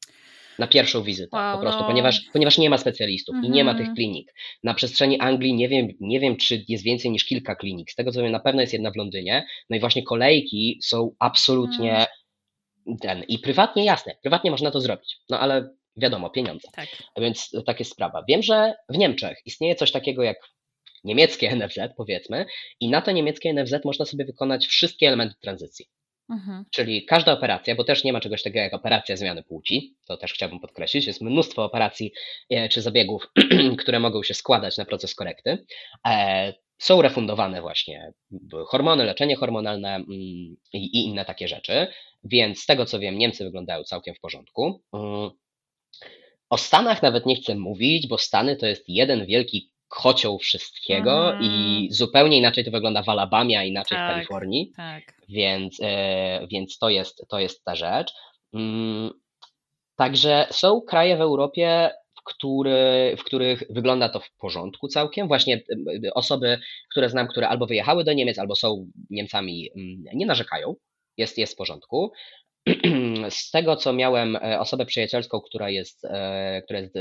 na 0.59 0.67
pierwszą 0.67 1.03
wizytę 1.03 1.37
wow, 1.37 1.57
po 1.57 1.63
prostu, 1.63 1.81
no. 1.81 1.87
ponieważ, 1.87 2.21
ponieważ 2.33 2.59
nie 2.59 2.71
ma 2.71 2.79
specjalistów 2.79 3.37
i 3.45 3.51
nie 3.51 3.65
ma 3.65 3.73
tych 3.73 3.81
mhm. 3.81 3.97
klinik. 3.97 4.35
Na 4.63 4.75
przestrzeni 4.75 5.21
Anglii 5.21 5.55
nie 5.55 5.69
wiem, 5.69 5.89
nie 6.01 6.21
wiem, 6.21 6.37
czy 6.37 6.65
jest 6.69 6.85
więcej 6.85 7.11
niż 7.11 7.25
kilka 7.25 7.55
klinik. 7.55 7.91
Z 7.91 7.95
tego 7.95 8.13
co 8.13 8.23
wiem, 8.23 8.33
na 8.33 8.41
pewno 8.41 8.61
jest 8.61 8.73
jedna 8.73 8.91
w 8.91 8.97
Londynie. 8.97 9.47
No 9.71 9.77
i 9.77 9.81
właśnie 9.81 10.03
kolejki 10.03 10.79
są 10.83 11.11
absolutnie 11.19 11.93
mm. 12.87 12.99
ten. 13.01 13.23
I 13.29 13.39
prywatnie 13.39 13.85
jasne, 13.85 14.15
prywatnie 14.23 14.51
można 14.51 14.71
to 14.71 14.81
zrobić. 14.81 15.17
No 15.31 15.41
ale 15.41 15.71
wiadomo, 15.97 16.31
pieniądze. 16.31 16.69
Tak. 16.73 16.89
Więc 17.17 17.51
tak 17.67 17.79
jest 17.79 17.93
sprawa. 17.93 18.25
Wiem, 18.29 18.43
że 18.43 18.75
w 18.89 18.99
Niemczech 18.99 19.39
istnieje 19.45 19.75
coś 19.75 19.93
takiego 19.93 20.23
jak 20.23 20.37
niemieckie 21.05 21.51
NFZ, 21.57 21.79
powiedzmy, 21.97 22.47
i 22.81 22.89
na 22.89 23.03
to 23.03 23.11
niemieckie 23.11 23.53
NFZ 23.53 23.85
można 23.85 24.05
sobie 24.05 24.25
wykonać 24.25 24.67
wszystkie 24.67 25.07
elementy 25.07 25.35
tranzycji. 25.41 25.87
Mhm. 26.31 26.65
Czyli 26.71 27.05
każda 27.05 27.33
operacja, 27.33 27.75
bo 27.75 27.85
też 27.85 28.05
nie 28.05 28.13
ma 28.13 28.21
czegoś 28.21 28.43
takiego 28.43 28.61
jak 28.63 28.75
operacja 28.75 29.17
zmiany 29.17 29.43
płci, 29.43 29.97
to 30.07 30.17
też 30.17 30.33
chciałbym 30.33 30.61
podkreślić, 30.61 31.07
jest 31.07 31.21
mnóstwo 31.21 31.65
operacji 31.65 32.13
e, 32.51 32.69
czy 32.69 32.83
zabiegów, 32.83 33.27
które 33.83 34.01
mogą 34.01 34.23
się 34.23 34.35
składać 34.35 34.77
na 34.77 34.85
proces 34.85 35.15
korekty. 35.15 35.65
E, 36.09 36.55
są 36.79 37.03
refundowane 37.03 37.61
właśnie 37.61 38.13
hormony, 38.67 39.05
leczenie 39.05 39.37
hormonalne 39.37 39.95
mm, 39.95 40.07
i 40.73 41.05
inne 41.05 41.25
takie 41.25 41.49
rzeczy, 41.49 41.87
więc 42.25 42.61
z 42.61 42.67
tego 42.67 42.87
co 42.87 42.99
wiem, 42.99 43.19
Niemcy 43.19 43.45
wyglądają 43.45 43.85
całkiem 43.85 44.15
w 44.15 44.21
porządku. 44.21 44.83
Mm. 44.93 45.31
O 46.51 46.59
Stanach 46.59 47.03
nawet 47.03 47.27
nie 47.27 47.37
chcę 47.37 47.55
mówić, 47.55 48.07
bo 48.07 48.19
Stany 48.19 48.57
to 48.57 48.67
jest 48.67 48.85
jeden 48.89 49.27
wielki 49.27 49.73
kocioł 49.89 50.39
wszystkiego 50.39 51.31
mm. 51.31 51.43
i 51.43 51.89
zupełnie 51.91 52.39
inaczej 52.39 52.65
to 52.65 52.71
wygląda 52.71 53.03
w 53.03 53.09
Alabamie, 53.09 53.59
a 53.59 53.65
inaczej 53.65 53.99
tak, 53.99 54.11
w 54.11 54.15
Kalifornii. 54.15 54.73
Tak. 54.77 55.03
Więc, 55.29 55.79
e, 55.83 56.47
więc 56.51 56.79
to, 56.79 56.89
jest, 56.89 57.25
to 57.29 57.39
jest 57.39 57.65
ta 57.65 57.75
rzecz. 57.75 58.13
Mm, 58.55 59.11
także 59.97 60.47
są 60.51 60.81
kraje 60.81 61.17
w 61.17 61.21
Europie, 61.21 61.91
w, 62.21 62.25
który, 62.25 63.17
w 63.19 63.25
których 63.25 63.63
wygląda 63.71 64.09
to 64.09 64.21
w 64.21 64.31
porządku 64.31 64.89
całkiem. 64.89 65.29
Właśnie 65.29 65.63
e, 66.05 66.15
osoby, 66.15 66.59
które 66.91 67.11
znam, 67.11 67.29
które 67.29 67.49
albo 67.49 67.67
wyjechały 67.67 68.05
do 68.05 68.13
Niemiec, 68.13 68.39
albo 68.39 68.57
są 68.57 68.91
Niemcami, 69.11 69.71
mm, 69.77 70.05
nie 70.15 70.27
narzekają. 70.27 70.75
Jest, 71.17 71.39
jest 71.39 71.53
w 71.53 71.57
porządku. 71.57 72.13
Z 73.31 73.51
tego, 73.51 73.77
co 73.77 73.93
miałem 73.93 74.37
e, 74.37 74.61
osobę 74.61 74.87
przyjacielską, 74.87 75.41
która 75.41 75.71
jest, 75.71 76.07
która 76.65 76.81
jest 76.81 76.95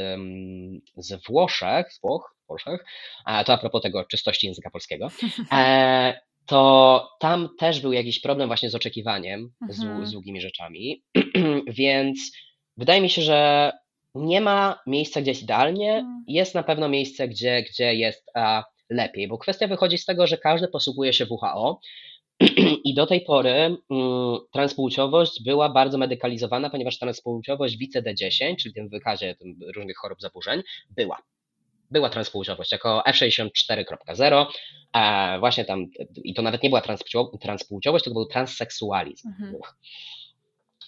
z 0.97 1.26
Włoszech, 1.28 1.93
z 1.93 2.01
Włoch, 2.01 2.36
Włoszech, 2.47 2.86
to 3.45 3.53
a 3.53 3.57
propos 3.57 3.82
tego 3.82 4.03
czystości 4.03 4.47
języka 4.47 4.70
polskiego, 4.70 5.07
e, 5.51 6.20
to 6.45 7.09
tam 7.20 7.49
też 7.59 7.82
był 7.82 7.93
jakiś 7.93 8.20
problem 8.20 8.47
właśnie 8.49 8.70
z 8.70 8.76
oczekiwaniem, 8.76 9.51
z, 9.70 9.84
mhm. 9.84 10.05
z 10.05 10.11
długimi 10.11 10.41
rzeczami, 10.41 11.03
więc 11.68 12.20
wydaje 12.78 13.01
mi 13.01 13.09
się, 13.09 13.22
że 13.22 13.72
nie 14.15 14.41
ma 14.41 14.80
miejsca, 14.88 15.22
gdzie 15.22 15.32
jest 15.32 15.43
idealnie, 15.43 15.93
mhm. 15.93 16.24
jest 16.28 16.55
na 16.55 16.63
pewno 16.63 16.89
miejsce, 16.89 17.28
gdzie, 17.28 17.63
gdzie 17.63 17.95
jest 17.95 18.32
lepiej, 18.89 19.28
bo 19.28 19.38
kwestia 19.38 19.68
wychodzi 19.68 19.97
z 19.97 20.05
tego, 20.05 20.28
że 20.28 20.38
każdy 20.38 20.68
posługuje 20.68 21.13
się 21.13 21.26
WHO, 21.30 21.80
i 22.88 22.94
do 22.94 23.06
tej 23.06 23.22
pory 23.22 23.52
mm, 23.52 23.78
transpłciowość 24.52 25.44
była 25.44 25.70
bardzo 25.70 25.98
medykalizowana, 25.98 26.70
ponieważ 26.70 27.00
transpłciowość 27.00 27.78
w 27.78 27.82
ICD-10, 27.82 28.56
czyli 28.56 28.72
w 28.72 28.76
tym 28.76 28.90
wykazie 28.90 29.36
tym 29.36 29.60
różnych 29.76 29.98
chorób 29.98 30.22
zaburzeń, 30.22 30.62
była 30.90 31.18
była 31.92 32.10
transpłciowość 32.10 32.72
jako 32.72 33.04
F64.0, 33.08 34.46
a 34.94 35.36
właśnie 35.40 35.66
tam, 35.66 35.86
i 36.24 36.34
to 36.34 36.42
nawet 36.42 36.64
nie 36.64 36.70
była 36.70 36.82
transpłciowość, 37.42 38.05
to 38.05 38.12
był 38.12 38.26
transseksualizm. 38.26 39.28
Mhm. 39.28 39.55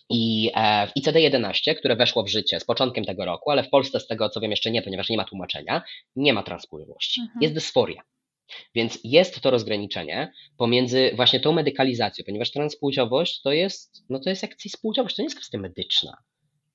I 0.09 0.51
e, 0.55 0.87
w 0.87 0.91
ICD-11, 0.99 1.75
które 1.75 1.95
weszło 1.95 2.23
w 2.23 2.29
życie 2.29 2.59
z 2.59 2.65
początkiem 2.65 3.05
tego 3.05 3.25
roku, 3.25 3.51
ale 3.51 3.63
w 3.63 3.69
Polsce 3.69 3.99
z 3.99 4.07
tego 4.07 4.29
co 4.29 4.39
wiem 4.39 4.51
jeszcze 4.51 4.71
nie, 4.71 4.81
ponieważ 4.81 5.09
nie 5.09 5.17
ma 5.17 5.23
tłumaczenia, 5.23 5.81
nie 6.15 6.33
ma 6.33 6.43
transpłciowości. 6.43 7.21
Mhm. 7.21 7.41
Jest 7.41 7.53
dysforia. 7.53 8.01
Więc 8.75 8.99
jest 9.03 9.41
to 9.41 9.51
rozgraniczenie 9.51 10.31
pomiędzy 10.57 11.11
właśnie 11.15 11.39
tą 11.39 11.51
medykalizacją, 11.51 12.25
ponieważ 12.25 12.51
transpłciowość 12.51 13.41
to 13.41 13.51
jest, 13.51 14.03
no 14.09 14.19
to 14.19 14.29
jest 14.29 14.41
jak 14.41 14.55
cispłciowość, 14.55 15.15
to 15.15 15.21
nie 15.21 15.25
jest 15.25 15.35
kwestia 15.35 15.57
medyczna. 15.57 16.17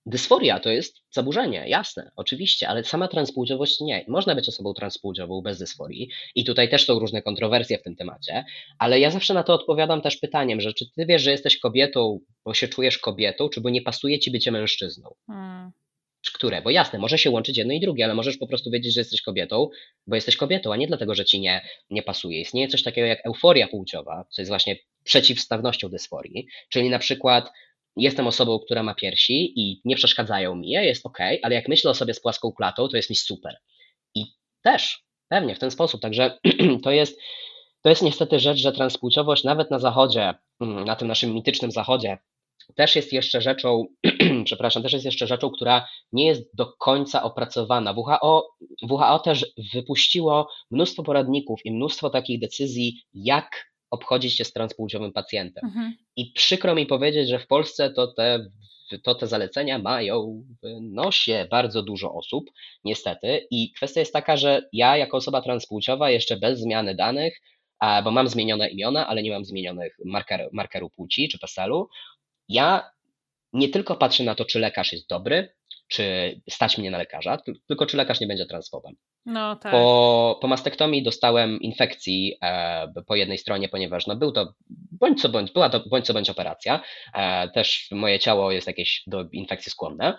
Dysforia 0.06 0.60
to 0.60 0.70
jest 0.70 0.96
zaburzenie, 1.10 1.68
jasne, 1.68 2.10
oczywiście, 2.16 2.68
ale 2.68 2.84
sama 2.84 3.08
transpłciowość 3.08 3.80
nie. 3.80 4.04
Można 4.08 4.34
być 4.34 4.48
osobą 4.48 4.74
transpłciową 4.74 5.42
bez 5.42 5.58
dysforii 5.58 6.08
i 6.34 6.44
tutaj 6.44 6.68
też 6.68 6.84
są 6.84 6.98
różne 6.98 7.22
kontrowersje 7.22 7.78
w 7.78 7.82
tym 7.82 7.96
temacie, 7.96 8.44
ale 8.78 9.00
ja 9.00 9.10
zawsze 9.10 9.34
na 9.34 9.42
to 9.42 9.54
odpowiadam 9.54 10.02
też 10.02 10.16
pytaniem, 10.16 10.60
że 10.60 10.72
czy 10.74 10.84
ty 10.96 11.06
wiesz, 11.06 11.22
że 11.22 11.30
jesteś 11.30 11.58
kobietą, 11.58 12.20
bo 12.44 12.54
się 12.54 12.68
czujesz 12.68 12.98
kobietą, 12.98 13.48
czy 13.48 13.60
bo 13.60 13.70
nie 13.70 13.82
pasuje 13.82 14.18
ci 14.18 14.30
bycie 14.30 14.50
mężczyzną? 14.50 15.14
Hmm. 15.26 15.72
Które? 16.30 16.62
Bo 16.62 16.70
jasne, 16.70 16.98
może 16.98 17.18
się 17.18 17.30
łączyć 17.30 17.58
jedno 17.58 17.72
i 17.72 17.80
drugie, 17.80 18.04
ale 18.04 18.14
możesz 18.14 18.36
po 18.36 18.46
prostu 18.46 18.70
wiedzieć, 18.70 18.94
że 18.94 19.00
jesteś 19.00 19.22
kobietą, 19.22 19.68
bo 20.06 20.14
jesteś 20.14 20.36
kobietą, 20.36 20.72
a 20.72 20.76
nie 20.76 20.86
dlatego, 20.86 21.14
że 21.14 21.24
ci 21.24 21.40
nie, 21.40 21.68
nie 21.90 22.02
pasuje. 22.02 22.40
Istnieje 22.40 22.68
coś 22.68 22.82
takiego 22.82 23.06
jak 23.06 23.26
euforia 23.26 23.68
płciowa, 23.68 24.24
co 24.30 24.42
jest 24.42 24.50
właśnie 24.50 24.76
przeciwstawnością 25.04 25.88
dysforii, 25.88 26.46
czyli 26.68 26.90
na 26.90 26.98
przykład 26.98 27.50
jestem 27.96 28.26
osobą, 28.26 28.58
która 28.58 28.82
ma 28.82 28.94
piersi 28.94 29.60
i 29.60 29.80
nie 29.84 29.96
przeszkadzają 29.96 30.54
mi, 30.54 30.70
jest 30.70 31.06
ok, 31.06 31.18
ale 31.42 31.54
jak 31.54 31.68
myślę 31.68 31.90
o 31.90 31.94
sobie 31.94 32.14
z 32.14 32.20
płaską 32.20 32.52
klatą, 32.52 32.88
to 32.88 32.96
jest 32.96 33.10
mi 33.10 33.16
super. 33.16 33.56
I 34.14 34.24
też, 34.62 35.04
pewnie 35.28 35.54
w 35.54 35.58
ten 35.58 35.70
sposób. 35.70 36.00
Także 36.00 36.38
to 36.84 36.90
jest, 36.90 37.20
to 37.82 37.88
jest 37.88 38.02
niestety 38.02 38.38
rzecz, 38.38 38.58
że 38.58 38.72
transpłciowość 38.72 39.44
nawet 39.44 39.70
na 39.70 39.78
zachodzie, 39.78 40.34
mm, 40.60 40.84
na 40.84 40.96
tym 40.96 41.08
naszym 41.08 41.34
mitycznym 41.34 41.70
zachodzie, 41.70 42.18
też 42.76 42.96
jest 42.96 43.12
jeszcze 43.12 43.40
rzeczą, 43.40 43.84
przepraszam, 44.44 44.82
też 44.82 44.92
jest 44.92 45.04
jeszcze 45.04 45.26
rzeczą, 45.26 45.50
która 45.50 45.88
nie 46.12 46.26
jest 46.26 46.56
do 46.56 46.66
końca 46.66 47.22
opracowana. 47.22 47.92
WHO, 47.92 48.48
WHO 48.90 49.18
też 49.18 49.46
wypuściło 49.72 50.48
mnóstwo 50.70 51.02
poradników 51.02 51.60
i 51.64 51.72
mnóstwo 51.72 52.10
takich 52.10 52.40
decyzji, 52.40 53.02
jak 53.14 53.74
obchodzić 53.90 54.36
się 54.36 54.44
z 54.44 54.52
transpłciowym 54.52 55.12
pacjentem. 55.12 55.64
Mhm. 55.64 55.96
I 56.16 56.32
przykro 56.32 56.74
mi 56.74 56.86
powiedzieć, 56.86 57.28
że 57.28 57.38
w 57.38 57.46
Polsce 57.46 57.90
to 57.90 58.06
te, 58.06 58.50
to 59.02 59.14
te 59.14 59.26
zalecenia 59.26 59.78
mają 59.78 60.44
w 60.62 60.80
nosie 60.80 61.46
bardzo 61.50 61.82
dużo 61.82 62.14
osób, 62.14 62.50
niestety. 62.84 63.46
I 63.50 63.72
kwestia 63.72 64.00
jest 64.00 64.12
taka, 64.12 64.36
że 64.36 64.62
ja 64.72 64.96
jako 64.96 65.16
osoba 65.16 65.42
transpłciowa, 65.42 66.10
jeszcze 66.10 66.36
bez 66.36 66.60
zmiany 66.60 66.94
danych, 66.94 67.40
bo 68.04 68.10
mam 68.10 68.28
zmienione 68.28 68.68
imiona, 68.68 69.06
ale 69.06 69.22
nie 69.22 69.30
mam 69.30 69.44
zmienionych 69.44 69.96
marker, 70.04 70.48
markeru 70.52 70.90
płci 70.90 71.28
czy 71.28 71.38
PESEL-u, 71.38 71.88
ja 72.48 72.90
nie 73.52 73.68
tylko 73.68 73.96
patrzę 73.96 74.24
na 74.24 74.34
to, 74.34 74.44
czy 74.44 74.58
lekarz 74.58 74.92
jest 74.92 75.08
dobry, 75.08 75.54
czy 75.88 76.40
stać 76.50 76.78
mnie 76.78 76.90
na 76.90 76.98
lekarza, 76.98 77.38
tylko 77.68 77.86
czy 77.86 77.96
lekarz 77.96 78.20
nie 78.20 78.26
będzie 78.26 78.46
transfobem. 78.46 78.94
No, 79.26 79.56
tak. 79.56 79.72
po, 79.72 80.38
po 80.40 80.48
mastektomii 80.48 81.02
dostałem 81.02 81.60
infekcji 81.60 82.36
e, 82.42 83.02
po 83.06 83.16
jednej 83.16 83.38
stronie, 83.38 83.68
ponieważ 83.68 84.06
no, 84.06 84.16
był 84.16 84.32
to 84.32 84.54
bądź 84.92 85.22
co 85.22 85.28
bądź, 85.28 85.52
była 85.52 85.70
to 85.70 85.80
bądź 85.80 86.06
co 86.06 86.14
bądź 86.14 86.30
operacja. 86.30 86.80
E, 87.14 87.48
też 87.48 87.88
moje 87.90 88.18
ciało 88.18 88.52
jest 88.52 88.66
jakieś 88.66 89.02
do 89.06 89.24
infekcji 89.32 89.72
skłonne. 89.72 90.16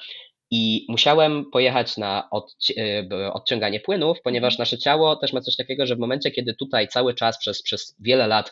I 0.52 0.86
musiałem 0.90 1.46
pojechać 1.52 1.98
na 1.98 2.30
y, 2.70 3.34
odciąganie 3.34 3.80
płynów, 3.80 4.18
ponieważ 4.24 4.54
mhm. 4.54 4.62
nasze 4.62 4.78
ciało 4.78 5.16
też 5.16 5.34
ma 5.34 5.42
coś 5.42 5.56
takiego, 5.56 5.86
że 5.86 5.96
w 5.96 6.00
momencie, 6.00 6.32
kiedy 6.32 6.54
tutaj 6.54 6.88
cały 6.88 7.14
czas 7.14 7.38
przez, 7.40 7.64
przez 7.64 7.96
wiele 8.00 8.28
lat 8.28 8.52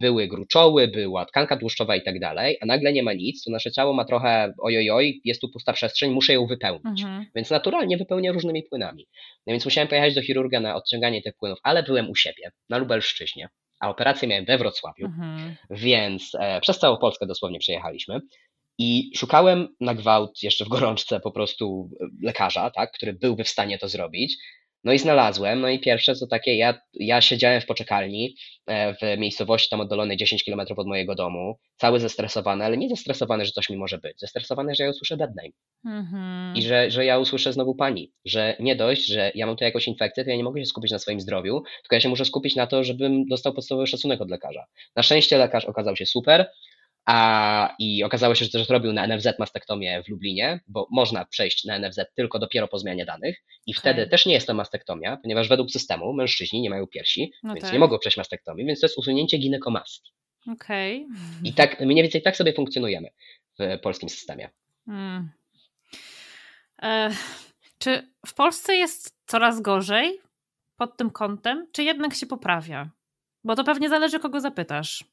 były 0.00 0.26
gruczoły, 0.26 0.88
była 0.88 1.26
tkanka 1.26 1.56
tłuszczowa 1.56 1.96
i 1.96 2.02
tak 2.02 2.20
dalej, 2.20 2.58
a 2.60 2.66
nagle 2.66 2.92
nie 2.92 3.02
ma 3.02 3.12
nic, 3.12 3.44
to 3.44 3.50
nasze 3.50 3.70
ciało 3.70 3.92
ma 3.92 4.04
trochę 4.04 4.52
ojojoj, 4.58 5.20
jest 5.24 5.40
tu 5.40 5.48
pusta 5.48 5.72
przestrzeń, 5.72 6.10
muszę 6.10 6.32
ją 6.32 6.46
wypełnić. 6.46 7.02
Mhm. 7.02 7.26
Więc 7.34 7.50
naturalnie 7.50 7.96
wypełnię 7.96 8.32
różnymi 8.32 8.62
płynami. 8.62 9.06
No 9.46 9.52
więc 9.52 9.64
musiałem 9.64 9.88
pojechać 9.88 10.14
do 10.14 10.22
chirurga 10.22 10.60
na 10.60 10.74
odciąganie 10.74 11.22
tych 11.22 11.36
płynów, 11.36 11.58
ale 11.62 11.82
byłem 11.82 12.10
u 12.10 12.14
siebie, 12.14 12.50
na 12.68 12.78
Lubelszczyźnie 12.78 13.48
a 13.82 13.88
operację 13.88 14.28
miałem 14.28 14.44
we 14.44 14.58
Wrocławiu, 14.58 15.06
mhm. 15.06 15.56
więc 15.70 16.34
e, 16.40 16.60
przez 16.60 16.78
całą 16.78 16.96
Polskę 16.96 17.26
dosłownie 17.26 17.58
przejechaliśmy. 17.58 18.20
I 18.78 19.10
szukałem 19.16 19.68
na 19.80 19.94
gwałt 19.94 20.42
jeszcze 20.42 20.64
w 20.64 20.68
gorączce 20.68 21.20
po 21.20 21.30
prostu 21.30 21.90
lekarza, 22.22 22.70
tak, 22.70 22.92
który 22.92 23.12
byłby 23.12 23.44
w 23.44 23.48
stanie 23.48 23.78
to 23.78 23.88
zrobić. 23.88 24.36
No 24.84 24.92
i 24.92 24.98
znalazłem, 24.98 25.60
no 25.60 25.68
i 25.68 25.78
pierwsze 25.78 26.14
co 26.14 26.26
takie, 26.26 26.56
ja, 26.56 26.80
ja 26.94 27.20
siedziałem 27.20 27.60
w 27.60 27.66
poczekalni 27.66 28.36
e, 28.66 28.94
w 28.94 29.18
miejscowości 29.18 29.70
tam 29.70 29.80
oddalonej 29.80 30.16
10 30.16 30.44
km 30.44 30.60
od 30.76 30.86
mojego 30.86 31.14
domu, 31.14 31.58
cały 31.76 32.00
zestresowany, 32.00 32.64
ale 32.64 32.76
nie 32.76 32.88
zestresowany, 32.88 33.44
że 33.44 33.52
coś 33.52 33.70
mi 33.70 33.76
może 33.76 33.98
być, 33.98 34.20
zestresowany, 34.20 34.74
że 34.74 34.84
ja 34.84 34.90
usłyszę 34.90 35.16
name. 35.16 35.50
Mhm. 35.84 36.56
I 36.56 36.62
że, 36.62 36.90
że 36.90 37.04
ja 37.04 37.18
usłyszę 37.18 37.52
znowu 37.52 37.74
pani, 37.74 38.12
że 38.24 38.56
nie 38.60 38.76
dość, 38.76 39.06
że 39.06 39.32
ja 39.34 39.46
mam 39.46 39.56
tu 39.56 39.64
jakąś 39.64 39.88
infekcję, 39.88 40.24
to 40.24 40.30
ja 40.30 40.36
nie 40.36 40.44
mogę 40.44 40.60
się 40.60 40.66
skupić 40.66 40.92
na 40.92 40.98
swoim 40.98 41.20
zdrowiu, 41.20 41.62
tylko 41.82 41.94
ja 41.94 42.00
się 42.00 42.08
muszę 42.08 42.24
skupić 42.24 42.56
na 42.56 42.66
to, 42.66 42.84
żebym 42.84 43.26
dostał 43.26 43.52
podstawowy 43.54 43.86
szacunek 43.86 44.20
od 44.20 44.30
lekarza. 44.30 44.64
Na 44.96 45.02
szczęście 45.02 45.38
lekarz 45.38 45.64
okazał 45.64 45.96
się 45.96 46.06
super, 46.06 46.50
a, 47.06 47.74
I 47.78 48.04
okazało 48.04 48.34
się, 48.34 48.44
że 48.44 48.50
też 48.50 48.68
robił 48.68 48.92
na 48.92 49.06
NFZ 49.06 49.38
mastektomię 49.38 50.02
w 50.02 50.08
Lublinie, 50.08 50.60
bo 50.68 50.86
można 50.90 51.24
przejść 51.24 51.64
na 51.64 51.78
NFZ 51.78 52.00
tylko 52.16 52.38
dopiero 52.38 52.68
po 52.68 52.78
zmianie 52.78 53.04
danych. 53.04 53.36
I 53.66 53.72
okay. 53.72 53.80
wtedy 53.80 54.10
też 54.10 54.26
nie 54.26 54.34
jest 54.34 54.46
to 54.46 54.54
mastektomia, 54.54 55.16
ponieważ 55.16 55.48
według 55.48 55.70
systemu 55.70 56.12
mężczyźni 56.12 56.60
nie 56.60 56.70
mają 56.70 56.86
piersi, 56.86 57.32
no 57.42 57.54
więc 57.54 57.64
tak. 57.64 57.72
nie 57.72 57.78
mogą 57.78 57.98
przejść 57.98 58.16
mastektomii, 58.16 58.66
więc 58.66 58.80
to 58.80 58.86
jest 58.86 58.98
usunięcie 58.98 59.38
ginekomastii. 59.38 60.12
Okej. 60.52 61.06
Okay. 61.06 61.16
I 61.44 61.52
tak 61.52 61.80
mniej 61.80 62.02
więcej 62.02 62.22
tak 62.22 62.36
sobie 62.36 62.52
funkcjonujemy 62.52 63.08
w 63.58 63.78
polskim 63.82 64.08
systemie. 64.08 64.50
Hmm. 64.86 65.30
E, 66.82 67.10
czy 67.78 68.12
w 68.26 68.34
Polsce 68.34 68.76
jest 68.76 69.16
coraz 69.26 69.60
gorzej 69.60 70.20
pod 70.76 70.96
tym 70.96 71.10
kątem, 71.10 71.66
czy 71.72 71.82
jednak 71.82 72.14
się 72.14 72.26
poprawia? 72.26 72.90
Bo 73.44 73.56
to 73.56 73.64
pewnie 73.64 73.88
zależy, 73.88 74.20
kogo 74.20 74.40
zapytasz. 74.40 75.04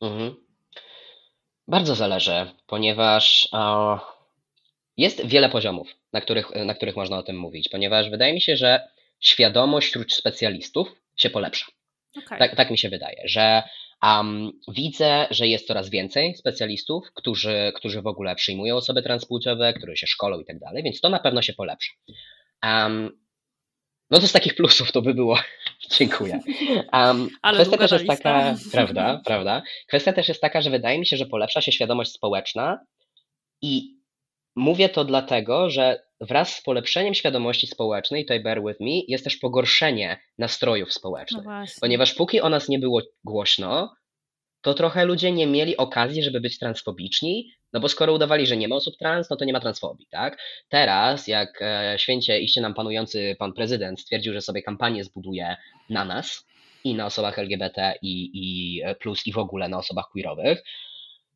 Mhm. 0.00 0.43
Bardzo 1.68 1.94
zależy, 1.94 2.50
ponieważ 2.66 3.48
jest 4.96 5.26
wiele 5.26 5.48
poziomów, 5.48 5.88
na 6.12 6.20
których, 6.20 6.50
na 6.64 6.74
których 6.74 6.96
można 6.96 7.18
o 7.18 7.22
tym 7.22 7.36
mówić, 7.36 7.68
ponieważ 7.68 8.10
wydaje 8.10 8.34
mi 8.34 8.40
się, 8.40 8.56
że 8.56 8.88
świadomość 9.20 9.88
wśród 9.88 10.12
specjalistów 10.12 10.88
się 11.16 11.30
polepsza. 11.30 11.66
Okay. 12.16 12.38
Tak, 12.38 12.56
tak 12.56 12.70
mi 12.70 12.78
się 12.78 12.88
wydaje, 12.88 13.22
że 13.24 13.62
um, 14.02 14.52
widzę, 14.68 15.26
że 15.30 15.46
jest 15.48 15.66
coraz 15.66 15.90
więcej 15.90 16.34
specjalistów, 16.34 17.12
którzy, 17.14 17.72
którzy 17.76 18.02
w 18.02 18.06
ogóle 18.06 18.34
przyjmują 18.34 18.76
osoby 18.76 19.02
transpłciowe, 19.02 19.72
które 19.72 19.96
się 19.96 20.06
szkolą 20.06 20.40
i 20.40 20.44
tak 20.44 20.58
dalej, 20.58 20.82
więc 20.82 21.00
to 21.00 21.08
na 21.08 21.18
pewno 21.18 21.42
się 21.42 21.52
polepsza. 21.52 21.92
Um, 22.62 23.18
no 24.10 24.20
to 24.20 24.28
z 24.28 24.32
takich 24.32 24.54
plusów 24.54 24.92
to 24.92 25.02
by 25.02 25.14
było. 25.14 25.38
Dziękuję. 25.90 26.40
Um, 26.92 27.28
kwestia 27.54 27.76
też 27.76 27.92
jest 27.92 28.06
taka, 28.06 28.54
prawda, 28.72 29.20
prawda. 29.24 29.62
Kwestia 29.88 30.12
też 30.12 30.28
jest 30.28 30.40
taka, 30.40 30.62
że 30.62 30.70
wydaje 30.70 30.98
mi 30.98 31.06
się, 31.06 31.16
że 31.16 31.26
polepsza 31.26 31.60
się 31.60 31.72
świadomość 31.72 32.12
społeczna 32.12 32.78
i 33.62 33.94
mówię 34.56 34.88
to 34.88 35.04
dlatego, 35.04 35.70
że 35.70 36.02
wraz 36.20 36.54
z 36.54 36.62
polepszeniem 36.62 37.14
świadomości 37.14 37.66
społecznej, 37.66 38.24
tutaj 38.24 38.42
bear 38.42 38.62
with 38.64 38.80
me, 38.80 39.00
jest 39.08 39.24
też 39.24 39.36
pogorszenie 39.36 40.20
nastrojów 40.38 40.92
społecznych. 40.92 41.44
No 41.44 41.64
ponieważ 41.80 42.14
póki 42.14 42.40
o 42.40 42.48
nas 42.48 42.68
nie 42.68 42.78
było 42.78 43.02
głośno, 43.24 43.94
to 44.64 44.74
trochę 44.74 45.04
ludzie 45.04 45.32
nie 45.32 45.46
mieli 45.46 45.76
okazji, 45.76 46.22
żeby 46.22 46.40
być 46.40 46.58
transfobiczni, 46.58 47.50
no 47.72 47.80
bo 47.80 47.88
skoro 47.88 48.12
udawali, 48.12 48.46
że 48.46 48.56
nie 48.56 48.68
ma 48.68 48.76
osób 48.76 48.96
trans, 48.96 49.30
no 49.30 49.36
to 49.36 49.44
nie 49.44 49.52
ma 49.52 49.60
transfobii, 49.60 50.06
tak? 50.10 50.38
Teraz, 50.68 51.28
jak 51.28 51.62
e, 51.62 51.94
święcie 51.98 52.40
iście 52.40 52.60
nam 52.60 52.74
panujący 52.74 53.36
pan 53.38 53.52
prezydent 53.52 54.00
stwierdził, 54.00 54.32
że 54.32 54.40
sobie 54.40 54.62
kampanię 54.62 55.04
zbuduje 55.04 55.56
na 55.90 56.04
nas 56.04 56.46
i 56.84 56.94
na 56.94 57.06
osobach 57.06 57.38
LGBT 57.38 57.94
i, 58.02 58.30
i 58.34 58.82
plus 59.00 59.26
i 59.26 59.32
w 59.32 59.38
ogóle 59.38 59.68
na 59.68 59.78
osobach 59.78 60.08
queerowych, 60.12 60.64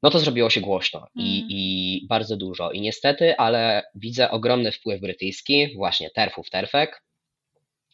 no 0.03 0.11
to 0.11 0.19
zrobiło 0.19 0.51
się 0.51 0.61
głośno 0.61 1.07
i, 1.15 1.39
mm. 1.39 1.51
i 1.51 2.07
bardzo 2.09 2.37
dużo. 2.37 2.70
I 2.70 2.81
niestety, 2.81 3.37
ale 3.37 3.83
widzę 3.95 4.31
ogromny 4.31 4.73
wpływ 4.73 5.01
brytyjski, 5.01 5.75
właśnie 5.77 6.11
terfów, 6.11 6.51
terfek. 6.51 7.03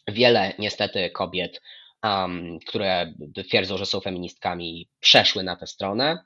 Wiele 0.07 0.53
niestety 0.59 1.09
kobiet 1.09 1.61
um, 2.05 2.59
które 2.67 3.13
twierdzą, 3.49 3.77
że 3.77 3.85
są 3.85 3.99
feministkami, 3.99 4.89
przeszły 4.99 5.43
na 5.43 5.55
tę 5.55 5.67
stronę 5.67 6.17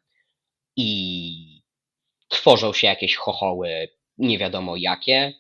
i 0.76 1.62
tworzą 2.28 2.74
się 2.74 2.88
jakieś 2.88 3.16
chochoły, 3.16 3.90
nie 4.18 4.38
wiadomo 4.38 4.76
jakie. 4.78 5.34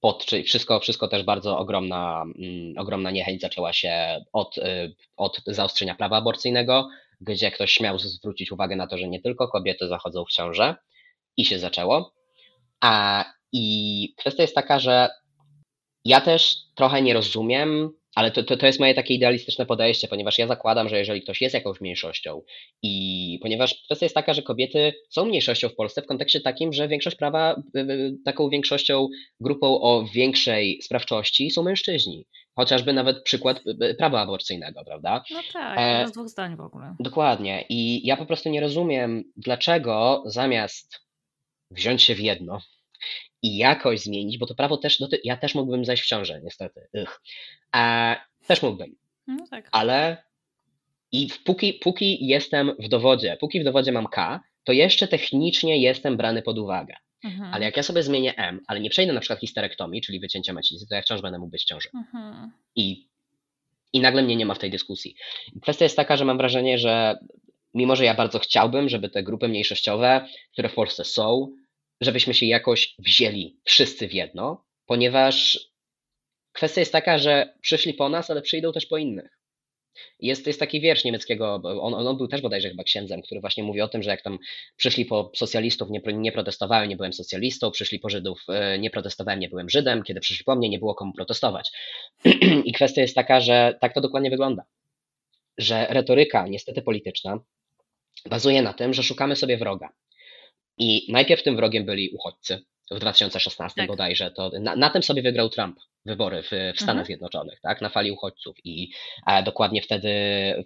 Pod, 0.00 0.26
czyli 0.26 0.42
wszystko, 0.42 0.80
wszystko 0.80 1.08
też 1.08 1.22
bardzo 1.22 1.58
ogromna, 1.58 2.24
mm, 2.38 2.78
ogromna 2.78 3.10
niechęć 3.10 3.40
zaczęła 3.40 3.72
się 3.72 4.24
od, 4.32 4.58
y, 4.58 4.94
od 5.16 5.40
zaostrzenia 5.46 5.94
prawa 5.94 6.16
aborcyjnego, 6.16 6.88
gdzie 7.20 7.50
ktoś 7.50 7.72
śmiał 7.72 7.98
zwrócić 7.98 8.52
uwagę 8.52 8.76
na 8.76 8.86
to, 8.86 8.98
że 8.98 9.08
nie 9.08 9.20
tylko 9.20 9.48
kobiety 9.48 9.88
zachodzą 9.88 10.24
w 10.24 10.32
ciążę 10.32 10.74
i 11.36 11.44
się 11.44 11.58
zaczęło. 11.58 12.12
A, 12.80 13.24
I 13.52 14.14
kwestia 14.16 14.42
jest 14.42 14.54
taka, 14.54 14.78
że 14.78 15.08
ja 16.04 16.20
też 16.20 16.56
trochę 16.74 17.02
nie 17.02 17.14
rozumiem 17.14 17.92
ale 18.16 18.30
to, 18.30 18.42
to, 18.42 18.56
to 18.56 18.66
jest 18.66 18.80
moje 18.80 18.94
takie 18.94 19.14
idealistyczne 19.14 19.66
podejście, 19.66 20.08
ponieważ 20.08 20.38
ja 20.38 20.46
zakładam, 20.46 20.88
że 20.88 20.98
jeżeli 20.98 21.22
ktoś 21.22 21.40
jest 21.40 21.54
jakąś 21.54 21.80
mniejszością 21.80 22.42
i 22.82 23.38
ponieważ 23.42 23.82
kwestia 23.84 24.06
jest 24.06 24.14
taka, 24.14 24.34
że 24.34 24.42
kobiety 24.42 24.92
są 25.10 25.24
mniejszością 25.24 25.68
w 25.68 25.74
Polsce 25.74 26.02
w 26.02 26.06
kontekście 26.06 26.40
takim, 26.40 26.72
że 26.72 26.88
większość 26.88 27.16
prawa, 27.16 27.62
y, 27.76 27.80
y, 27.80 28.16
taką 28.24 28.48
większością, 28.48 29.08
grupą 29.40 29.80
o 29.80 30.04
większej 30.14 30.82
sprawczości 30.82 31.50
są 31.50 31.62
mężczyźni. 31.62 32.26
Chociażby 32.54 32.92
nawet 32.92 33.22
przykład 33.22 33.60
y, 33.82 33.94
prawa 33.94 34.20
aborcyjnego, 34.20 34.84
prawda? 34.84 35.22
No 35.30 35.40
tak, 35.52 35.78
e, 35.78 36.08
z 36.08 36.12
dwóch 36.12 36.28
zdań 36.28 36.56
w 36.56 36.60
ogóle. 36.60 36.96
Dokładnie. 37.00 37.64
I 37.68 38.06
ja 38.06 38.16
po 38.16 38.26
prostu 38.26 38.48
nie 38.48 38.60
rozumiem, 38.60 39.24
dlaczego 39.36 40.22
zamiast 40.26 41.00
wziąć 41.70 42.02
się 42.02 42.14
w 42.14 42.20
jedno, 42.20 42.60
i 43.46 43.56
jakoś 43.56 44.00
zmienić, 44.00 44.38
bo 44.38 44.46
to 44.46 44.54
prawo 44.54 44.76
też, 44.76 45.00
no 45.00 45.08
to 45.08 45.16
ja 45.24 45.36
też 45.36 45.54
mógłbym 45.54 45.84
zajść 45.84 46.02
w 46.02 46.06
ciążę, 46.06 46.40
niestety. 46.42 46.80
Ych. 46.92 47.20
A, 47.72 48.16
też 48.46 48.62
mógłbym. 48.62 48.96
No 49.26 49.46
tak. 49.50 49.68
Ale 49.72 50.22
i 51.12 51.28
póki, 51.44 51.74
póki 51.74 52.26
jestem 52.26 52.72
w 52.78 52.88
dowodzie, 52.88 53.36
póki 53.40 53.60
w 53.60 53.64
dowodzie 53.64 53.92
mam 53.92 54.06
K, 54.06 54.40
to 54.64 54.72
jeszcze 54.72 55.08
technicznie 55.08 55.82
jestem 55.82 56.16
brany 56.16 56.42
pod 56.42 56.58
uwagę. 56.58 56.94
Mhm. 57.24 57.54
Ale 57.54 57.64
jak 57.64 57.76
ja 57.76 57.82
sobie 57.82 58.02
zmienię 58.02 58.36
M, 58.36 58.60
ale 58.66 58.80
nie 58.80 58.90
przejdę 58.90 59.12
na 59.12 59.20
przykład 59.20 59.40
histerektomii, 59.40 60.02
czyli 60.02 60.20
wycięcia 60.20 60.52
macicy, 60.52 60.86
to 60.88 60.94
ja 60.94 61.02
wciąż 61.02 61.22
będę 61.22 61.38
mógł 61.38 61.50
być 61.50 61.62
w 61.62 61.66
ciąży. 61.66 61.88
Mhm. 61.94 62.50
I, 62.76 63.08
I 63.92 64.00
nagle 64.00 64.22
mnie 64.22 64.36
nie 64.36 64.46
ma 64.46 64.54
w 64.54 64.58
tej 64.58 64.70
dyskusji. 64.70 65.16
Kwestia 65.62 65.84
jest 65.84 65.96
taka, 65.96 66.16
że 66.16 66.24
mam 66.24 66.38
wrażenie, 66.38 66.78
że 66.78 67.18
mimo, 67.74 67.96
że 67.96 68.04
ja 68.04 68.14
bardzo 68.14 68.38
chciałbym, 68.38 68.88
żeby 68.88 69.08
te 69.08 69.22
grupy 69.22 69.48
mniejszościowe, 69.48 70.28
które 70.52 70.68
w 70.68 70.74
Polsce 70.74 71.04
są, 71.04 71.56
żebyśmy 72.00 72.34
się 72.34 72.46
jakoś 72.46 72.94
wzięli 72.98 73.60
wszyscy 73.64 74.08
w 74.08 74.14
jedno, 74.14 74.64
ponieważ 74.86 75.58
kwestia 76.52 76.80
jest 76.80 76.92
taka, 76.92 77.18
że 77.18 77.54
przyszli 77.60 77.94
po 77.94 78.08
nas, 78.08 78.30
ale 78.30 78.42
przyjdą 78.42 78.72
też 78.72 78.86
po 78.86 78.96
innych. 78.96 79.36
Jest, 80.20 80.46
jest 80.46 80.60
taki 80.60 80.80
wiersz 80.80 81.04
niemieckiego, 81.04 81.54
on, 81.80 81.94
on 81.94 82.16
był 82.16 82.28
też 82.28 82.40
bodajże 82.40 82.68
chyba 82.68 82.84
księdzem, 82.84 83.22
który 83.22 83.40
właśnie 83.40 83.64
mówi 83.64 83.80
o 83.80 83.88
tym, 83.88 84.02
że 84.02 84.10
jak 84.10 84.22
tam 84.22 84.38
przyszli 84.76 85.04
po 85.04 85.32
socjalistów, 85.34 85.90
nie, 85.90 86.00
nie 86.12 86.32
protestowałem, 86.32 86.88
nie 86.88 86.96
byłem 86.96 87.12
socjalistą, 87.12 87.70
przyszli 87.70 87.98
po 87.98 88.10
Żydów, 88.10 88.40
e, 88.48 88.78
nie 88.78 88.90
protestowałem, 88.90 89.40
nie 89.40 89.48
byłem 89.48 89.70
Żydem, 89.70 90.02
kiedy 90.02 90.20
przyszli 90.20 90.44
po 90.44 90.56
mnie, 90.56 90.68
nie 90.68 90.78
było 90.78 90.94
komu 90.94 91.12
protestować. 91.12 91.70
I 92.64 92.72
kwestia 92.72 93.00
jest 93.00 93.14
taka, 93.14 93.40
że 93.40 93.78
tak 93.80 93.94
to 93.94 94.00
dokładnie 94.00 94.30
wygląda. 94.30 94.64
Że 95.58 95.86
retoryka, 95.90 96.46
niestety 96.48 96.82
polityczna, 96.82 97.40
bazuje 98.30 98.62
na 98.62 98.72
tym, 98.72 98.94
że 98.94 99.02
szukamy 99.02 99.36
sobie 99.36 99.56
wroga. 99.56 99.88
I 100.78 101.12
najpierw 101.12 101.42
tym 101.42 101.56
wrogiem 101.56 101.84
byli 101.84 102.10
uchodźcy, 102.10 102.64
w 102.90 102.98
2016 102.98 103.80
tak. 103.80 103.88
bodajże, 103.88 104.30
to 104.30 104.50
na, 104.60 104.76
na, 104.76 104.90
tym 104.90 105.02
sobie 105.02 105.22
wygrał 105.22 105.48
Trump 105.48 105.78
wybory 106.04 106.42
w, 106.42 106.46
w 106.46 106.76
Stanach 106.76 106.90
mhm. 106.90 107.06
Zjednoczonych, 107.06 107.60
tak, 107.60 107.80
na 107.80 107.88
fali 107.88 108.10
uchodźców 108.10 108.56
i 108.64 108.90
a 109.24 109.42
dokładnie 109.42 109.82
wtedy, 109.82 110.12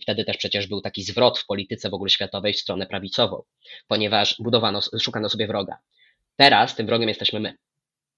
wtedy 0.03 0.24
też 0.24 0.37
przecież 0.37 0.66
był 0.66 0.81
taki 0.81 1.03
zwrot 1.03 1.39
w 1.39 1.47
polityce 1.47 1.91
w 1.91 1.95
ogóle 1.95 2.11
światowej 2.11 2.53
w 2.53 2.61
stronę 2.61 2.87
prawicową, 2.87 3.43
ponieważ 3.89 4.37
budowano, 4.39 4.81
szukano 5.01 5.28
sobie 5.28 5.47
wroga. 5.47 5.78
Teraz 6.37 6.77
tym 6.77 6.87
wrogiem 6.87 7.09
jesteśmy 7.09 7.41
my. 7.41 7.55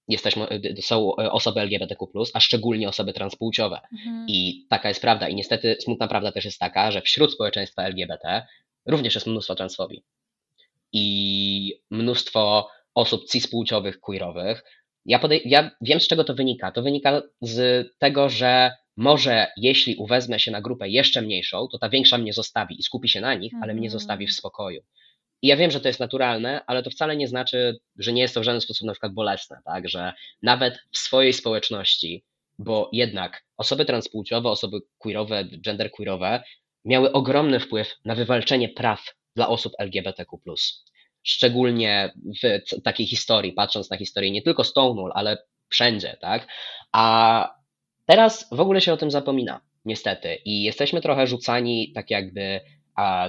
Jesteśmy, 0.07 0.47
są 0.81 1.15
osoby 1.15 1.61
LGBTQ, 1.61 2.07
a 2.33 2.39
szczególnie 2.39 2.89
osoby 2.89 3.13
transpłciowe. 3.13 3.79
Mhm. 3.93 4.25
I 4.29 4.65
taka 4.69 4.89
jest 4.89 5.01
prawda. 5.01 5.29
I 5.29 5.35
niestety 5.35 5.77
smutna 5.79 6.07
prawda 6.07 6.31
też 6.31 6.45
jest 6.45 6.59
taka, 6.59 6.91
że 6.91 7.01
wśród 7.01 7.33
społeczeństwa 7.33 7.83
LGBT 7.83 8.47
również 8.85 9.15
jest 9.15 9.27
mnóstwo 9.27 9.55
transfobii. 9.55 10.03
I 10.93 11.79
mnóstwo 11.91 12.69
osób 12.95 13.29
cispłciowych, 13.29 13.99
queerowych. 13.99 14.63
Ja, 15.05 15.19
ja 15.45 15.71
wiem, 15.81 15.99
z 15.99 16.07
czego 16.07 16.23
to 16.23 16.33
wynika. 16.33 16.71
To 16.71 16.81
wynika 16.81 17.21
z 17.41 17.87
tego, 17.97 18.29
że 18.29 18.71
może 18.97 19.47
jeśli 19.57 19.95
uwezmę 19.95 20.39
się 20.39 20.51
na 20.51 20.61
grupę 20.61 20.89
jeszcze 20.89 21.21
mniejszą, 21.21 21.67
to 21.71 21.79
ta 21.79 21.89
większa 21.89 22.17
mnie 22.17 22.33
zostawi 22.33 22.79
i 22.79 22.83
skupi 22.83 23.09
się 23.09 23.21
na 23.21 23.33
nich, 23.33 23.53
ale 23.61 23.73
mnie 23.73 23.87
mhm. 23.87 23.99
zostawi 23.99 24.27
w 24.27 24.33
spokoju. 24.33 24.81
I 25.41 25.47
ja 25.47 25.57
wiem, 25.57 25.71
że 25.71 25.79
to 25.79 25.87
jest 25.87 25.99
naturalne, 25.99 26.61
ale 26.67 26.83
to 26.83 26.89
wcale 26.89 27.15
nie 27.15 27.27
znaczy, 27.27 27.79
że 27.97 28.13
nie 28.13 28.21
jest 28.21 28.33
to 28.33 28.41
w 28.41 28.43
żaden 28.43 28.61
sposób 28.61 28.87
na 28.87 28.93
przykład 28.93 29.13
bolesne, 29.13 29.61
tak? 29.65 29.89
Że 29.89 30.13
nawet 30.41 30.79
w 30.91 30.97
swojej 30.97 31.33
społeczności, 31.33 32.23
bo 32.59 32.89
jednak 32.93 33.43
osoby 33.57 33.85
transpłciowe, 33.85 34.49
osoby 34.49 34.77
queerowe, 34.97 35.45
gender 35.45 35.91
queerowe 35.91 36.43
miały 36.85 37.11
ogromny 37.11 37.59
wpływ 37.59 37.95
na 38.05 38.15
wywalczenie 38.15 38.69
praw 38.69 39.05
dla 39.35 39.47
osób 39.47 39.73
LGBTQ 39.79 40.37
szczególnie 41.23 42.13
w 42.43 42.81
takiej 42.81 43.07
historii, 43.07 43.53
patrząc 43.53 43.89
na 43.89 43.97
historię 43.97 44.31
nie 44.31 44.41
tylko 44.41 44.63
Stonewall, 44.63 45.11
ale 45.15 45.37
wszędzie, 45.69 46.17
tak? 46.21 46.47
A 46.91 47.55
teraz 48.05 48.47
w 48.51 48.59
ogóle 48.59 48.81
się 48.81 48.93
o 48.93 48.97
tym 48.97 49.11
zapomina, 49.11 49.61
niestety. 49.85 50.35
I 50.45 50.63
jesteśmy 50.63 51.01
trochę 51.01 51.27
rzucani 51.27 51.91
tak 51.95 52.09
jakby 52.09 52.61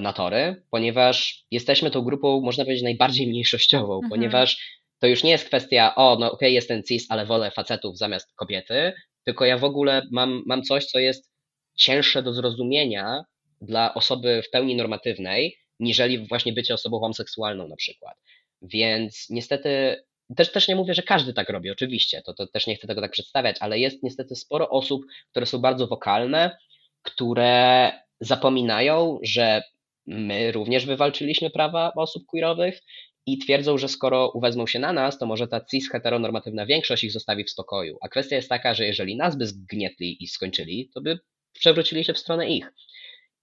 na 0.00 0.12
tory, 0.12 0.62
ponieważ 0.70 1.44
jesteśmy 1.50 1.90
tą 1.90 2.02
grupą, 2.02 2.40
można 2.40 2.64
powiedzieć, 2.64 2.84
najbardziej 2.84 3.26
mniejszościową, 3.26 3.94
mhm. 3.94 4.10
ponieważ 4.10 4.80
to 4.98 5.06
już 5.06 5.22
nie 5.22 5.30
jest 5.30 5.46
kwestia, 5.46 5.94
o, 5.94 6.16
no 6.20 6.26
okej, 6.26 6.34
okay, 6.34 6.50
jestem 6.50 6.82
cis, 6.82 7.06
ale 7.08 7.26
wolę 7.26 7.50
facetów 7.50 7.98
zamiast 7.98 8.34
kobiety, 8.36 8.92
tylko 9.24 9.44
ja 9.44 9.58
w 9.58 9.64
ogóle 9.64 10.02
mam, 10.12 10.42
mam 10.46 10.62
coś, 10.62 10.86
co 10.86 10.98
jest 10.98 11.32
cięższe 11.76 12.22
do 12.22 12.32
zrozumienia 12.32 13.24
dla 13.60 13.94
osoby 13.94 14.42
w 14.46 14.50
pełni 14.50 14.76
normatywnej, 14.76 15.56
niżeli 15.80 16.26
właśnie 16.28 16.52
bycie 16.52 16.74
osobą 16.74 17.00
homoseksualną 17.00 17.68
na 17.68 17.76
przykład. 17.76 18.16
Więc 18.62 19.30
niestety 19.30 19.96
też, 20.36 20.52
też 20.52 20.68
nie 20.68 20.76
mówię, 20.76 20.94
że 20.94 21.02
każdy 21.02 21.32
tak 21.32 21.48
robi, 21.48 21.70
oczywiście, 21.70 22.22
to, 22.22 22.34
to 22.34 22.46
też 22.46 22.66
nie 22.66 22.76
chcę 22.76 22.86
tego 22.86 23.00
tak 23.00 23.10
przedstawiać, 23.10 23.56
ale 23.60 23.78
jest 23.78 24.02
niestety 24.02 24.36
sporo 24.36 24.70
osób, 24.70 25.02
które 25.30 25.46
są 25.46 25.58
bardzo 25.58 25.86
wokalne, 25.86 26.56
które 27.02 27.92
zapominają, 28.20 29.18
że 29.22 29.62
my 30.06 30.52
również 30.52 30.86
wywalczyliśmy 30.86 31.50
prawa 31.50 31.92
osób 31.96 32.26
queerowych 32.26 32.80
i 33.26 33.38
twierdzą, 33.38 33.78
że 33.78 33.88
skoro 33.88 34.30
uwezmą 34.30 34.66
się 34.66 34.78
na 34.78 34.92
nas, 34.92 35.18
to 35.18 35.26
może 35.26 35.48
ta 35.48 35.60
cis 35.60 35.90
heteronormatywna 35.90 36.66
większość 36.66 37.04
ich 37.04 37.12
zostawi 37.12 37.44
w 37.44 37.50
spokoju. 37.50 37.98
A 38.00 38.08
kwestia 38.08 38.36
jest 38.36 38.48
taka, 38.48 38.74
że 38.74 38.86
jeżeli 38.86 39.16
nas 39.16 39.36
by 39.36 39.46
zgnietli 39.46 40.24
i 40.24 40.26
skończyli, 40.28 40.90
to 40.94 41.00
by 41.00 41.18
przewrócili 41.52 42.04
się 42.04 42.14
w 42.14 42.18
stronę 42.18 42.50
ich. 42.50 42.72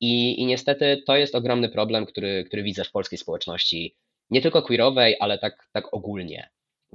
I, 0.02 0.42
I 0.42 0.46
niestety 0.46 1.04
to 1.08 1.18
jest 1.18 1.36
ogromny 1.36 1.70
problem, 1.70 2.06
który, 2.06 2.44
który 2.44 2.64
widzę 2.64 2.84
w 2.84 2.92
polskiej 2.92 3.18
społeczności, 3.18 3.96
nie 4.30 4.42
tylko 4.42 4.62
queerowej, 4.62 5.16
ale 5.20 5.40
tak, 5.40 5.68
tak 5.72 5.94
ogólnie. 5.94 6.50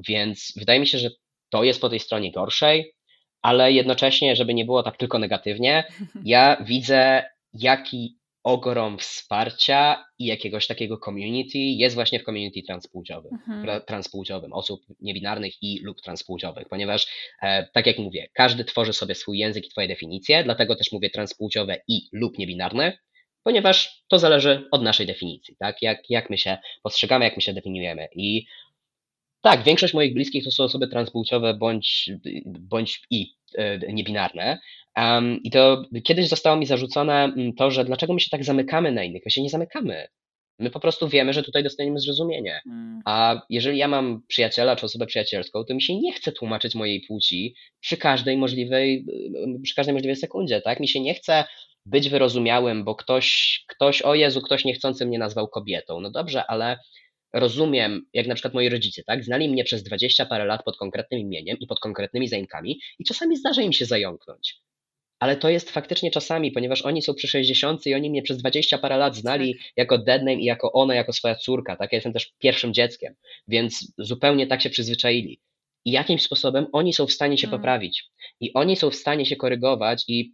Więc 0.08 0.52
wydaje 0.56 0.80
mi 0.80 0.86
się, 0.86 0.98
że 0.98 1.10
to 1.48 1.64
jest 1.64 1.80
po 1.80 1.88
tej 1.88 2.00
stronie 2.00 2.32
gorszej, 2.32 2.94
ale 3.42 3.72
jednocześnie, 3.72 4.36
żeby 4.36 4.54
nie 4.54 4.64
było 4.64 4.82
tak 4.82 4.96
tylko 4.96 5.18
negatywnie, 5.18 5.84
ja 6.24 6.56
widzę, 6.64 7.24
jaki 7.52 8.18
ogrom 8.46 8.98
wsparcia 8.98 10.04
i 10.18 10.26
jakiegoś 10.26 10.66
takiego 10.66 10.98
community 10.98 11.58
jest 11.58 11.94
właśnie 11.94 12.20
w 12.20 12.24
community 12.24 12.62
transpłciowym, 12.62 13.32
mhm. 13.34 13.82
transpłciowym 13.86 14.52
osób 14.52 14.80
niebinarnych 15.00 15.62
i 15.62 15.80
lub 15.82 16.02
transpłciowych, 16.02 16.68
ponieważ 16.68 17.06
e, 17.42 17.68
tak 17.74 17.86
jak 17.86 17.98
mówię, 17.98 18.28
każdy 18.34 18.64
tworzy 18.64 18.92
sobie 18.92 19.14
swój 19.14 19.38
język 19.38 19.66
i 19.66 19.68
twoje 19.68 19.88
definicje, 19.88 20.44
dlatego 20.44 20.76
też 20.76 20.92
mówię 20.92 21.10
transpłciowe 21.10 21.76
i 21.88 22.00
lub 22.12 22.38
niebinarne, 22.38 22.98
ponieważ 23.42 24.02
to 24.08 24.18
zależy 24.18 24.68
od 24.70 24.82
naszej 24.82 25.06
definicji, 25.06 25.56
tak? 25.58 25.82
Jak, 25.82 26.10
jak 26.10 26.30
my 26.30 26.38
się 26.38 26.58
postrzegamy, 26.82 27.24
jak 27.24 27.36
my 27.36 27.42
się 27.42 27.52
definiujemy. 27.52 28.08
I 28.16 28.46
tak, 29.50 29.62
większość 29.62 29.94
moich 29.94 30.14
bliskich 30.14 30.44
to 30.44 30.50
są 30.50 30.64
osoby 30.64 30.88
transpłciowe 30.88 31.54
bądź, 31.54 32.10
bądź 32.46 33.02
i 33.10 33.34
e, 33.54 33.92
niebinarne, 33.92 34.58
Um, 34.96 35.42
I 35.42 35.50
to 35.50 35.84
kiedyś 36.04 36.28
zostało 36.28 36.56
mi 36.56 36.66
zarzucone 36.66 37.24
mm, 37.24 37.54
to, 37.54 37.70
że 37.70 37.84
dlaczego 37.84 38.14
my 38.14 38.20
się 38.20 38.30
tak 38.30 38.44
zamykamy 38.44 38.92
na 38.92 39.04
innych? 39.04 39.22
My 39.24 39.30
się 39.30 39.42
nie 39.42 39.50
zamykamy. 39.50 40.08
My 40.58 40.70
po 40.70 40.80
prostu 40.80 41.08
wiemy, 41.08 41.32
że 41.32 41.42
tutaj 41.42 41.62
dostaniemy 41.62 42.00
zrozumienie. 42.00 42.60
Mm. 42.66 43.00
A 43.04 43.42
jeżeli 43.50 43.78
ja 43.78 43.88
mam 43.88 44.22
przyjaciela 44.28 44.76
czy 44.76 44.86
osobę 44.86 45.06
przyjacielską, 45.06 45.64
to 45.64 45.74
mi 45.74 45.82
się 45.82 45.96
nie 46.00 46.12
chce 46.12 46.32
tłumaczyć 46.32 46.74
mojej 46.74 47.00
płci 47.00 47.54
przy 47.80 47.96
każdej 47.96 48.36
możliwej, 48.36 49.06
przy 49.62 49.74
każdej 49.74 49.94
możliwej 49.94 50.16
sekundzie, 50.16 50.60
tak? 50.60 50.80
Mi 50.80 50.88
się 50.88 51.00
nie 51.00 51.14
chce 51.14 51.44
być 51.86 52.08
wyrozumiałym, 52.08 52.84
bo 52.84 52.94
ktoś, 52.94 53.64
ktoś, 53.68 54.02
o 54.02 54.14
Jezu, 54.14 54.40
ktoś 54.40 54.64
niechcący 54.64 55.06
mnie 55.06 55.18
nazwał 55.18 55.48
kobietą. 55.48 56.00
No 56.00 56.10
dobrze, 56.10 56.46
ale 56.46 56.78
rozumiem, 57.32 58.06
jak 58.12 58.26
na 58.26 58.34
przykład 58.34 58.54
moi 58.54 58.68
rodzice, 58.68 59.02
tak? 59.04 59.24
Znali 59.24 59.48
mnie 59.48 59.64
przez 59.64 59.82
20 59.82 60.26
parę 60.26 60.44
lat 60.44 60.64
pod 60.64 60.76
konkretnym 60.76 61.20
imieniem 61.20 61.56
i 61.60 61.66
pod 61.66 61.80
konkretnymi 61.80 62.28
zajękami 62.28 62.80
i 62.98 63.04
czasami 63.04 63.36
zdarza 63.36 63.62
im 63.62 63.72
się 63.72 63.84
zająknąć 63.84 64.60
ale 65.18 65.36
to 65.36 65.48
jest 65.48 65.70
faktycznie 65.70 66.10
czasami, 66.10 66.52
ponieważ 66.52 66.82
oni 66.82 67.02
są 67.02 67.14
przy 67.14 67.28
60 67.28 67.86
i 67.86 67.94
oni 67.94 68.10
mnie 68.10 68.22
przez 68.22 68.38
20 68.38 68.78
parę 68.78 68.96
lat 68.96 69.16
znali 69.16 69.54
tak. 69.54 69.72
jako 69.76 69.98
deadname 69.98 70.34
i 70.34 70.44
jako 70.44 70.72
ona, 70.72 70.94
jako 70.94 71.12
swoja 71.12 71.34
córka, 71.34 71.76
tak? 71.76 71.92
Ja 71.92 71.96
jestem 71.96 72.12
też 72.12 72.32
pierwszym 72.38 72.74
dzieckiem, 72.74 73.14
więc 73.48 73.92
zupełnie 73.98 74.46
tak 74.46 74.62
się 74.62 74.70
przyzwyczaili. 74.70 75.40
I 75.84 75.90
jakimś 75.90 76.22
sposobem 76.22 76.66
oni 76.72 76.92
są 76.92 77.06
w 77.06 77.12
stanie 77.12 77.38
się 77.38 77.46
mm. 77.46 77.60
poprawić. 77.60 78.04
I 78.40 78.52
oni 78.52 78.76
są 78.76 78.90
w 78.90 78.94
stanie 78.94 79.26
się 79.26 79.36
korygować 79.36 80.04
i 80.08 80.32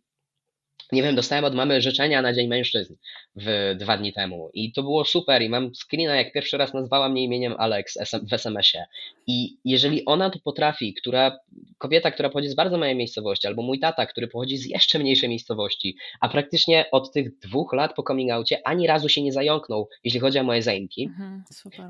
nie 0.92 1.02
wiem, 1.02 1.14
dostałem 1.14 1.44
od 1.44 1.54
mamy 1.54 1.80
życzenia 1.80 2.22
na 2.22 2.32
Dzień 2.32 2.48
Mężczyzn 2.48 2.94
w 3.36 3.74
dwa 3.78 3.96
dni 3.96 4.12
temu 4.12 4.50
i 4.54 4.72
to 4.72 4.82
było 4.82 5.04
super 5.04 5.42
i 5.42 5.48
mam 5.48 5.70
screena, 5.74 6.16
jak 6.16 6.32
pierwszy 6.32 6.56
raz 6.56 6.74
nazwała 6.74 7.08
mnie 7.08 7.24
imieniem 7.24 7.54
Alex 7.58 7.98
w 8.30 8.32
SMS-ie 8.32 8.84
i 9.26 9.56
jeżeli 9.64 10.04
ona 10.04 10.30
to 10.30 10.38
potrafi, 10.44 10.94
która, 10.94 11.38
kobieta, 11.78 12.10
która 12.10 12.28
pochodzi 12.28 12.48
z 12.48 12.54
bardzo 12.54 12.78
małej 12.78 12.96
miejscowości, 12.96 13.46
albo 13.46 13.62
mój 13.62 13.78
tata, 13.78 14.06
który 14.06 14.28
pochodzi 14.28 14.56
z 14.56 14.66
jeszcze 14.66 14.98
mniejszej 14.98 15.28
miejscowości, 15.28 15.96
a 16.20 16.28
praktycznie 16.28 16.84
od 16.90 17.12
tych 17.12 17.38
dwóch 17.38 17.72
lat 17.72 17.94
po 17.94 18.02
coming 18.02 18.30
outie 18.30 18.60
ani 18.64 18.86
razu 18.86 19.08
się 19.08 19.22
nie 19.22 19.32
zająknął, 19.32 19.88
jeśli 20.04 20.20
chodzi 20.20 20.38
o 20.38 20.44
moje 20.44 20.62
zaimki, 20.62 21.04
mhm, 21.04 21.42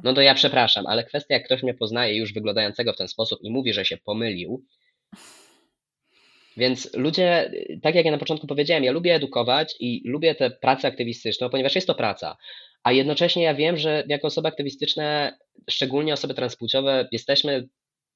no 0.05 0.15
to 0.15 0.21
ja 0.21 0.35
przepraszam, 0.35 0.87
ale 0.87 1.05
kwestia, 1.05 1.35
jak 1.35 1.45
ktoś 1.45 1.63
mnie 1.63 1.75
poznaje 1.75 2.17
już 2.17 2.33
wyglądającego 2.33 2.93
w 2.93 2.97
ten 2.97 3.09
sposób 3.09 3.39
i 3.43 3.51
mówi, 3.51 3.73
że 3.73 3.85
się 3.85 3.97
pomylił, 3.97 4.65
więc 6.57 6.95
ludzie, 6.95 7.53
tak 7.83 7.95
jak 7.95 8.05
ja 8.05 8.11
na 8.11 8.19
początku 8.19 8.47
powiedziałem, 8.47 8.85
ja 8.85 8.93
lubię 8.93 9.15
edukować 9.15 9.75
i 9.81 10.03
lubię 10.05 10.35
tę 10.35 10.51
pracę 10.51 10.89
aktywistyczną, 10.89 11.51
ponieważ 11.51 11.75
jest 11.75 11.87
to 11.87 11.95
praca. 11.95 12.37
A 12.83 12.93
jednocześnie 12.93 13.43
ja 13.43 13.55
wiem, 13.55 13.77
że 13.77 14.05
jako 14.09 14.27
osoby 14.27 14.49
aktywistyczne, 14.49 15.39
szczególnie 15.71 16.13
osoby 16.13 16.35
transpłciowe, 16.35 17.09
jesteśmy 17.13 17.69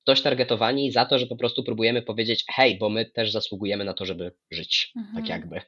dość 0.07 0.23
targetowani 0.23 0.93
za 0.93 1.05
to, 1.05 1.19
że 1.19 1.27
po 1.27 1.37
prostu 1.37 1.65
próbujemy 1.65 2.03
powiedzieć, 2.03 2.45
hej, 2.55 2.79
bo 2.79 2.89
my 2.89 3.05
też 3.05 3.33
zasługujemy 3.33 3.85
na 3.85 3.95
to, 3.95 4.05
żeby 4.05 4.33
żyć, 4.51 4.93
tak 4.95 5.05
mhm. 5.05 5.17
tak 5.17 5.29
jakby. 5.29 5.61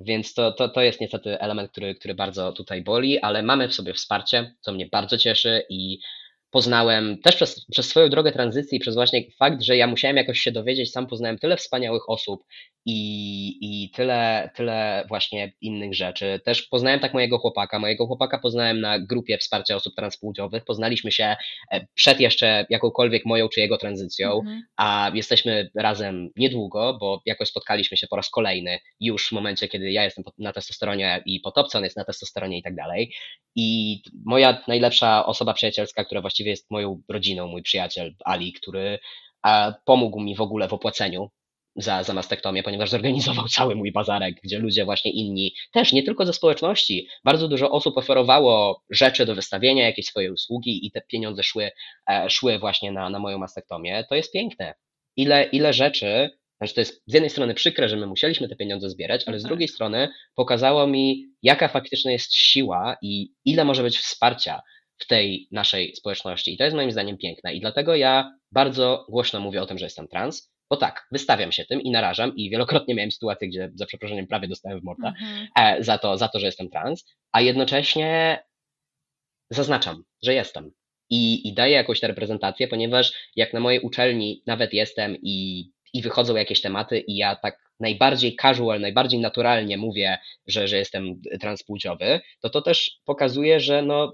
Więc 0.00 0.34
to, 0.34 0.52
to, 0.52 0.68
to 0.68 0.80
jest 0.80 1.00
niestety 1.00 1.40
element, 1.40 1.70
który, 1.70 1.94
który 1.94 2.14
bardzo 2.14 2.52
tutaj 2.52 2.82
boli, 2.82 3.18
ale 3.18 3.42
mamy 3.42 3.68
w 3.68 3.74
sobie 3.74 3.94
wsparcie, 3.94 4.54
co 4.60 4.72
mnie 4.72 4.86
bardzo 4.86 5.18
cieszy 5.18 5.62
i 5.68 5.98
poznałem 6.50 7.18
też 7.22 7.36
przez, 7.36 7.66
przez 7.70 7.88
swoją 7.88 8.08
drogę 8.08 8.32
tranzycji, 8.32 8.80
przez 8.80 8.94
właśnie 8.94 9.22
fakt, 9.38 9.62
że 9.62 9.76
ja 9.76 9.86
musiałem 9.86 10.16
jakoś 10.16 10.40
się 10.40 10.52
dowiedzieć, 10.52 10.92
sam 10.92 11.06
poznałem 11.06 11.38
tyle 11.38 11.56
wspaniałych 11.56 12.10
osób 12.10 12.44
i, 12.86 13.58
i 13.60 13.90
tyle, 13.90 14.50
tyle 14.54 15.04
właśnie 15.08 15.52
innych 15.60 15.94
rzeczy. 15.94 16.40
Też 16.44 16.62
poznałem 16.62 17.00
tak 17.00 17.14
mojego 17.14 17.38
chłopaka. 17.38 17.78
Mojego 17.78 18.06
chłopaka 18.06 18.38
poznałem 18.38 18.80
na 18.80 18.98
grupie 18.98 19.38
wsparcia 19.38 19.76
osób 19.76 19.94
transpłciowych. 19.94 20.64
Poznaliśmy 20.64 21.12
się 21.12 21.36
e, 21.72 21.86
przed 21.94 22.20
jeszcze 22.20 22.66
jakąkolwiek 22.70 23.26
moją 23.26 23.48
czy 23.48 23.60
jego 23.60 23.78
tranzycją, 23.78 24.38
mhm. 24.38 24.62
a 24.76 25.10
jesteśmy 25.14 25.70
razem 25.74 26.30
niedługo, 26.36 26.98
bo 27.00 27.22
jakoś 27.26 27.48
spotkaliśmy 27.48 27.96
się 27.96 28.06
po 28.06 28.16
raz 28.16 28.30
kolejny 28.30 28.78
już 29.00 29.28
w 29.28 29.32
momencie, 29.32 29.68
kiedy 29.68 29.90
ja 29.90 30.04
jestem 30.04 30.24
na 30.38 30.52
testosteronie 30.52 31.22
i 31.26 31.40
Potopcon 31.40 31.84
jest 31.84 31.96
na 31.96 32.04
testosteronie 32.04 32.58
i 32.58 32.62
tak 32.62 32.74
dalej. 32.74 33.14
I 33.56 33.96
moja 34.26 34.62
najlepsza 34.68 35.26
osoba 35.26 35.54
przyjacielska, 35.54 36.04
która 36.04 36.20
właściwie 36.20 36.39
jest 36.48 36.70
moją 36.70 37.02
rodziną, 37.08 37.46
mój 37.46 37.62
przyjaciel 37.62 38.14
Ali, 38.24 38.52
który 38.52 38.98
pomógł 39.84 40.20
mi 40.20 40.36
w 40.36 40.40
ogóle 40.40 40.68
w 40.68 40.72
opłaceniu 40.72 41.30
za, 41.76 42.02
za 42.02 42.14
mastektomię, 42.14 42.62
ponieważ 42.62 42.90
zorganizował 42.90 43.48
cały 43.56 43.74
mój 43.74 43.92
bazarek, 43.92 44.34
gdzie 44.44 44.58
ludzie 44.58 44.84
właśnie 44.84 45.10
inni, 45.10 45.54
też 45.72 45.92
nie 45.92 46.02
tylko 46.02 46.26
ze 46.26 46.32
społeczności, 46.32 47.08
bardzo 47.24 47.48
dużo 47.48 47.70
osób 47.70 47.98
oferowało 47.98 48.82
rzeczy 48.90 49.26
do 49.26 49.34
wystawienia, 49.34 49.86
jakieś 49.86 50.06
swoje 50.06 50.32
usługi 50.32 50.86
i 50.86 50.90
te 50.90 51.00
pieniądze 51.00 51.42
szły, 51.42 51.70
e, 52.10 52.30
szły 52.30 52.58
właśnie 52.58 52.92
na, 52.92 53.10
na 53.10 53.18
moją 53.18 53.38
mastektomię. 53.38 54.04
To 54.08 54.14
jest 54.14 54.32
piękne. 54.32 54.74
Ile, 55.16 55.44
ile 55.44 55.72
rzeczy, 55.72 56.30
znaczy 56.58 56.74
to 56.74 56.80
jest 56.80 57.02
z 57.06 57.14
jednej 57.14 57.30
strony 57.30 57.54
przykre, 57.54 57.88
że 57.88 57.96
my 57.96 58.06
musieliśmy 58.06 58.48
te 58.48 58.56
pieniądze 58.56 58.90
zbierać, 58.90 59.28
ale 59.28 59.38
z 59.38 59.42
tak. 59.42 59.50
drugiej 59.50 59.68
strony 59.68 60.08
pokazało 60.34 60.86
mi, 60.86 61.26
jaka 61.42 61.68
faktycznie 61.68 62.12
jest 62.12 62.34
siła 62.34 62.96
i 63.02 63.32
ile 63.44 63.64
może 63.64 63.82
być 63.82 63.98
wsparcia 63.98 64.60
w 65.00 65.06
tej 65.06 65.48
naszej 65.50 65.96
społeczności. 65.96 66.54
I 66.54 66.56
to 66.56 66.64
jest 66.64 66.76
moim 66.76 66.92
zdaniem 66.92 67.18
piękne. 67.18 67.54
I 67.54 67.60
dlatego 67.60 67.96
ja 67.96 68.32
bardzo 68.52 69.06
głośno 69.08 69.40
mówię 69.40 69.62
o 69.62 69.66
tym, 69.66 69.78
że 69.78 69.86
jestem 69.86 70.08
trans, 70.08 70.50
bo 70.70 70.76
tak, 70.76 71.06
wystawiam 71.12 71.52
się 71.52 71.64
tym 71.64 71.80
i 71.80 71.90
narażam 71.90 72.36
i 72.36 72.50
wielokrotnie 72.50 72.94
miałem 72.94 73.10
sytuację, 73.10 73.48
gdzie 73.48 73.70
za 73.74 73.86
przeproszeniem 73.86 74.26
prawie 74.26 74.48
dostałem 74.48 74.80
w 74.80 74.84
morda 74.84 75.08
mhm. 75.08 75.48
E, 75.58 75.84
za, 75.84 75.98
to, 75.98 76.18
za 76.18 76.28
to, 76.28 76.38
że 76.38 76.46
jestem 76.46 76.70
trans, 76.70 77.04
a 77.32 77.40
jednocześnie 77.40 78.38
zaznaczam, 79.50 80.04
że 80.22 80.34
jestem. 80.34 80.70
I, 81.10 81.48
I 81.48 81.54
daję 81.54 81.74
jakąś 81.74 82.00
tę 82.00 82.06
reprezentację, 82.06 82.68
ponieważ 82.68 83.12
jak 83.36 83.52
na 83.52 83.60
mojej 83.60 83.80
uczelni 83.80 84.42
nawet 84.46 84.72
jestem 84.72 85.16
i, 85.22 85.64
i 85.92 86.02
wychodzą 86.02 86.36
jakieś 86.36 86.60
tematy 86.60 87.00
i 87.00 87.16
ja 87.16 87.36
tak 87.36 87.58
najbardziej 87.80 88.36
casual, 88.36 88.80
najbardziej 88.80 89.20
naturalnie 89.20 89.78
mówię, 89.78 90.18
że, 90.46 90.68
że 90.68 90.76
jestem 90.76 91.20
transpłciowy, 91.40 92.20
to 92.40 92.50
to 92.50 92.62
też 92.62 92.90
pokazuje, 93.04 93.60
że 93.60 93.82
no, 93.82 94.12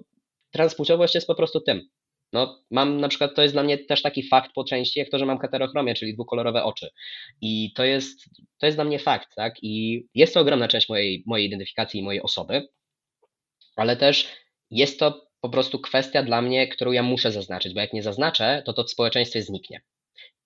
transpłciowość 0.51 1.15
jest 1.15 1.27
po 1.27 1.35
prostu 1.35 1.61
tym. 1.61 1.89
No, 2.33 2.63
mam 2.71 3.01
na 3.01 3.09
przykład, 3.09 3.35
to 3.35 3.43
jest 3.43 3.55
dla 3.55 3.63
mnie 3.63 3.79
też 3.79 4.03
taki 4.03 4.29
fakt 4.29 4.53
po 4.55 4.65
części, 4.65 4.99
jak 4.99 5.11
to, 5.11 5.19
że 5.19 5.27
mam 5.27 5.39
katerochromię, 5.39 5.95
czyli 5.95 6.15
dwukolorowe 6.15 6.65
oczy. 6.65 6.91
I 7.41 7.73
to 7.75 7.85
jest, 7.85 8.25
to 8.59 8.67
jest 8.67 8.79
dla 8.79 8.85
mnie 8.85 8.99
fakt, 8.99 9.29
tak? 9.37 9.55
I 9.63 10.05
jest 10.15 10.35
to 10.35 10.41
ogromna 10.41 10.69
część 10.69 10.89
mojej, 10.89 11.23
mojej 11.27 11.47
identyfikacji 11.47 12.01
i 12.01 12.03
mojej 12.03 12.23
osoby, 12.23 12.69
ale 13.77 13.97
też 13.97 14.29
jest 14.71 14.99
to 14.99 15.27
po 15.41 15.49
prostu 15.49 15.79
kwestia 15.81 16.23
dla 16.23 16.43
mnie, 16.43 16.69
którą 16.69 16.93
ja 16.93 17.03
muszę 17.03 17.33
zaznaczyć, 17.33 17.75
bo 17.75 17.81
jak 17.81 17.93
nie 17.93 18.03
zaznaczę, 18.03 18.63
to 18.67 18.73
to 18.73 18.85
w 18.85 18.91
społeczeństwie 18.91 19.43
zniknie. 19.43 19.81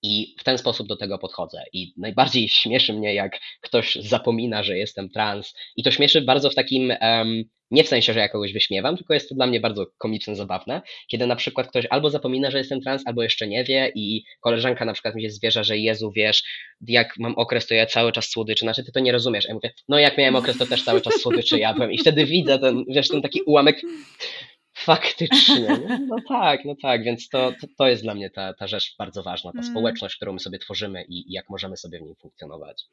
I 0.03 0.35
w 0.39 0.43
ten 0.43 0.57
sposób 0.57 0.87
do 0.87 0.95
tego 0.95 1.17
podchodzę. 1.17 1.63
I 1.73 1.93
najbardziej 1.97 2.49
śmieszy 2.61 2.93
mnie, 2.93 3.13
jak 3.13 3.39
ktoś 3.61 3.95
zapomina, 3.95 4.63
że 4.63 4.77
jestem 4.77 5.09
trans. 5.09 5.53
I 5.75 5.83
to 5.83 5.91
śmieszy 5.91 6.21
bardzo 6.21 6.49
w 6.49 6.55
takim 6.55 6.93
um, 7.01 7.43
nie 7.71 7.83
w 7.83 7.87
sensie, 7.87 8.13
że 8.13 8.19
ja 8.19 8.29
kogoś 8.29 8.53
wyśmiewam, 8.53 8.97
tylko 8.97 9.13
jest 9.13 9.29
to 9.29 9.35
dla 9.35 9.47
mnie 9.47 9.59
bardzo 9.59 9.85
komiczne, 9.97 10.35
zabawne, 10.35 10.81
kiedy 11.07 11.27
na 11.27 11.35
przykład 11.35 11.67
ktoś 11.67 11.87
albo 11.89 12.09
zapomina, 12.09 12.51
że 12.51 12.57
jestem 12.57 12.81
trans, 12.81 13.03
albo 13.05 13.23
jeszcze 13.23 13.47
nie 13.47 13.63
wie 13.63 13.91
i 13.95 14.23
koleżanka 14.41 14.85
na 14.85 14.93
przykład 14.93 15.15
mi 15.15 15.21
się 15.21 15.29
zwierza, 15.29 15.63
że 15.63 15.77
Jezu, 15.77 16.11
wiesz, 16.15 16.43
jak 16.87 17.13
mam 17.19 17.35
okres, 17.35 17.67
to 17.67 17.73
ja 17.73 17.85
cały 17.85 18.11
czas 18.11 18.29
słodyczy, 18.29 18.65
znaczy 18.65 18.83
ty 18.83 18.91
to 18.91 18.99
nie 18.99 19.11
rozumiesz. 19.11 19.45
Ja 19.45 19.53
mówię, 19.53 19.73
no 19.89 19.99
jak 19.99 20.17
miałem 20.17 20.35
okres, 20.35 20.57
to 20.57 20.65
też 20.65 20.83
cały 20.83 21.01
czas 21.01 21.13
słodyczy 21.13 21.59
jadłem 21.59 21.91
i 21.91 21.97
wtedy 21.97 22.25
widzę 22.25 22.59
ten, 22.59 22.83
wiesz, 22.87 23.07
ten 23.07 23.21
taki 23.21 23.41
ułamek 23.41 23.81
Faktycznie. 24.85 25.77
No 26.07 26.15
tak, 26.27 26.65
no 26.65 26.75
tak, 26.81 27.03
więc 27.03 27.29
to, 27.29 27.51
to, 27.61 27.67
to, 27.77 27.87
jest 27.87 28.03
dla 28.03 28.15
mnie 28.15 28.29
ta, 28.29 28.53
ta 28.53 28.67
rzecz 28.67 28.95
bardzo 28.97 29.23
ważna, 29.23 29.51
ta 29.51 29.59
mm. 29.59 29.71
społeczność, 29.71 30.15
którą 30.15 30.33
my 30.33 30.39
sobie 30.39 30.59
tworzymy 30.59 31.03
i, 31.03 31.29
i 31.29 31.33
jak 31.33 31.49
możemy 31.49 31.77
sobie 31.77 31.99
w 31.99 32.01
niej 32.01 32.15
funkcjonować. 32.15 32.83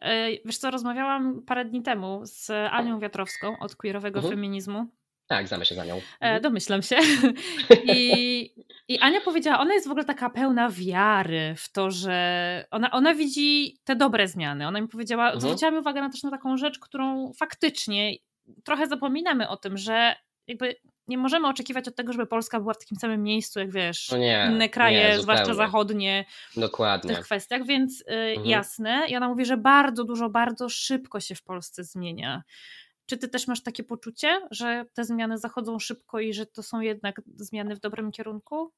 E, 0.00 0.30
wiesz 0.44 0.58
co, 0.58 0.70
rozmawiałam 0.70 1.42
parę 1.46 1.64
dni 1.64 1.82
temu 1.82 2.20
z 2.22 2.50
Anią 2.50 3.00
Wiatrowską 3.00 3.58
od 3.58 3.76
queerowego 3.76 4.18
mhm. 4.18 4.34
feminizmu. 4.34 4.86
Tak, 5.26 5.48
znamy 5.48 5.64
się 5.64 5.74
za 5.74 5.84
nią. 5.84 5.96
E, 5.96 6.00
mhm. 6.20 6.42
domyślam 6.42 6.82
się. 6.82 6.96
I, 7.94 8.50
I 8.88 8.98
Ania 8.98 9.20
powiedziała, 9.20 9.58
ona 9.58 9.74
jest 9.74 9.88
w 9.88 9.90
ogóle 9.90 10.04
taka 10.04 10.30
pełna 10.30 10.70
wiary 10.70 11.54
w 11.56 11.72
to, 11.72 11.90
że 11.90 12.66
ona, 12.70 12.90
ona 12.90 13.14
widzi 13.14 13.78
te 13.84 13.96
dobre 13.96 14.28
zmiany. 14.28 14.66
Ona 14.66 14.80
mi 14.80 14.88
powiedziała, 14.88 15.24
mhm. 15.24 15.40
zwróciła 15.40 15.70
mi 15.70 15.78
uwagę 15.78 16.00
na 16.00 16.10
też 16.10 16.22
na 16.22 16.30
taką 16.30 16.56
rzecz, 16.56 16.78
którą 16.78 17.32
faktycznie 17.32 18.14
trochę 18.64 18.86
zapominamy 18.86 19.48
o 19.48 19.56
tym, 19.56 19.76
że 19.76 20.16
jakby 20.46 20.76
nie 21.08 21.18
możemy 21.18 21.48
oczekiwać 21.48 21.88
od 21.88 21.94
tego, 21.94 22.12
żeby 22.12 22.26
Polska 22.26 22.60
była 22.60 22.74
w 22.74 22.78
takim 22.78 22.98
samym 22.98 23.22
miejscu, 23.22 23.58
jak 23.58 23.70
wiesz, 23.72 24.08
no 24.12 24.18
nie, 24.18 24.48
inne 24.50 24.68
kraje, 24.68 25.08
nie, 25.08 25.22
zwłaszcza 25.22 25.54
zachodnie, 25.54 26.24
Dokładnie. 26.56 27.14
w 27.14 27.16
tych 27.16 27.24
kwestiach, 27.24 27.66
więc 27.66 28.00
y, 28.00 28.04
mhm. 28.06 28.46
jasne. 28.46 29.06
I 29.08 29.16
ona 29.16 29.28
mówi, 29.28 29.44
że 29.44 29.56
bardzo 29.56 30.04
dużo, 30.04 30.30
bardzo 30.30 30.68
szybko 30.68 31.20
się 31.20 31.34
w 31.34 31.42
Polsce 31.42 31.84
zmienia. 31.84 32.42
Czy 33.06 33.18
ty 33.18 33.28
też 33.28 33.46
masz 33.46 33.62
takie 33.62 33.84
poczucie, 33.84 34.40
że 34.50 34.84
te 34.94 35.04
zmiany 35.04 35.38
zachodzą 35.38 35.78
szybko 35.78 36.20
i 36.20 36.34
że 36.34 36.46
to 36.46 36.62
są 36.62 36.80
jednak 36.80 37.20
zmiany 37.36 37.76
w 37.76 37.80
dobrym 37.80 38.12
kierunku? 38.12 38.72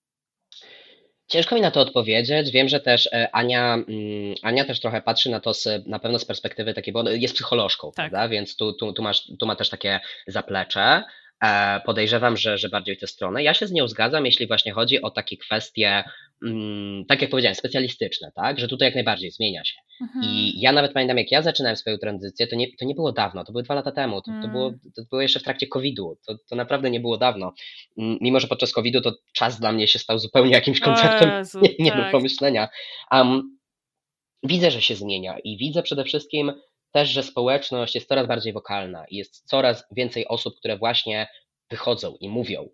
Ciężko 1.28 1.55
mi 1.55 1.61
na 1.61 1.70
to 1.70 1.81
odpowiedzieć. 1.81 2.51
Wiem, 2.51 2.69
że 2.69 2.81
też 2.81 3.07
e, 3.12 3.28
Ania, 3.32 3.74
mm, 3.74 3.86
Ania 4.43 4.65
też 4.65 4.81
trochę 4.81 5.03
patrzy 5.03 5.31
na 5.31 5.40
to 5.40 5.55
z, 5.55 5.86
na 5.86 5.98
pewno 5.98 6.19
z 6.19 6.24
perspektywy 6.24 6.74
takiej, 6.74 6.93
bo 6.93 7.11
jest 7.11 7.35
psycholożką, 7.35 7.86
tak. 7.86 7.94
prawda? 7.94 8.28
Więc 8.28 8.57
tu, 8.57 8.73
tu, 8.73 8.93
tu, 8.93 9.03
masz, 9.03 9.23
tu 9.39 9.47
ma 9.47 9.57
też 9.57 9.70
takie 9.70 10.01
zaplecze. 10.27 11.05
E, 11.45 11.81
podejrzewam, 11.81 12.37
że, 12.37 12.59
że 12.59 12.69
bardziej 12.69 12.97
tę 12.97 13.07
stronę. 13.07 13.43
Ja 13.43 13.55
się 13.55 13.67
z 13.67 13.73
nią 13.73 13.89
zgadzam, 13.89 14.27
jeśli 14.27 14.47
właśnie 14.47 14.73
chodzi 14.73 15.03
o 15.03 15.11
takie 15.11 15.37
kwestie, 15.37 16.05
mm, 16.43 17.05
tak 17.09 17.23
jak 17.23 17.31
powiedziałem, 17.31 17.55
specjalistyczne, 17.55 18.33
tak? 18.35 18.59
Że 18.61 18.69
tutaj 18.69 18.89
jak 18.89 18.95
najbardziej 18.95 19.31
zmienia 19.31 19.65
się. 19.65 19.75
Mhm. 20.01 20.25
I 20.25 20.61
ja 20.61 20.73
nawet 20.73 20.93
pamiętam, 20.93 21.19
jak 21.19 21.31
ja 21.31 21.43
zaczynałem 21.43 21.77
swoją 21.77 21.99
tranzycję, 21.99 22.47
to 22.47 22.57
nie, 22.57 22.67
to 22.77 22.85
nie 22.85 22.95
było 22.95 23.13
dawno, 23.13 23.45
to 23.45 23.53
były 23.53 23.65
dwa 23.65 23.75
lata 23.75 23.93
temu, 23.93 24.23
to, 24.23 24.31
to, 24.43 24.49
było, 24.49 24.67
mm. 24.67 24.81
to 24.97 25.03
było 25.11 25.23
jeszcze 25.23 25.41
w 25.41 25.43
trakcie 25.43 25.67
COVID-u, 25.67 26.19
to, 26.27 26.39
to 26.51 26.57
naprawdę 26.57 26.91
nie 26.91 27.01
było 27.01 27.19
dawno. 27.19 27.53
Mm, 27.99 28.19
mimo, 28.21 28.41
że 28.41 28.49
podczas 28.49 28.73
COVID-u 28.73 29.01
to 29.01 29.13
czas 29.35 29.61
dla 29.61 29.73
mnie 29.73 29.89
się 29.89 29.99
stał 29.99 30.19
zupełnie 30.19 30.53
jakimś 30.53 30.81
konceptem 30.81 31.31
Jezu, 31.31 31.61
nie, 31.63 31.71
nie 31.79 31.91
tak. 31.91 32.05
do 32.05 32.11
pomyślenia. 32.11 32.69
Um, 33.13 33.59
widzę, 34.43 34.71
że 34.71 34.83
się 34.83 34.95
zmienia 34.95 35.39
i 35.45 35.57
widzę 35.59 35.83
przede 35.83 36.05
wszystkim 36.05 36.53
też, 36.97 37.09
że 37.09 37.23
społeczność 37.23 37.94
jest 37.94 38.09
coraz 38.09 38.27
bardziej 38.27 38.52
wokalna 38.52 39.05
i 39.09 39.16
jest 39.16 39.48
coraz 39.48 39.85
więcej 39.90 40.28
osób, 40.28 40.56
które 40.56 40.78
właśnie 40.78 41.28
wychodzą 41.70 42.16
i 42.20 42.28
mówią. 42.28 42.68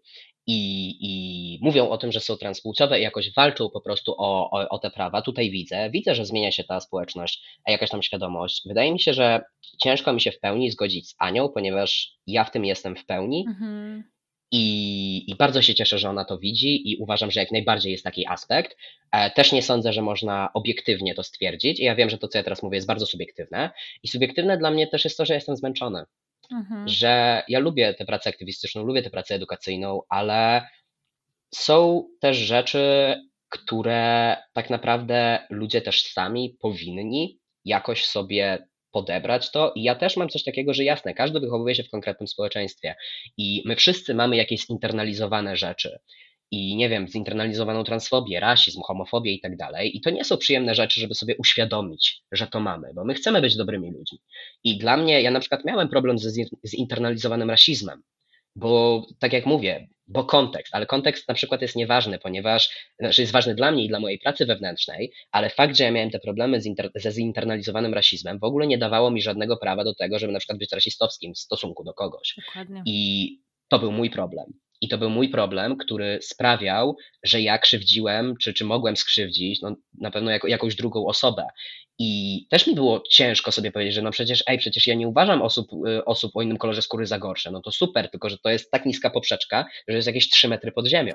I, 0.47 0.59
i 1.01 1.59
mówią 1.63 1.89
o 1.89 1.99
tym, 1.99 2.13
że 2.13 2.21
są 2.21 2.37
transpłciowe 2.37 2.99
i 2.99 3.03
jakoś 3.03 3.35
walczą 3.35 3.71
po 3.71 3.81
prostu 3.81 4.15
o, 4.19 4.51
o, 4.51 4.69
o 4.69 4.79
te 4.79 4.91
prawa. 4.91 5.23
Tutaj 5.23 5.51
widzę, 5.51 5.91
widzę, 5.91 6.15
że 6.15 6.27
zmienia 6.27 6.53
się 6.53 6.65
ta 6.65 6.81
społeczność, 6.81 7.43
a 7.65 7.71
jakaś 7.71 7.91
tam 7.91 8.03
świadomość. 8.03 8.63
Wydaje 8.67 8.93
mi 8.93 9.01
się, 9.01 9.15
że 9.15 9.41
ciężko 9.83 10.13
mi 10.13 10.21
się 10.21 10.33
w 10.33 10.41
pełni 10.41 10.71
zgodzić 10.71 11.09
z 11.09 11.15
Anią, 11.19 11.49
ponieważ 11.49 12.13
ja 12.27 12.45
w 12.45 12.51
tym 12.51 12.65
jestem 12.65 12.97
w 12.97 13.07
pełni. 13.07 13.45
Mhm. 13.49 14.05
I, 14.53 15.31
I, 15.31 15.35
bardzo 15.37 15.63
się 15.63 15.75
cieszę, 15.75 15.99
że 15.99 16.11
ona 16.11 16.25
to 16.25 16.39
widzi 16.39 16.91
i 16.91 16.97
uważam, 16.97 17.31
że 17.31 17.41
jak 17.41 17.51
najbardziej 17.51 17.93
jest 17.93 18.05
taki 18.05 18.27
aspekt. 18.27 18.77
E, 19.13 19.31
też 19.31 19.53
nie 19.53 19.63
sądzę, 19.63 19.93
że 19.93 20.03
można 20.03 20.51
obiektywnie 20.55 21.15
to 21.15 21.23
stwierdzić. 21.23 21.81
Ja 21.81 21.95
wiem, 21.95 22.11
że 22.11 22.19
to, 22.19 22.29
co 22.29 22.39
ja 22.39 22.45
teraz 22.45 22.63
mówię, 22.63 22.77
jest 22.77 22.87
bardzo 22.87 23.07
subiektywne. 23.07 23.71
I 24.03 24.09
subiektywne 24.09 24.59
dla 24.59 24.71
mnie 24.71 24.87
też 24.87 25.05
jest 25.05 25.17
to, 25.17 25.25
że 25.27 25.35
jestem 25.35 25.57
zmęczony. 25.57 26.05
Mhm. 26.53 26.89
Że 26.89 27.43
ja 27.49 27.59
lubię 27.59 27.95
tę 27.95 28.05
pracę 28.05 28.31
aktywistyczną, 28.31 28.85
lubię 28.85 29.03
tę 29.03 29.11
pracę 29.11 29.35
edukacyjną, 29.35 30.01
ale 30.09 30.69
są 31.55 32.09
też 32.21 32.37
rzeczy, 32.37 33.15
które 33.49 34.37
tak 34.53 34.71
naprawdę 34.71 35.47
ludzie 35.51 35.83
też 35.83 36.03
sami 36.03 36.57
powinni 36.61 37.39
jakoś 37.65 38.05
sobie 38.05 38.69
podebrać 38.93 39.51
to. 39.51 39.73
I 39.75 39.83
ja 39.83 39.95
też 39.95 40.17
mam 40.17 40.29
coś 40.29 40.45
takiego, 40.45 40.75
że 40.75 40.85
jasne, 40.85 41.15
każdy 41.15 41.41
wychowuje 41.41 41.75
się 41.75 41.83
w 41.83 41.91
konkretnym 41.91 42.27
społeczeństwie 42.27 42.95
i 43.37 43.63
my 43.67 43.77
wszyscy 43.77 44.15
mamy 44.15 44.37
jakieś 44.37 44.67
zinternalizowane 44.67 45.57
rzeczy. 45.57 45.99
I 46.51 46.77
nie 46.77 46.89
wiem, 46.89 47.09
zinternalizowaną 47.09 47.85
transfobię, 47.85 48.41
rasizm, 48.41 48.83
homofobię 48.83 49.33
i 49.33 49.41
tak 49.41 49.57
dalej. 49.57 49.97
I 49.97 50.01
to 50.01 50.11
nie 50.11 50.25
są 50.25 50.37
przyjemne 50.37 50.75
rzeczy, 50.75 51.01
żeby 51.01 51.15
sobie 51.15 51.37
uświadomić, 51.37 52.23
że 52.33 52.47
to 52.47 52.61
mamy, 52.61 52.95
bo 52.95 53.05
my 53.05 53.15
chcemy 53.15 53.41
być 53.41 53.57
dobrymi 53.57 53.91
ludźmi. 53.91 54.19
I 54.65 54.79
dla 54.79 54.97
mnie, 54.97 55.23
ja 55.23 55.31
na 55.31 55.41
przykład 55.41 55.65
miałem 55.65 55.89
problem 55.89 56.19
ze 56.19 56.31
zinternalizowanym 56.65 57.51
rasizmem, 57.51 58.03
bo 58.57 59.03
tak 59.19 59.33
jak 59.33 59.47
mówię, 59.47 59.89
bo 60.07 60.25
kontekst, 60.25 60.75
ale 60.75 60.87
kontekst 60.87 61.29
na 61.29 61.35
przykład 61.35 61.63
jest 61.63 61.77
nieważny, 61.77 62.19
ponieważ 62.19 62.71
znaczy 62.99 63.21
jest 63.21 63.33
ważny 63.33 63.55
dla 63.55 63.71
mnie 63.71 63.85
i 63.85 63.89
dla 63.89 64.01
mojej 64.01 64.19
pracy 64.19 64.47
wewnętrznej, 64.47 65.13
ale 65.31 65.51
fakt, 65.51 65.77
że 65.77 65.85
ja 65.85 65.91
miałem 65.91 66.11
te 66.11 66.19
problemy 66.19 66.61
z 66.61 66.67
inter, 66.67 66.91
ze 66.95 67.13
zinternalizowanym 67.13 67.95
rasizmem 67.95 68.39
w 68.39 68.45
ogóle 68.45 68.67
nie 68.67 68.79
dawało 68.79 69.11
mi 69.11 69.23
żadnego 69.23 69.57
prawa 69.57 69.85
do 69.85 69.95
tego, 69.95 70.19
żeby 70.19 70.33
na 70.33 70.39
przykład 70.39 70.59
być 70.59 70.73
rasistowskim 70.73 71.35
w 71.35 71.39
stosunku 71.39 71.85
do 71.85 71.95
kogoś. 71.95 72.35
Dokładnie. 72.47 72.83
I 72.87 73.39
to 73.69 73.79
był 73.79 73.93
mój 73.93 74.11
problem. 74.11 74.53
I 74.81 74.89
to 74.89 74.99
był 74.99 75.11
mój 75.11 75.29
problem, 75.29 75.77
który 75.77 76.19
sprawiał, 76.23 76.97
że 77.23 77.41
ja 77.41 77.59
krzywdziłem, 77.59 78.35
czy, 78.37 78.55
czy 78.55 78.65
mogłem 78.65 78.97
skrzywdzić, 78.97 79.61
no, 79.61 79.77
na 80.01 80.11
pewno 80.11 80.31
jako, 80.31 80.49
jakąś 80.49 80.75
drugą 80.75 81.07
osobę. 81.07 81.47
I 81.99 82.47
też 82.51 82.67
mi 82.67 82.75
było 82.75 83.03
ciężko 83.11 83.53
sobie 83.53 83.73
powiedzieć, 83.73 83.95
że 83.95 84.03
no 84.03 84.11
przecież, 84.11 84.45
ej, 84.47 84.59
przecież 84.59 84.87
ja 84.87 84.95
nie 84.95 85.09
uważam 85.09 85.43
osób, 85.43 85.69
y, 85.87 86.05
osób 86.05 86.37
o 86.37 86.43
innym 86.43 86.59
kolorze 86.59 86.83
skóry 86.83 87.07
za 87.07 87.19
gorsze. 87.19 87.51
No 87.51 87.61
to 87.61 87.71
super, 87.71 88.11
tylko 88.11 88.29
że 88.29 88.39
to 88.39 88.51
jest 88.51 88.71
tak 88.71 88.87
niska 88.87 89.11
poprzeczka, 89.11 89.67
że 89.89 89.97
jest 89.97 90.07
jakieś 90.07 90.31
3 90.31 90.49
metry 90.49 90.73
pod 90.73 90.87
ziemią. 90.87 91.15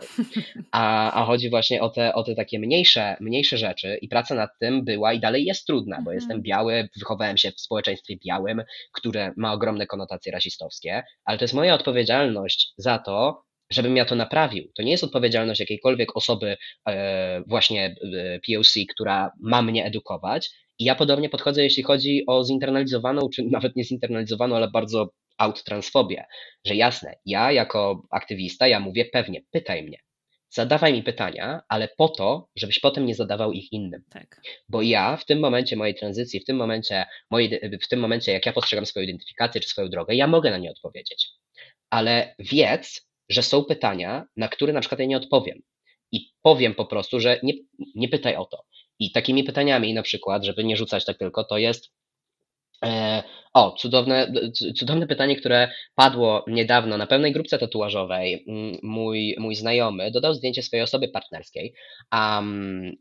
A, 0.72 1.12
a 1.22 1.26
chodzi 1.26 1.49
właśnie 1.49 1.82
o 1.82 1.90
te, 1.90 2.14
o 2.14 2.24
te 2.24 2.36
takie 2.36 2.60
mniejsze, 2.60 3.18
mniejsze 3.20 3.58
rzeczy 3.58 3.98
i 4.02 4.08
praca 4.08 4.36
nad 4.36 4.49
tym 4.60 4.86
była 4.86 5.14
i 5.14 5.20
dalej 5.20 5.45
jest 5.45 5.66
trudna, 5.68 5.95
bo 5.95 6.12
mhm. 6.12 6.16
jestem 6.16 6.41
biały, 6.41 6.90
wychowałem 6.99 7.38
się 7.38 7.52
w 7.52 7.62
społeczeństwie 7.62 8.18
białym, 8.26 8.64
które 8.94 9.34
ma 9.38 9.54
ogromne 9.54 9.88
konotacje 9.88 10.32
rasistowskie, 10.32 11.04
ale 11.26 11.38
to 11.38 11.44
jest 11.44 11.54
moja 11.54 11.74
odpowiedzialność 11.74 12.74
za 12.78 12.99
to, 12.99 13.48
żebym 13.70 13.98
ja 13.98 14.06
to 14.06 14.16
naprawił. 14.16 14.72
To 14.76 14.84
nie 14.84 14.91
jest 14.91 15.04
odpowiedzialność 15.04 15.60
jakiejkolwiek 15.60 16.18
osoby, 16.18 16.58
e, 16.88 17.41
właśnie 17.48 17.86
e, 17.86 18.40
POC, 18.40 18.74
która 18.90 19.32
ma 19.41 19.62
mnie 19.62 19.86
edukować. 19.86 20.49
I 20.80 20.84
ja 20.84 20.95
podobnie 20.95 21.30
podchodzę, 21.30 21.64
jeśli 21.64 21.84
chodzi 21.84 22.24
o 22.28 22.44
zinternalizowaną, 22.44 23.30
czy 23.30 23.44
nawet 23.44 23.76
nie 23.76 23.84
zinternalizowaną, 23.84 24.56
ale 24.56 24.72
bardzo 24.72 25.10
out-transfobię, 25.38 26.24
że 26.66 26.76
jasne, 26.76 27.16
ja 27.26 27.52
jako 27.52 28.04
aktywista, 28.12 28.68
ja 28.68 28.80
mówię 28.80 29.06
pewnie, 29.06 29.41
pytaj 29.52 29.84
mnie. 29.84 29.98
Zadawaj 30.49 30.94
mi 30.94 31.04
pytania, 31.04 31.62
ale 31.70 31.88
po 31.98 32.10
to, 32.10 32.49
żebyś 32.56 32.80
potem 32.80 33.06
nie 33.06 33.16
zadawał 33.16 33.52
ich 33.52 33.74
innym. 33.74 34.04
Tak. 34.10 34.41
Bo 34.70 34.82
ja 34.82 35.18
w 35.18 35.26
tym 35.26 35.40
momencie 35.40 35.76
mojej 35.76 35.95
tranzycji, 35.95 36.40
w 36.40 36.45
tym 36.45 36.58
momencie, 36.58 37.06
mojej, 37.32 37.62
w 37.84 37.88
tym 37.88 37.99
momencie, 37.99 38.32
jak 38.32 38.45
ja 38.45 38.54
postrzegam 38.54 38.86
swoją 38.86 39.04
identyfikację 39.04 39.62
czy 39.62 39.70
swoją 39.70 39.90
drogę, 39.90 40.16
ja 40.16 40.28
mogę 40.28 40.52
na 40.52 40.58
nie 40.58 40.72
odpowiedzieć. 40.72 41.30
Ale 41.90 42.36
wiedz, 42.40 43.08
że 43.30 43.44
są 43.44 43.64
pytania, 43.64 44.26
na 44.38 44.48
które 44.48 44.74
na 44.74 44.80
przykład 44.80 44.99
ja 44.99 45.06
nie 45.06 45.18
odpowiem. 45.18 45.62
I 46.12 46.32
powiem 46.41 46.76
po 46.76 46.86
prostu, 46.86 47.20
że 47.20 47.40
nie, 47.44 47.54
nie 47.95 48.10
pytaj 48.10 48.36
o 48.36 48.45
to. 48.45 48.64
I 48.99 49.11
takimi 49.11 49.44
pytaniami 49.44 49.94
na 49.94 50.02
przykład, 50.02 50.44
żeby 50.44 50.64
nie 50.64 50.78
rzucać 50.78 51.06
tak 51.06 51.18
tylko, 51.18 51.44
to 51.44 51.57
jest 51.57 51.91
e, 52.86 53.24
o, 53.53 53.72
cudowne, 53.72 54.34
cudowne 54.80 55.07
pytanie, 55.07 55.36
które 55.36 55.72
padło 55.95 56.45
niedawno 56.48 56.98
na 56.98 57.07
pewnej 57.07 57.32
grupce 57.32 57.57
tatuażowej. 57.57 58.45
Mój, 58.84 59.36
mój 59.40 59.56
znajomy 59.56 60.11
dodał 60.11 60.34
zdjęcie 60.34 60.64
swojej 60.64 60.84
osoby 60.84 61.07
partnerskiej, 61.07 61.74
um, 62.14 62.91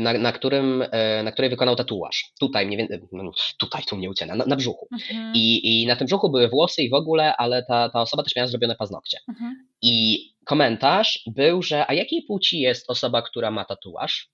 na, 0.00 0.12
na, 0.12 0.32
którym, 0.32 0.84
e, 0.90 1.22
na 1.22 1.32
której 1.32 1.50
wykonał 1.50 1.76
tatuaż. 1.76 2.24
Tutaj, 2.40 2.66
mniej 2.66 2.78
więcej, 2.78 3.00
no, 3.12 3.30
tutaj 3.58 3.82
tu 3.88 3.96
mnie 3.96 4.10
uciena, 4.10 4.34
na, 4.34 4.46
na 4.46 4.56
brzuchu. 4.56 4.88
Mhm. 4.92 5.32
I, 5.34 5.82
I 5.82 5.86
na 5.86 5.96
tym 5.96 6.06
brzuchu 6.06 6.30
były 6.30 6.48
włosy 6.48 6.82
i 6.82 6.90
w 6.90 6.94
ogóle, 6.94 7.36
ale 7.36 7.64
ta, 7.64 7.88
ta 7.88 8.00
osoba 8.00 8.22
też 8.22 8.36
miała 8.36 8.48
zrobione 8.48 8.76
paznokcie. 8.76 9.18
Mhm. 9.28 9.68
I 9.82 10.18
komentarz 10.44 11.22
był, 11.26 11.62
że 11.62 11.90
a 11.90 11.94
jakiej 11.94 12.22
płci 12.22 12.60
jest 12.60 12.90
osoba, 12.90 13.22
która 13.22 13.50
ma 13.50 13.64
tatuaż? 13.64 14.28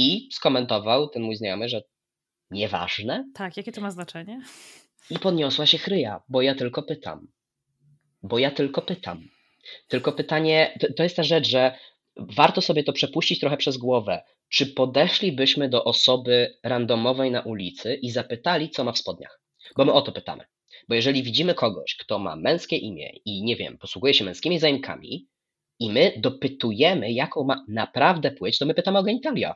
I 0.00 0.28
skomentował 0.32 1.08
ten 1.08 1.22
mój 1.22 1.36
znajomy, 1.36 1.68
że 1.68 1.82
nieważne. 2.50 3.30
Tak, 3.34 3.56
jakie 3.56 3.72
to 3.72 3.80
ma 3.80 3.90
znaczenie? 3.90 4.40
I 5.10 5.18
podniosła 5.18 5.66
się 5.66 5.78
chryja, 5.78 6.22
bo 6.28 6.42
ja 6.42 6.54
tylko 6.54 6.82
pytam. 6.82 7.28
Bo 8.22 8.38
ja 8.38 8.50
tylko 8.50 8.82
pytam. 8.82 9.28
Tylko 9.88 10.12
pytanie, 10.12 10.78
to, 10.96 11.02
jest 11.02 11.16
ta 11.16 11.22
rzecz, 11.22 11.48
że 11.48 11.78
warto 12.16 12.60
sobie 12.60 12.84
to 12.84 12.92
przepuścić 12.92 13.40
trochę 13.40 13.56
przez 13.56 13.76
głowę. 13.76 14.22
Czy 14.48 14.66
podeszlibyśmy 14.66 15.68
do 15.68 15.84
osoby 15.84 16.58
randomowej 16.62 17.30
na 17.30 17.40
ulicy 17.40 17.94
i 17.94 18.10
zapytali, 18.10 18.70
co 18.70 18.84
ma 18.84 18.92
w 18.92 18.98
spodniach? 18.98 19.40
Bo 19.76 19.84
my 19.84 19.92
o 19.92 20.02
to 20.02 20.12
pytamy. 20.12 20.44
Bo 20.88 20.94
jeżeli 20.94 21.22
widzimy 21.22 21.54
kogoś, 21.54 21.96
kto 21.96 22.18
ma 22.18 22.36
męskie 22.36 22.76
imię 22.76 23.10
i 23.24 23.42
nie 23.42 23.56
wiem, 23.56 23.78
posługuje 23.78 24.14
się 24.14 24.24
męskimi 24.24 24.58
zajmkami, 24.58 25.28
i 25.78 25.90
my 25.90 26.12
dopytujemy, 26.16 27.12
jaką 27.12 27.44
ma 27.44 27.64
naprawdę 27.68 28.30
płeć, 28.30 28.58
to 28.58 28.66
my 28.66 28.74
pytamy 28.74 28.98
o 28.98 29.02
genitalia 29.02 29.54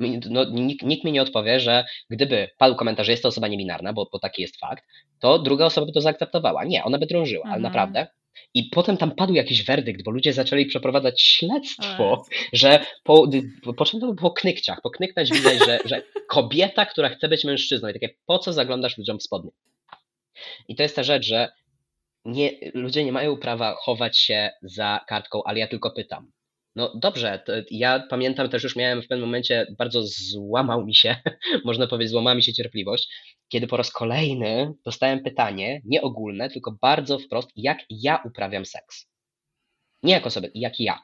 no, 0.00 0.44
nikt, 0.44 0.86
nikt, 0.86 1.04
mi 1.04 1.12
nie 1.12 1.22
odpowie, 1.22 1.60
że 1.60 1.84
gdyby 2.10 2.48
padł 2.58 2.76
komentarz, 2.76 3.06
że 3.06 3.12
jest 3.12 3.22
to 3.22 3.28
osoba 3.28 3.48
niebinarna, 3.48 3.92
bo, 3.92 4.08
bo 4.12 4.18
taki 4.18 4.42
jest 4.42 4.60
fakt, 4.60 4.84
to 5.20 5.38
druga 5.38 5.64
osoba 5.64 5.86
by 5.86 5.92
to 5.92 6.00
zaakceptowała. 6.00 6.64
Nie, 6.64 6.84
ona 6.84 6.98
by 6.98 7.06
drążyła, 7.06 7.42
mhm. 7.42 7.52
ale 7.54 7.62
naprawdę. 7.62 8.06
I 8.54 8.64
potem 8.64 8.96
tam 8.96 9.10
padł 9.10 9.34
jakiś 9.34 9.64
werdykt, 9.64 10.02
bo 10.02 10.10
ludzie 10.10 10.32
zaczęli 10.32 10.66
przeprowadzać 10.66 11.22
śledztwo, 11.22 12.24
że 12.52 12.86
po, 13.04 13.28
po 13.76 13.84
czym 13.84 14.00
to 14.00 14.14
po 14.14 14.30
knykciach, 14.30 14.80
po 14.82 14.90
knyknąć 14.90 15.32
widać, 15.32 15.58
że, 15.66 15.78
że 15.84 16.02
kobieta, 16.28 16.86
która 16.86 17.08
chce 17.08 17.28
być 17.28 17.44
mężczyzną 17.44 17.88
i 17.88 17.92
takie, 17.92 18.08
po 18.26 18.38
co 18.38 18.52
zaglądasz 18.52 18.98
ludziom 18.98 19.18
w 19.18 19.22
spodnie? 19.22 19.50
I 20.68 20.76
to 20.76 20.82
jest 20.82 20.96
ta 20.96 21.02
rzecz, 21.02 21.26
że 21.26 21.48
nie, 22.24 22.50
ludzie 22.74 23.04
nie 23.04 23.12
mają 23.12 23.36
prawa 23.36 23.74
chować 23.74 24.18
się 24.18 24.50
za 24.62 25.00
kartką, 25.08 25.42
ale 25.44 25.58
ja 25.58 25.66
tylko 25.66 25.90
pytam. 25.90 26.32
No 26.76 26.92
dobrze, 26.94 27.44
ja 27.70 28.06
pamiętam 28.10 28.48
też 28.48 28.62
już 28.62 28.76
miałem 28.76 29.02
w 29.02 29.08
pewnym 29.08 29.28
momencie, 29.28 29.66
bardzo 29.78 30.02
złamał 30.02 30.84
mi 30.84 30.94
się, 30.94 31.16
można 31.64 31.86
powiedzieć, 31.86 32.10
złamała 32.10 32.34
mi 32.34 32.42
się 32.42 32.52
cierpliwość, 32.52 33.08
kiedy 33.48 33.66
po 33.66 33.76
raz 33.76 33.90
kolejny 33.90 34.74
dostałem 34.84 35.22
pytanie, 35.22 35.80
nie 35.84 36.02
ogólne, 36.02 36.50
tylko 36.50 36.72
bardzo 36.82 37.18
wprost, 37.18 37.50
jak 37.56 37.78
ja 37.90 38.22
uprawiam 38.24 38.66
seks. 38.66 39.06
Nie 40.02 40.12
jako 40.12 40.30
sobie, 40.30 40.50
jak 40.54 40.80
ja. 40.80 40.98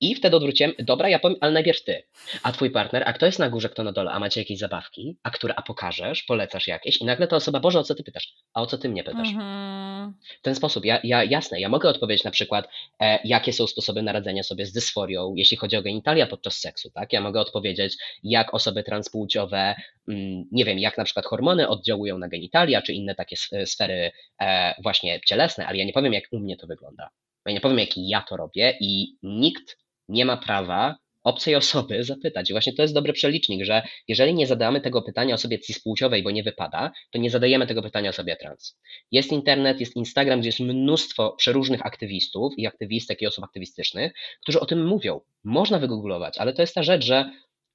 I 0.00 0.14
wtedy 0.14 0.36
odwróciłem, 0.36 0.72
dobra, 0.78 1.08
ja 1.08 1.18
powiem, 1.18 1.38
ale 1.40 1.52
najpierw 1.52 1.84
ty. 1.84 2.02
A 2.42 2.52
twój 2.52 2.70
partner, 2.70 3.02
a 3.06 3.12
kto 3.12 3.26
jest 3.26 3.38
na 3.38 3.50
górze, 3.50 3.68
kto 3.68 3.84
na 3.84 3.92
dole, 3.92 4.10
a 4.10 4.18
macie 4.18 4.40
jakieś 4.40 4.58
zabawki, 4.58 5.16
a 5.22 5.30
które, 5.30 5.54
a 5.54 5.62
pokażesz, 5.62 6.22
polecasz 6.22 6.66
jakieś 6.68 7.00
i 7.00 7.04
nagle 7.04 7.26
ta 7.26 7.36
osoba, 7.36 7.60
Boże, 7.60 7.78
o 7.78 7.84
co 7.84 7.94
ty 7.94 8.02
pytasz? 8.02 8.34
A 8.54 8.62
o 8.62 8.66
co 8.66 8.78
ty 8.78 8.88
mnie 8.88 9.04
pytasz? 9.04 9.28
Mhm. 9.28 10.14
W 10.38 10.42
ten 10.42 10.54
sposób, 10.54 10.84
ja, 10.84 11.00
ja 11.04 11.24
jasne, 11.24 11.60
ja 11.60 11.68
mogę 11.68 11.88
odpowiedzieć 11.88 12.24
na 12.24 12.30
przykład, 12.30 12.68
e, 13.00 13.18
jakie 13.24 13.52
są 13.52 13.66
sposoby 13.66 14.02
naradzenia 14.02 14.42
sobie 14.42 14.66
z 14.66 14.72
dysforią, 14.72 15.34
jeśli 15.36 15.56
chodzi 15.56 15.76
o 15.76 15.82
genitalia 15.82 16.26
podczas 16.26 16.56
seksu, 16.56 16.90
tak? 16.90 17.12
Ja 17.12 17.20
mogę 17.20 17.40
odpowiedzieć, 17.40 17.96
jak 18.22 18.54
osoby 18.54 18.82
transpłciowe, 18.82 19.74
mm, 20.08 20.44
nie 20.52 20.64
wiem, 20.64 20.78
jak 20.78 20.98
na 20.98 21.04
przykład 21.04 21.26
hormony 21.26 21.68
oddziałują 21.68 22.18
na 22.18 22.28
genitalia, 22.28 22.82
czy 22.82 22.92
inne 22.92 23.14
takie 23.14 23.36
sfery 23.64 24.12
e, 24.40 24.74
właśnie 24.82 25.20
cielesne, 25.26 25.66
ale 25.66 25.78
ja 25.78 25.84
nie 25.84 25.92
powiem, 25.92 26.12
jak 26.12 26.24
u 26.32 26.38
mnie 26.38 26.56
to 26.56 26.66
wygląda. 26.66 27.10
Ja 27.46 27.52
nie 27.52 27.60
powiem, 27.60 27.78
jak 27.78 27.90
ja 27.96 28.22
to 28.22 28.36
robię 28.36 28.76
i 28.80 29.16
nikt 29.22 29.80
nie 30.10 30.24
ma 30.24 30.36
prawa 30.36 30.96
obcej 31.24 31.54
osoby 31.54 32.04
zapytać. 32.04 32.50
I 32.50 32.52
właśnie 32.52 32.72
to 32.72 32.82
jest 32.82 32.94
dobry 32.94 33.12
przelicznik, 33.12 33.64
że 33.64 33.82
jeżeli 34.08 34.34
nie 34.34 34.46
zadamy 34.46 34.80
tego 34.80 35.02
pytania 35.02 35.34
osobie 35.34 35.58
cispłciowej, 35.58 36.22
bo 36.22 36.30
nie 36.30 36.42
wypada, 36.42 36.92
to 37.10 37.18
nie 37.18 37.30
zadajemy 37.30 37.66
tego 37.66 37.82
pytania 37.82 38.10
osobie 38.10 38.36
trans. 38.36 38.78
Jest 39.10 39.32
internet, 39.32 39.80
jest 39.80 39.96
Instagram, 39.96 40.40
gdzie 40.40 40.48
jest 40.48 40.60
mnóstwo 40.60 41.32
przeróżnych 41.32 41.86
aktywistów 41.86 42.52
i 42.56 42.66
aktywistek 42.66 43.22
i 43.22 43.26
osób 43.26 43.44
aktywistycznych, 43.44 44.12
którzy 44.42 44.60
o 44.60 44.66
tym 44.66 44.86
mówią. 44.86 45.20
Można 45.44 45.78
wygooglować, 45.78 46.38
ale 46.38 46.52
to 46.52 46.62
jest 46.62 46.74
ta 46.74 46.82
rzecz, 46.82 47.04
że 47.04 47.30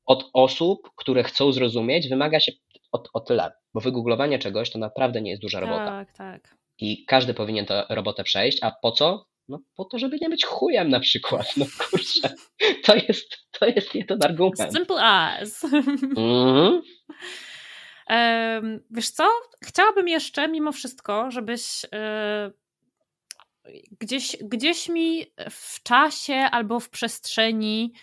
od 0.06 0.30
osób, 0.34 0.90
które 0.96 1.24
chcą 1.24 1.52
zrozumieć, 1.52 2.10
wymaga 2.10 2.40
się 2.40 2.52
o, 2.92 3.04
o 3.14 3.20
tyle, 3.20 3.52
bo 3.74 3.82
wygooglowanie 3.82 4.40
czegoś 4.40 4.70
to 4.70 4.80
naprawdę 4.80 5.22
nie 5.22 5.30
jest 5.32 5.42
duża 5.42 5.60
robota. 5.60 5.86
Tak, 5.86 6.12
tak. 6.14 6.56
I 6.80 7.06
każdy 7.06 7.34
powinien 7.34 7.66
tę 7.66 7.86
robotę 7.90 8.24
przejść, 8.24 8.58
a 8.62 8.72
po 8.82 8.92
co? 8.92 9.26
No 9.50 9.60
po 9.76 9.86
to, 9.86 10.00
żeby 10.00 10.18
nie 10.22 10.30
być 10.30 10.46
chujem 10.46 10.90
na 10.90 11.00
przykład. 11.00 11.58
No 11.58 11.66
kurczę, 11.78 12.36
to 12.86 12.96
jest, 12.96 13.38
to 13.60 13.66
jest 13.66 13.96
jeden 13.96 14.24
argument. 14.24 14.74
Simple 14.78 15.04
as. 15.04 15.64
Mm-hmm. 15.64 16.82
Wiesz 18.92 19.10
co? 19.10 19.30
Chciałabym 19.64 20.08
jeszcze 20.08 20.48
mimo 20.48 20.72
wszystko, 20.72 21.32
żebyś 21.32 21.86
e, 21.94 22.52
gdzieś, 24.00 24.38
gdzieś 24.42 24.90
mi 24.90 25.26
w 25.50 25.84
czasie 25.84 26.34
albo 26.34 26.80
w 26.80 26.90
przestrzeni 26.90 27.94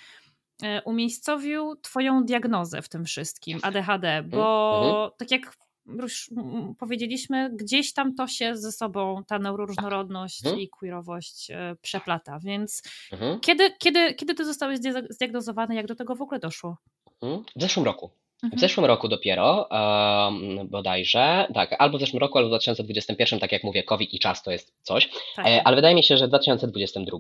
e, 0.62 0.82
umiejscowił 0.82 1.77
Twoją 1.77 2.24
diagnozę 2.24 2.82
w 2.82 2.89
tym 2.89 3.05
wszystkim, 3.05 3.59
ADHD, 3.62 4.23
bo 4.23 5.10
mm-hmm. 5.12 5.16
tak 5.19 5.31
jak 5.31 5.56
już 5.87 6.31
powiedzieliśmy, 6.79 7.51
gdzieś 7.57 7.93
tam 7.93 8.15
to 8.15 8.27
się 8.27 8.57
ze 8.57 8.73
sobą, 8.73 9.23
ta 9.27 9.39
neuroróżnorodność 9.39 10.45
mhm. 10.45 10.63
i 10.63 10.69
queerowość 10.69 11.51
e, 11.51 11.77
przeplata. 11.83 12.39
Więc 12.39 12.83
mhm. 13.13 13.41
kiedy, 13.41 13.71
kiedy, 13.79 14.15
kiedy 14.15 14.35
ty 14.35 14.45
zostałeś 14.45 14.79
zdiagnozowany, 15.11 15.75
jak 15.75 15.87
do 15.87 15.95
tego 15.95 16.15
w 16.15 16.23
ogóle 16.23 16.41
doszło? 16.41 16.77
Mhm. 17.23 17.45
W 17.57 17.63
zeszłym 17.63 17.85
roku. 17.87 18.11
W 18.43 18.45
mhm. 18.45 18.61
zeszłym 18.61 18.87
roku 18.87 19.09
dopiero, 19.09 19.69
um, 19.71 20.69
bodajże, 20.69 21.47
tak, 21.55 21.77
albo 21.79 21.99
w 21.99 22.01
zeszłym 22.01 22.21
roku, 22.21 22.39
albo 22.39 22.49
w 22.49 22.51
2021, 22.51 23.41
tak 23.41 23.53
jak 23.53 23.65
mówię, 23.65 23.83
COVID 23.83 24.15
i 24.15 24.19
czas 24.19 24.43
to 24.43 24.51
jest 24.51 24.75
coś, 24.83 25.11
tak. 25.37 25.47
e, 25.47 25.63
ale 25.65 25.77
wydaje 25.77 25.95
mi 25.95 26.05
się, 26.05 26.17
że 26.17 26.27
w 26.27 26.29
2022 26.29 27.19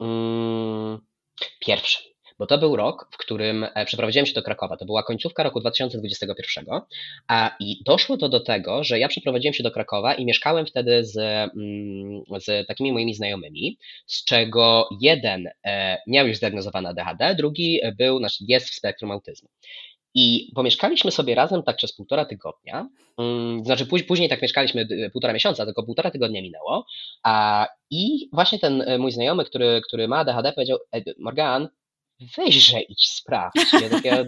mm, 0.00 0.98
pierwszy, 1.58 2.13
bo 2.38 2.46
to 2.46 2.58
był 2.58 2.76
rok, 2.76 3.08
w 3.10 3.16
którym 3.16 3.66
e, 3.74 3.84
przeprowadziłem 3.84 4.26
się 4.26 4.34
do 4.34 4.42
Krakowa. 4.42 4.76
To 4.76 4.84
była 4.84 5.02
końcówka 5.02 5.42
roku 5.42 5.60
2021 5.60 6.64
a, 7.28 7.56
i 7.60 7.82
doszło 7.84 8.16
to 8.16 8.28
do 8.28 8.40
tego, 8.40 8.84
że 8.84 8.98
ja 8.98 9.08
przeprowadziłem 9.08 9.54
się 9.54 9.62
do 9.62 9.70
Krakowa 9.70 10.14
i 10.14 10.24
mieszkałem 10.24 10.66
wtedy 10.66 11.04
z, 11.04 11.16
mm, 11.16 12.22
z 12.40 12.66
takimi 12.66 12.92
moimi 12.92 13.14
znajomymi, 13.14 13.78
z 14.06 14.24
czego 14.24 14.88
jeden 15.00 15.48
e, 15.64 15.98
miał 16.06 16.26
już 16.26 16.36
zdiagnozowane 16.36 16.88
ADHD, 16.88 17.34
drugi 17.34 17.80
był, 17.98 18.18
znaczy 18.18 18.44
jest 18.48 18.70
w 18.70 18.74
spektrum 18.74 19.10
autyzmu. 19.10 19.48
I 20.16 20.52
pomieszkaliśmy 20.54 21.10
sobie 21.10 21.34
razem 21.34 21.62
tak 21.62 21.76
przez 21.76 21.92
półtora 21.92 22.24
tygodnia. 22.24 22.88
Mm, 23.18 23.64
znaczy, 23.64 23.86
później 23.86 24.28
tak 24.28 24.42
mieszkaliśmy 24.42 24.86
półtora 25.12 25.32
miesiąca, 25.32 25.64
tylko 25.64 25.82
półtora 25.82 26.10
tygodnia 26.10 26.42
minęło. 26.42 26.86
A, 27.22 27.66
I 27.90 28.28
właśnie 28.32 28.58
ten 28.58 28.84
mój 28.98 29.12
znajomy, 29.12 29.44
który, 29.44 29.80
który 29.86 30.08
ma 30.08 30.18
ADHD, 30.18 30.52
powiedział: 30.52 30.78
Morgan, 31.18 31.68
weźże 32.36 32.80
idź 32.80 33.10
sprawdź. 33.10 33.72
Ja 33.72 33.88
takie, 33.88 34.24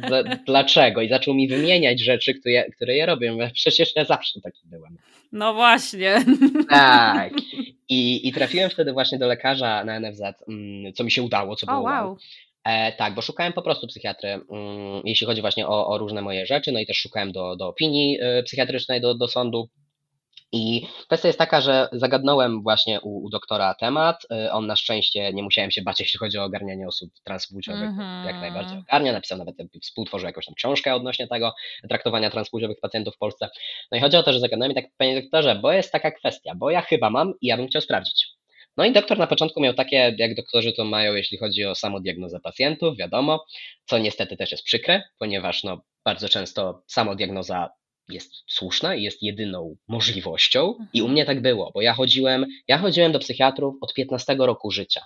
dlaczego? 0.46 1.02
I 1.02 1.08
zaczął 1.08 1.34
mi 1.34 1.48
wymieniać 1.48 2.00
rzeczy, 2.00 2.34
które 2.34 2.52
ja, 2.52 2.64
które 2.64 2.96
ja 2.96 3.06
robię. 3.06 3.50
Przecież 3.54 3.96
ja 3.96 4.04
zawsze 4.04 4.40
taki 4.40 4.60
byłem. 4.64 4.98
No 5.32 5.54
właśnie. 5.54 6.24
Tak. 6.68 7.32
I, 7.88 8.28
I 8.28 8.32
trafiłem 8.32 8.70
wtedy 8.70 8.92
właśnie 8.92 9.18
do 9.18 9.26
lekarza 9.26 9.84
na 9.84 10.00
NFZ, 10.00 10.22
mm, 10.48 10.92
co 10.92 11.04
mi 11.04 11.10
się 11.10 11.22
udało, 11.22 11.56
co 11.56 11.66
było 11.66 11.78
oh, 11.78 12.02
wow. 12.02 12.16
E, 12.64 12.92
tak, 12.92 13.14
bo 13.14 13.22
szukałem 13.22 13.52
po 13.52 13.62
prostu 13.62 13.86
psychiatry, 13.86 14.28
mm, 14.28 15.02
jeśli 15.04 15.26
chodzi 15.26 15.40
właśnie 15.40 15.66
o, 15.66 15.88
o, 15.88 15.98
różne 15.98 16.22
moje 16.22 16.46
rzeczy, 16.46 16.72
no 16.72 16.78
i 16.78 16.86
też 16.86 16.96
szukałem 16.96 17.32
do, 17.32 17.56
do 17.56 17.68
opinii 17.68 18.18
y, 18.22 18.42
psychiatrycznej, 18.42 19.00
do, 19.00 19.14
do 19.14 19.28
sądu. 19.28 19.68
I 20.52 20.86
kwestia 21.06 21.28
jest 21.28 21.38
taka, 21.38 21.60
że 21.60 21.88
zagadnąłem 21.92 22.62
właśnie 22.62 23.00
u, 23.00 23.24
u, 23.24 23.30
doktora 23.30 23.74
temat. 23.74 24.26
Y, 24.46 24.52
on 24.52 24.66
na 24.66 24.76
szczęście 24.76 25.32
nie 25.32 25.42
musiałem 25.42 25.70
się 25.70 25.82
bać, 25.82 26.00
jeśli 26.04 26.18
chodzi 26.18 26.38
o 26.38 26.44
ogarnianie 26.44 26.88
osób 26.88 27.10
transpłciowych, 27.24 27.88
mm 27.88 27.98
-hmm. 27.98 28.26
jak 28.26 28.40
najbardziej 28.40 28.78
ogarnia. 28.78 29.12
Napisał 29.12 29.38
nawet, 29.38 29.56
współtworzył 29.82 30.26
jakąś 30.26 30.46
tam 30.46 30.54
książkę 30.54 30.94
odnośnie 30.94 31.28
tego 31.28 31.54
traktowania 31.88 32.30
transpłciowych 32.30 32.80
pacjentów 32.80 33.14
w 33.14 33.18
Polsce. 33.18 33.48
No 33.92 33.98
i 33.98 34.00
chodzi 34.00 34.16
o 34.16 34.22
to, 34.22 34.32
że 34.32 34.40
zagadnąłem 34.40 34.72
i 34.72 34.74
tak, 34.74 34.84
panie 34.96 35.22
doktorze, 35.22 35.54
bo 35.54 35.72
jest 35.72 35.92
taka 35.92 36.10
kwestia, 36.10 36.54
bo 36.54 36.70
ja 36.70 36.82
chyba 36.82 37.10
mam 37.10 37.34
i 37.40 37.46
ja 37.46 37.56
bym 37.56 37.66
chciał 37.66 37.82
sprawdzić. 37.82 38.26
No 38.76 38.84
i 38.84 38.92
doktor 38.92 39.18
na 39.18 39.26
początku 39.26 39.60
miał 39.60 39.74
takie, 39.74 40.16
jak 40.18 40.34
doktorzy 40.34 40.72
to 40.72 40.84
mają, 40.84 41.14
jeśli 41.14 41.38
chodzi 41.38 41.64
o 41.64 41.74
samodiagnozę 41.74 42.40
pacjentów, 42.40 42.96
wiadomo, 42.96 43.44
co 43.86 43.98
niestety 43.98 44.36
też 44.36 44.50
jest 44.50 44.64
przykre, 44.64 45.02
ponieważ 45.18 45.64
no, 45.64 45.80
bardzo 46.04 46.28
często 46.28 46.82
samodiagnoza 46.86 47.68
jest 48.08 48.32
słuszna 48.46 48.94
i 48.94 49.02
jest 49.02 49.22
jedyną 49.22 49.76
możliwością. 49.88 50.74
I 50.92 51.02
u 51.02 51.04
mhm. 51.04 51.12
mnie 51.12 51.24
tak 51.24 51.42
było, 51.42 51.70
bo 51.74 51.82
ja 51.82 51.94
chodziłem, 51.94 52.46
ja 52.68 52.78
chodziłem 52.78 53.12
do 53.12 53.18
psychiatrów 53.18 53.74
od 53.80 53.94
15 53.94 54.36
roku 54.38 54.70
życia. 54.70 55.00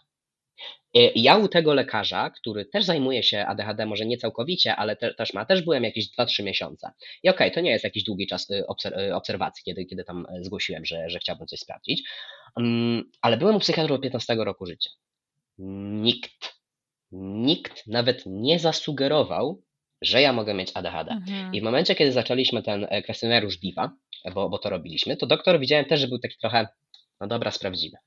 Y, 0.97 1.13
ja 1.15 1.37
u 1.37 1.49
tego 1.49 1.75
lekarza, 1.75 2.31
który 2.31 2.65
też 2.65 2.85
zajmuje 2.85 3.23
się 3.23 3.47
ADHD, 3.47 3.87
może 3.87 4.07
nie 4.07 4.19
całkowicie, 4.19 4.77
ale 4.77 4.97
te, 4.97 5.15
też 5.15 5.35
ma, 5.35 5.45
też 5.45 5.63
byłem 5.63 5.85
jakieś 5.85 6.11
2-3 6.19 6.43
miesiące. 6.43 6.91
I 7.23 7.29
okej, 7.29 7.49
okay, 7.49 7.51
to 7.51 7.61
nie 7.61 7.71
jest 7.71 7.85
jakiś 7.85 8.03
długi 8.03 8.27
czas 8.27 8.51
y, 8.51 8.65
y, 8.99 9.15
obserwacji, 9.15 9.65
kiedy, 9.65 9.85
kiedy 9.85 10.05
tam 10.05 10.27
zgłosiłem, 10.41 10.85
że, 10.85 11.11
że 11.11 11.19
chciałbym 11.19 11.47
coś 11.47 11.61
sprawdzić, 11.61 12.09
um, 12.57 13.11
ale 13.21 13.37
byłem 13.37 13.57
u 13.57 13.61
psychiatry 13.61 13.95
od 13.95 14.03
15 14.03 14.35
roku 14.35 14.67
życia. 14.67 14.91
Nikt, 15.59 16.61
nikt 17.13 17.87
nawet 17.87 18.23
nie 18.27 18.59
zasugerował, 18.59 19.63
że 20.03 20.23
ja 20.23 20.33
mogę 20.33 20.55
mieć 20.55 20.71
ADHD. 20.75 21.11
Mhm. 21.11 21.55
I 21.55 21.61
w 21.61 21.65
momencie, 21.65 21.95
kiedy 21.95 22.13
zaczęliśmy 22.13 22.63
ten 22.63 22.87
e, 22.91 23.03
kwestionariusz 23.03 23.57
DIVA, 23.57 23.91
bo, 24.35 24.49
bo 24.49 24.59
to 24.59 24.71
robiliśmy, 24.71 25.17
to 25.17 25.27
doktor 25.27 25.61
widziałem 25.61 25.85
też, 25.85 26.01
że 26.01 26.09
był 26.09 26.19
taki 26.19 26.39
trochę, 26.39 26.69
no 27.21 27.27
dobra, 27.27 27.51
sprawdzimy. 27.51 27.99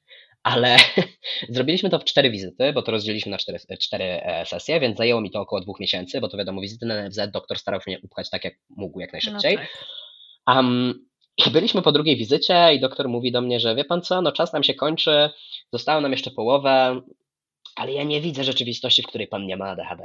Ale 0.43 0.77
zrobiliśmy 1.49 1.89
to 1.89 1.99
w 1.99 2.03
cztery 2.03 2.31
wizyty, 2.31 2.73
bo 2.73 2.81
to 2.81 2.91
rozdzieliliśmy 2.91 3.31
na 3.31 3.37
cztery, 3.37 3.59
cztery 3.81 4.03
e, 4.03 4.45
sesje, 4.45 4.79
więc 4.79 4.97
zajęło 4.97 5.21
mi 5.21 5.31
to 5.31 5.41
około 5.41 5.61
dwóch 5.61 5.79
miesięcy, 5.79 6.21
bo 6.21 6.29
to 6.29 6.37
wiadomo, 6.37 6.61
wizyty 6.61 6.85
na 6.85 7.07
NFZ 7.07 7.19
doktor 7.31 7.57
starał 7.57 7.81
się 7.81 7.91
mnie 7.91 7.99
upchać 8.03 8.29
tak, 8.29 8.43
jak 8.43 8.53
mógł, 8.69 8.99
jak 8.99 9.13
najszybciej. 9.13 9.55
No 9.55 9.61
tak. 10.45 10.55
um, 10.55 11.05
byliśmy 11.51 11.81
po 11.81 11.91
drugiej 11.91 12.17
wizycie 12.17 12.73
i 12.73 12.79
doktor 12.79 13.09
mówi 13.09 13.31
do 13.31 13.41
mnie, 13.41 13.59
że 13.59 13.75
wie 13.75 13.85
pan 13.85 14.01
co, 14.01 14.21
no 14.21 14.31
czas 14.31 14.53
nam 14.53 14.63
się 14.63 14.73
kończy, 14.73 15.29
zostało 15.73 16.01
nam 16.01 16.11
jeszcze 16.11 16.31
połowę, 16.31 17.01
ale 17.75 17.93
ja 17.93 18.03
nie 18.03 18.21
widzę 18.21 18.43
rzeczywistości, 18.43 19.01
w 19.01 19.07
której 19.07 19.27
pan 19.27 19.45
nie 19.45 19.57
ma 19.57 19.65
ADHD. 19.65 20.03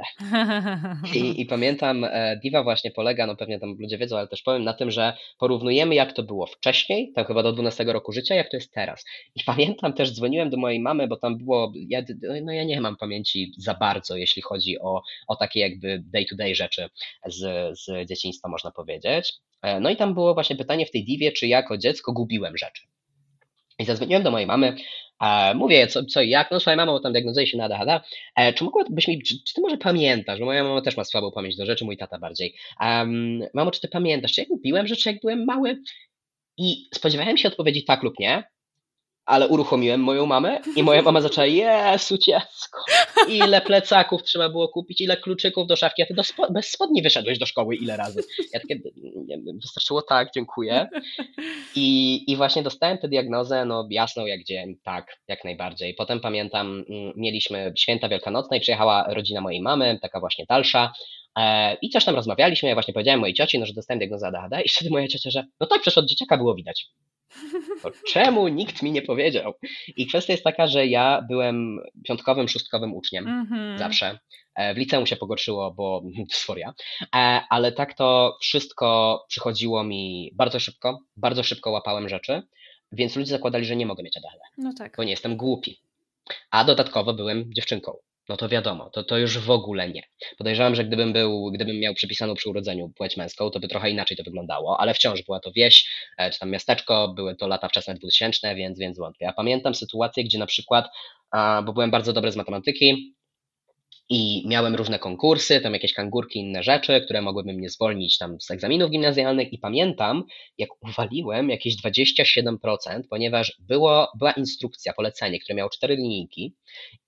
I, 1.19 1.41
I, 1.41 1.45
pamiętam, 1.45 2.03
e, 2.03 2.39
Diva 2.43 2.63
właśnie 2.63 2.91
polega, 2.91 3.27
no 3.27 3.35
pewnie 3.35 3.59
tam 3.59 3.75
ludzie 3.79 3.97
wiedzą, 3.97 4.17
ale 4.17 4.27
też 4.27 4.41
powiem 4.41 4.63
na 4.63 4.73
tym, 4.73 4.91
że 4.91 5.13
porównujemy 5.39 5.95
jak 5.95 6.13
to 6.13 6.23
było 6.23 6.45
wcześniej, 6.45 7.11
tam 7.15 7.25
chyba 7.25 7.43
do 7.43 7.51
12 7.51 7.83
roku 7.83 8.11
życia, 8.11 8.35
jak 8.35 8.51
to 8.51 8.57
jest 8.57 8.73
teraz. 8.73 9.05
I 9.35 9.43
pamiętam 9.43 9.93
też, 9.93 10.11
dzwoniłem 10.11 10.49
do 10.49 10.57
mojej 10.57 10.79
mamy, 10.79 11.07
bo 11.07 11.17
tam 11.17 11.37
było, 11.37 11.73
ja, 11.75 12.01
no 12.43 12.51
ja 12.51 12.63
nie 12.63 12.81
mam 12.81 12.97
pamięci 12.97 13.53
za 13.57 13.73
bardzo, 13.73 14.17
jeśli 14.17 14.41
chodzi 14.41 14.79
o, 14.79 15.01
o 15.27 15.35
takie 15.35 15.59
jakby 15.59 16.03
day-to-day 16.05 16.55
rzeczy 16.55 16.89
z, 17.25 17.39
z 17.79 18.09
dzieciństwa, 18.09 18.49
można 18.49 18.71
powiedzieć. 18.71 19.33
E, 19.61 19.79
no 19.79 19.89
i 19.89 19.95
tam 19.95 20.13
było 20.13 20.33
właśnie 20.33 20.55
pytanie 20.55 20.85
w 20.85 20.91
tej 20.91 21.05
Divie, 21.05 21.31
czy 21.31 21.47
jako 21.47 21.77
dziecko 21.77 22.13
gubiłem 22.13 22.57
rzeczy. 22.57 22.83
I 23.79 23.85
zadzwoniłem 23.85 24.23
do 24.23 24.31
mojej 24.31 24.47
mamy, 24.47 24.75
E, 25.21 25.53
mówię, 25.53 25.87
co, 25.87 26.05
co 26.05 26.21
i 26.21 26.29
jak, 26.29 26.51
no 26.51 26.59
swoja 26.59 26.75
mama 26.75 26.99
tam 26.99 27.11
diagnozuje 27.11 27.47
się 27.47 27.57
na 27.57 27.63
ADHD, 27.63 27.99
e, 28.35 28.53
czy 28.53 28.63
mogłabyś 28.63 29.07
mi, 29.07 29.23
czy, 29.23 29.43
czy, 29.43 29.53
ty 29.53 29.61
może 29.61 29.77
pamiętasz, 29.77 30.39
bo 30.39 30.45
moja 30.45 30.63
mama 30.63 30.81
też 30.81 30.97
ma 30.97 31.03
słabą 31.03 31.31
pamięć 31.31 31.55
do 31.55 31.65
rzeczy, 31.65 31.85
mój 31.85 31.97
tata 31.97 32.19
bardziej. 32.19 32.55
Um, 32.81 33.39
mamo, 33.53 33.71
czy 33.71 33.81
ty 33.81 33.87
pamiętasz, 33.87 34.31
czy 34.31 34.41
jak 34.41 34.49
lubiłem 34.49 34.87
rzeczy, 34.87 35.09
jak 35.09 35.21
byłem 35.21 35.45
mały? 35.45 35.81
I 36.57 36.89
spodziewałem 36.95 37.37
się 37.37 37.47
odpowiedzi 37.47 37.83
tak 37.83 38.03
lub 38.03 38.19
nie, 38.19 38.43
ale 39.29 39.47
uruchomiłem 39.47 40.01
moją 40.01 40.25
mamę 40.25 40.61
i 40.75 40.83
moja 40.83 41.01
mama 41.01 41.21
zaczęła, 41.21 41.47
Jezu 41.47 42.17
dziecko, 42.17 42.79
ile 43.27 43.61
plecaków 43.61 44.23
trzeba 44.23 44.49
było 44.49 44.67
kupić, 44.67 45.01
ile 45.01 45.17
kluczyków 45.17 45.67
do 45.67 45.75
szafki, 45.75 46.01
a 46.01 46.05
ty 46.05 46.13
do 46.13 46.23
spo 46.23 46.51
bez 46.51 46.71
spodni 46.71 47.01
wyszedłeś 47.01 47.39
do 47.39 47.45
szkoły 47.45 47.75
ile 47.75 47.97
razy. 47.97 48.23
Ja 48.53 48.59
takie, 48.59 48.79
wystarczyło 49.61 50.01
tak, 50.01 50.29
dziękuję. 50.35 50.87
I, 51.75 52.23
I 52.31 52.35
właśnie 52.35 52.63
dostałem 52.63 52.97
tę 52.97 53.07
diagnozę, 53.07 53.65
no 53.65 53.87
jasną 53.91 54.25
jak 54.25 54.43
dzień, 54.43 54.75
tak, 54.83 55.17
jak 55.27 55.43
najbardziej. 55.43 55.93
Potem 55.93 56.19
pamiętam, 56.19 56.67
mm, 56.89 57.13
mieliśmy 57.15 57.73
święta 57.77 58.09
wielkanocne 58.09 58.57
i 58.57 58.61
przyjechała 58.61 59.05
rodzina 59.13 59.41
mojej 59.41 59.61
mamy, 59.61 59.99
taka 60.01 60.19
właśnie 60.19 60.45
dalsza, 60.49 60.91
i 61.81 61.89
coś 61.89 62.05
tam 62.05 62.15
rozmawialiśmy, 62.15 62.69
ja 62.69 62.75
właśnie 62.75 62.93
powiedziałem 62.93 63.19
mojej 63.19 63.33
cioci, 63.33 63.59
no, 63.59 63.65
że 63.65 63.73
dostałem 63.73 63.99
diagnozę 63.99 64.27
ADHD 64.27 64.61
i 64.61 64.69
wtedy 64.69 64.89
moja 64.89 65.07
ciocia, 65.07 65.29
że 65.29 65.45
no 65.59 65.67
tak, 65.67 65.81
przecież 65.81 65.97
od 65.97 66.05
dzieciaka 66.05 66.37
było 66.37 66.55
widać. 66.55 66.89
To 67.81 67.91
czemu 68.07 68.47
nikt 68.47 68.81
mi 68.81 68.91
nie 68.91 69.01
powiedział? 69.01 69.53
I 69.97 70.07
kwestia 70.07 70.33
jest 70.33 70.43
taka, 70.43 70.67
że 70.67 70.87
ja 70.87 71.25
byłem 71.27 71.79
piątkowym, 72.03 72.47
szóstkowym 72.47 72.93
uczniem 72.93 73.25
mm-hmm. 73.25 73.77
zawsze. 73.77 74.19
E, 74.55 74.73
w 74.73 74.77
liceum 74.77 75.05
się 75.05 75.15
pogorszyło, 75.15 75.71
bo 75.71 76.01
dysforia, 76.29 76.73
e, 77.15 77.41
ale 77.49 77.71
tak 77.71 77.93
to 77.93 78.37
wszystko 78.41 79.19
przychodziło 79.27 79.83
mi 79.83 80.31
bardzo 80.35 80.59
szybko, 80.59 80.99
bardzo 81.17 81.43
szybko 81.43 81.71
łapałem 81.71 82.09
rzeczy, 82.09 82.41
więc 82.91 83.15
ludzie 83.15 83.29
zakładali, 83.29 83.65
że 83.65 83.75
nie 83.75 83.85
mogę 83.85 84.03
mieć 84.03 84.17
ADHD, 84.17 84.39
no 84.57 84.73
tak. 84.77 84.97
bo 84.97 85.03
nie 85.03 85.11
jestem 85.11 85.37
głupi. 85.37 85.81
A 86.51 86.63
dodatkowo 86.63 87.13
byłem 87.13 87.53
dziewczynką 87.53 87.97
no 88.29 88.37
to 88.37 88.49
wiadomo, 88.49 88.89
to, 88.89 89.03
to 89.03 89.17
już 89.17 89.37
w 89.37 89.49
ogóle 89.49 89.89
nie. 89.89 90.03
Podejrzewam, 90.37 90.75
że 90.75 90.85
gdybym 90.85 91.13
był, 91.13 91.51
gdybym 91.51 91.79
miał 91.79 91.93
przypisaną 91.93 92.35
przy 92.35 92.49
urodzeniu 92.49 92.89
płeć 92.89 93.17
męską, 93.17 93.49
to 93.49 93.59
by 93.59 93.67
trochę 93.67 93.89
inaczej 93.89 94.17
to 94.17 94.23
wyglądało, 94.23 94.79
ale 94.79 94.93
wciąż 94.93 95.23
była 95.23 95.39
to 95.39 95.51
wieś, 95.51 95.89
e, 96.17 96.29
czy 96.29 96.39
tam 96.39 96.49
miasteczko, 96.49 97.07
były 97.07 97.35
to 97.35 97.47
lata 97.47 97.67
wczesne 97.67 97.95
2000, 97.95 98.55
więc, 98.55 98.79
więc 98.79 98.97
wątpię. 98.99 99.25
Ja 99.25 99.33
pamiętam 99.33 99.75
sytuację, 99.75 100.23
gdzie 100.23 100.39
na 100.39 100.45
przykład, 100.45 100.85
bo 101.65 101.73
byłem 101.73 101.91
bardzo 101.91 102.13
dobry 102.13 102.31
z 102.31 102.35
matematyki, 102.35 103.15
i 104.09 104.43
miałem 104.47 104.75
różne 104.75 104.99
konkursy, 104.99 105.61
tam 105.61 105.73
jakieś 105.73 105.93
kangurki, 105.93 106.39
inne 106.39 106.63
rzeczy, 106.63 107.01
które 107.01 107.21
mogłyby 107.21 107.53
mnie 107.53 107.69
zwolnić 107.69 108.17
tam 108.17 108.41
z 108.41 108.51
egzaminów 108.51 108.91
gimnazjalnych 108.91 109.53
i 109.53 109.57
pamiętam, 109.57 110.23
jak 110.57 110.69
uwaliłem 110.81 111.49
jakieś 111.49 111.75
27%, 111.83 113.01
ponieważ 113.09 113.57
było, 113.59 114.07
była 114.19 114.31
instrukcja, 114.31 114.93
polecenie, 114.93 115.39
które 115.39 115.55
miało 115.55 115.69
cztery 115.69 115.95
linijki 115.95 116.55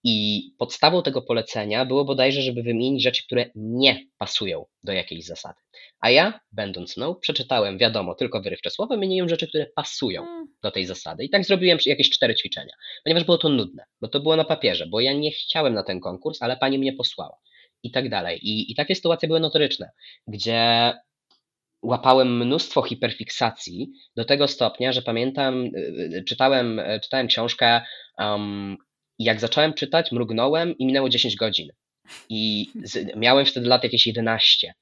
i 0.03 0.43
podstawą 0.57 1.03
tego 1.03 1.21
polecenia 1.21 1.85
było 1.85 2.05
bodajże, 2.05 2.41
żeby 2.41 2.63
wymienić 2.63 3.03
rzeczy, 3.03 3.23
które 3.23 3.45
nie 3.55 4.05
pasują 4.17 4.65
do 4.83 4.93
jakiejś 4.93 5.25
zasady. 5.25 5.59
A 5.99 6.09
ja, 6.09 6.39
będąc 6.51 6.97
mną, 6.97 7.15
przeczytałem, 7.15 7.77
wiadomo, 7.77 8.15
tylko 8.15 8.41
wyrywcze 8.41 8.69
słowa, 8.69 8.95
wymieniłem 8.95 9.29
rzeczy, 9.29 9.47
które 9.47 9.65
pasują 9.75 10.23
hmm. 10.23 10.47
do 10.63 10.71
tej 10.71 10.85
zasady. 10.85 11.23
I 11.23 11.29
tak 11.29 11.45
zrobiłem 11.45 11.77
jakieś 11.85 12.09
cztery 12.09 12.35
ćwiczenia, 12.35 12.73
ponieważ 13.03 13.23
było 13.23 13.37
to 13.37 13.49
nudne, 13.49 13.83
bo 14.01 14.07
to 14.07 14.19
było 14.19 14.35
na 14.35 14.43
papierze, 14.43 14.87
bo 14.87 14.99
ja 14.99 15.13
nie 15.13 15.31
chciałem 15.31 15.73
na 15.73 15.83
ten 15.83 15.99
konkurs, 15.99 16.41
ale 16.41 16.57
pani 16.57 16.79
mnie 16.79 16.90
posłała. 16.93 17.37
I 17.83 17.91
tak 17.91 18.09
dalej. 18.09 18.39
I, 18.41 18.71
i 18.71 18.75
takie 18.75 18.95
sytuacje 18.95 19.27
były 19.27 19.39
notoryczne, 19.39 19.91
gdzie 20.27 20.93
łapałem 21.81 22.37
mnóstwo 22.37 22.81
hiperfiksacji 22.81 23.91
do 24.15 24.25
tego 24.25 24.47
stopnia, 24.47 24.91
że 24.91 25.01
pamiętam, 25.01 25.65
y, 25.65 25.69
y, 26.17 26.23
czytałem, 26.27 26.79
y, 26.79 26.99
czytałem 27.03 27.27
książkę 27.27 27.81
um, 28.17 28.77
jak 29.19 29.39
zacząłem 29.39 29.73
czytać, 29.73 30.11
mrugnąłem 30.11 30.77
i 30.77 30.85
minęło 30.85 31.09
10 31.09 31.35
godzin. 31.35 31.69
I 32.29 32.67
z, 32.83 33.15
miałem 33.15 33.45
wtedy 33.45 33.67
lat 33.67 33.83
jakieś 33.83 34.07
11. 34.07 34.73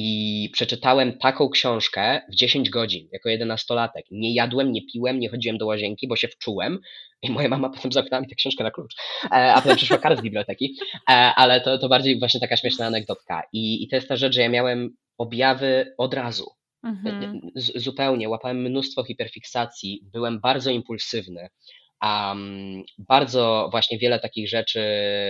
I 0.00 0.50
przeczytałem 0.52 1.18
taką 1.18 1.48
książkę 1.48 2.20
w 2.32 2.34
10 2.34 2.70
godzin, 2.70 3.08
jako 3.12 3.28
jedenastolatek. 3.28 4.04
Nie 4.10 4.34
jadłem, 4.34 4.72
nie 4.72 4.82
piłem, 4.92 5.20
nie 5.20 5.28
chodziłem 5.28 5.58
do 5.58 5.66
łazienki, 5.66 6.08
bo 6.08 6.16
się 6.16 6.28
wczułem. 6.28 6.78
I 7.22 7.30
moja 7.30 7.48
mama 7.48 7.70
potem 7.74 7.92
zamknęła 7.92 8.20
mi 8.20 8.28
tę 8.28 8.34
książkę 8.34 8.64
na 8.64 8.70
klucz. 8.70 8.94
E, 9.24 9.54
a 9.54 9.62
potem 9.62 9.76
przyszła 9.76 9.98
kara 9.98 10.16
z 10.16 10.22
biblioteki. 10.22 10.76
E, 11.10 11.12
ale 11.12 11.60
to, 11.60 11.78
to 11.78 11.88
bardziej 11.88 12.18
właśnie 12.18 12.40
taka 12.40 12.56
śmieszna 12.56 12.86
anegdotka. 12.86 13.42
I, 13.52 13.82
I 13.84 13.88
to 13.88 13.96
jest 13.96 14.08
ta 14.08 14.16
rzecz, 14.16 14.34
że 14.34 14.40
ja 14.40 14.48
miałem 14.48 14.96
objawy 15.18 15.94
od 15.98 16.14
razu. 16.14 16.50
Mhm. 16.84 17.40
Z, 17.54 17.82
zupełnie. 17.82 18.28
Łapałem 18.28 18.62
mnóstwo 18.62 19.04
hiperfiksacji, 19.04 20.00
byłem 20.12 20.40
bardzo 20.40 20.70
impulsywny. 20.70 21.48
Um, 22.02 22.84
bardzo 22.98 23.68
właśnie 23.70 23.98
wiele 23.98 24.20
takich 24.20 24.48
rzeczy, 24.48 24.80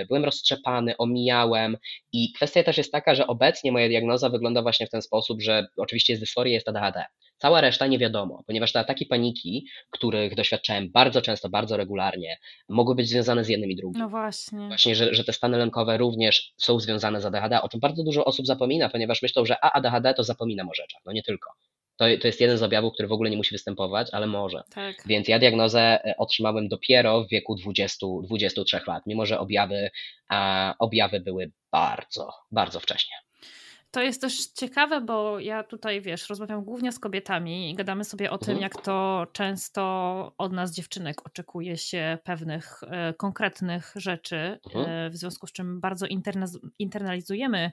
byłem 0.09 0.25
roztrzepany, 0.25 0.97
omijałem 0.97 1.77
i 2.13 2.33
kwestia 2.33 2.63
też 2.63 2.79
jest 2.79 2.93
taka, 2.93 3.15
że 3.15 3.27
obecnie 3.27 3.73
moja 3.73 3.89
diagnoza 3.89 4.29
wygląda 4.29 4.63
właśnie 4.63 4.87
w 4.87 4.91
ten 4.91 5.03
sposób, 5.03 5.43
że 5.43 5.67
oczywiście 5.77 6.13
jest 6.13 6.23
dysforia, 6.23 6.55
jest 6.55 6.69
ADHD. 6.69 7.05
Cała 7.39 7.61
reszta 7.61 7.87
nie 7.87 7.99
wiadomo, 7.99 8.43
ponieważ 8.47 8.73
te 8.73 8.81
ataki 8.81 9.07
paniki, 9.07 9.67
których 9.91 10.35
doświadczałem 10.35 10.91
bardzo 10.91 11.23
często, 11.23 11.49
bardzo 11.49 11.77
regularnie, 11.77 12.39
mogły 12.69 12.95
być 12.95 13.09
związane 13.09 13.45
z 13.45 13.49
jednym 13.49 13.71
i 13.71 13.77
drugim. 13.77 14.03
No 14.03 14.09
właśnie. 14.09 14.69
Właśnie, 14.69 14.95
że, 14.95 15.15
że 15.15 15.25
te 15.25 15.33
stany 15.33 15.59
lękowe 15.59 15.99
również 15.99 16.53
są 16.57 16.81
związane 16.81 17.21
z 17.21 17.25
ADHD, 17.25 17.63
o 17.63 17.69
czym 17.69 17.81
bardzo 17.81 18.05
dużo 18.05 18.25
osób 18.25 18.47
zapomina, 18.47 18.89
ponieważ 18.89 19.23
myślą, 19.23 19.45
że 19.47 19.65
a 19.65 19.73
ADHD 19.73 20.15
to 20.15 20.25
zapominam 20.25 20.69
o 20.69 20.75
rzeczach. 20.75 21.01
No 21.07 21.13
nie 21.13 21.23
tylko. 21.23 21.51
To, 21.99 22.05
to 22.21 22.27
jest 22.27 22.41
jeden 22.41 22.59
z 22.59 22.63
objawów, 22.63 22.93
który 22.95 23.09
w 23.09 23.13
ogóle 23.13 23.31
nie 23.31 23.37
musi 23.37 23.55
występować, 23.55 24.09
ale 24.13 24.27
może. 24.27 24.63
Tak. 24.71 24.97
Więc 25.07 25.29
ja 25.29 25.39
diagnozę 25.39 25.81
e, 25.81 26.15
otrzymałem 26.17 26.69
dopiero 26.69 27.25
w 27.25 27.29
wieku 27.29 27.55
20, 27.55 28.07
23 28.23 28.81
lat, 28.87 29.03
mimo 29.07 29.27
że 29.27 29.39
objawy, 29.39 29.91
a, 30.29 30.75
objawy 30.79 31.21
były 31.21 31.53
bardzo, 31.73 32.33
bardzo 32.51 32.81
wcześnie. 32.81 33.17
To 33.91 34.03
jest 34.03 34.21
też 34.21 34.47
ciekawe, 34.47 35.01
bo 35.01 35.41
ja 35.41 35.65
tutaj, 35.65 36.01
wiesz, 36.01 36.29
rozmawiam 36.29 36.65
głównie 36.65 36.93
z 36.93 36.99
kobietami 36.99 37.71
i 37.71 37.75
gadamy 37.75 38.05
sobie 38.05 38.31
o 38.31 38.39
tym, 38.39 38.51
mhm. 38.51 38.63
jak 38.63 38.83
to 38.83 39.27
często 39.33 39.83
od 40.39 40.53
nas, 40.53 40.75
dziewczynek, 40.75 41.27
oczekuje 41.27 41.77
się 41.77 42.19
pewnych 42.25 42.81
e, 42.83 43.15
konkretnych 43.15 43.93
rzeczy, 43.97 44.59
mhm. 44.67 44.87
e, 44.89 45.11
w 45.11 45.17
związku 45.17 45.47
z 45.47 45.53
czym 45.53 45.81
bardzo 45.81 46.07
internalizujemy 46.79 47.73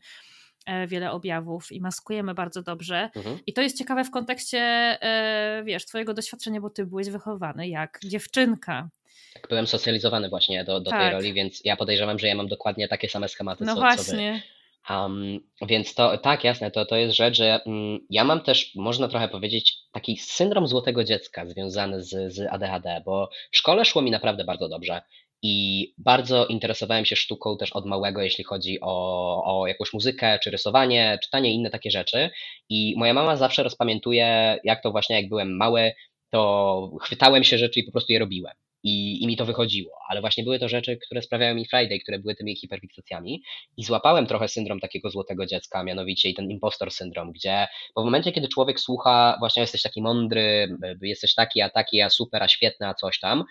wiele 0.87 1.11
objawów 1.11 1.71
i 1.71 1.81
maskujemy 1.81 2.33
bardzo 2.33 2.61
dobrze. 2.61 3.09
Mhm. 3.15 3.39
I 3.47 3.53
to 3.53 3.61
jest 3.61 3.77
ciekawe 3.77 4.03
w 4.03 4.11
kontekście, 4.11 4.59
e, 4.59 5.63
wiesz, 5.65 5.85
twojego 5.85 6.13
doświadczenia, 6.13 6.61
bo 6.61 6.69
ty 6.69 6.85
byłeś 6.85 7.09
wychowany 7.09 7.67
jak 7.67 7.99
dziewczynka. 8.03 8.89
Tak, 9.33 9.47
byłem 9.49 9.67
socjalizowany 9.67 10.29
właśnie 10.29 10.63
do, 10.63 10.79
do 10.79 10.91
tak. 10.91 11.01
tej 11.01 11.11
roli, 11.11 11.33
więc 11.33 11.61
ja 11.65 11.75
podejrzewam, 11.75 12.19
że 12.19 12.27
ja 12.27 12.35
mam 12.35 12.47
dokładnie 12.47 12.87
takie 12.87 13.09
same 13.09 13.27
schematy, 13.27 13.65
no 13.65 13.73
co, 13.73 13.79
właśnie. 13.79 14.41
Co 14.43 14.55
um, 14.89 15.39
więc 15.61 15.95
to 15.95 16.17
tak, 16.17 16.43
jasne, 16.43 16.71
to, 16.71 16.85
to 16.85 16.95
jest 16.95 17.15
rzecz, 17.15 17.37
że 17.37 17.59
um, 17.65 17.99
ja 18.09 18.23
mam 18.23 18.41
też, 18.41 18.75
można 18.75 19.07
trochę 19.07 19.27
powiedzieć, 19.27 19.77
taki 19.91 20.17
syndrom 20.17 20.67
złotego 20.67 21.03
dziecka 21.03 21.45
związany 21.45 22.03
z, 22.03 22.33
z 22.33 22.47
ADHD, 22.51 23.01
bo 23.05 23.29
w 23.51 23.57
szkole 23.57 23.85
szło 23.85 24.01
mi 24.01 24.11
naprawdę 24.11 24.43
bardzo 24.43 24.69
dobrze. 24.69 25.01
I 25.47 25.93
bardzo 25.97 26.45
interesowałem 26.45 27.05
się 27.05 27.15
sztuką 27.15 27.57
też 27.57 27.71
od 27.71 27.85
małego, 27.85 28.21
jeśli 28.21 28.43
chodzi 28.43 28.77
o, 28.81 29.43
o 29.45 29.67
jakąś 29.67 29.93
muzykę, 29.93 30.39
czy 30.43 30.51
rysowanie, 30.51 31.19
czytanie 31.23 31.51
i 31.51 31.55
inne 31.55 31.69
takie 31.69 31.91
rzeczy. 31.91 32.29
I 32.69 32.93
moja 32.97 33.13
mama 33.13 33.35
zawsze 33.35 33.63
rozpamiętuje, 33.63 34.57
jak 34.63 34.83
to 34.83 34.91
właśnie, 34.91 35.15
jak 35.15 35.29
byłem 35.29 35.57
mały, 35.57 35.91
to 36.29 36.91
chwytałem 37.01 37.43
się 37.43 37.57
rzeczy 37.57 37.79
i 37.79 37.83
po 37.83 37.91
prostu 37.91 38.13
je 38.13 38.19
robiłem. 38.19 38.53
I, 38.83 39.23
I 39.23 39.27
mi 39.27 39.37
to 39.37 39.45
wychodziło, 39.45 39.91
ale 40.09 40.21
właśnie 40.21 40.43
były 40.43 40.59
to 40.59 40.69
rzeczy, 40.69 40.97
które 40.97 41.21
sprawiały 41.21 41.55
mi 41.55 41.65
Friday, 41.65 41.99
które 41.99 42.19
były 42.19 42.35
tymi 42.35 42.55
hiperfiksacjami 42.55 43.43
i 43.77 43.83
złapałem 43.83 44.27
trochę 44.27 44.47
syndrom 44.47 44.79
takiego 44.79 45.09
złotego 45.09 45.45
dziecka, 45.45 45.83
mianowicie 45.83 46.29
i 46.29 46.33
ten 46.33 46.51
impostor 46.51 46.91
syndrom, 46.91 47.31
gdzie 47.31 47.67
po 47.95 48.03
momencie, 48.03 48.31
kiedy 48.31 48.47
człowiek 48.47 48.79
słucha, 48.79 49.35
właśnie 49.39 49.61
jesteś 49.61 49.81
taki 49.81 50.01
mądry, 50.01 50.77
jesteś 51.01 51.33
taki, 51.33 51.61
a 51.61 51.69
taki, 51.69 52.01
a 52.01 52.09
super, 52.09 52.43
a 52.43 52.47
świetny, 52.47 52.87
a 52.87 52.93
coś 52.93 53.19
tam, 53.19 53.43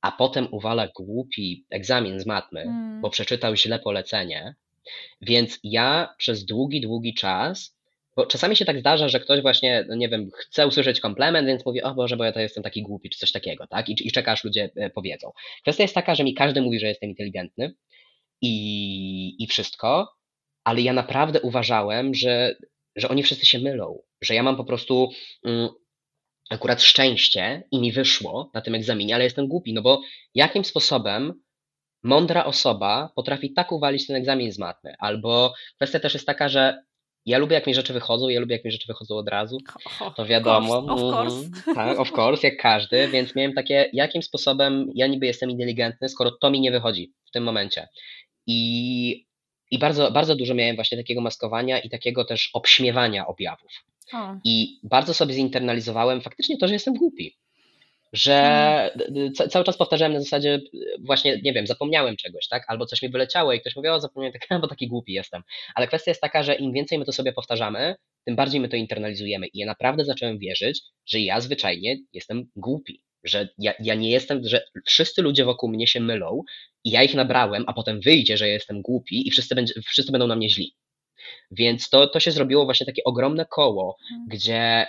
a 0.00 0.12
potem 0.12 0.48
uwala 0.50 0.88
głupi 0.88 1.66
egzamin 1.70 2.20
z 2.20 2.26
matmy, 2.26 2.60
mm. 2.60 3.00
bo 3.00 3.10
przeczytał 3.10 3.56
źle 3.56 3.78
polecenie. 3.78 4.54
Więc 5.20 5.58
ja 5.62 6.14
przez 6.18 6.44
długi, 6.44 6.80
długi 6.80 7.14
czas, 7.14 7.78
bo 8.16 8.26
czasami 8.26 8.56
się 8.56 8.64
tak 8.64 8.80
zdarza, 8.80 9.08
że 9.08 9.20
ktoś 9.20 9.42
właśnie, 9.42 9.84
no 9.88 9.94
nie 9.94 10.08
wiem, 10.08 10.30
chce 10.34 10.66
usłyszeć 10.66 11.00
komplement, 11.00 11.46
więc 11.46 11.66
mówi, 11.66 11.82
o 11.82 11.94
Boże, 11.94 12.16
bo 12.16 12.24
ja 12.24 12.32
to 12.32 12.40
jestem 12.40 12.62
taki 12.62 12.82
głupi, 12.82 13.10
czy 13.10 13.18
coś 13.18 13.32
takiego, 13.32 13.66
tak? 13.66 13.88
I, 13.88 14.06
i 14.08 14.12
czeka, 14.12 14.32
aż 14.32 14.44
ludzie 14.44 14.70
e, 14.76 14.90
powiedzą. 14.90 15.32
Kwestia 15.62 15.84
jest 15.84 15.94
taka, 15.94 16.14
że 16.14 16.24
mi 16.24 16.34
każdy 16.34 16.62
mówi, 16.62 16.80
że 16.80 16.86
jestem 16.86 17.10
inteligentny 17.10 17.74
i, 18.40 19.44
i 19.44 19.46
wszystko, 19.46 20.14
ale 20.64 20.80
ja 20.80 20.92
naprawdę 20.92 21.40
uważałem, 21.40 22.14
że, 22.14 22.56
że 22.96 23.08
oni 23.08 23.22
wszyscy 23.22 23.46
się 23.46 23.58
mylą, 23.58 24.02
że 24.20 24.34
ja 24.34 24.42
mam 24.42 24.56
po 24.56 24.64
prostu 24.64 25.10
mm, 25.44 25.68
akurat 26.50 26.82
szczęście 26.82 27.62
i 27.70 27.80
mi 27.80 27.92
wyszło 27.92 28.50
na 28.54 28.60
tym 28.60 28.74
egzaminie, 28.74 29.14
ale 29.14 29.24
jestem 29.24 29.48
głupi, 29.48 29.72
no 29.72 29.82
bo 29.82 30.00
jakim 30.34 30.64
sposobem 30.64 31.42
mądra 32.02 32.44
osoba 32.44 33.12
potrafi 33.16 33.52
tak 33.52 33.72
uwalić 33.72 34.06
ten 34.06 34.16
egzamin 34.16 34.52
z 34.52 34.58
matmy? 34.58 34.94
Albo 34.98 35.54
kwestia 35.76 36.00
też 36.00 36.14
jest 36.14 36.26
taka, 36.26 36.48
że 36.48 36.82
ja 37.26 37.38
lubię, 37.38 37.54
jak 37.54 37.66
mi 37.66 37.74
rzeczy 37.74 37.92
wychodzą, 37.92 38.28
ja 38.28 38.40
lubię, 38.40 38.56
jak 38.56 38.64
mi 38.64 38.72
rzeczy 38.72 38.86
wychodzą 38.88 39.16
od 39.16 39.28
razu. 39.28 39.58
To 40.16 40.26
wiadomo. 40.26 40.78
Of 40.78 40.84
course. 40.84 41.04
Of 41.06 41.14
course. 41.14 41.74
Tak, 41.74 41.98
of 41.98 42.12
course, 42.12 42.46
jak 42.46 42.56
każdy, 42.56 43.08
więc 43.08 43.34
miałem 43.34 43.52
takie, 43.52 43.90
jakim 43.92 44.22
sposobem 44.22 44.90
ja 44.94 45.06
niby 45.06 45.26
jestem 45.26 45.50
inteligentny, 45.50 46.08
skoro 46.08 46.30
to 46.30 46.50
mi 46.50 46.60
nie 46.60 46.70
wychodzi 46.70 47.12
w 47.28 47.30
tym 47.30 47.44
momencie. 47.44 47.88
I, 48.46 49.27
i 49.70 49.78
bardzo, 49.78 50.10
bardzo 50.10 50.36
dużo 50.36 50.54
miałem 50.54 50.76
właśnie 50.76 50.98
takiego 50.98 51.20
maskowania 51.20 51.78
i 51.78 51.90
takiego 51.90 52.24
też 52.24 52.50
obśmiewania 52.52 53.26
objawów. 53.26 53.72
O. 54.12 54.34
I 54.44 54.78
bardzo 54.82 55.14
sobie 55.14 55.34
zinternalizowałem 55.34 56.20
faktycznie 56.20 56.58
to, 56.58 56.68
że 56.68 56.74
jestem 56.74 56.94
głupi. 56.94 57.36
Że 58.12 58.34
hmm. 58.94 59.32
cały 59.50 59.64
czas 59.64 59.76
powtarzałem 59.76 60.12
na 60.12 60.20
zasadzie, 60.20 60.60
właśnie, 61.00 61.40
nie 61.44 61.52
wiem, 61.52 61.66
zapomniałem 61.66 62.16
czegoś, 62.16 62.48
tak? 62.48 62.64
Albo 62.68 62.86
coś 62.86 63.02
mi 63.02 63.08
wyleciało 63.08 63.52
i 63.52 63.60
ktoś 63.60 63.76
mówił, 63.76 63.92
o, 63.92 64.00
zapomniałem, 64.00 64.32
tak, 64.48 64.60
bo 64.60 64.68
taki 64.68 64.88
głupi 64.88 65.12
jestem. 65.12 65.42
Ale 65.74 65.86
kwestia 65.86 66.10
jest 66.10 66.20
taka, 66.20 66.42
że 66.42 66.54
im 66.54 66.72
więcej 66.72 66.98
my 66.98 67.04
to 67.04 67.12
sobie 67.12 67.32
powtarzamy, 67.32 67.94
tym 68.24 68.36
bardziej 68.36 68.60
my 68.60 68.68
to 68.68 68.76
internalizujemy. 68.76 69.46
I 69.46 69.58
ja 69.58 69.66
naprawdę 69.66 70.04
zacząłem 70.04 70.38
wierzyć, 70.38 70.80
że 71.06 71.20
ja 71.20 71.40
zwyczajnie 71.40 71.96
jestem 72.12 72.50
głupi. 72.56 73.02
Że 73.28 73.48
ja, 73.58 73.74
ja 73.80 73.94
nie 73.94 74.10
jestem, 74.10 74.40
że 74.44 74.64
wszyscy 74.86 75.22
ludzie 75.22 75.44
wokół 75.44 75.70
mnie 75.70 75.86
się 75.86 76.00
mylą 76.00 76.42
i 76.84 76.90
ja 76.90 77.02
ich 77.02 77.14
nabrałem, 77.14 77.64
a 77.66 77.72
potem 77.72 78.00
wyjdzie, 78.00 78.36
że 78.36 78.48
jestem 78.48 78.82
głupi 78.82 79.28
i 79.28 79.30
wszyscy, 79.30 79.54
będzie, 79.54 79.74
wszyscy 79.86 80.12
będą 80.12 80.26
na 80.26 80.36
mnie 80.36 80.50
źli. 80.50 80.74
Więc 81.50 81.90
to, 81.90 82.06
to 82.06 82.20
się 82.20 82.32
zrobiło 82.32 82.64
właśnie 82.64 82.86
takie 82.86 83.04
ogromne 83.04 83.46
koło, 83.46 83.96
hmm. 84.08 84.26
gdzie 84.28 84.86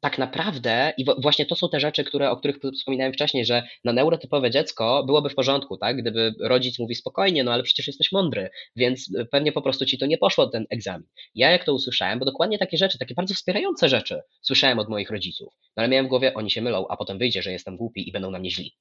tak 0.00 0.18
naprawdę, 0.18 0.92
i 0.98 1.04
właśnie 1.18 1.46
to 1.46 1.56
są 1.56 1.68
te 1.68 1.80
rzeczy, 1.80 2.04
które, 2.04 2.30
o 2.30 2.36
których 2.36 2.56
wspominałem 2.74 3.12
wcześniej, 3.12 3.44
że 3.44 3.68
na 3.84 3.92
neurotypowe 3.92 4.50
dziecko 4.50 5.04
byłoby 5.06 5.30
w 5.30 5.34
porządku, 5.34 5.76
tak? 5.76 5.96
Gdyby 5.96 6.34
rodzic 6.40 6.78
mówi 6.78 6.94
spokojnie, 6.94 7.44
no 7.44 7.52
ale 7.52 7.62
przecież 7.62 7.86
jesteś 7.86 8.12
mądry, 8.12 8.50
więc 8.76 9.10
pewnie 9.30 9.52
po 9.52 9.62
prostu 9.62 9.86
ci 9.86 9.98
to 9.98 10.06
nie 10.06 10.18
poszło 10.18 10.46
ten 10.46 10.66
egzamin. 10.70 11.08
Ja 11.34 11.50
jak 11.50 11.64
to 11.64 11.74
usłyszałem, 11.74 12.18
bo 12.18 12.24
dokładnie 12.24 12.58
takie 12.58 12.76
rzeczy, 12.76 12.98
takie 12.98 13.14
bardzo 13.14 13.34
wspierające 13.34 13.88
rzeczy 13.88 14.20
słyszałem 14.42 14.78
od 14.78 14.88
moich 14.88 15.10
rodziców, 15.10 15.54
no 15.76 15.80
ale 15.80 15.88
miałem 15.88 16.06
w 16.06 16.08
głowie, 16.08 16.34
oni 16.34 16.50
się 16.50 16.62
mylą, 16.62 16.86
a 16.88 16.96
potem 16.96 17.18
wyjdzie, 17.18 17.42
że 17.42 17.52
jestem 17.52 17.76
głupi 17.76 18.08
i 18.08 18.12
będą 18.12 18.30
na 18.30 18.38
mnie 18.38 18.50
źli. 18.50 18.76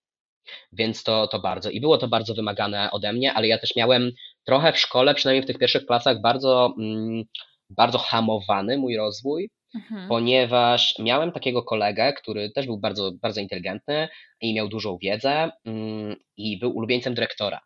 Więc 0.72 1.04
to, 1.04 1.28
to 1.28 1.40
bardzo. 1.40 1.70
I 1.70 1.82
było 1.82 1.98
to 1.98 2.08
bardzo 2.08 2.34
wymagane 2.34 2.92
ode 2.92 3.14
mnie, 3.14 3.34
ale 3.34 3.48
ja 3.48 3.58
też 3.58 3.76
miałem 3.76 4.12
trochę 4.46 4.74
w 4.74 4.80
szkole, 4.80 5.16
przynajmniej 5.16 5.44
w 5.44 5.48
tych 5.48 5.58
pierwszych 5.58 5.86
klasach, 5.86 6.22
bardzo, 6.22 6.74
mm, 6.80 7.24
bardzo 7.70 7.98
hamowany 7.98 8.78
mój 8.78 8.98
rozwój, 8.98 9.50
mhm. 9.76 10.08
ponieważ 10.10 10.96
miałem 11.00 11.32
takiego 11.32 11.64
kolegę, 11.64 12.14
który 12.14 12.50
też 12.50 12.66
był 12.66 12.78
bardzo, 12.78 13.12
bardzo 13.12 13.42
inteligentny 13.42 14.08
i 14.42 14.54
miał 14.54 14.68
dużą 14.68 14.98
wiedzę 14.98 15.52
mm, 15.66 16.16
i 16.38 16.60
był 16.60 16.76
ulubieńcem 16.78 17.14
dyrektora. 17.14 17.60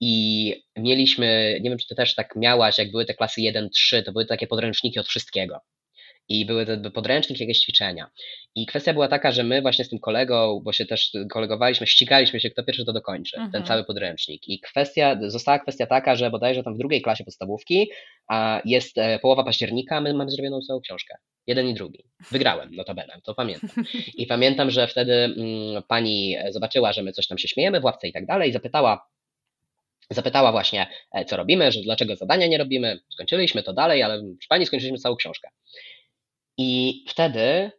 I 0.00 0.54
mieliśmy, 0.76 1.58
nie 1.62 1.70
wiem, 1.70 1.78
czy 1.78 1.88
ty 1.88 1.94
też 1.94 2.14
tak 2.14 2.36
miałaś, 2.36 2.78
jak 2.78 2.90
były 2.90 3.04
te 3.04 3.14
klasy 3.14 3.40
1-3, 3.40 4.02
to 4.02 4.12
były 4.12 4.26
takie 4.26 4.46
podręczniki 4.46 4.98
od 4.98 5.06
wszystkiego 5.06 5.60
i 6.28 6.46
były 6.46 6.66
te 6.66 6.90
podręczniki, 6.90 7.42
jakieś 7.42 7.60
ćwiczenia. 7.60 8.10
I 8.54 8.66
kwestia 8.66 8.92
była 8.92 9.08
taka, 9.08 9.32
że 9.32 9.44
my 9.44 9.62
właśnie 9.62 9.84
z 9.84 9.88
tym 9.88 9.98
kolegą, 9.98 10.60
bo 10.64 10.72
się 10.72 10.86
też 10.86 11.12
kolegowaliśmy, 11.30 11.86
ścigaliśmy 11.86 12.40
się, 12.40 12.50
kto 12.50 12.64
pierwszy 12.64 12.84
to 12.84 12.92
dokończy, 12.92 13.36
mhm. 13.36 13.52
ten 13.52 13.64
cały 13.64 13.84
podręcznik. 13.84 14.48
I 14.48 14.60
kwestia, 14.60 15.16
została 15.26 15.58
kwestia 15.58 15.86
taka, 15.86 16.16
że 16.16 16.30
bodajże 16.30 16.62
tam 16.62 16.74
w 16.74 16.78
drugiej 16.78 17.02
klasie 17.02 17.24
podstawówki 17.24 17.90
a 18.28 18.60
jest 18.64 18.98
e, 18.98 19.18
połowa 19.18 19.44
października, 19.44 20.00
my 20.00 20.14
mamy 20.14 20.30
zrobioną 20.30 20.60
całą 20.60 20.80
książkę. 20.80 21.14
Jeden 21.46 21.68
i 21.68 21.74
drugi. 21.74 22.04
Wygrałem, 22.30 22.74
notabene, 22.74 23.20
to 23.24 23.34
pamiętam. 23.34 23.70
I 24.16 24.26
pamiętam, 24.34 24.70
że 24.70 24.88
wtedy 24.88 25.12
mm, 25.12 25.82
pani 25.88 26.36
zobaczyła, 26.50 26.92
że 26.92 27.02
my 27.02 27.12
coś 27.12 27.26
tam 27.26 27.38
się 27.38 27.48
śmiejemy 27.48 27.80
w 27.80 27.84
ławce 27.84 28.08
i 28.08 28.12
tak 28.12 28.26
dalej 28.26 28.50
i 28.50 28.52
zapytała, 28.52 29.08
zapytała 30.10 30.52
właśnie, 30.52 30.86
e, 31.12 31.24
co 31.24 31.36
robimy, 31.36 31.72
że 31.72 31.80
dlaczego 31.80 32.16
zadania 32.16 32.46
nie 32.46 32.58
robimy. 32.58 33.00
Skończyliśmy 33.10 33.62
to 33.62 33.72
dalej, 33.72 34.02
ale 34.02 34.22
przy 34.38 34.48
pani 34.48 34.66
skończyliśmy 34.66 34.98
całą 34.98 35.16
książkę. 35.16 35.48
I 36.58 37.04
wtedy 37.08 37.70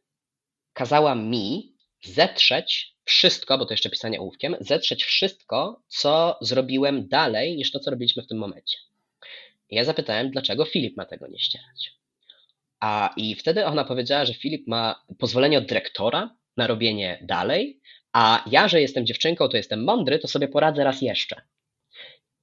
kazała 0.73 1.15
mi 1.15 1.73
zetrzeć 2.03 2.93
wszystko, 3.03 3.57
bo 3.57 3.65
to 3.65 3.73
jeszcze 3.73 3.89
pisanie 3.89 4.19
ołówkiem, 4.19 4.55
zetrzeć 4.59 5.03
wszystko, 5.03 5.81
co 5.87 6.37
zrobiłem 6.41 7.07
dalej 7.07 7.55
niż 7.55 7.71
to, 7.71 7.79
co 7.79 7.91
robiliśmy 7.91 8.23
w 8.23 8.27
tym 8.27 8.37
momencie. 8.37 8.77
I 9.69 9.75
ja 9.75 9.85
zapytałem, 9.85 10.31
dlaczego 10.31 10.65
Filip 10.65 10.97
ma 10.97 11.05
tego 11.05 11.27
nie 11.27 11.39
ścierać. 11.39 11.91
A 12.79 13.13
i 13.17 13.35
wtedy 13.35 13.65
ona 13.65 13.83
powiedziała, 13.83 14.25
że 14.25 14.33
Filip 14.33 14.67
ma 14.67 15.03
pozwolenie 15.19 15.57
od 15.57 15.65
dyrektora 15.65 16.35
na 16.57 16.67
robienie 16.67 17.19
dalej, 17.21 17.79
a 18.13 18.43
ja, 18.51 18.67
że 18.67 18.81
jestem 18.81 19.05
dziewczynką, 19.05 19.47
to 19.47 19.57
jestem 19.57 19.83
mądry, 19.83 20.19
to 20.19 20.27
sobie 20.27 20.47
poradzę 20.47 20.83
raz 20.83 21.01
jeszcze. 21.01 21.41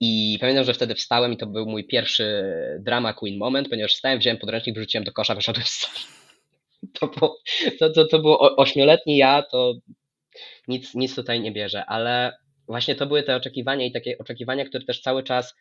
I 0.01 0.39
pamiętam, 0.41 0.65
że 0.65 0.75
wtedy 0.75 0.95
wstałem 0.95 1.33
i 1.33 1.37
to 1.37 1.47
był 1.47 1.67
mój 1.67 1.85
pierwszy 1.85 2.45
drama 2.81 3.13
queen 3.13 3.39
moment, 3.39 3.69
ponieważ 3.69 3.95
wstałem, 3.95 4.19
wziąłem 4.19 4.39
podręcznik, 4.39 4.75
wyrzuciłem 4.75 5.05
do 5.05 5.13
kosza, 5.13 5.35
wyszedłem 5.35 5.67
z 5.67 5.71
sali 5.71 6.24
to, 7.01 7.07
było, 7.07 7.39
to, 7.79 7.91
to, 7.91 8.07
to 8.07 8.19
było 8.19 8.57
ośmioletni 8.57 9.17
ja, 9.17 9.43
to 9.43 9.75
nic, 10.69 10.95
nic 10.95 11.15
tutaj 11.15 11.41
nie 11.41 11.53
bierze, 11.53 11.87
ale 11.87 12.39
właśnie 12.67 12.95
to 12.95 13.07
były 13.07 13.23
te 13.23 13.37
oczekiwania 13.37 13.87
i 13.87 13.93
takie 13.93 14.19
oczekiwania, 14.19 14.65
które 14.65 14.85
też 14.85 15.01
cały 15.01 15.23
czas, 15.23 15.55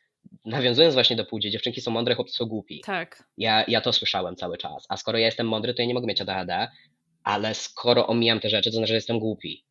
nawiązując 0.46 0.94
właśnie 0.94 1.16
do 1.16 1.26
płci, 1.26 1.52
dziewczynki 1.52 1.82
są 1.82 1.92
mądre, 1.92 2.16
chłopcy 2.16 2.38
są 2.38 2.46
głupi. 2.46 2.82
Tak. 2.86 3.24
Ja, 3.38 3.66
ja 3.68 3.82
to 3.82 3.94
słyszałem 3.94 4.36
cały 4.36 4.58
czas. 4.58 4.86
A 4.90 4.98
skoro 4.98 5.18
ja 5.18 5.26
jestem 5.26 5.48
mądry, 5.48 5.74
to 5.74 5.82
ja 5.82 5.88
nie 5.88 5.94
mogę 5.94 6.08
mieć 6.08 6.22
ADHD, 6.22 6.68
ale 7.24 7.56
skoro 7.56 8.08
omijam 8.08 8.40
te 8.40 8.50
rzeczy, 8.50 8.70
to 8.72 8.76
znaczy, 8.76 8.88
że 8.88 8.96
jestem 8.96 9.20
głupi. 9.20 9.66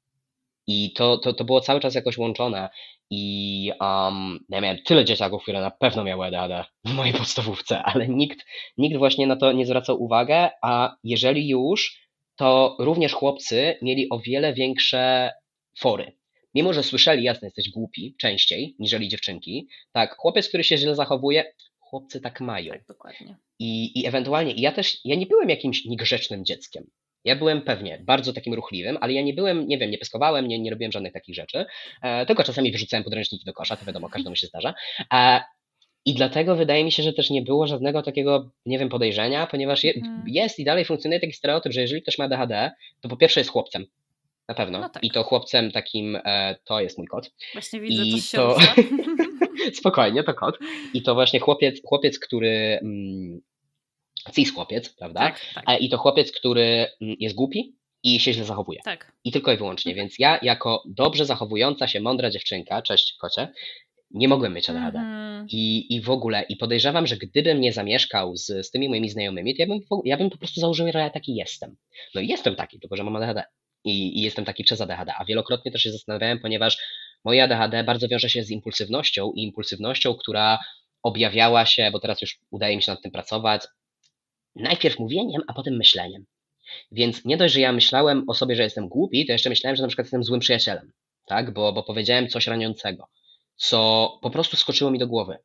I 0.66 0.92
to, 0.92 1.18
to, 1.18 1.32
to 1.32 1.44
było 1.44 1.60
cały 1.60 1.80
czas 1.80 1.94
jakoś 1.94 2.18
łączone. 2.18 2.68
I 3.14 3.72
um, 3.80 4.44
ja 4.48 4.60
miałem 4.60 4.78
tyle 4.82 5.04
dzieciaków, 5.04 5.42
które 5.42 5.60
na 5.60 5.70
pewno 5.70 6.04
miały 6.04 6.26
ADHD 6.26 6.64
w 6.84 6.94
mojej 6.94 7.14
podstawówce, 7.14 7.82
ale 7.82 8.08
nikt, 8.08 8.46
nikt 8.78 8.96
właśnie 8.96 9.26
na 9.26 9.36
to 9.36 9.52
nie 9.52 9.66
zwracał 9.66 10.02
uwagi, 10.02 10.32
a 10.62 10.96
jeżeli 11.04 11.48
już, 11.48 12.08
to 12.36 12.76
również 12.78 13.12
chłopcy 13.12 13.78
mieli 13.82 14.10
o 14.10 14.18
wiele 14.18 14.54
większe 14.54 15.32
fory. 15.78 16.12
Mimo, 16.54 16.72
że 16.72 16.82
słyszeli, 16.82 17.24
jasne, 17.24 17.46
jesteś 17.46 17.70
głupi 17.70 18.14
częściej, 18.18 18.76
niżeli 18.78 19.08
dziewczynki, 19.08 19.68
tak, 19.92 20.16
chłopiec, 20.16 20.48
który 20.48 20.64
się 20.64 20.78
źle 20.78 20.94
zachowuje, 20.94 21.52
chłopcy 21.78 22.20
tak 22.20 22.40
mają. 22.40 22.72
Tak, 22.72 22.86
dokładnie. 22.86 23.36
I, 23.58 24.00
I 24.00 24.06
ewentualnie, 24.06 24.52
ja 24.56 24.72
też, 24.72 25.00
ja 25.04 25.14
nie 25.16 25.26
byłem 25.26 25.50
jakimś 25.50 25.84
niegrzecznym 25.84 26.44
dzieckiem. 26.44 26.84
Ja 27.24 27.36
byłem 27.36 27.62
pewnie 27.62 27.98
bardzo 28.06 28.32
takim 28.32 28.54
ruchliwym, 28.54 28.98
ale 29.00 29.12
ja 29.12 29.22
nie 29.22 29.34
byłem, 29.34 29.68
nie 29.68 29.78
wiem, 29.78 29.90
nie 29.90 29.98
pyskowałem, 29.98 30.48
nie, 30.48 30.58
nie 30.58 30.70
robiłem 30.70 30.92
żadnych 30.92 31.12
takich 31.12 31.34
rzeczy, 31.34 31.64
e, 32.02 32.26
tylko 32.26 32.44
czasami 32.44 32.72
wyrzucałem 32.72 33.04
podręczniki 33.04 33.44
do 33.44 33.52
kosza, 33.52 33.76
to 33.76 33.84
wiadomo, 33.84 34.08
każdemu 34.08 34.36
się 34.36 34.46
zdarza. 34.46 34.74
E, 35.12 35.40
I 36.04 36.14
dlatego 36.14 36.56
wydaje 36.56 36.84
mi 36.84 36.92
się, 36.92 37.02
że 37.02 37.12
też 37.12 37.30
nie 37.30 37.42
było 37.42 37.66
żadnego 37.66 38.02
takiego, 38.02 38.50
nie 38.66 38.78
wiem, 38.78 38.88
podejrzenia, 38.88 39.46
ponieważ 39.46 39.84
je, 39.84 39.92
Mhm. 39.94 40.22
jest 40.26 40.58
i 40.58 40.64
dalej 40.64 40.84
funkcjonuje 40.84 41.20
taki 41.20 41.32
stereotyp, 41.32 41.72
że 41.72 41.80
jeżeli 41.80 42.02
ktoś 42.02 42.18
ma 42.18 42.24
ADHD, 42.24 42.70
to 43.00 43.08
po 43.08 43.16
pierwsze 43.16 43.40
jest 43.40 43.50
chłopcem. 43.50 43.86
Na 44.48 44.54
pewno. 44.54 44.78
No 44.80 44.88
tak. 44.88 45.04
I 45.04 45.10
to 45.10 45.22
chłopcem 45.22 45.72
takim, 45.72 46.18
e, 46.24 46.56
to 46.64 46.80
jest 46.80 46.98
mój 46.98 47.06
kot. 47.06 47.30
Właśnie 47.52 47.80
widzę, 47.80 48.02
I 48.02 48.12
to 48.12 48.18
się 48.18 48.38
to-. 48.38 48.56
Spokojnie, 49.80 50.24
to 50.24 50.34
kot. 50.34 50.58
I 50.94 51.02
to 51.02 51.14
właśnie 51.14 51.40
chłopiec, 51.40 51.80
chłopiec 51.84 52.18
który. 52.18 52.78
Mm, 52.82 53.40
cis 54.34 54.54
chłopiec, 54.54 54.88
prawda? 54.88 55.20
tak, 55.20 55.40
tak, 55.54 55.64
E, 55.68 55.78
I 55.78 55.88
to 55.88 55.98
chłopiec, 55.98 56.32
który 56.32 56.86
mm, 57.00 57.16
jest 57.20 57.34
głupi 57.34 57.76
i 58.02 58.20
się 58.20 58.32
źle 58.32 58.44
zachowuje. 58.44 58.80
tak. 58.84 59.12
I 59.24 59.32
tylko 59.32 59.52
i 59.52 59.56
wyłącznie. 59.56 59.94
Więc 59.94 60.18
ja, 60.18 60.38
jako 60.42 60.82
dobrze 60.86 61.26
zachowująca 61.26 61.88
się, 61.88 62.00
mądra 62.00 62.30
dziewczynka, 62.30 62.82
cześć 62.82 63.16
kocie, 63.20 63.48
nie 64.10 64.28
mogłem 64.28 64.54
mieć 64.54 64.70
ADHD. 64.70 64.98
Mhm. 64.98 65.46
I, 65.48 65.94
I 65.94 66.00
w 66.00 66.10
ogóle, 66.10 66.42
i 66.48 66.56
podejrzewam, 66.56 67.06
że 67.06 67.16
gdybym 67.16 67.60
nie 67.60 67.72
zamieszkał 67.72 68.36
z, 68.36 68.46
z 68.66 68.70
tymi 68.70 68.88
moimi 68.88 69.10
znajomymi, 69.10 69.56
to 69.56 69.62
ja 69.62 69.66
bym, 69.68 69.80
ja 70.04 70.16
bym 70.16 70.30
po 70.30 70.38
prostu 70.38 70.60
założył, 70.60 70.86
że 70.92 70.98
ja 70.98 71.10
taki 71.10 71.34
jestem. 71.34 71.76
No 72.14 72.20
i 72.20 72.28
jestem 72.28 72.56
taki, 72.56 72.80
tylko 72.80 72.96
że 72.96 73.04
mam 73.04 73.16
ADHD. 73.16 73.42
I, 73.84 74.18
I 74.18 74.22
jestem 74.22 74.44
taki 74.44 74.64
przez 74.64 74.80
ADHD. 74.80 75.12
A 75.18 75.24
wielokrotnie 75.24 75.72
też 75.72 75.82
się 75.82 75.92
zastanawiałem, 75.92 76.38
ponieważ 76.40 76.78
moje 77.24 77.44
ADHD 77.44 77.84
bardzo 77.84 78.08
wiąże 78.08 78.28
się 78.28 78.42
z 78.42 78.50
impulsywnością 78.50 79.32
i 79.36 79.42
impulsywnością, 79.42 80.14
która 80.14 80.58
objawiała 81.02 81.66
się, 81.66 81.90
bo 81.92 82.00
teraz 82.00 82.20
już 82.22 82.38
udaje 82.50 82.76
mi 82.76 82.82
się 82.82 82.92
nad 82.92 83.02
tym 83.02 83.12
pracować, 83.12 83.62
najpierw 84.54 84.98
mówieniem, 84.98 85.42
a 85.46 85.52
potem 85.52 85.76
myśleniem. 85.76 86.24
Więc 86.92 87.24
nie 87.24 87.36
dość, 87.36 87.54
że 87.54 87.60
ja 87.60 87.72
myślałem 87.72 88.24
o 88.28 88.34
sobie, 88.34 88.56
że 88.56 88.62
jestem 88.62 88.88
głupi, 88.88 89.26
to 89.26 89.32
jeszcze 89.32 89.50
myślałem, 89.50 89.76
że 89.76 89.82
na 89.82 89.88
przykład 89.88 90.04
jestem 90.04 90.24
złym 90.24 90.40
przyjacielem, 90.40 90.92
tak? 91.26 91.52
Bo, 91.54 91.72
bo 91.72 91.82
powiedziałem 91.82 92.28
coś 92.28 92.46
raniącego, 92.46 93.08
co 93.56 94.10
po 94.22 94.30
prostu 94.30 94.56
skoczyło 94.56 94.90
mi 94.90 94.98
do 94.98 95.06
głowy. 95.06 95.38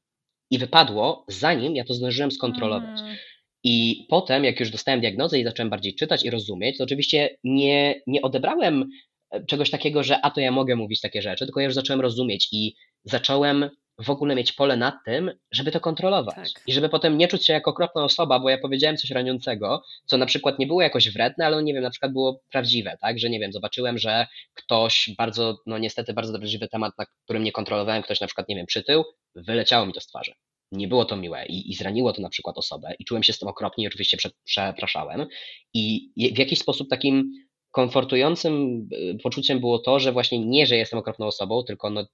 I 0.50 0.58
wypadło, 0.58 1.26
zanim 1.28 1.76
ja 1.76 1.84
to 1.84 1.94
zdążyłem 1.94 2.32
skontrolować. 2.32 3.00
Mhm. 3.00 3.18
I 3.64 4.06
potem, 4.10 4.44
jak 4.44 4.60
już 4.60 4.70
dostałem 4.70 5.02
diagnozę 5.02 5.40
i 5.40 5.44
zacząłem 5.44 5.70
bardziej 5.70 5.96
czytać 5.96 6.26
i 6.26 6.30
rozumieć, 6.30 6.78
to 6.78 6.84
oczywiście 6.84 7.38
nie, 7.44 8.02
nie 8.08 8.22
odebrałem 8.22 8.90
e, 9.32 9.46
czegoś 9.46 9.70
takiego, 9.70 10.04
że 10.04 10.22
a 10.26 10.32
to 10.32 10.42
ja 10.42 10.52
mogę 10.52 10.76
mówić 10.76 11.02
takie 11.02 11.22
rzeczy, 11.22 11.46
tylko 11.46 11.60
ja 11.60 11.66
już 11.66 11.74
zacząłem 11.74 12.02
rozumieć 12.02 12.48
i 12.52 12.76
zacząłem 13.04 13.70
w 13.99 14.10
ogóle 14.10 14.36
mieć 14.36 14.52
pole 14.52 14.78
nad 14.78 14.95
tym, 15.06 15.32
żeby 15.52 15.72
to 15.72 15.80
kontrolować. 15.80 16.53
Tak. 16.53 16.64
I 16.68 16.74
żeby 16.74 16.90
potem 16.90 17.18
nie 17.18 17.28
czuć 17.28 17.45
się 17.45 17.53
jako 17.53 17.72
okropna 17.72 18.03
osoba, 18.03 18.40
bo 18.40 18.49
ja 18.49 18.57
powiedziałem 18.57 18.98
coś 18.98 19.11
raniącego, 19.11 19.84
co 20.06 20.18
na 20.18 20.26
przykład 20.26 20.60
nie 20.60 20.68
było 20.68 20.82
jakoś 20.82 21.10
wredne, 21.10 21.45
ale 21.45 21.64
nie 21.64 21.74
wiem, 21.74 21.84
na 21.84 21.90
przykład 21.90 22.14
było 22.14 22.41
prawdziwe, 22.52 22.98
tak? 23.02 23.19
Że 23.19 23.30
nie 23.30 23.40
wiem, 23.40 23.53
zobaczyłem, 23.53 23.98
że 23.98 24.28
ktoś 24.53 25.10
bardzo, 25.18 25.57
no 25.65 25.78
niestety 25.78 26.14
bardzo 26.14 26.40
wrażliwy 26.40 26.68
temat, 26.68 26.94
na 26.98 27.06
którym 27.24 27.44
nie 27.44 27.52
kontrolowałem, 27.52 28.03
ktoś 28.03 28.22
na 28.22 28.28
przykład, 28.28 28.49
nie 28.49 28.56
wiem, 28.56 28.65
przytył, 28.65 29.03
wyleciało 29.36 29.86
mi 29.86 29.94
to 29.94 30.02
z 30.02 30.07
twarzy 30.07 30.34
nie 30.72 30.88
było 30.88 31.06
to 31.06 31.15
miłe 31.15 31.45
i, 31.45 31.72
i 31.72 31.74
zraniło 31.76 32.14
to 32.14 32.22
na 32.22 32.30
przykład 32.30 32.57
osobę 32.57 32.95
i 32.99 33.06
czułem 33.06 33.24
się 33.24 33.34
z 33.34 33.40
tym 33.40 33.49
okropnie 33.49 33.84
i 33.84 33.88
oczywiście 33.88 34.18
prze, 34.18 34.30
przepraszałem. 34.44 35.28
I 35.74 36.11
w 36.36 36.38
jakiś 36.38 36.60
sposób 36.60 36.90
takim 36.90 37.32
komfortującym 37.72 38.88
y, 38.94 39.18
poczuciem 39.24 39.60
było 39.60 39.80
to, 39.80 39.99
że 39.99 40.11
właśnie 40.11 40.45
nie, 40.45 40.68
że 40.68 40.76
jestem 40.76 40.99
okropną 40.99 41.26
osobą, 41.26 41.64
tylko 41.64 41.90
no, 41.90 42.06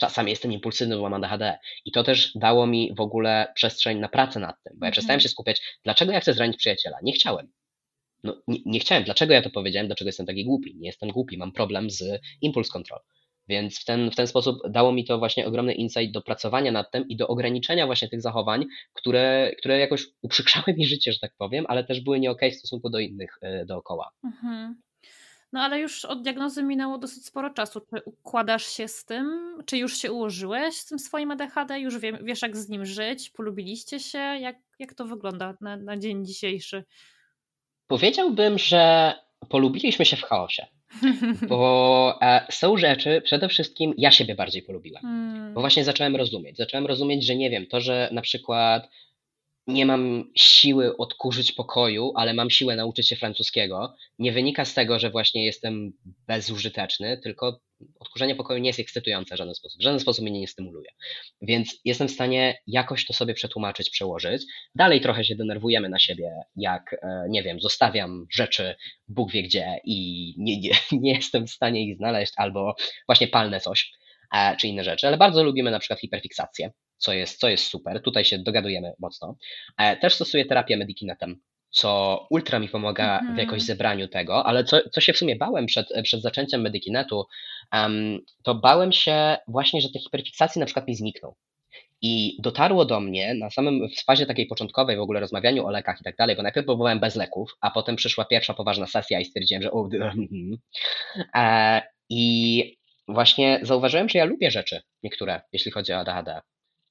czasami 0.00 0.30
jestem 0.30 0.52
impulsywny, 0.52 0.96
bo 0.96 1.02
mam 1.02 1.14
ADHD. 1.14 1.58
I 1.84 1.92
to 1.92 2.02
też 2.02 2.32
dało 2.34 2.66
mi 2.66 2.94
w 2.94 3.00
ogóle 3.00 3.52
przestrzeń 3.54 3.98
na 3.98 4.08
pracę 4.08 4.40
nad 4.40 4.56
tym, 4.64 4.72
bo 4.72 4.84
ja 4.84 4.88
Mhm. 4.88 4.92
przestałem 4.92 5.20
się 5.20 5.28
skupiać, 5.28 5.62
dlaczego 5.84 6.12
ja 6.12 6.20
chcę 6.20 6.32
zranić 6.34 6.56
przyjaciela? 6.56 6.96
Nie 7.02 7.12
chciałem. 7.12 7.52
No, 8.24 8.42
nie, 8.48 8.58
nie 8.66 8.80
chciałem. 8.80 9.04
Dlaczego 9.04 9.34
ja 9.34 9.42
to 9.42 9.50
powiedziałem? 9.50 9.86
Dlaczego 9.86 10.08
jestem 10.08 10.26
taki 10.26 10.44
głupi? 10.44 10.76
Nie 10.76 10.86
jestem 10.86 11.08
głupi, 11.08 11.38
mam 11.38 11.52
problem 11.52 11.90
z 11.90 12.20
impuls 12.40 12.70
control. 12.70 13.00
Więc 13.48 13.80
w 13.80 13.84
ten, 13.84 14.10
w 14.10 14.16
ten 14.16 14.26
sposób 14.26 14.56
dało 14.70 14.92
mi 14.92 15.04
to 15.04 15.18
właśnie 15.18 15.46
ogromny 15.46 15.74
insight 15.74 16.12
do 16.12 16.22
pracowania 16.22 16.72
nad 16.72 16.90
tym 16.90 17.08
i 17.08 17.16
do 17.16 17.28
ograniczenia 17.28 17.86
właśnie 17.86 18.08
tych 18.08 18.22
zachowań, 18.22 18.66
które, 18.92 19.52
które 19.58 19.78
jakoś 19.78 20.06
uprzykrzały 20.22 20.74
mi 20.76 20.86
życie, 20.86 21.12
że 21.12 21.18
tak 21.18 21.32
powiem, 21.38 21.64
ale 21.68 21.84
też 21.84 22.00
były 22.00 22.20
nie 22.20 22.30
okej 22.30 22.50
w 22.50 22.56
stosunku 22.56 22.90
do 22.90 22.98
innych 22.98 23.38
y, 23.62 23.66
dookoła. 23.66 24.10
Mhm. 24.24 24.80
No 25.52 25.60
ale 25.60 25.80
już 25.80 26.04
od 26.04 26.22
diagnozy 26.22 26.62
minęło 26.62 26.98
dosyć 26.98 27.26
sporo 27.26 27.50
czasu. 27.50 27.80
Czy 27.80 28.02
układasz 28.04 28.66
się 28.66 28.88
z 28.88 29.04
tym? 29.04 29.56
Czy 29.66 29.78
już 29.78 29.96
się 29.96 30.12
ułożyłeś 30.12 30.76
z 30.76 30.86
tym 30.86 30.98
swoim 30.98 31.30
ADHD? 31.30 31.80
Już 31.80 31.98
wie, 31.98 32.18
wiesz, 32.22 32.42
jak 32.42 32.56
z 32.56 32.68
nim 32.68 32.86
żyć? 32.86 33.30
Polubiliście 33.30 34.00
się? 34.00 34.18
Jak, 34.18 34.56
jak 34.78 34.94
to 34.94 35.04
wygląda 35.04 35.56
na, 35.60 35.76
na 35.76 35.96
dzień 35.96 36.26
dzisiejszy? 36.26 36.84
Powiedziałbym, 37.86 38.58
że 38.58 39.14
polubiliśmy 39.48 40.04
się 40.04 40.16
w 40.16 40.22
chaosie, 40.22 40.66
bo 41.48 42.18
e, 42.22 42.46
są 42.50 42.76
rzeczy, 42.76 43.22
przede 43.24 43.48
wszystkim 43.48 43.94
ja 43.98 44.10
siebie 44.10 44.34
bardziej 44.34 44.62
polubiłem. 44.62 45.02
Hmm. 45.02 45.54
Bo 45.54 45.60
właśnie 45.60 45.84
zacząłem 45.84 46.16
rozumieć. 46.16 46.56
Zacząłem 46.56 46.86
rozumieć, 46.86 47.26
że 47.26 47.36
nie 47.36 47.50
wiem, 47.50 47.66
to, 47.66 47.80
że 47.80 48.08
na 48.12 48.22
przykład 48.22 48.88
nie 49.66 49.86
mam 49.86 50.24
siły 50.34 50.96
odkurzyć 50.96 51.52
pokoju, 51.52 52.12
ale 52.16 52.34
mam 52.34 52.50
siłę 52.50 52.76
nauczyć 52.76 53.08
się 53.08 53.16
francuskiego, 53.16 53.94
nie 54.18 54.32
wynika 54.32 54.64
z 54.64 54.74
tego, 54.74 54.98
że 54.98 55.10
właśnie 55.10 55.44
jestem 55.44 55.92
bezużyteczny, 56.26 57.18
tylko 57.18 57.60
odkurzenie 58.00 58.34
pokoju 58.34 58.60
nie 58.60 58.68
jest 58.68 58.80
ekscytujące 58.80 59.34
w 59.34 59.38
żaden 59.38 59.54
sposób. 59.54 59.80
W 59.80 59.82
żaden 59.82 60.00
sposób 60.00 60.24
mnie 60.24 60.40
nie 60.40 60.48
stymuluje. 60.48 60.90
Więc 61.42 61.80
jestem 61.84 62.08
w 62.08 62.10
stanie 62.10 62.58
jakoś 62.66 63.06
to 63.06 63.12
sobie 63.12 63.34
przetłumaczyć, 63.34 63.90
przełożyć. 63.90 64.42
Dalej 64.74 65.00
trochę 65.00 65.24
się 65.24 65.36
denerwujemy 65.36 65.88
na 65.88 65.98
siebie, 65.98 66.30
jak, 66.56 66.96
e, 67.02 67.26
nie 67.28 67.42
wiem, 67.42 67.60
zostawiam 67.60 68.26
rzeczy 68.32 68.74
Bóg 69.08 69.32
wie 69.32 69.42
gdzie 69.42 69.80
i 69.84 70.34
nie, 70.38 70.60
nie, 70.60 70.70
nie 71.00 71.14
jestem 71.14 71.46
w 71.46 71.50
stanie 71.50 71.84
ich 71.84 71.96
znaleźć, 71.96 72.32
albo 72.36 72.74
właśnie 73.08 73.28
palnę 73.28 73.60
coś, 73.60 73.92
e, 74.34 74.56
czy 74.56 74.68
inne 74.68 74.84
rzeczy, 74.84 75.06
ale 75.06 75.16
bardzo 75.16 75.44
lubimy 75.44 75.70
na 75.70 75.78
przykład 75.78 76.00
hiperfiksację 76.00 76.70
co 77.00 77.12
jest, 77.12 77.40
co 77.40 77.48
jest 77.48 77.64
super. 77.64 78.02
Tutaj 78.02 78.24
się 78.24 78.38
dogadujemy 78.38 78.92
mocno. 78.98 79.36
E, 79.78 79.96
Też 79.96 80.14
stosuję 80.14 80.44
terapię 80.44 80.76
Medikinetem, 80.76 81.40
co 81.70 82.26
ultra 82.30 82.58
mi 82.58 82.68
pomaga 82.68 83.18
Mhm. 83.18 83.34
w 83.34 83.38
jakoś 83.38 83.62
zebraniu 83.62 84.08
tego, 84.08 84.46
ale 84.46 84.64
co, 84.64 84.80
co 84.92 85.00
się 85.00 85.12
w 85.12 85.18
sumie 85.18 85.36
bałem 85.36 85.66
przed, 85.66 85.88
przed 86.02 86.22
zaczęciem 86.22 86.60
Medikinetu, 86.60 87.24
em, 87.72 88.18
to 88.42 88.54
bałem 88.54 88.92
się 88.92 89.36
właśnie, 89.48 89.80
że 89.80 89.88
te 89.90 89.98
hiperfiksacje 89.98 90.60
na 90.60 90.66
przykład 90.66 90.88
mi 90.88 90.94
znikną. 90.94 91.34
I 92.02 92.36
dotarło 92.42 92.84
do 92.84 93.00
mnie 93.00 93.34
na 93.34 93.50
samym, 93.50 93.88
w 93.88 94.04
fazie 94.04 94.26
takiej 94.26 94.46
początkowej 94.46 94.96
w 94.96 95.00
ogóle 95.00 95.20
rozmawianiu 95.20 95.66
o 95.66 95.70
lekach 95.70 96.00
i 96.00 96.04
tak 96.04 96.16
dalej, 96.16 96.36
bo 96.36 96.42
najpierw 96.42 96.66
próbowałem 96.66 97.00
bez 97.00 97.16
leków, 97.16 97.56
a 97.60 97.70
potem 97.70 97.96
przyszła 97.96 98.24
pierwsza 98.24 98.54
poważna 98.54 98.86
sesja 98.86 99.20
i 99.20 99.24
stwierdziłem, 99.24 99.62
że 99.62 99.70
o, 99.70 99.88
e, 101.36 101.82
i 102.08 102.76
właśnie 103.08 103.60
zauważyłem, 103.62 104.08
że 104.08 104.18
ja 104.18 104.24
lubię 104.24 104.50
rzeczy 104.50 104.82
niektóre, 105.02 105.40
jeśli 105.52 105.70
chodzi 105.70 105.92
o 105.92 105.98
ADHD. 105.98 106.40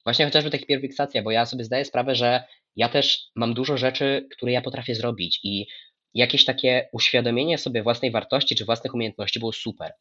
Właśnie 0.09 0.25
chociażby 0.25 0.49
ta 0.49 0.57
hiperfiksacja, 0.57 1.23
bo 1.23 1.31
ja 1.31 1.45
sobie 1.45 1.63
zdaję 1.63 1.85
sprawę, 1.85 2.15
że 2.15 2.43
ja 2.75 2.89
też 2.89 3.19
mam 3.35 3.53
dużo 3.53 3.77
rzeczy, 3.77 4.27
które 4.31 4.51
ja 4.51 4.61
potrafię 4.61 4.95
zrobić 4.95 5.39
i 5.43 5.67
jakieś 6.13 6.45
takie 6.45 6.89
uświadomienie 6.93 7.57
sobie 7.57 7.83
własnej 7.83 8.11
wartości 8.11 8.55
czy 8.55 8.65
własnych 8.65 8.93
umiejętności 8.93 9.39
było 9.39 9.51
super. 9.51 9.91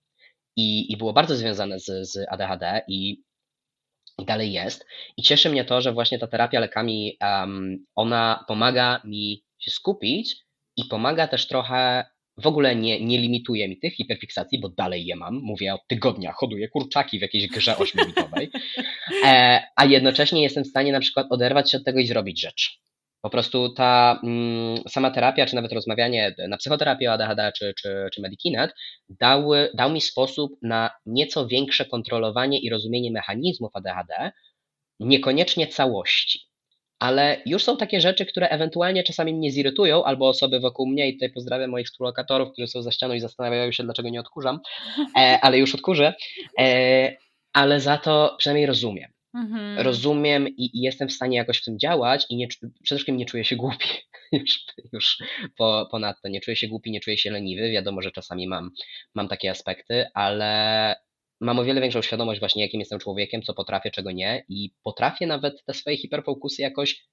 I, 0.56 0.93
i 0.93 0.97
było 0.97 1.12
bardzo 1.12 1.36
związane 1.36 1.80
z, 1.80 2.10
z 2.10 2.26
ADHD 2.28 2.82
i, 2.89 3.22
i 4.18 4.24
dalej 4.24 4.52
jest. 4.52 4.86
I 5.16 5.22
cieszy 5.22 5.51
mnie 5.51 5.64
to, 5.64 5.80
że 5.80 5.93
właśnie 5.93 6.18
ta 6.18 6.26
terapia 6.26 6.60
lekami, 6.60 7.16
um, 7.20 7.86
ona 7.94 8.44
pomaga 8.48 9.02
mi 9.05 9.44
się 9.59 9.70
skupić 9.70 10.36
i 10.76 10.85
pomaga 10.85 11.28
też 11.28 11.48
trochę 11.48 12.05
w 12.39 12.47
ogóle 12.47 12.76
nie, 12.76 13.05
nie 13.05 13.18
limituje 13.18 13.68
mi 13.68 13.78
tych 13.78 13.94
hiperfiksacji, 13.94 14.60
bo 14.60 14.68
dalej 14.68 15.06
je 15.06 15.16
mam. 15.16 15.35
Mówię 15.35 15.74
od 15.74 15.86
tygodnia, 15.86 16.32
hoduję 16.32 16.68
kurczaki 16.68 17.18
w 17.18 17.22
jakiejś 17.22 17.48
grze 17.48 17.76
ośmiobitowej, 17.76 18.51
a 19.76 19.85
jednocześnie 19.85 20.43
jestem 20.43 20.64
w 20.64 20.68
stanie 20.68 20.93
na 20.93 21.01
przykład 21.01 21.26
oderwać 21.30 21.70
się 21.70 21.78
od 21.78 21.85
tego 21.85 21.98
i 21.98 22.06
zrobić 22.06 22.40
rzecz. 22.40 22.80
Po 23.22 23.30
prostu 23.30 23.72
ta 23.72 24.20
mm, 24.24 24.78
sama 24.89 25.10
terapia, 25.10 25.47
czy 25.47 25.55
nawet 25.55 25.72
rozmawianie 25.72 26.35
na 26.48 26.56
psychoterapię 26.56 27.12
ADHD 27.12 27.52
czy, 27.59 27.74
czy, 27.78 28.09
czy 28.12 28.20
Medikinet 28.20 28.74
dał 29.74 29.90
mi 29.90 30.01
sposób 30.01 30.52
na 30.62 30.90
nieco 31.06 31.47
większe 31.47 31.85
kontrolowanie 31.85 32.59
i 32.60 32.70
rozumienie 32.70 33.10
mechanizmów 33.10 33.70
ADHD, 33.74 34.32
niekoniecznie 35.01 35.66
całości. 35.66 36.48
Ale 36.98 37.43
już 37.47 37.64
są 37.64 37.76
takie 37.76 38.01
rzeczy, 38.01 38.26
które 38.26 38.48
ewentualnie 38.48 39.05
czasami 39.05 39.35
mnie 39.35 39.52
zirytują, 39.52 40.05
albo 40.05 40.28
osoby 40.28 40.60
wokół 40.60 40.86
mnie, 40.86 41.09
i 41.09 41.12
tutaj 41.12 41.32
pozdrawiam 41.32 41.70
moich 41.70 41.86
współlokatorów, 41.86 42.52
którzy 42.52 42.68
są 42.68 42.82
za 42.82 42.90
ścianą 42.90 43.14
i 43.14 43.20
zastanawiają 43.20 43.72
się, 43.72 43.82
dlaczego 43.82 44.09
nie 44.09 44.20
odkurzam, 44.20 44.60
e, 45.18 45.39
ale 45.43 45.59
już 45.59 45.74
odkurzę. 45.74 46.14
E, 46.59 47.16
ale 47.59 47.80
za 47.80 47.97
to 47.97 48.35
przynajmniej 48.39 48.66
rozumiem. 48.66 49.12
Mhm. 49.35 49.78
Rozumiem 49.78 50.48
i, 50.48 50.70
i, 50.76 50.80
jestem 50.80 51.09
w 51.09 51.12
stanie 51.12 51.36
jakoś 51.36 51.59
w 51.59 51.64
tym 51.64 51.78
działać 51.78 52.26
i 52.30 52.36
nie, 52.36 52.48
przede 52.48 52.72
wszystkim 52.85 53.16
nie 53.16 53.26
czuję 53.26 53.44
się 53.44 53.56
głupi. 53.56 53.89
już 54.32 54.64
już 54.93 55.18
po, 55.56 55.89
ponadto 55.90 56.28
nie 56.28 56.40
czuję 56.40 56.56
się 56.56 56.68
głupi, 56.68 56.90
nie 56.90 57.01
czuję 57.01 57.18
się 57.18 57.30
leniwy. 57.30 57.70
Wiadomo, 57.70 58.02
że 58.02 58.10
czasami 58.10 58.48
mam, 58.48 58.70
mam 59.14 59.28
takie 59.28 59.51
aspekty, 59.51 60.06
ale 60.14 60.94
mam 61.40 61.59
o 61.59 61.64
wiele 61.64 61.80
większą 61.80 62.02
świadomość 62.02 62.40
właśnie, 62.40 62.62
jakim 62.62 62.80
jestem 62.80 62.98
człowiekiem, 62.98 63.43
co 63.43 63.55
potrafię, 63.55 63.90
czego 63.90 64.10
nie 64.10 64.44
i 64.48 64.70
potrafię 64.82 65.26
nawet 65.26 65.64
te 65.64 65.74
swoje 65.74 65.97
hiperfokusy 65.97 66.62
jakoś 66.62 67.06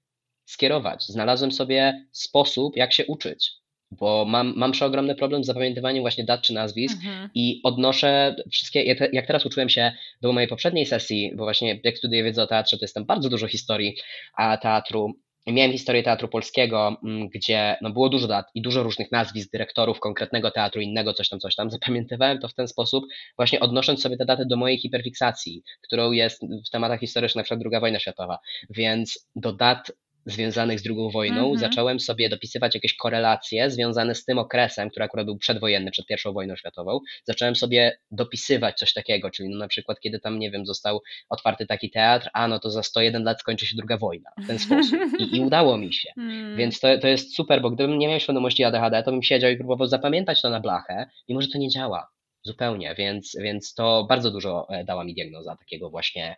skierować. 0.46 1.06
Znalazłem 1.06 1.52
sobie 1.52 2.06
sposób, 2.12 2.78
jak 2.78 2.94
się 2.94 3.06
uczyć 3.06 3.52
bo 3.92 4.26
mam, 4.26 4.54
mam 4.56 4.72
przeogromny 4.72 5.16
problem 5.16 5.44
z 5.44 5.48
zapamiętywaniem 5.48 6.04
właśnie 6.04 6.24
dat 6.24 6.42
czy 6.42 6.54
nazwisk 6.54 6.98
mhm. 6.98 7.30
i 7.36 7.62
odnoszę 7.64 8.36
wszystkie, 8.52 8.84
jak 9.14 9.28
teraz 9.28 9.46
uczyłem 9.46 9.70
się 9.70 9.92
do 10.22 10.34
mojej 10.34 10.50
poprzedniej 10.50 10.86
sesji, 10.86 11.32
bo 11.36 11.44
właśnie 11.44 11.80
jak 11.84 11.98
studiuję 11.98 12.24
wiedzę 12.24 12.44
o 12.44 12.48
teatrze, 12.48 12.78
to 12.78 12.84
jest 12.84 12.96
tam 12.96 13.06
bardzo 13.06 13.30
dużo 13.30 13.48
historii 13.48 13.96
a 14.38 14.58
teatru, 14.58 15.14
miałem 15.48 15.72
historię 15.72 16.04
teatru 16.04 16.28
polskiego, 16.28 16.98
mm, 17.04 17.30
gdzie 17.30 17.78
no, 17.82 17.90
było 17.90 18.10
dużo 18.10 18.28
dat 18.28 18.46
i 18.56 18.62
dużo 18.62 18.84
różnych 18.84 19.12
nazwisk 19.12 19.52
dyrektorów 19.52 20.00
konkretnego 20.00 20.52
teatru, 20.52 20.82
innego, 20.82 21.14
coś 21.14 21.30
tam, 21.30 21.40
coś 21.40 21.56
tam. 21.56 21.72
Zapamiętywałem 21.76 22.40
to 22.40 22.48
w 22.48 22.54
ten 22.54 22.68
sposób, 22.68 23.06
właśnie 23.38 23.60
odnosząc 23.60 24.02
sobie 24.02 24.18
te 24.18 24.26
daty 24.26 24.46
do 24.46 24.58
mojej 24.58 24.78
hiperfiksacji, 24.78 25.64
którą 25.82 26.12
jest 26.12 26.42
w 26.68 26.70
tematach 26.70 27.00
historycznych, 27.00 27.36
na 27.36 27.44
przykład 27.44 27.74
II 27.74 27.82
wojna 27.82 28.00
światowa. 28.00 28.40
Więc 28.70 29.28
do 29.36 29.54
dat 29.54 29.92
związanych 30.26 30.80
z 30.80 30.88
II 30.88 31.12
wojną, 31.14 31.54
-hmm. 31.54 31.60
zacząłem 31.60 32.00
sobie 32.00 32.30
dopisywać 32.30 32.76
jakieś 32.76 32.96
korelacje 32.96 33.72
związane 33.72 34.16
z 34.16 34.26
tym 34.26 34.40
okresem, 34.40 34.90
który 34.90 35.06
akurat 35.06 35.26
był 35.26 35.38
przedwojenny, 35.38 35.92
przed 35.92 36.06
I 36.10 36.34
wojną 36.34 36.56
światową. 36.56 37.00
Zacząłem 37.24 37.56
sobie 37.56 37.98
dopisywać 38.12 38.78
coś 38.78 38.94
takiego, 38.94 39.32
czyli 39.32 39.50
no 39.50 39.58
na 39.58 39.68
przykład 39.68 40.00
kiedy 40.00 40.20
tam, 40.20 40.40
nie 40.40 40.52
wiem, 40.52 40.66
został 40.66 41.02
otwarty 41.30 41.66
taki 41.66 41.92
teatr, 41.92 42.30
a 42.34 42.48
no 42.48 42.60
to 42.60 42.70
za 42.70 42.84
101 42.84 43.24
lat 43.24 43.40
skończy 43.40 43.66
się 43.66 43.76
druga 43.76 43.98
wojna, 43.98 44.30
w 44.44 44.48
ten 44.48 44.60
sposób. 44.60 45.00
I, 45.20 45.38
i 45.38 45.42
udało 45.48 45.78
mi 45.78 45.94
się. 45.94 46.10
Mm. 46.18 46.58
Więc 46.58 46.80
to, 46.80 46.98
to 46.98 47.08
jest 47.08 47.36
super, 47.36 47.62
bo 47.62 47.72
gdybym 47.72 48.00
nie 48.00 48.08
miał 48.08 48.20
świadomości 48.20 48.64
ADHD, 48.64 49.04
to 49.04 49.12
bym 49.12 49.24
siedział 49.24 49.52
i 49.52 49.58
próbował 49.58 49.88
zapamiętać 49.88 50.42
to 50.42 50.50
na 50.50 50.60
blachę, 50.60 51.10
mimo 51.30 51.42
że 51.42 51.48
to 51.48 51.58
nie 51.58 51.70
działa. 51.70 52.08
Zupełnie, 52.44 52.96
więc, 52.98 53.38
więc 53.42 53.74
to 53.74 54.06
bardzo 54.10 54.32
dużo 54.32 54.68
e, 54.70 54.84
dała 54.84 55.04
mi 55.04 55.14
diagnoza 55.14 55.56
takiego 55.56 55.90
właśnie 55.90 56.36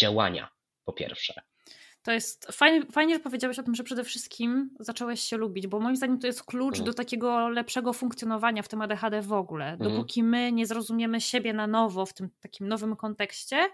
działania, 0.00 0.48
po 0.84 0.92
pierwsze. 0.92 1.34
To 2.02 2.12
jest 2.12 2.46
fajnie, 2.52 2.86
fajnie, 2.86 3.14
że 3.14 3.20
powiedziałeś 3.20 3.58
o 3.58 3.62
tym, 3.62 3.74
że 3.74 3.84
przede 3.84 4.04
wszystkim 4.04 4.70
zacząłeś 4.80 5.20
się 5.20 5.36
lubić, 5.36 5.66
bo 5.66 5.80
moim 5.80 5.96
zdaniem 5.96 6.18
to 6.18 6.26
jest 6.26 6.42
klucz 6.42 6.78
mhm. 6.78 6.86
do 6.86 6.94
takiego 6.94 7.48
lepszego 7.48 7.92
funkcjonowania 7.92 8.62
w 8.62 8.68
tym 8.68 8.82
ADHD 8.82 9.22
w 9.22 9.32
ogóle. 9.32 9.72
Mhm. 9.72 9.90
Dopóki 9.90 10.22
my 10.22 10.52
nie 10.52 10.66
zrozumiemy 10.66 11.20
siebie 11.20 11.52
na 11.52 11.66
nowo 11.66 12.06
w 12.06 12.14
tym 12.14 12.28
takim 12.40 12.68
nowym 12.68 12.96
kontekście, 12.96 13.68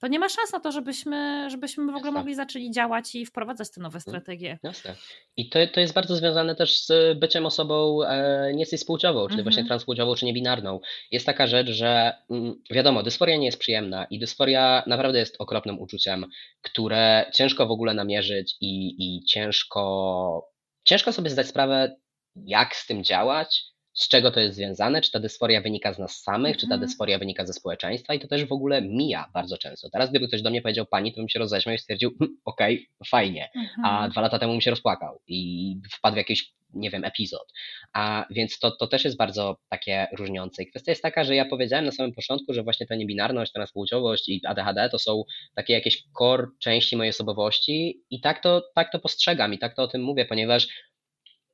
to 0.00 0.08
nie 0.08 0.18
ma 0.18 0.28
szans 0.28 0.52
na 0.52 0.60
to, 0.60 0.72
żebyśmy, 0.72 1.50
żebyśmy 1.50 1.84
w 1.84 1.88
ogóle 1.88 2.04
Jasne. 2.04 2.12
mogli 2.12 2.34
zaczęli 2.34 2.70
działać 2.70 3.14
i 3.14 3.26
wprowadzać 3.26 3.70
te 3.70 3.80
nowe 3.80 3.96
mhm. 3.96 4.02
strategie. 4.02 4.58
Jasne. 4.62 4.94
I 5.36 5.48
to, 5.48 5.58
to 5.72 5.80
jest 5.80 5.94
bardzo 5.94 6.16
związane 6.16 6.54
też 6.54 6.80
z 6.84 7.18
byciem 7.18 7.46
osobą 7.46 8.02
e, 8.02 8.52
niecyspłciową, 8.54 9.20
czyli 9.20 9.40
mhm. 9.40 9.44
właśnie 9.44 9.64
transpłciową 9.64 10.14
czy 10.14 10.26
niebinarną. 10.26 10.80
Jest 11.10 11.26
taka 11.26 11.46
rzecz, 11.46 11.68
że 11.68 12.14
mm, 12.30 12.62
wiadomo, 12.70 13.02
dysforia 13.02 13.36
nie 13.36 13.46
jest 13.46 13.58
przyjemna 13.58 14.04
i 14.04 14.18
dysforia 14.18 14.82
naprawdę 14.86 15.18
jest 15.18 15.36
okropnym 15.38 15.80
uczuciem, 15.80 16.26
które 16.62 17.30
ciężko 17.34 17.66
w 17.66 17.70
ogóle 17.70 17.94
namierzyć 17.94 18.56
i, 18.60 18.94
i 18.98 19.24
ciężko, 19.24 20.50
ciężko 20.84 21.12
sobie 21.12 21.30
zdać 21.30 21.46
sprawę, 21.46 21.96
jak 22.36 22.76
z 22.76 22.86
tym 22.86 23.04
działać, 23.04 23.64
z 23.98 24.08
czego 24.08 24.30
to 24.30 24.40
jest 24.40 24.56
związane, 24.56 25.00
czy 25.00 25.10
ta 25.10 25.20
dysforia 25.20 25.60
wynika 25.60 25.92
z 25.92 25.98
nas 25.98 26.22
samych, 26.22 26.56
czy 26.56 26.68
ta 26.68 26.74
mhm. 26.74 26.80
dysforia 26.80 27.18
wynika 27.18 27.46
ze 27.46 27.52
społeczeństwa 27.52 28.14
i 28.14 28.20
to 28.20 28.28
też 28.28 28.44
w 28.44 28.52
ogóle 28.52 28.82
mija 28.82 29.30
bardzo 29.34 29.58
często. 29.58 29.90
Teraz 29.90 30.10
gdyby 30.10 30.28
ktoś 30.28 30.42
do 30.42 30.50
mnie 30.50 30.62
powiedział 30.62 30.86
pani, 30.86 31.12
to 31.12 31.20
bym 31.20 31.28
się 31.28 31.38
roześmiał 31.38 31.74
i 31.74 31.78
stwierdził, 31.78 32.10
hm, 32.18 32.36
okej, 32.44 32.74
okay, 32.74 33.08
fajnie, 33.08 33.48
a 33.84 33.90
mhm. 33.90 34.10
dwa 34.10 34.20
lata 34.20 34.38
temu 34.38 34.52
bym 34.52 34.60
się 34.60 34.70
rozpłakał 34.70 35.20
i 35.26 35.80
wpadł 35.92 36.14
w 36.14 36.16
jakiś 36.16 36.52
nie 36.74 36.90
wiem, 36.90 37.04
epizod. 37.04 37.52
A 37.92 38.26
więc 38.30 38.58
to, 38.58 38.70
to 38.70 38.86
też 38.86 39.04
jest 39.04 39.16
bardzo 39.16 39.56
takie 39.68 40.06
różniące. 40.18 40.62
I 40.62 40.66
kwestia 40.66 40.92
jest 40.92 41.02
taka, 41.02 41.24
że 41.24 41.34
ja 41.34 41.44
powiedziałem 41.44 41.84
na 41.84 41.92
samym 41.92 42.12
początku, 42.12 42.52
że 42.54 42.62
właśnie 42.62 42.86
ta 42.86 42.94
niebinarność, 42.94 43.52
transpłciowość 43.52 44.28
i 44.28 44.40
ADHD 44.46 44.88
to 44.90 44.98
są 44.98 45.24
takie 45.54 45.72
jakieś 45.72 46.04
core 46.18 46.46
części 46.58 46.96
mojej 46.96 47.10
osobowości 47.10 48.02
i 48.10 48.20
tak 48.20 48.42
to, 48.42 48.62
tak 48.74 48.92
to 48.92 48.98
postrzegam 48.98 49.54
i 49.54 49.58
tak 49.58 49.76
to 49.76 49.82
o 49.82 49.88
tym 49.88 50.02
mówię, 50.02 50.24
ponieważ 50.24 50.68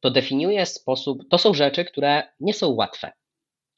to 0.05 0.11
definiuje 0.11 0.67
sposób, 0.67 1.29
to 1.31 1.39
są 1.39 1.55
rzeczy, 1.55 1.85
które 1.85 2.23
nie 2.41 2.55
są 2.55 2.69
łatwe 2.71 3.13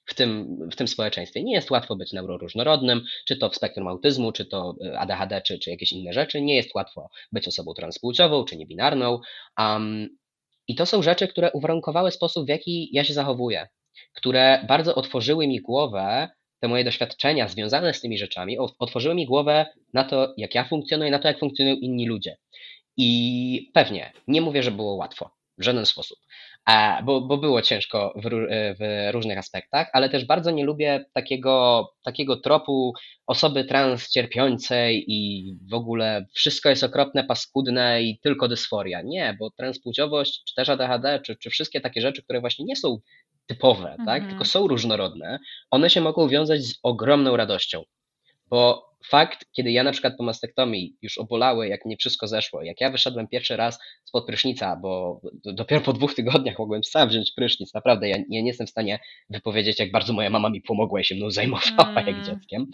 w 0.04 0.14
tym, 0.14 0.58
w 0.72 0.76
tym 0.76 0.88
społeczeństwie. 0.88 1.42
Nie 1.44 1.54
jest 1.54 1.70
łatwo 1.70 1.96
być 1.96 2.12
neuroróżnorodnym, 2.12 3.04
czy 3.26 3.36
to 3.36 3.50
w 3.50 3.56
spektrum 3.56 3.88
autyzmu, 3.88 4.32
czy 4.32 4.46
to 4.46 4.74
e, 4.84 4.98
ADHD, 4.98 5.42
czy, 5.42 5.58
czy 5.58 5.70
jakieś 5.70 5.92
inne 5.92 6.12
rzeczy. 6.12 6.40
Nie 6.40 6.56
jest 6.56 6.74
łatwo 6.74 7.08
być 7.32 7.48
osobą 7.48 7.74
transpłciową, 7.74 8.44
czy 8.44 8.56
niebinarną. 8.56 9.20
Um, 9.58 10.08
I 10.68 10.74
to 10.74 10.86
są 10.86 11.02
rzeczy, 11.02 11.28
które 11.28 11.52
uwarunkowały 11.52 12.10
sposób, 12.10 12.46
w 12.46 12.48
jaki 12.48 12.88
ja 12.92 13.04
się 13.04 13.14
zachowuję, 13.14 13.68
które 14.14 14.64
bardzo 14.68 14.94
otworzyły 14.94 15.46
mi 15.46 15.60
głowę, 15.60 16.28
te 16.60 16.68
moje 16.68 16.84
doświadczenia 16.84 17.48
związane 17.48 17.94
z 17.94 18.00
tymi 18.00 18.18
rzeczami, 18.18 18.58
otworzyły 18.58 19.14
mi 19.14 19.26
głowę 19.26 19.66
na 19.94 20.04
to, 20.04 20.34
jak 20.36 20.54
ja 20.54 20.64
funkcjonuję, 20.64 21.10
na 21.10 21.18
to, 21.18 21.28
jak 21.28 21.38
funkcjonują 21.38 21.76
inni 21.76 22.06
ludzie. 22.06 22.36
I 22.96 23.70
pewnie, 23.74 24.12
nie 24.28 24.40
mówię, 24.40 24.62
że 24.62 24.70
było 24.70 24.94
łatwo 24.94 25.35
w 25.58 25.64
żaden 25.64 25.86
sposób, 25.86 26.18
bo, 27.04 27.20
bo 27.20 27.38
było 27.38 27.62
ciężko 27.62 28.14
w, 28.16 28.28
w, 28.78 29.10
różnych 29.12 29.38
aspektach, 29.38 29.90
ale 29.92 30.08
też 30.08 30.24
bardzo 30.24 30.50
nie 30.50 30.64
lubię 30.64 31.04
takiego, 31.12 31.86
takiego 32.02 32.36
tropu 32.36 32.92
osoby 33.26 33.64
trans 33.64 34.10
cierpiącej 34.10 35.04
i 35.08 35.52
w 35.70 35.74
ogóle 35.74 36.26
wszystko 36.32 36.68
jest 36.68 36.84
okropne, 36.84 37.24
paskudne 37.24 38.02
i 38.02 38.18
tylko 38.18 38.48
dysforia. 38.48 39.02
Nie, 39.02 39.36
bo 39.40 39.50
transpłciowość, 39.50 40.42
czy 40.44 40.54
też 40.54 40.68
ADHD, 40.68 41.20
czy, 41.20 41.36
czy 41.36 41.50
wszystkie 41.50 41.80
takie 41.80 42.00
rzeczy, 42.00 42.22
które 42.22 42.40
właśnie 42.40 42.64
nie 42.64 42.76
są 42.76 42.98
typowe, 43.46 43.90
mhm. 43.90 44.06
tak, 44.06 44.28
tylko 44.28 44.44
są 44.44 44.68
różnorodne, 44.68 45.38
one 45.70 45.90
się 45.90 46.00
mogą 46.00 46.28
wiązać 46.28 46.62
z 46.62 46.78
ogromną 46.82 47.36
radością. 47.36 47.82
Bo 48.48 48.90
fakt, 49.08 49.46
kiedy 49.52 49.70
ja 49.70 49.82
na 49.82 49.92
przykład 49.92 50.16
po 50.16 50.24
mastektomii 50.24 50.96
już 51.02 51.18
obolały, 51.18 51.68
jak 51.68 51.84
mnie 51.84 51.96
wszystko 51.96 52.26
zeszło, 52.26 52.62
jak 52.62 52.80
ja 52.80 52.90
wyszedłem 52.90 53.28
pierwszy 53.28 53.56
raz 53.56 53.78
spod 54.04 54.26
prysznica, 54.26 54.76
bo 54.76 55.20
dopiero 55.44 55.80
po 55.80 55.92
dwóch 55.92 56.14
tygodniach 56.14 56.58
mogłem 56.58 56.84
sam 56.84 57.08
wziąć 57.08 57.32
prysznic, 57.36 57.74
naprawdę, 57.74 58.08
ja, 58.08 58.16
ja 58.16 58.24
nie 58.28 58.46
jestem 58.46 58.66
w 58.66 58.70
stanie 58.70 58.98
wypowiedzieć, 59.30 59.78
jak 59.78 59.90
bardzo 59.90 60.12
moja 60.12 60.30
mama 60.30 60.50
mi 60.50 60.60
pomogła 60.60 61.00
i 61.00 61.04
się 61.04 61.14
mną 61.14 61.30
zajmowała 61.30 61.90
mm. 62.00 62.06
jak 62.06 62.26
dzieckiem. 62.26 62.66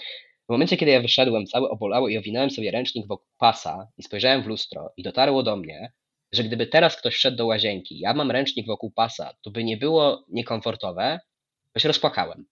W 0.48 0.52
momencie, 0.52 0.76
kiedy 0.76 0.92
ja 0.92 1.00
wyszedłem, 1.00 1.46
cały 1.46 1.70
obolały 1.70 2.12
i 2.12 2.18
owinąłem 2.18 2.50
sobie 2.50 2.70
ręcznik 2.70 3.06
wokół 3.06 3.26
pasa 3.38 3.88
i 3.98 4.02
spojrzałem 4.02 4.42
w 4.42 4.46
lustro 4.46 4.92
i 4.96 5.02
dotarło 5.02 5.42
do 5.42 5.56
mnie, 5.56 5.92
że 6.32 6.44
gdyby 6.44 6.66
teraz 6.66 6.96
ktoś 6.96 7.14
wszedł 7.14 7.36
do 7.36 7.46
łazienki, 7.46 7.98
ja 7.98 8.14
mam 8.14 8.30
ręcznik 8.30 8.66
wokół 8.66 8.90
pasa, 8.90 9.34
to 9.42 9.50
by 9.50 9.64
nie 9.64 9.76
było 9.76 10.24
niekomfortowe, 10.28 11.20
bo 11.74 11.80
się 11.80 11.88
rozpłakałem. 11.88 12.46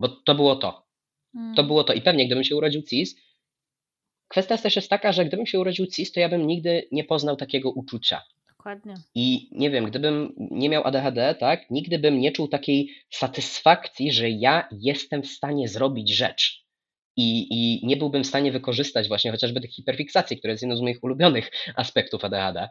Bo 0.00 0.08
to 0.08 0.34
było 0.34 0.56
to. 0.56 0.91
To 1.32 1.38
hmm. 1.38 1.66
było 1.66 1.84
to. 1.84 1.92
I 1.92 2.02
pewnie, 2.02 2.26
gdybym 2.26 2.44
się 2.44 2.56
urodził 2.56 2.82
cis, 2.82 3.16
kwestia 4.28 4.58
też 4.58 4.76
jest 4.76 4.90
taka, 4.90 5.12
że 5.12 5.24
gdybym 5.24 5.46
się 5.46 5.60
urodził 5.60 5.86
cis, 5.86 6.12
to 6.12 6.20
ja 6.20 6.28
bym 6.28 6.46
nigdy 6.46 6.88
nie 6.92 7.04
poznał 7.04 7.36
takiego 7.36 7.70
uczucia. 7.70 8.22
Dokładnie. 8.48 8.94
I 9.14 9.48
nie 9.52 9.70
wiem, 9.70 9.84
gdybym 9.84 10.34
nie 10.36 10.68
miał 10.68 10.86
ADHD, 10.86 11.34
tak, 11.34 11.70
nigdy 11.70 11.98
bym 11.98 12.20
nie 12.20 12.32
czuł 12.32 12.48
takiej 12.48 12.90
satysfakcji, 13.10 14.12
że 14.12 14.30
ja 14.30 14.68
jestem 14.80 15.22
w 15.22 15.26
stanie 15.26 15.68
zrobić 15.68 16.14
rzecz. 16.14 16.62
I, 17.16 17.46
I 17.50 17.86
nie 17.86 17.96
byłbym 17.96 18.24
w 18.24 18.26
stanie 18.26 18.52
wykorzystać 18.52 19.08
właśnie 19.08 19.30
chociażby 19.30 19.60
tych 19.60 19.70
hiperfiksacji, 19.70 20.38
które 20.38 20.52
jest 20.52 20.62
jedną 20.62 20.76
z 20.76 20.80
moich 20.80 21.04
ulubionych 21.04 21.50
aspektów 21.76 22.24
ADHD, 22.24 22.68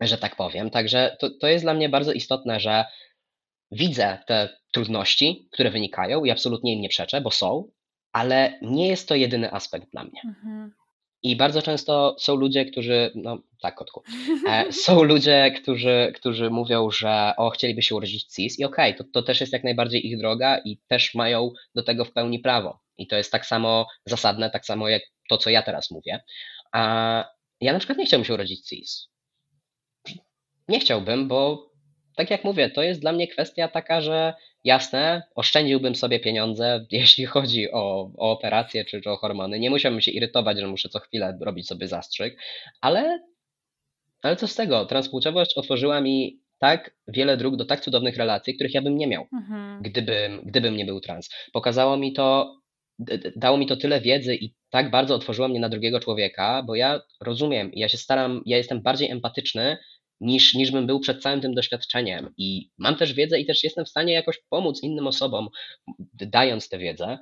że 0.00 0.18
tak 0.18 0.36
powiem. 0.36 0.70
Także 0.70 1.16
to, 1.20 1.30
to 1.30 1.46
jest 1.46 1.64
dla 1.64 1.74
mnie 1.74 1.88
bardzo 1.88 2.12
istotne, 2.12 2.60
że 2.60 2.84
widzę 3.70 4.18
te 4.26 4.58
trudności, 4.72 5.48
które 5.52 5.70
wynikają 5.70 6.24
i 6.24 6.30
absolutnie 6.30 6.74
im 6.74 6.80
nie 6.80 6.88
przeczę, 6.88 7.20
bo 7.20 7.30
są, 7.30 7.70
ale 8.12 8.58
nie 8.62 8.88
jest 8.88 9.08
to 9.08 9.14
jedyny 9.14 9.52
aspekt 9.52 9.90
dla 9.90 10.04
mnie. 10.04 10.20
Mhm. 10.24 10.72
I 11.22 11.36
bardzo 11.36 11.62
często 11.62 12.16
są 12.18 12.36
ludzie, 12.36 12.64
którzy, 12.64 13.12
no 13.14 13.42
tak, 13.62 13.74
kotku, 13.74 14.02
e, 14.48 14.72
są 14.84 15.02
ludzie, 15.02 15.54
którzy, 15.62 16.12
którzy 16.16 16.50
mówią, 16.50 16.90
że 16.90 17.32
o, 17.36 17.50
chcieliby 17.50 17.82
się 17.82 17.94
urodzić 17.94 18.24
cis 18.24 18.58
i 18.58 18.64
okej, 18.64 18.94
okay, 18.94 19.04
to, 19.04 19.12
to 19.12 19.22
też 19.22 19.40
jest 19.40 19.52
jak 19.52 19.64
najbardziej 19.64 20.06
ich 20.06 20.18
droga 20.18 20.58
i 20.64 20.78
też 20.88 21.14
mają 21.14 21.52
do 21.74 21.82
tego 21.82 22.04
w 22.04 22.12
pełni 22.12 22.38
prawo. 22.38 22.80
I 22.98 23.06
to 23.06 23.16
jest 23.16 23.32
tak 23.32 23.46
samo 23.46 23.86
zasadne, 24.06 24.50
tak 24.50 24.66
samo 24.66 24.88
jak 24.88 25.02
to, 25.28 25.38
co 25.38 25.50
ja 25.50 25.62
teraz 25.62 25.90
mówię. 25.90 26.20
A 26.72 27.24
ja 27.60 27.72
na 27.72 27.78
przykład 27.78 27.98
nie 27.98 28.06
chciałbym 28.06 28.24
się 28.24 28.34
urodzić 28.34 28.68
cis. 28.68 29.08
nie 30.68 30.80
chciałbym, 30.80 31.28
bo 31.28 31.69
tak 32.16 32.30
jak 32.30 32.44
mówię, 32.44 32.70
to 32.70 32.82
jest 32.82 33.00
dla 33.00 33.12
mnie 33.12 33.28
kwestia 33.28 33.68
taka, 33.68 34.00
że 34.00 34.34
jasne, 34.64 35.22
oszczędziłbym 35.34 35.94
sobie 35.94 36.20
pieniądze, 36.20 36.84
jeśli 36.90 37.26
chodzi 37.26 37.72
o, 37.72 38.12
o 38.16 38.30
operacje 38.30 38.84
czy, 38.84 39.00
czy 39.00 39.10
o 39.10 39.16
hormony. 39.16 39.58
Nie 39.58 39.70
musiałbym 39.70 40.00
się 40.00 40.10
irytować, 40.10 40.58
że 40.58 40.66
muszę 40.66 40.88
co 40.88 40.98
chwilę 40.98 41.38
robić 41.40 41.66
sobie 41.66 41.88
zastrzyk, 41.88 42.36
ale, 42.80 43.20
ale 44.22 44.36
co 44.36 44.48
z 44.48 44.54
tego? 44.54 44.86
Transpłciowość 44.86 45.54
otworzyła 45.56 46.00
mi 46.00 46.40
tak 46.58 46.94
wiele 47.08 47.36
dróg 47.36 47.56
do 47.56 47.64
tak 47.64 47.80
cudownych 47.80 48.16
relacji, 48.16 48.54
których 48.54 48.74
ja 48.74 48.82
bym 48.82 48.96
nie 48.96 49.06
miał, 49.06 49.26
mhm. 49.32 49.82
gdybym, 49.82 50.42
gdybym 50.44 50.76
nie 50.76 50.84
był 50.84 51.00
trans. 51.00 51.30
Pokazało 51.52 51.96
mi 51.96 52.12
to, 52.12 52.56
dało 53.36 53.56
mi 53.56 53.66
to 53.66 53.76
tyle 53.76 54.00
wiedzy 54.00 54.34
i 54.34 54.54
tak 54.70 54.90
bardzo 54.90 55.14
otworzyło 55.14 55.48
mnie 55.48 55.60
na 55.60 55.68
drugiego 55.68 56.00
człowieka, 56.00 56.62
bo 56.66 56.74
ja 56.74 57.00
rozumiem, 57.20 57.70
ja 57.74 57.88
się 57.88 57.98
staram, 57.98 58.42
ja 58.46 58.56
jestem 58.56 58.82
bardziej 58.82 59.10
empatyczny 59.10 59.78
niż, 60.20 60.54
niż 60.54 60.70
bym 60.70 60.86
był 60.86 61.00
przed 61.00 61.22
całym 61.22 61.40
tym 61.40 61.54
doświadczeniem. 61.54 62.34
I 62.36 62.70
mam 62.78 62.96
też 62.96 63.12
wiedzę 63.12 63.40
i 63.40 63.46
też 63.46 63.64
jestem 63.64 63.84
w 63.84 63.88
stanie 63.88 64.12
jakoś 64.12 64.38
pomóc 64.48 64.82
innym 64.82 65.06
osobom, 65.06 65.48
dając 66.14 66.68
tę 66.68 66.78
wiedzę. 66.78 67.18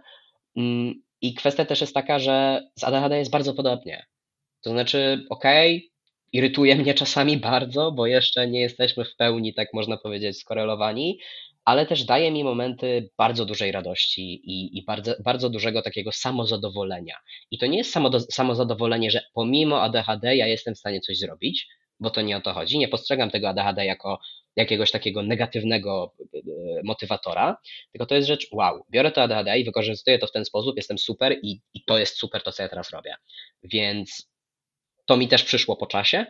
Mm, 0.57 1.03
I 1.21 1.35
kwestia 1.35 1.65
też 1.65 1.81
jest 1.81 1.95
taka, 1.95 2.19
że 2.19 2.63
z 2.79 2.85
ADHD 2.85 3.19
jest 3.19 3.31
bardzo 3.31 3.55
podobnie. 3.55 4.07
To 4.61 4.71
znaczy, 4.71 5.27
okej, 5.31 5.77
okay, 5.77 5.89
irytuje 6.33 6.77
mnie 6.77 6.95
czasami 6.95 7.37
bardzo, 7.37 7.93
bo 7.93 8.07
jeszcze 8.07 8.49
nie 8.49 8.61
jesteśmy 8.61 9.05
w 9.05 9.17
pełni, 9.17 9.55
tak 9.55 9.69
można 9.75 9.97
powiedzieć, 9.97 10.39
skorelowani, 10.39 11.19
ale 11.65 11.87
też 11.87 12.05
daje 12.05 12.31
mi 12.31 12.45
momenty 12.45 13.11
bardzo 13.19 13.47
dużej 13.47 13.73
radości 13.73 14.23
i, 14.23 14.79
i 14.79 14.85
bardzo, 14.85 15.15
bardzo 15.25 15.51
dużego 15.51 15.83
takiego 15.83 16.13
samozadowolenia. 16.13 17.17
I 17.51 17.59
to 17.59 17.67
nie 17.67 17.79
jest 17.79 17.93
samo, 17.93 18.21
samozadowolenie, 18.21 19.11
że 19.11 19.23
pomimo 19.35 19.83
ADHD 19.83 20.37
ja 20.37 20.47
jestem 20.47 20.75
w 20.75 20.79
stanie 20.79 21.01
coś 21.01 21.19
zrobić, 21.19 21.69
bo 22.01 22.11
to 22.11 22.21
nie 22.23 22.37
o 22.37 22.41
to 22.41 22.53
chodzi. 22.53 22.79
Nie 22.79 22.89
postrzegam 22.89 23.31
tego 23.31 23.49
ADHD 23.49 23.85
jako 23.85 24.19
jakiegoś 24.57 24.91
takiego 24.91 25.23
negatywnego 25.23 26.15
e, 26.21 26.39
motywatora, 26.85 27.57
tylko 27.93 28.07
to 28.07 28.15
jest 28.15 28.29
rzecz, 28.29 28.49
wow, 28.53 28.85
biorę 28.91 29.13
to 29.13 29.23
ADHD 29.23 29.59
i 29.59 29.65
wykorzystuję 29.65 30.19
to 30.19 30.27
w 30.27 30.33
ten 30.33 30.45
sposób, 30.45 30.77
jestem 30.77 30.99
super 30.99 31.39
i, 31.43 31.61
i 31.75 31.85
to 31.85 31.99
jest 31.99 32.17
super 32.17 32.43
to, 32.43 32.53
co 32.53 32.63
ja 32.63 32.69
teraz 32.69 32.91
robię. 32.91 33.15
Więc 33.63 34.31
to 35.07 35.17
mi 35.17 35.29
też 35.29 35.43
przyszło 35.43 35.77
po 35.77 35.87
czasie, 35.87 36.27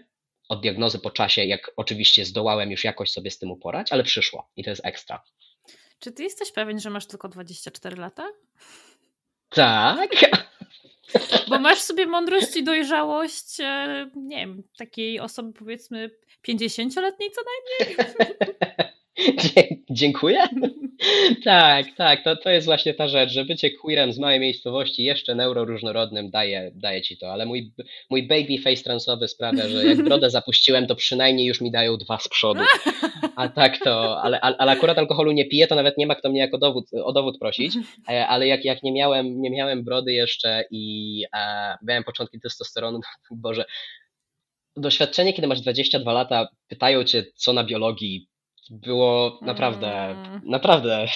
od 0.48 0.60
diagnozy 0.60 0.98
po 0.98 1.10
czasie, 1.10 1.44
jak 1.44 1.70
oczywiście 1.76 2.24
zdołałem 2.24 2.70
już 2.70 2.84
jakoś 2.84 3.10
sobie 3.10 3.30
z 3.30 3.38
tym 3.38 3.50
uporać, 3.50 3.92
ale 3.92 4.02
przyszło 4.02 4.50
i 4.56 4.64
to 4.64 4.70
jest 4.70 4.86
ekstra. 4.86 5.22
Czy 5.98 6.12
ty 6.12 6.22
jesteś 6.22 6.52
pewien, 6.52 6.80
że 6.80 6.90
masz 6.90 7.06
tylko 7.06 7.28
24 7.28 7.96
lata? 7.96 8.28
Tak. 9.48 10.10
Bo 11.48 11.59
masz 11.59 11.78
sobie 11.78 12.06
mądrość 12.06 12.56
i 12.56 12.64
dojrzałość, 12.64 13.60
e, 13.60 14.10
nie 14.16 14.36
wiem, 14.36 14.62
takiej 14.78 15.20
osoby 15.20 15.52
powiedzmy 15.52 16.10
50-letniej 16.48 17.30
co 17.30 17.40
najmniej. 17.44 17.97
Dziękuję. 19.90 20.44
tak, 21.44 21.86
tak, 21.96 22.24
to, 22.24 22.36
to 22.36 22.50
jest 22.50 22.66
właśnie 22.66 22.94
ta 22.94 23.08
rzecz, 23.08 23.30
że 23.30 23.44
bycie 23.44 23.70
queerem 23.70 24.12
z 24.12 24.18
małej 24.18 24.40
miejscowości 24.40 25.04
jeszcze 25.04 25.34
neuroróżnorodnym 25.34 26.30
daje, 26.30 26.70
daje 26.74 27.02
ci 27.02 27.16
to, 27.16 27.32
ale 27.32 27.46
mój, 27.46 27.72
mój 28.10 28.28
baby 28.28 28.58
face 28.64 28.84
transowy 28.84 29.28
sprawia, 29.28 29.68
że 29.68 29.84
jak 29.84 30.02
brodę 30.04 30.30
zapuściłem, 30.40 30.86
to 30.86 30.96
przynajmniej 30.96 31.46
już 31.46 31.60
mi 31.60 31.70
dają 31.70 31.96
dwa 31.96 32.18
z 32.18 32.28
przodu. 32.28 32.60
A 33.36 33.48
tak 33.48 33.78
to, 33.84 34.22
ale, 34.22 34.40
ale 34.40 34.72
akurat 34.72 34.98
alkoholu 34.98 35.32
nie 35.32 35.44
piję, 35.44 35.66
to 35.66 35.74
nawet 35.74 35.98
nie 35.98 36.06
ma 36.06 36.14
kto 36.14 36.30
mnie 36.30 36.40
jako 36.40 36.58
dowód, 36.58 36.84
o 37.04 37.12
dowód 37.12 37.38
prosić, 37.38 37.76
e, 38.10 38.26
ale 38.26 38.46
jak, 38.46 38.64
jak 38.64 38.82
nie, 38.82 38.92
miałem, 38.92 39.40
nie 39.40 39.50
miałem 39.50 39.84
brody 39.84 40.12
jeszcze 40.12 40.64
i 40.70 41.24
e, 41.36 41.74
miałem 41.82 42.04
początki 42.04 42.40
testosteronu, 42.40 43.00
Boże, 43.30 43.64
doświadczenie, 44.76 45.32
kiedy 45.32 45.48
masz 45.48 45.60
22 45.60 46.12
lata, 46.12 46.48
pytają 46.68 47.04
cię, 47.04 47.24
co 47.34 47.52
na 47.52 47.64
biologii, 47.64 48.28
było 48.70 49.38
naprawdę, 49.42 49.92
mm. 49.92 50.40
naprawdę 50.44 51.06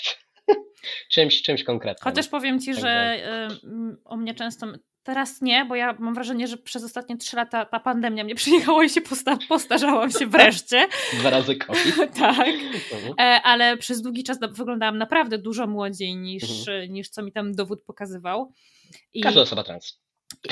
czymś, 1.12 1.42
czymś 1.42 1.64
konkretnym. 1.64 2.12
Chociaż 2.12 2.28
powiem 2.28 2.60
Ci, 2.60 2.74
że 2.74 3.16
y, 3.64 3.96
o 4.04 4.16
mnie 4.16 4.34
często, 4.34 4.66
teraz 5.02 5.42
nie, 5.42 5.64
bo 5.64 5.74
ja 5.74 5.96
mam 5.98 6.14
wrażenie, 6.14 6.48
że 6.48 6.56
przez 6.56 6.84
ostatnie 6.84 7.16
trzy 7.16 7.36
lata 7.36 7.64
ta 7.64 7.80
pandemia 7.80 8.24
mnie 8.24 8.34
przyjechała 8.42 8.84
i 8.84 8.90
się 8.90 9.00
posta 9.00 9.38
postarzałam 9.48 10.10
się 10.10 10.26
wreszcie. 10.36 10.88
Dwa 11.12 11.30
razy 11.30 11.56
COVID. 11.56 11.96
tak, 12.18 12.48
mhm. 12.92 13.14
e, 13.18 13.42
ale 13.42 13.76
przez 13.76 14.02
długi 14.02 14.24
czas 14.24 14.38
wyglądałam 14.50 14.98
naprawdę 14.98 15.38
dużo 15.38 15.66
młodziej 15.66 16.16
niż, 16.16 16.68
mhm. 16.68 16.92
niż 16.92 17.08
co 17.08 17.22
mi 17.22 17.32
tam 17.32 17.52
dowód 17.52 17.82
pokazywał. 17.84 18.52
I... 19.12 19.20
Każda 19.20 19.40
osoba 19.40 19.62
trans. 19.62 20.02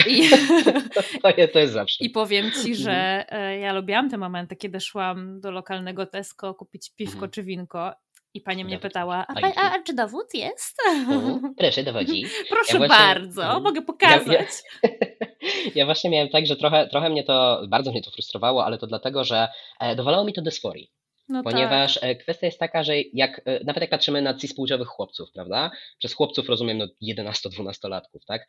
I, 0.07 0.31
to, 1.23 1.29
jest, 1.37 1.53
to 1.53 1.59
jest 1.59 1.73
zawsze. 1.73 2.05
I 2.05 2.11
powiem 2.11 2.51
ci, 2.62 2.75
że 2.75 2.93
mhm. 2.93 3.43
e, 3.43 3.59
ja 3.59 3.73
lubiłam 3.73 4.11
te 4.11 4.19
momenty, 4.19 4.57
kiedy 4.57 4.81
szłam 4.81 5.41
do 5.41 5.51
lokalnego 5.51 6.07
Tesco 6.07 6.55
kupić 6.55 6.91
piwko 6.97 7.15
mhm. 7.15 7.31
czy 7.31 7.43
winko 7.43 7.93
i 8.35 8.41
pani 8.41 8.65
mnie 8.65 8.79
pytała, 8.79 9.27
a, 9.29 9.35
a, 9.57 9.75
a, 9.75 9.83
czy 9.83 9.95
dowód 9.95 10.35
jest? 10.35 10.77
Proszę, 11.57 11.83
dowodzi. 11.83 12.25
Proszę 12.51 12.73
ja 12.73 12.79
właśnie, 12.79 12.97
bardzo, 12.97 13.61
mogę 13.61 13.83
pokazać. 13.83 14.49
Ja, 14.83 14.91
ja, 14.91 14.91
ja, 15.75 15.85
właśnie 15.85 16.11
miałem 16.11 16.29
tak, 16.29 16.47
że 16.47 16.57
trochę, 16.57 16.89
trochę 16.89 17.11
mnie 17.11 17.25
to, 17.25 17.62
bardzo 17.69 17.91
mnie 17.91 18.03
to 18.03 18.11
frustrowało, 18.11 18.65
ale 18.65 18.79
to 18.79 18.87
dlatego, 18.87 19.25
że 19.25 19.49
e, 19.81 19.97
dowalało 19.97 20.25
mi 20.25 20.33
to 20.33 20.43
dysforii. 20.43 20.91
No 21.31 21.43
Ponieważ 21.43 22.01
tak. 22.01 22.19
Kwestia 22.19 22.47
jest 22.47 22.59
taka, 22.59 22.85
że 22.85 22.94
jak, 23.01 23.40
e, 23.44 23.65
nawet 23.65 23.81
jak 23.81 23.90
patrzymy 23.90 24.23
na 24.23 24.35
cispłciowych 24.35 24.89
chłopców, 24.89 25.32
prawda? 25.32 25.70
Przez 25.98 26.15
chłopców 26.15 26.48
rozumiem 26.48 26.78
no 26.78 26.86
11-12-latków, 27.02 28.24
tak? 28.27 28.47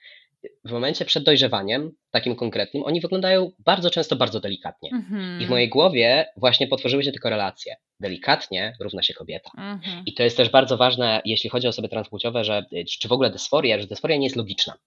W 0.65 0.71
momencie 0.71 1.05
przed 1.05 1.23
dojrzewaniem, 1.23 1.91
takim 2.11 2.35
konkretnym, 2.35 2.83
oni 2.83 3.01
wyglądają 3.01 3.51
bardzo 3.59 3.89
często 3.89 4.15
bardzo 4.15 4.39
delikatnie. 4.39 4.89
Mhm. 4.93 5.41
I 5.41 5.45
w 5.45 5.49
mojej 5.49 5.69
głowie 5.69 6.25
właśnie 6.37 6.67
potworzyły 6.67 7.03
się 7.03 7.11
te 7.11 7.19
korelacje. 7.19 7.75
Delikatnie 7.99 8.73
równa 8.79 9.03
się 9.03 9.13
kobieta. 9.13 9.51
Mhm. 9.57 10.03
I 10.05 10.13
to 10.13 10.23
jest 10.23 10.37
też 10.37 10.49
bardzo 10.49 10.77
ważne, 10.77 11.21
jeśli 11.25 11.49
chodzi 11.49 11.67
o 11.67 11.69
osoby 11.69 11.89
transpłciowe, 11.89 12.43
że, 12.43 12.65
e, 12.73 12.83
czy 12.83 13.07
w 13.07 13.11
ogóle 13.11 13.29
dysforia, 13.29 13.79
że 13.79 13.87
dysforia 13.87 14.17
nie 14.17 14.25
jest 14.25 14.35
logiczna. 14.35 14.77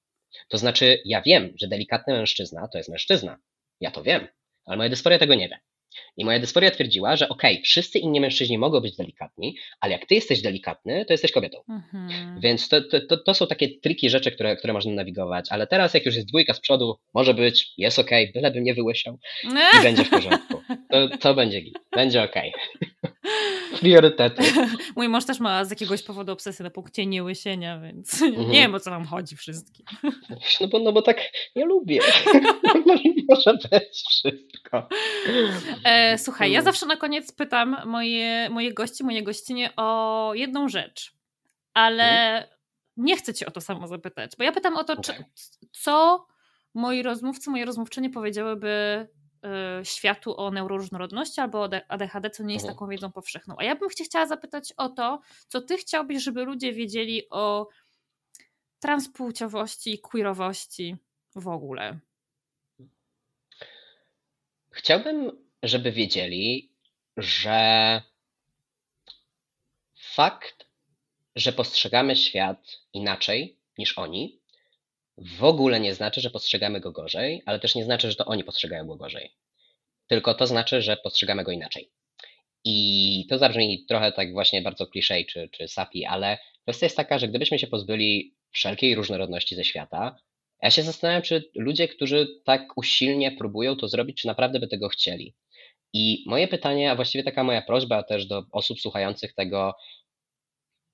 To 0.49 0.59
znaczy, 0.59 1.03
ja 1.05 1.23
wiem, 1.23 1.53
że 1.61 1.69
delikatny 1.69 2.15
mężczyzna 2.15 2.69
to 2.69 2.79
jest 2.79 2.91
mężczyzna. 2.91 3.39
Ja 3.81 3.91
to 3.91 4.03
wiem, 4.03 4.29
ale 4.67 4.77
moja 4.77 4.89
dysforia 4.89 5.19
tego 5.19 5.35
nie 5.35 5.49
wie. 5.49 5.59
I 6.17 6.25
moja 6.25 6.39
dysforia 6.39 6.71
twierdziła, 6.71 7.17
że 7.17 7.29
okej, 7.29 7.53
okay, 7.53 7.63
wszyscy 7.63 7.99
inni 7.99 8.21
mężczyźni 8.21 8.59
mogą 8.59 8.81
być 8.81 8.97
delikatni, 8.97 9.57
ale 9.81 9.93
jak 9.93 10.07
ty 10.07 10.15
jesteś 10.15 10.43
delikatny, 10.43 11.05
to 11.05 11.13
jesteś 11.13 11.33
kobietą. 11.33 11.59
Mhm. 11.69 12.41
Więc 12.41 12.69
to, 12.69 12.81
to, 13.09 13.17
to, 13.17 13.35
są 13.35 13.47
takie 13.47 13.81
triki 13.81 14.11
rzeczy, 14.11 14.33
które, 14.33 14.57
które 14.57 14.73
można 14.73 14.93
nawigować, 14.93 15.47
ale 15.51 15.67
teraz 15.67 15.95
jak 15.95 16.07
już 16.07 16.15
jest 16.15 16.29
dwójka 16.29 16.55
z 16.55 16.61
przodu, 16.61 16.99
może 17.15 17.35
być, 17.35 17.73
jest 17.79 17.99
okej, 17.99 18.25
okay, 18.25 18.33
byle 18.33 18.51
bym 18.51 18.65
nie 18.65 18.75
wyłysiał 18.75 19.19
i 19.79 19.83
będzie 19.83 20.05
w 20.05 20.11
porządku. 20.11 20.63
To, 20.91 21.19
to 21.19 21.35
będzie 21.35 21.63
Będzie 21.93 22.23
okej. 22.23 22.53
Okay. 22.55 23.15
Priorytety. 23.81 24.43
Mój 24.97 25.09
mąż 25.09 25.25
też 25.25 25.41
ma 25.41 25.65
z 25.65 25.71
jakiegoś 25.71 26.03
powodu 26.03 26.33
obsesję 26.33 26.63
na 26.63 26.71
punkcie 26.71 27.07
niełysienia, 27.07 27.81
więc 27.81 28.23
mhm. 28.23 28.51
nie 28.51 28.61
wiem 28.61 28.75
o 28.75 28.81
co 28.81 28.91
wam 28.91 29.05
chodzi 29.05 29.37
wszystkim. 29.37 29.87
No 30.61 30.69
bo, 30.69 30.79
no 30.79 30.93
bo 30.93 31.03
tak 31.03 31.21
nie 31.57 31.65
lubię. 31.65 32.01
Może 33.29 33.55
być 33.55 34.03
wszystko. 34.09 34.89
E, 35.85 36.04
słuchaj, 36.19 36.53
ja 36.53 36.63
zawsze 36.63 36.87
na 36.87 36.97
koniec 36.97 37.33
pytam 37.33 37.77
moje, 37.87 38.51
moje 38.51 38.75
gości, 38.75 39.05
moje 39.05 39.23
gościnie 39.23 39.77
o 39.77 40.31
jedną 40.35 40.69
rzecz, 40.69 41.15
ale 41.75 42.35
mhm. 42.35 42.59
nie 42.97 43.17
chcę 43.17 43.35
cię 43.35 43.47
o 43.47 43.51
to 43.51 43.61
samo 43.61 43.89
zapytać, 43.89 44.33
bo 44.39 44.45
ja 44.45 44.53
pytam 44.53 44.77
o 44.77 44.85
to, 44.85 45.03
czy, 45.03 45.13
co 45.73 46.27
moi 46.75 47.03
rozmówcy, 47.03 47.51
moje 47.51 47.65
rozmówczynie 47.65 48.11
powiedziałyby 48.11 49.09
Y, 49.81 49.85
światu 49.85 50.37
o 50.37 50.51
neuroróżnorodności 50.51 51.41
albo 51.41 51.63
o 51.63 51.69
ADHD, 51.89 52.31
co 52.31 52.43
nie 52.43 52.55
jest 52.55 52.67
taką 52.67 52.89
wiedzą 52.89 53.13
powszechną. 53.13 53.55
A 53.59 53.65
ja 53.65 53.77
bym 53.77 53.91
cię 53.91 54.05
chciała 54.05 54.27
zapytać 54.27 54.73
o 54.77 54.89
to, 54.89 55.21
co 55.49 55.61
ty 55.61 55.77
chciałbyś, 55.77 56.23
żeby 56.23 56.45
ludzie 56.45 56.73
wiedzieli 56.73 57.31
o 57.31 57.69
transpłciowości 58.81 59.95
i 59.95 59.99
queerowości 59.99 60.97
w 61.35 61.49
ogóle. 61.49 61.99
Chciałbym, 64.71 65.44
żeby 65.65 65.93
wiedzieli, 65.93 66.73
że 67.17 68.03
fakt, 69.97 70.67
że 71.37 71.53
postrzegamy 71.53 72.17
świat 72.17 72.79
inaczej 72.93 73.59
niż 73.79 73.99
oni, 73.99 74.41
w 75.19 75.45
ogóle 75.45 75.81
nie 75.81 75.95
znaczy, 75.95 76.21
że 76.21 76.31
postrzegamy 76.31 76.81
go 76.81 76.93
gorzej, 76.93 77.43
ale 77.47 77.61
też 77.61 77.75
nie 77.75 77.85
znaczy, 77.85 78.11
że 78.11 78.17
to 78.17 78.25
oni 78.25 78.45
postrzegają 78.45 78.87
go 78.87 78.97
gorzej. 78.97 79.35
Tylko 80.07 80.35
to 80.35 80.47
znaczy, 80.47 80.83
że 80.83 80.97
postrzegamy 80.97 81.45
go 81.45 81.53
inaczej. 81.53 81.91
I 82.65 83.27
to 83.31 83.39
zabrzmi 83.39 83.85
trochę 83.89 84.13
tak 84.13 84.33
właśnie 84.33 84.63
bardzo 84.63 84.87
kliszej 84.87 85.27
czy, 85.27 85.49
czy 85.53 85.69
sapi, 85.69 86.05
ale 86.05 86.39
kwestia 86.63 86.87
jest 86.87 86.97
taka, 86.97 87.19
że 87.19 87.29
gdybyśmy 87.29 87.59
się 87.59 87.67
pozbyli 87.67 88.35
wszelkiej 88.51 88.95
różnorodności 88.95 89.57
ze 89.57 89.65
świata, 89.65 90.17
ja 90.63 90.71
się 90.71 90.83
zastanawiam, 90.83 91.23
czy 91.23 91.51
ludzie, 91.55 91.89
którzy 91.89 92.41
tak 92.45 92.77
usilnie 92.77 93.33
próbują 93.33 93.77
to 93.77 93.89
zrobić, 93.89 94.21
czy 94.21 94.27
naprawdę 94.27 94.61
by 94.61 94.69
tego 94.69 94.89
chcieli. 94.89 95.35
I 95.95 96.25
moje 96.27 96.49
pytanie, 96.49 96.91
a 96.91 96.97
właściwie 96.97 97.25
taka 97.25 97.45
moja 97.45 97.63
prośba 97.63 98.03
też 98.03 98.27
do 98.27 98.45
osób 98.53 98.81
słuchających 98.81 99.35
tego, 99.35 99.75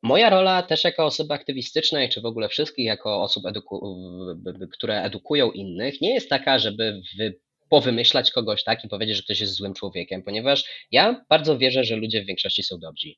Moja 0.02 0.30
rola 0.30 0.62
też 0.62 0.84
jako 0.84 1.04
osoby 1.04 1.34
aktywistycznej, 1.34 2.08
czy 2.08 2.20
w 2.20 2.26
ogóle 2.26 2.48
wszystkich 2.48 2.86
jako 2.86 3.22
osób, 3.22 3.46
eduku 3.46 3.96
które 4.72 5.02
edukują 5.02 5.50
innych, 5.50 6.00
nie 6.00 6.14
jest 6.14 6.28
taka, 6.28 6.58
żeby 6.58 7.00
wy 7.18 7.40
powymyślać 7.68 8.30
kogoś, 8.30 8.64
tak, 8.64 8.84
i 8.84 8.88
powiedzieć, 8.88 9.16
że 9.16 9.22
ktoś 9.22 9.40
jest 9.40 9.52
złym 9.52 9.74
człowiekiem, 9.74 10.22
ponieważ 10.22 10.64
ja 10.90 11.24
bardzo 11.28 11.58
wierzę, 11.58 11.84
że 11.84 11.96
ludzie 11.96 12.22
w 12.22 12.26
większości 12.26 12.62
są 12.62 12.78
dobrzy. 12.78 13.08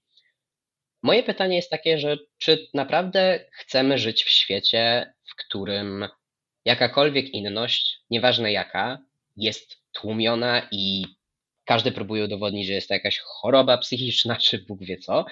Moje 1.02 1.22
pytanie 1.22 1.56
jest 1.56 1.70
takie, 1.70 1.98
że 1.98 2.18
czy 2.38 2.66
naprawdę 2.74 3.44
chcemy 3.52 3.98
żyć 3.98 4.24
w 4.24 4.30
świecie, 4.30 5.12
w 5.24 5.36
którym 5.36 6.08
jakakolwiek 6.64 7.30
inność, 7.30 7.98
nieważne 8.10 8.52
jaka, 8.52 8.98
jest 9.36 9.76
tłumiona 9.92 10.68
i 10.70 11.04
każdy 11.64 11.92
próbuje 11.92 12.24
udowodnić, 12.24 12.66
że 12.66 12.72
jest 12.72 12.88
to 12.88 12.94
jakaś 12.94 13.18
choroba 13.18 13.78
psychiczna, 13.78 14.36
czy 14.36 14.58
Bóg 14.58 14.84
wie 14.84 14.98
co. 14.98 15.24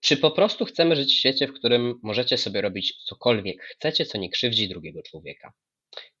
Czy 0.00 0.16
po 0.16 0.30
prostu 0.30 0.64
chcemy 0.64 0.96
żyć 0.96 1.12
w 1.12 1.18
świecie, 1.18 1.46
w 1.46 1.52
którym 1.52 2.00
możecie 2.02 2.38
sobie 2.38 2.60
robić 2.60 3.04
cokolwiek 3.04 3.62
chcecie, 3.62 4.06
co 4.06 4.18
nie 4.18 4.30
krzywdzi 4.30 4.68
drugiego 4.68 5.02
człowieka? 5.02 5.52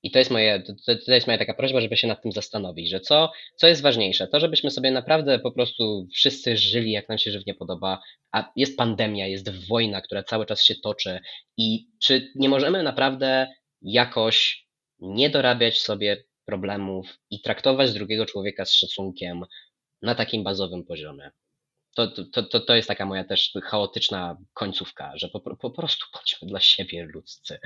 I 0.02 0.10
to 0.10 0.18
jest, 0.18 0.30
moje, 0.30 0.62
to, 0.62 0.96
to, 1.06 1.12
jest 1.14 1.26
moja 1.26 1.38
taka 1.38 1.54
prośba, 1.54 1.80
żeby 1.80 1.96
się 1.96 2.08
nad 2.08 2.22
tym 2.22 2.32
zastanowić, 2.32 2.90
że 2.90 3.00
co, 3.00 3.32
co 3.56 3.66
jest 3.66 3.82
ważniejsze? 3.82 4.28
To, 4.28 4.40
żebyśmy 4.40 4.70
sobie 4.70 4.90
naprawdę 4.90 5.38
po 5.38 5.52
prostu 5.52 6.08
wszyscy 6.14 6.56
żyli, 6.56 6.92
jak 6.92 7.08
nam 7.08 7.18
się 7.18 7.30
żywnie 7.30 7.54
podoba, 7.54 8.02
a 8.32 8.52
jest 8.56 8.76
pandemia, 8.76 9.26
jest 9.26 9.68
wojna, 9.68 10.00
która 10.00 10.22
cały 10.22 10.46
czas 10.46 10.62
się 10.62 10.74
toczy 10.74 11.20
i 11.56 11.86
czy 12.00 12.32
nie 12.34 12.48
możemy 12.48 12.82
naprawdę 12.82 13.46
jakoś 13.82 14.66
nie 14.98 15.30
dorabiać 15.30 15.80
sobie 15.80 16.24
problemów 16.44 17.18
i 17.30 17.40
traktować 17.40 17.92
drugiego 17.92 18.26
człowieka 18.26 18.64
z 18.64 18.72
szacunkiem 18.72 19.44
na 20.02 20.14
takim 20.14 20.44
bazowym 20.44 20.84
poziomie. 20.84 21.30
To, 21.94 22.08
to, 22.32 22.42
to, 22.42 22.60
to 22.60 22.74
jest 22.74 22.88
taka 22.88 23.06
moja 23.06 23.24
też 23.24 23.52
chaotyczna 23.62 24.36
końcówka, 24.54 25.12
że 25.16 25.28
po, 25.28 25.40
po 25.40 25.70
prostu 25.70 26.06
bądźmy 26.14 26.48
dla 26.48 26.60
siebie 26.60 27.04
ludzcy, 27.04 27.58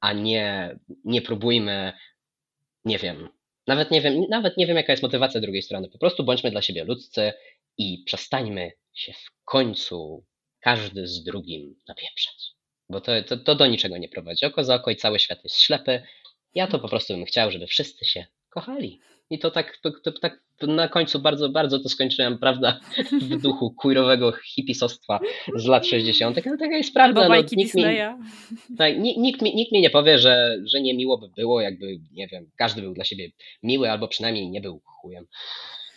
a 0.00 0.12
nie, 0.12 0.78
nie 1.04 1.22
próbujmy, 1.22 1.92
nie 2.84 2.98
wiem, 2.98 3.28
nawet 3.66 3.90
nie 3.90 4.00
wiem, 4.00 4.24
nawet 4.30 4.56
nie 4.56 4.66
wiem 4.66 4.76
jaka 4.76 4.92
jest 4.92 5.02
motywacja 5.02 5.40
drugiej 5.40 5.62
strony, 5.62 5.88
po 5.88 5.98
prostu 5.98 6.24
bądźmy 6.24 6.50
dla 6.50 6.62
siebie 6.62 6.84
ludzcy 6.84 7.32
i 7.78 8.02
przestańmy 8.06 8.72
się 8.94 9.12
w 9.12 9.44
końcu 9.44 10.24
każdy 10.60 11.06
z 11.06 11.24
drugim 11.24 11.74
napieprzać. 11.88 12.52
Bo 12.88 13.00
to, 13.00 13.22
to, 13.22 13.36
to 13.36 13.54
do 13.54 13.66
niczego 13.66 13.98
nie 13.98 14.08
prowadzi. 14.08 14.46
Oko 14.46 14.64
za 14.64 14.74
oko 14.74 14.90
i 14.90 14.96
cały 14.96 15.18
świat 15.18 15.44
jest 15.44 15.60
ślepy, 15.60 16.02
ja 16.54 16.66
to 16.66 16.78
po 16.78 16.88
prostu 16.88 17.14
bym 17.14 17.24
chciał, 17.24 17.50
żeby 17.50 17.66
wszyscy 17.66 18.04
się 18.04 18.26
kochali. 18.50 19.00
I 19.30 19.38
to 19.38 19.50
tak, 19.50 19.78
to, 19.82 19.90
to, 20.04 20.12
tak 20.12 20.40
na 20.62 20.88
końcu 20.88 21.18
bardzo, 21.18 21.48
bardzo 21.48 21.78
to 21.78 21.88
skończyłem, 21.88 22.38
prawda, 22.38 22.80
w 23.20 23.36
duchu 23.42 23.70
queerowego 23.70 24.32
hipisostwa 24.32 25.20
z 25.56 25.66
lat 25.66 25.86
60., 25.86 26.46
ale 26.46 26.58
taka 26.58 26.76
jest 26.76 26.94
prawda. 26.94 27.20
Albo 27.20 27.34
bajki 27.34 27.56
no, 27.56 27.62
nikt, 27.62 27.74
mi, 27.74 27.82
tak, 28.78 28.98
nikt, 28.98 29.42
mi, 29.42 29.54
nikt 29.54 29.72
mi 29.72 29.80
nie 29.80 29.90
powie, 29.90 30.18
że, 30.18 30.56
że 30.64 30.80
nie 30.80 30.94
miło 30.94 31.18
by 31.18 31.28
było, 31.28 31.60
jakby, 31.60 31.98
nie 32.12 32.28
wiem, 32.28 32.50
każdy 32.56 32.82
był 32.82 32.94
dla 32.94 33.04
siebie 33.04 33.30
miły, 33.62 33.90
albo 33.90 34.08
przynajmniej 34.08 34.50
nie 34.50 34.60
był 34.60 34.80
chujem. 34.84 35.26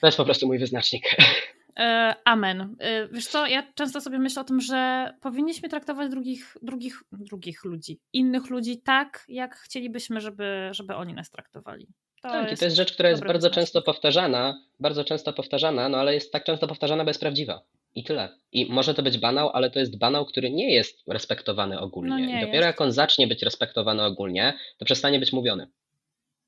To 0.02 0.07
jest 0.07 0.18
po 0.18 0.26
prostu 0.26 0.48
mój 0.48 0.60
wyznacznik. 0.60 1.03
E, 1.80 2.15
amen. 2.26 2.76
E, 2.80 3.07
wiesz 3.07 3.27
co, 3.27 3.47
ja 3.47 3.64
często 3.76 4.02
sobie 4.02 4.19
myślę 4.19 4.41
o 4.41 4.45
tym, 4.45 4.61
że 4.61 5.11
powinniśmy 5.22 5.69
traktować 5.69 6.11
drugich, 6.11 6.57
drugich, 6.61 7.03
drugich 7.11 7.65
ludzi, 7.65 7.99
innych 8.14 8.49
ludzi 8.49 8.81
tak, 8.81 9.26
jak 9.27 9.56
chcielibyśmy, 9.56 10.22
żeby, 10.22 10.69
żeby 10.72 10.95
oni 10.95 11.14
nas 11.14 11.31
traktowali. 11.31 11.88
To 12.22 12.30
tak, 12.30 12.52
i 12.52 12.57
to 12.57 12.65
jest 12.65 12.77
rzecz, 12.77 12.93
która 12.93 13.10
jest 13.10 13.26
bardzo 13.26 13.49
często 13.49 13.81
powtarzana, 13.81 14.61
bardzo 14.80 15.03
często 15.03 15.34
powtarzana, 15.34 15.89
no 15.89 15.97
ale 15.97 16.14
jest 16.14 16.31
tak 16.31 16.43
często 16.43 16.68
powtarzana, 16.68 17.03
bo 17.03 17.10
jest 17.10 17.19
prawdziwa. 17.19 17.61
I 17.95 18.03
tyle. 18.03 18.38
I 18.52 18.72
może 18.72 18.93
to 18.93 19.03
być 19.03 19.18
banał, 19.18 19.49
ale 19.49 19.72
to 19.72 19.80
jest 19.80 19.97
banał, 19.97 20.26
który 20.26 20.52
nie 20.52 20.73
jest 20.73 21.03
respektowany 21.07 21.80
ogólnie. 21.80 22.10
No 22.10 22.19
I 22.19 22.34
dopiero 22.34 22.53
jest. 22.53 22.65
jak 22.65 22.81
on 22.81 22.91
zacznie 22.91 23.27
być 23.27 23.43
respektowany 23.43 24.03
ogólnie, 24.03 24.53
to 24.77 24.85
przestanie 24.85 25.19
być 25.19 25.34
mówiony. 25.34 25.68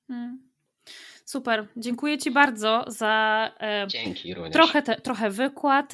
Hmm. 0.08 0.47
Super, 1.28 1.68
dziękuję 1.78 2.18
Ci 2.18 2.32
bardzo 2.32 2.86
za 2.88 3.52
e, 3.60 3.88
Dzięki, 3.88 4.36
trochę, 4.52 4.82
te, 4.82 4.96
trochę 4.96 5.30
wykład, 5.30 5.92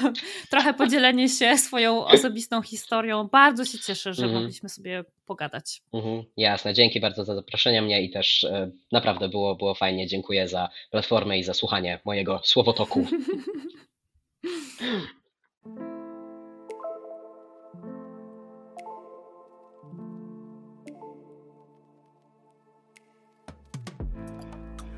trochę 0.50 0.74
podzielenie 0.74 1.28
się 1.28 1.58
swoją 1.58 2.04
osobistą 2.04 2.62
historią. 2.62 3.28
Bardzo 3.32 3.64
się 3.64 3.78
cieszę, 3.78 4.14
że 4.14 4.24
mm 4.24 4.34
-hmm. 4.34 4.40
mogliśmy 4.40 4.68
sobie 4.68 5.04
pogadać. 5.26 5.82
Mm 5.92 6.06
-hmm. 6.06 6.24
Jasne, 6.36 6.74
dzięki 6.74 7.00
bardzo 7.00 7.24
za 7.24 7.34
zaproszenie 7.34 7.82
mnie 7.82 8.02
i 8.02 8.10
też 8.10 8.44
e, 8.44 8.70
naprawdę 8.92 9.28
było, 9.28 9.54
było 9.54 9.74
fajnie. 9.74 10.06
Dziękuję 10.06 10.48
za 10.48 10.68
platformę 10.90 11.38
i 11.38 11.44
za 11.44 11.54
słuchanie 11.54 12.00
mojego 12.04 12.40
słowotoku. 12.44 13.06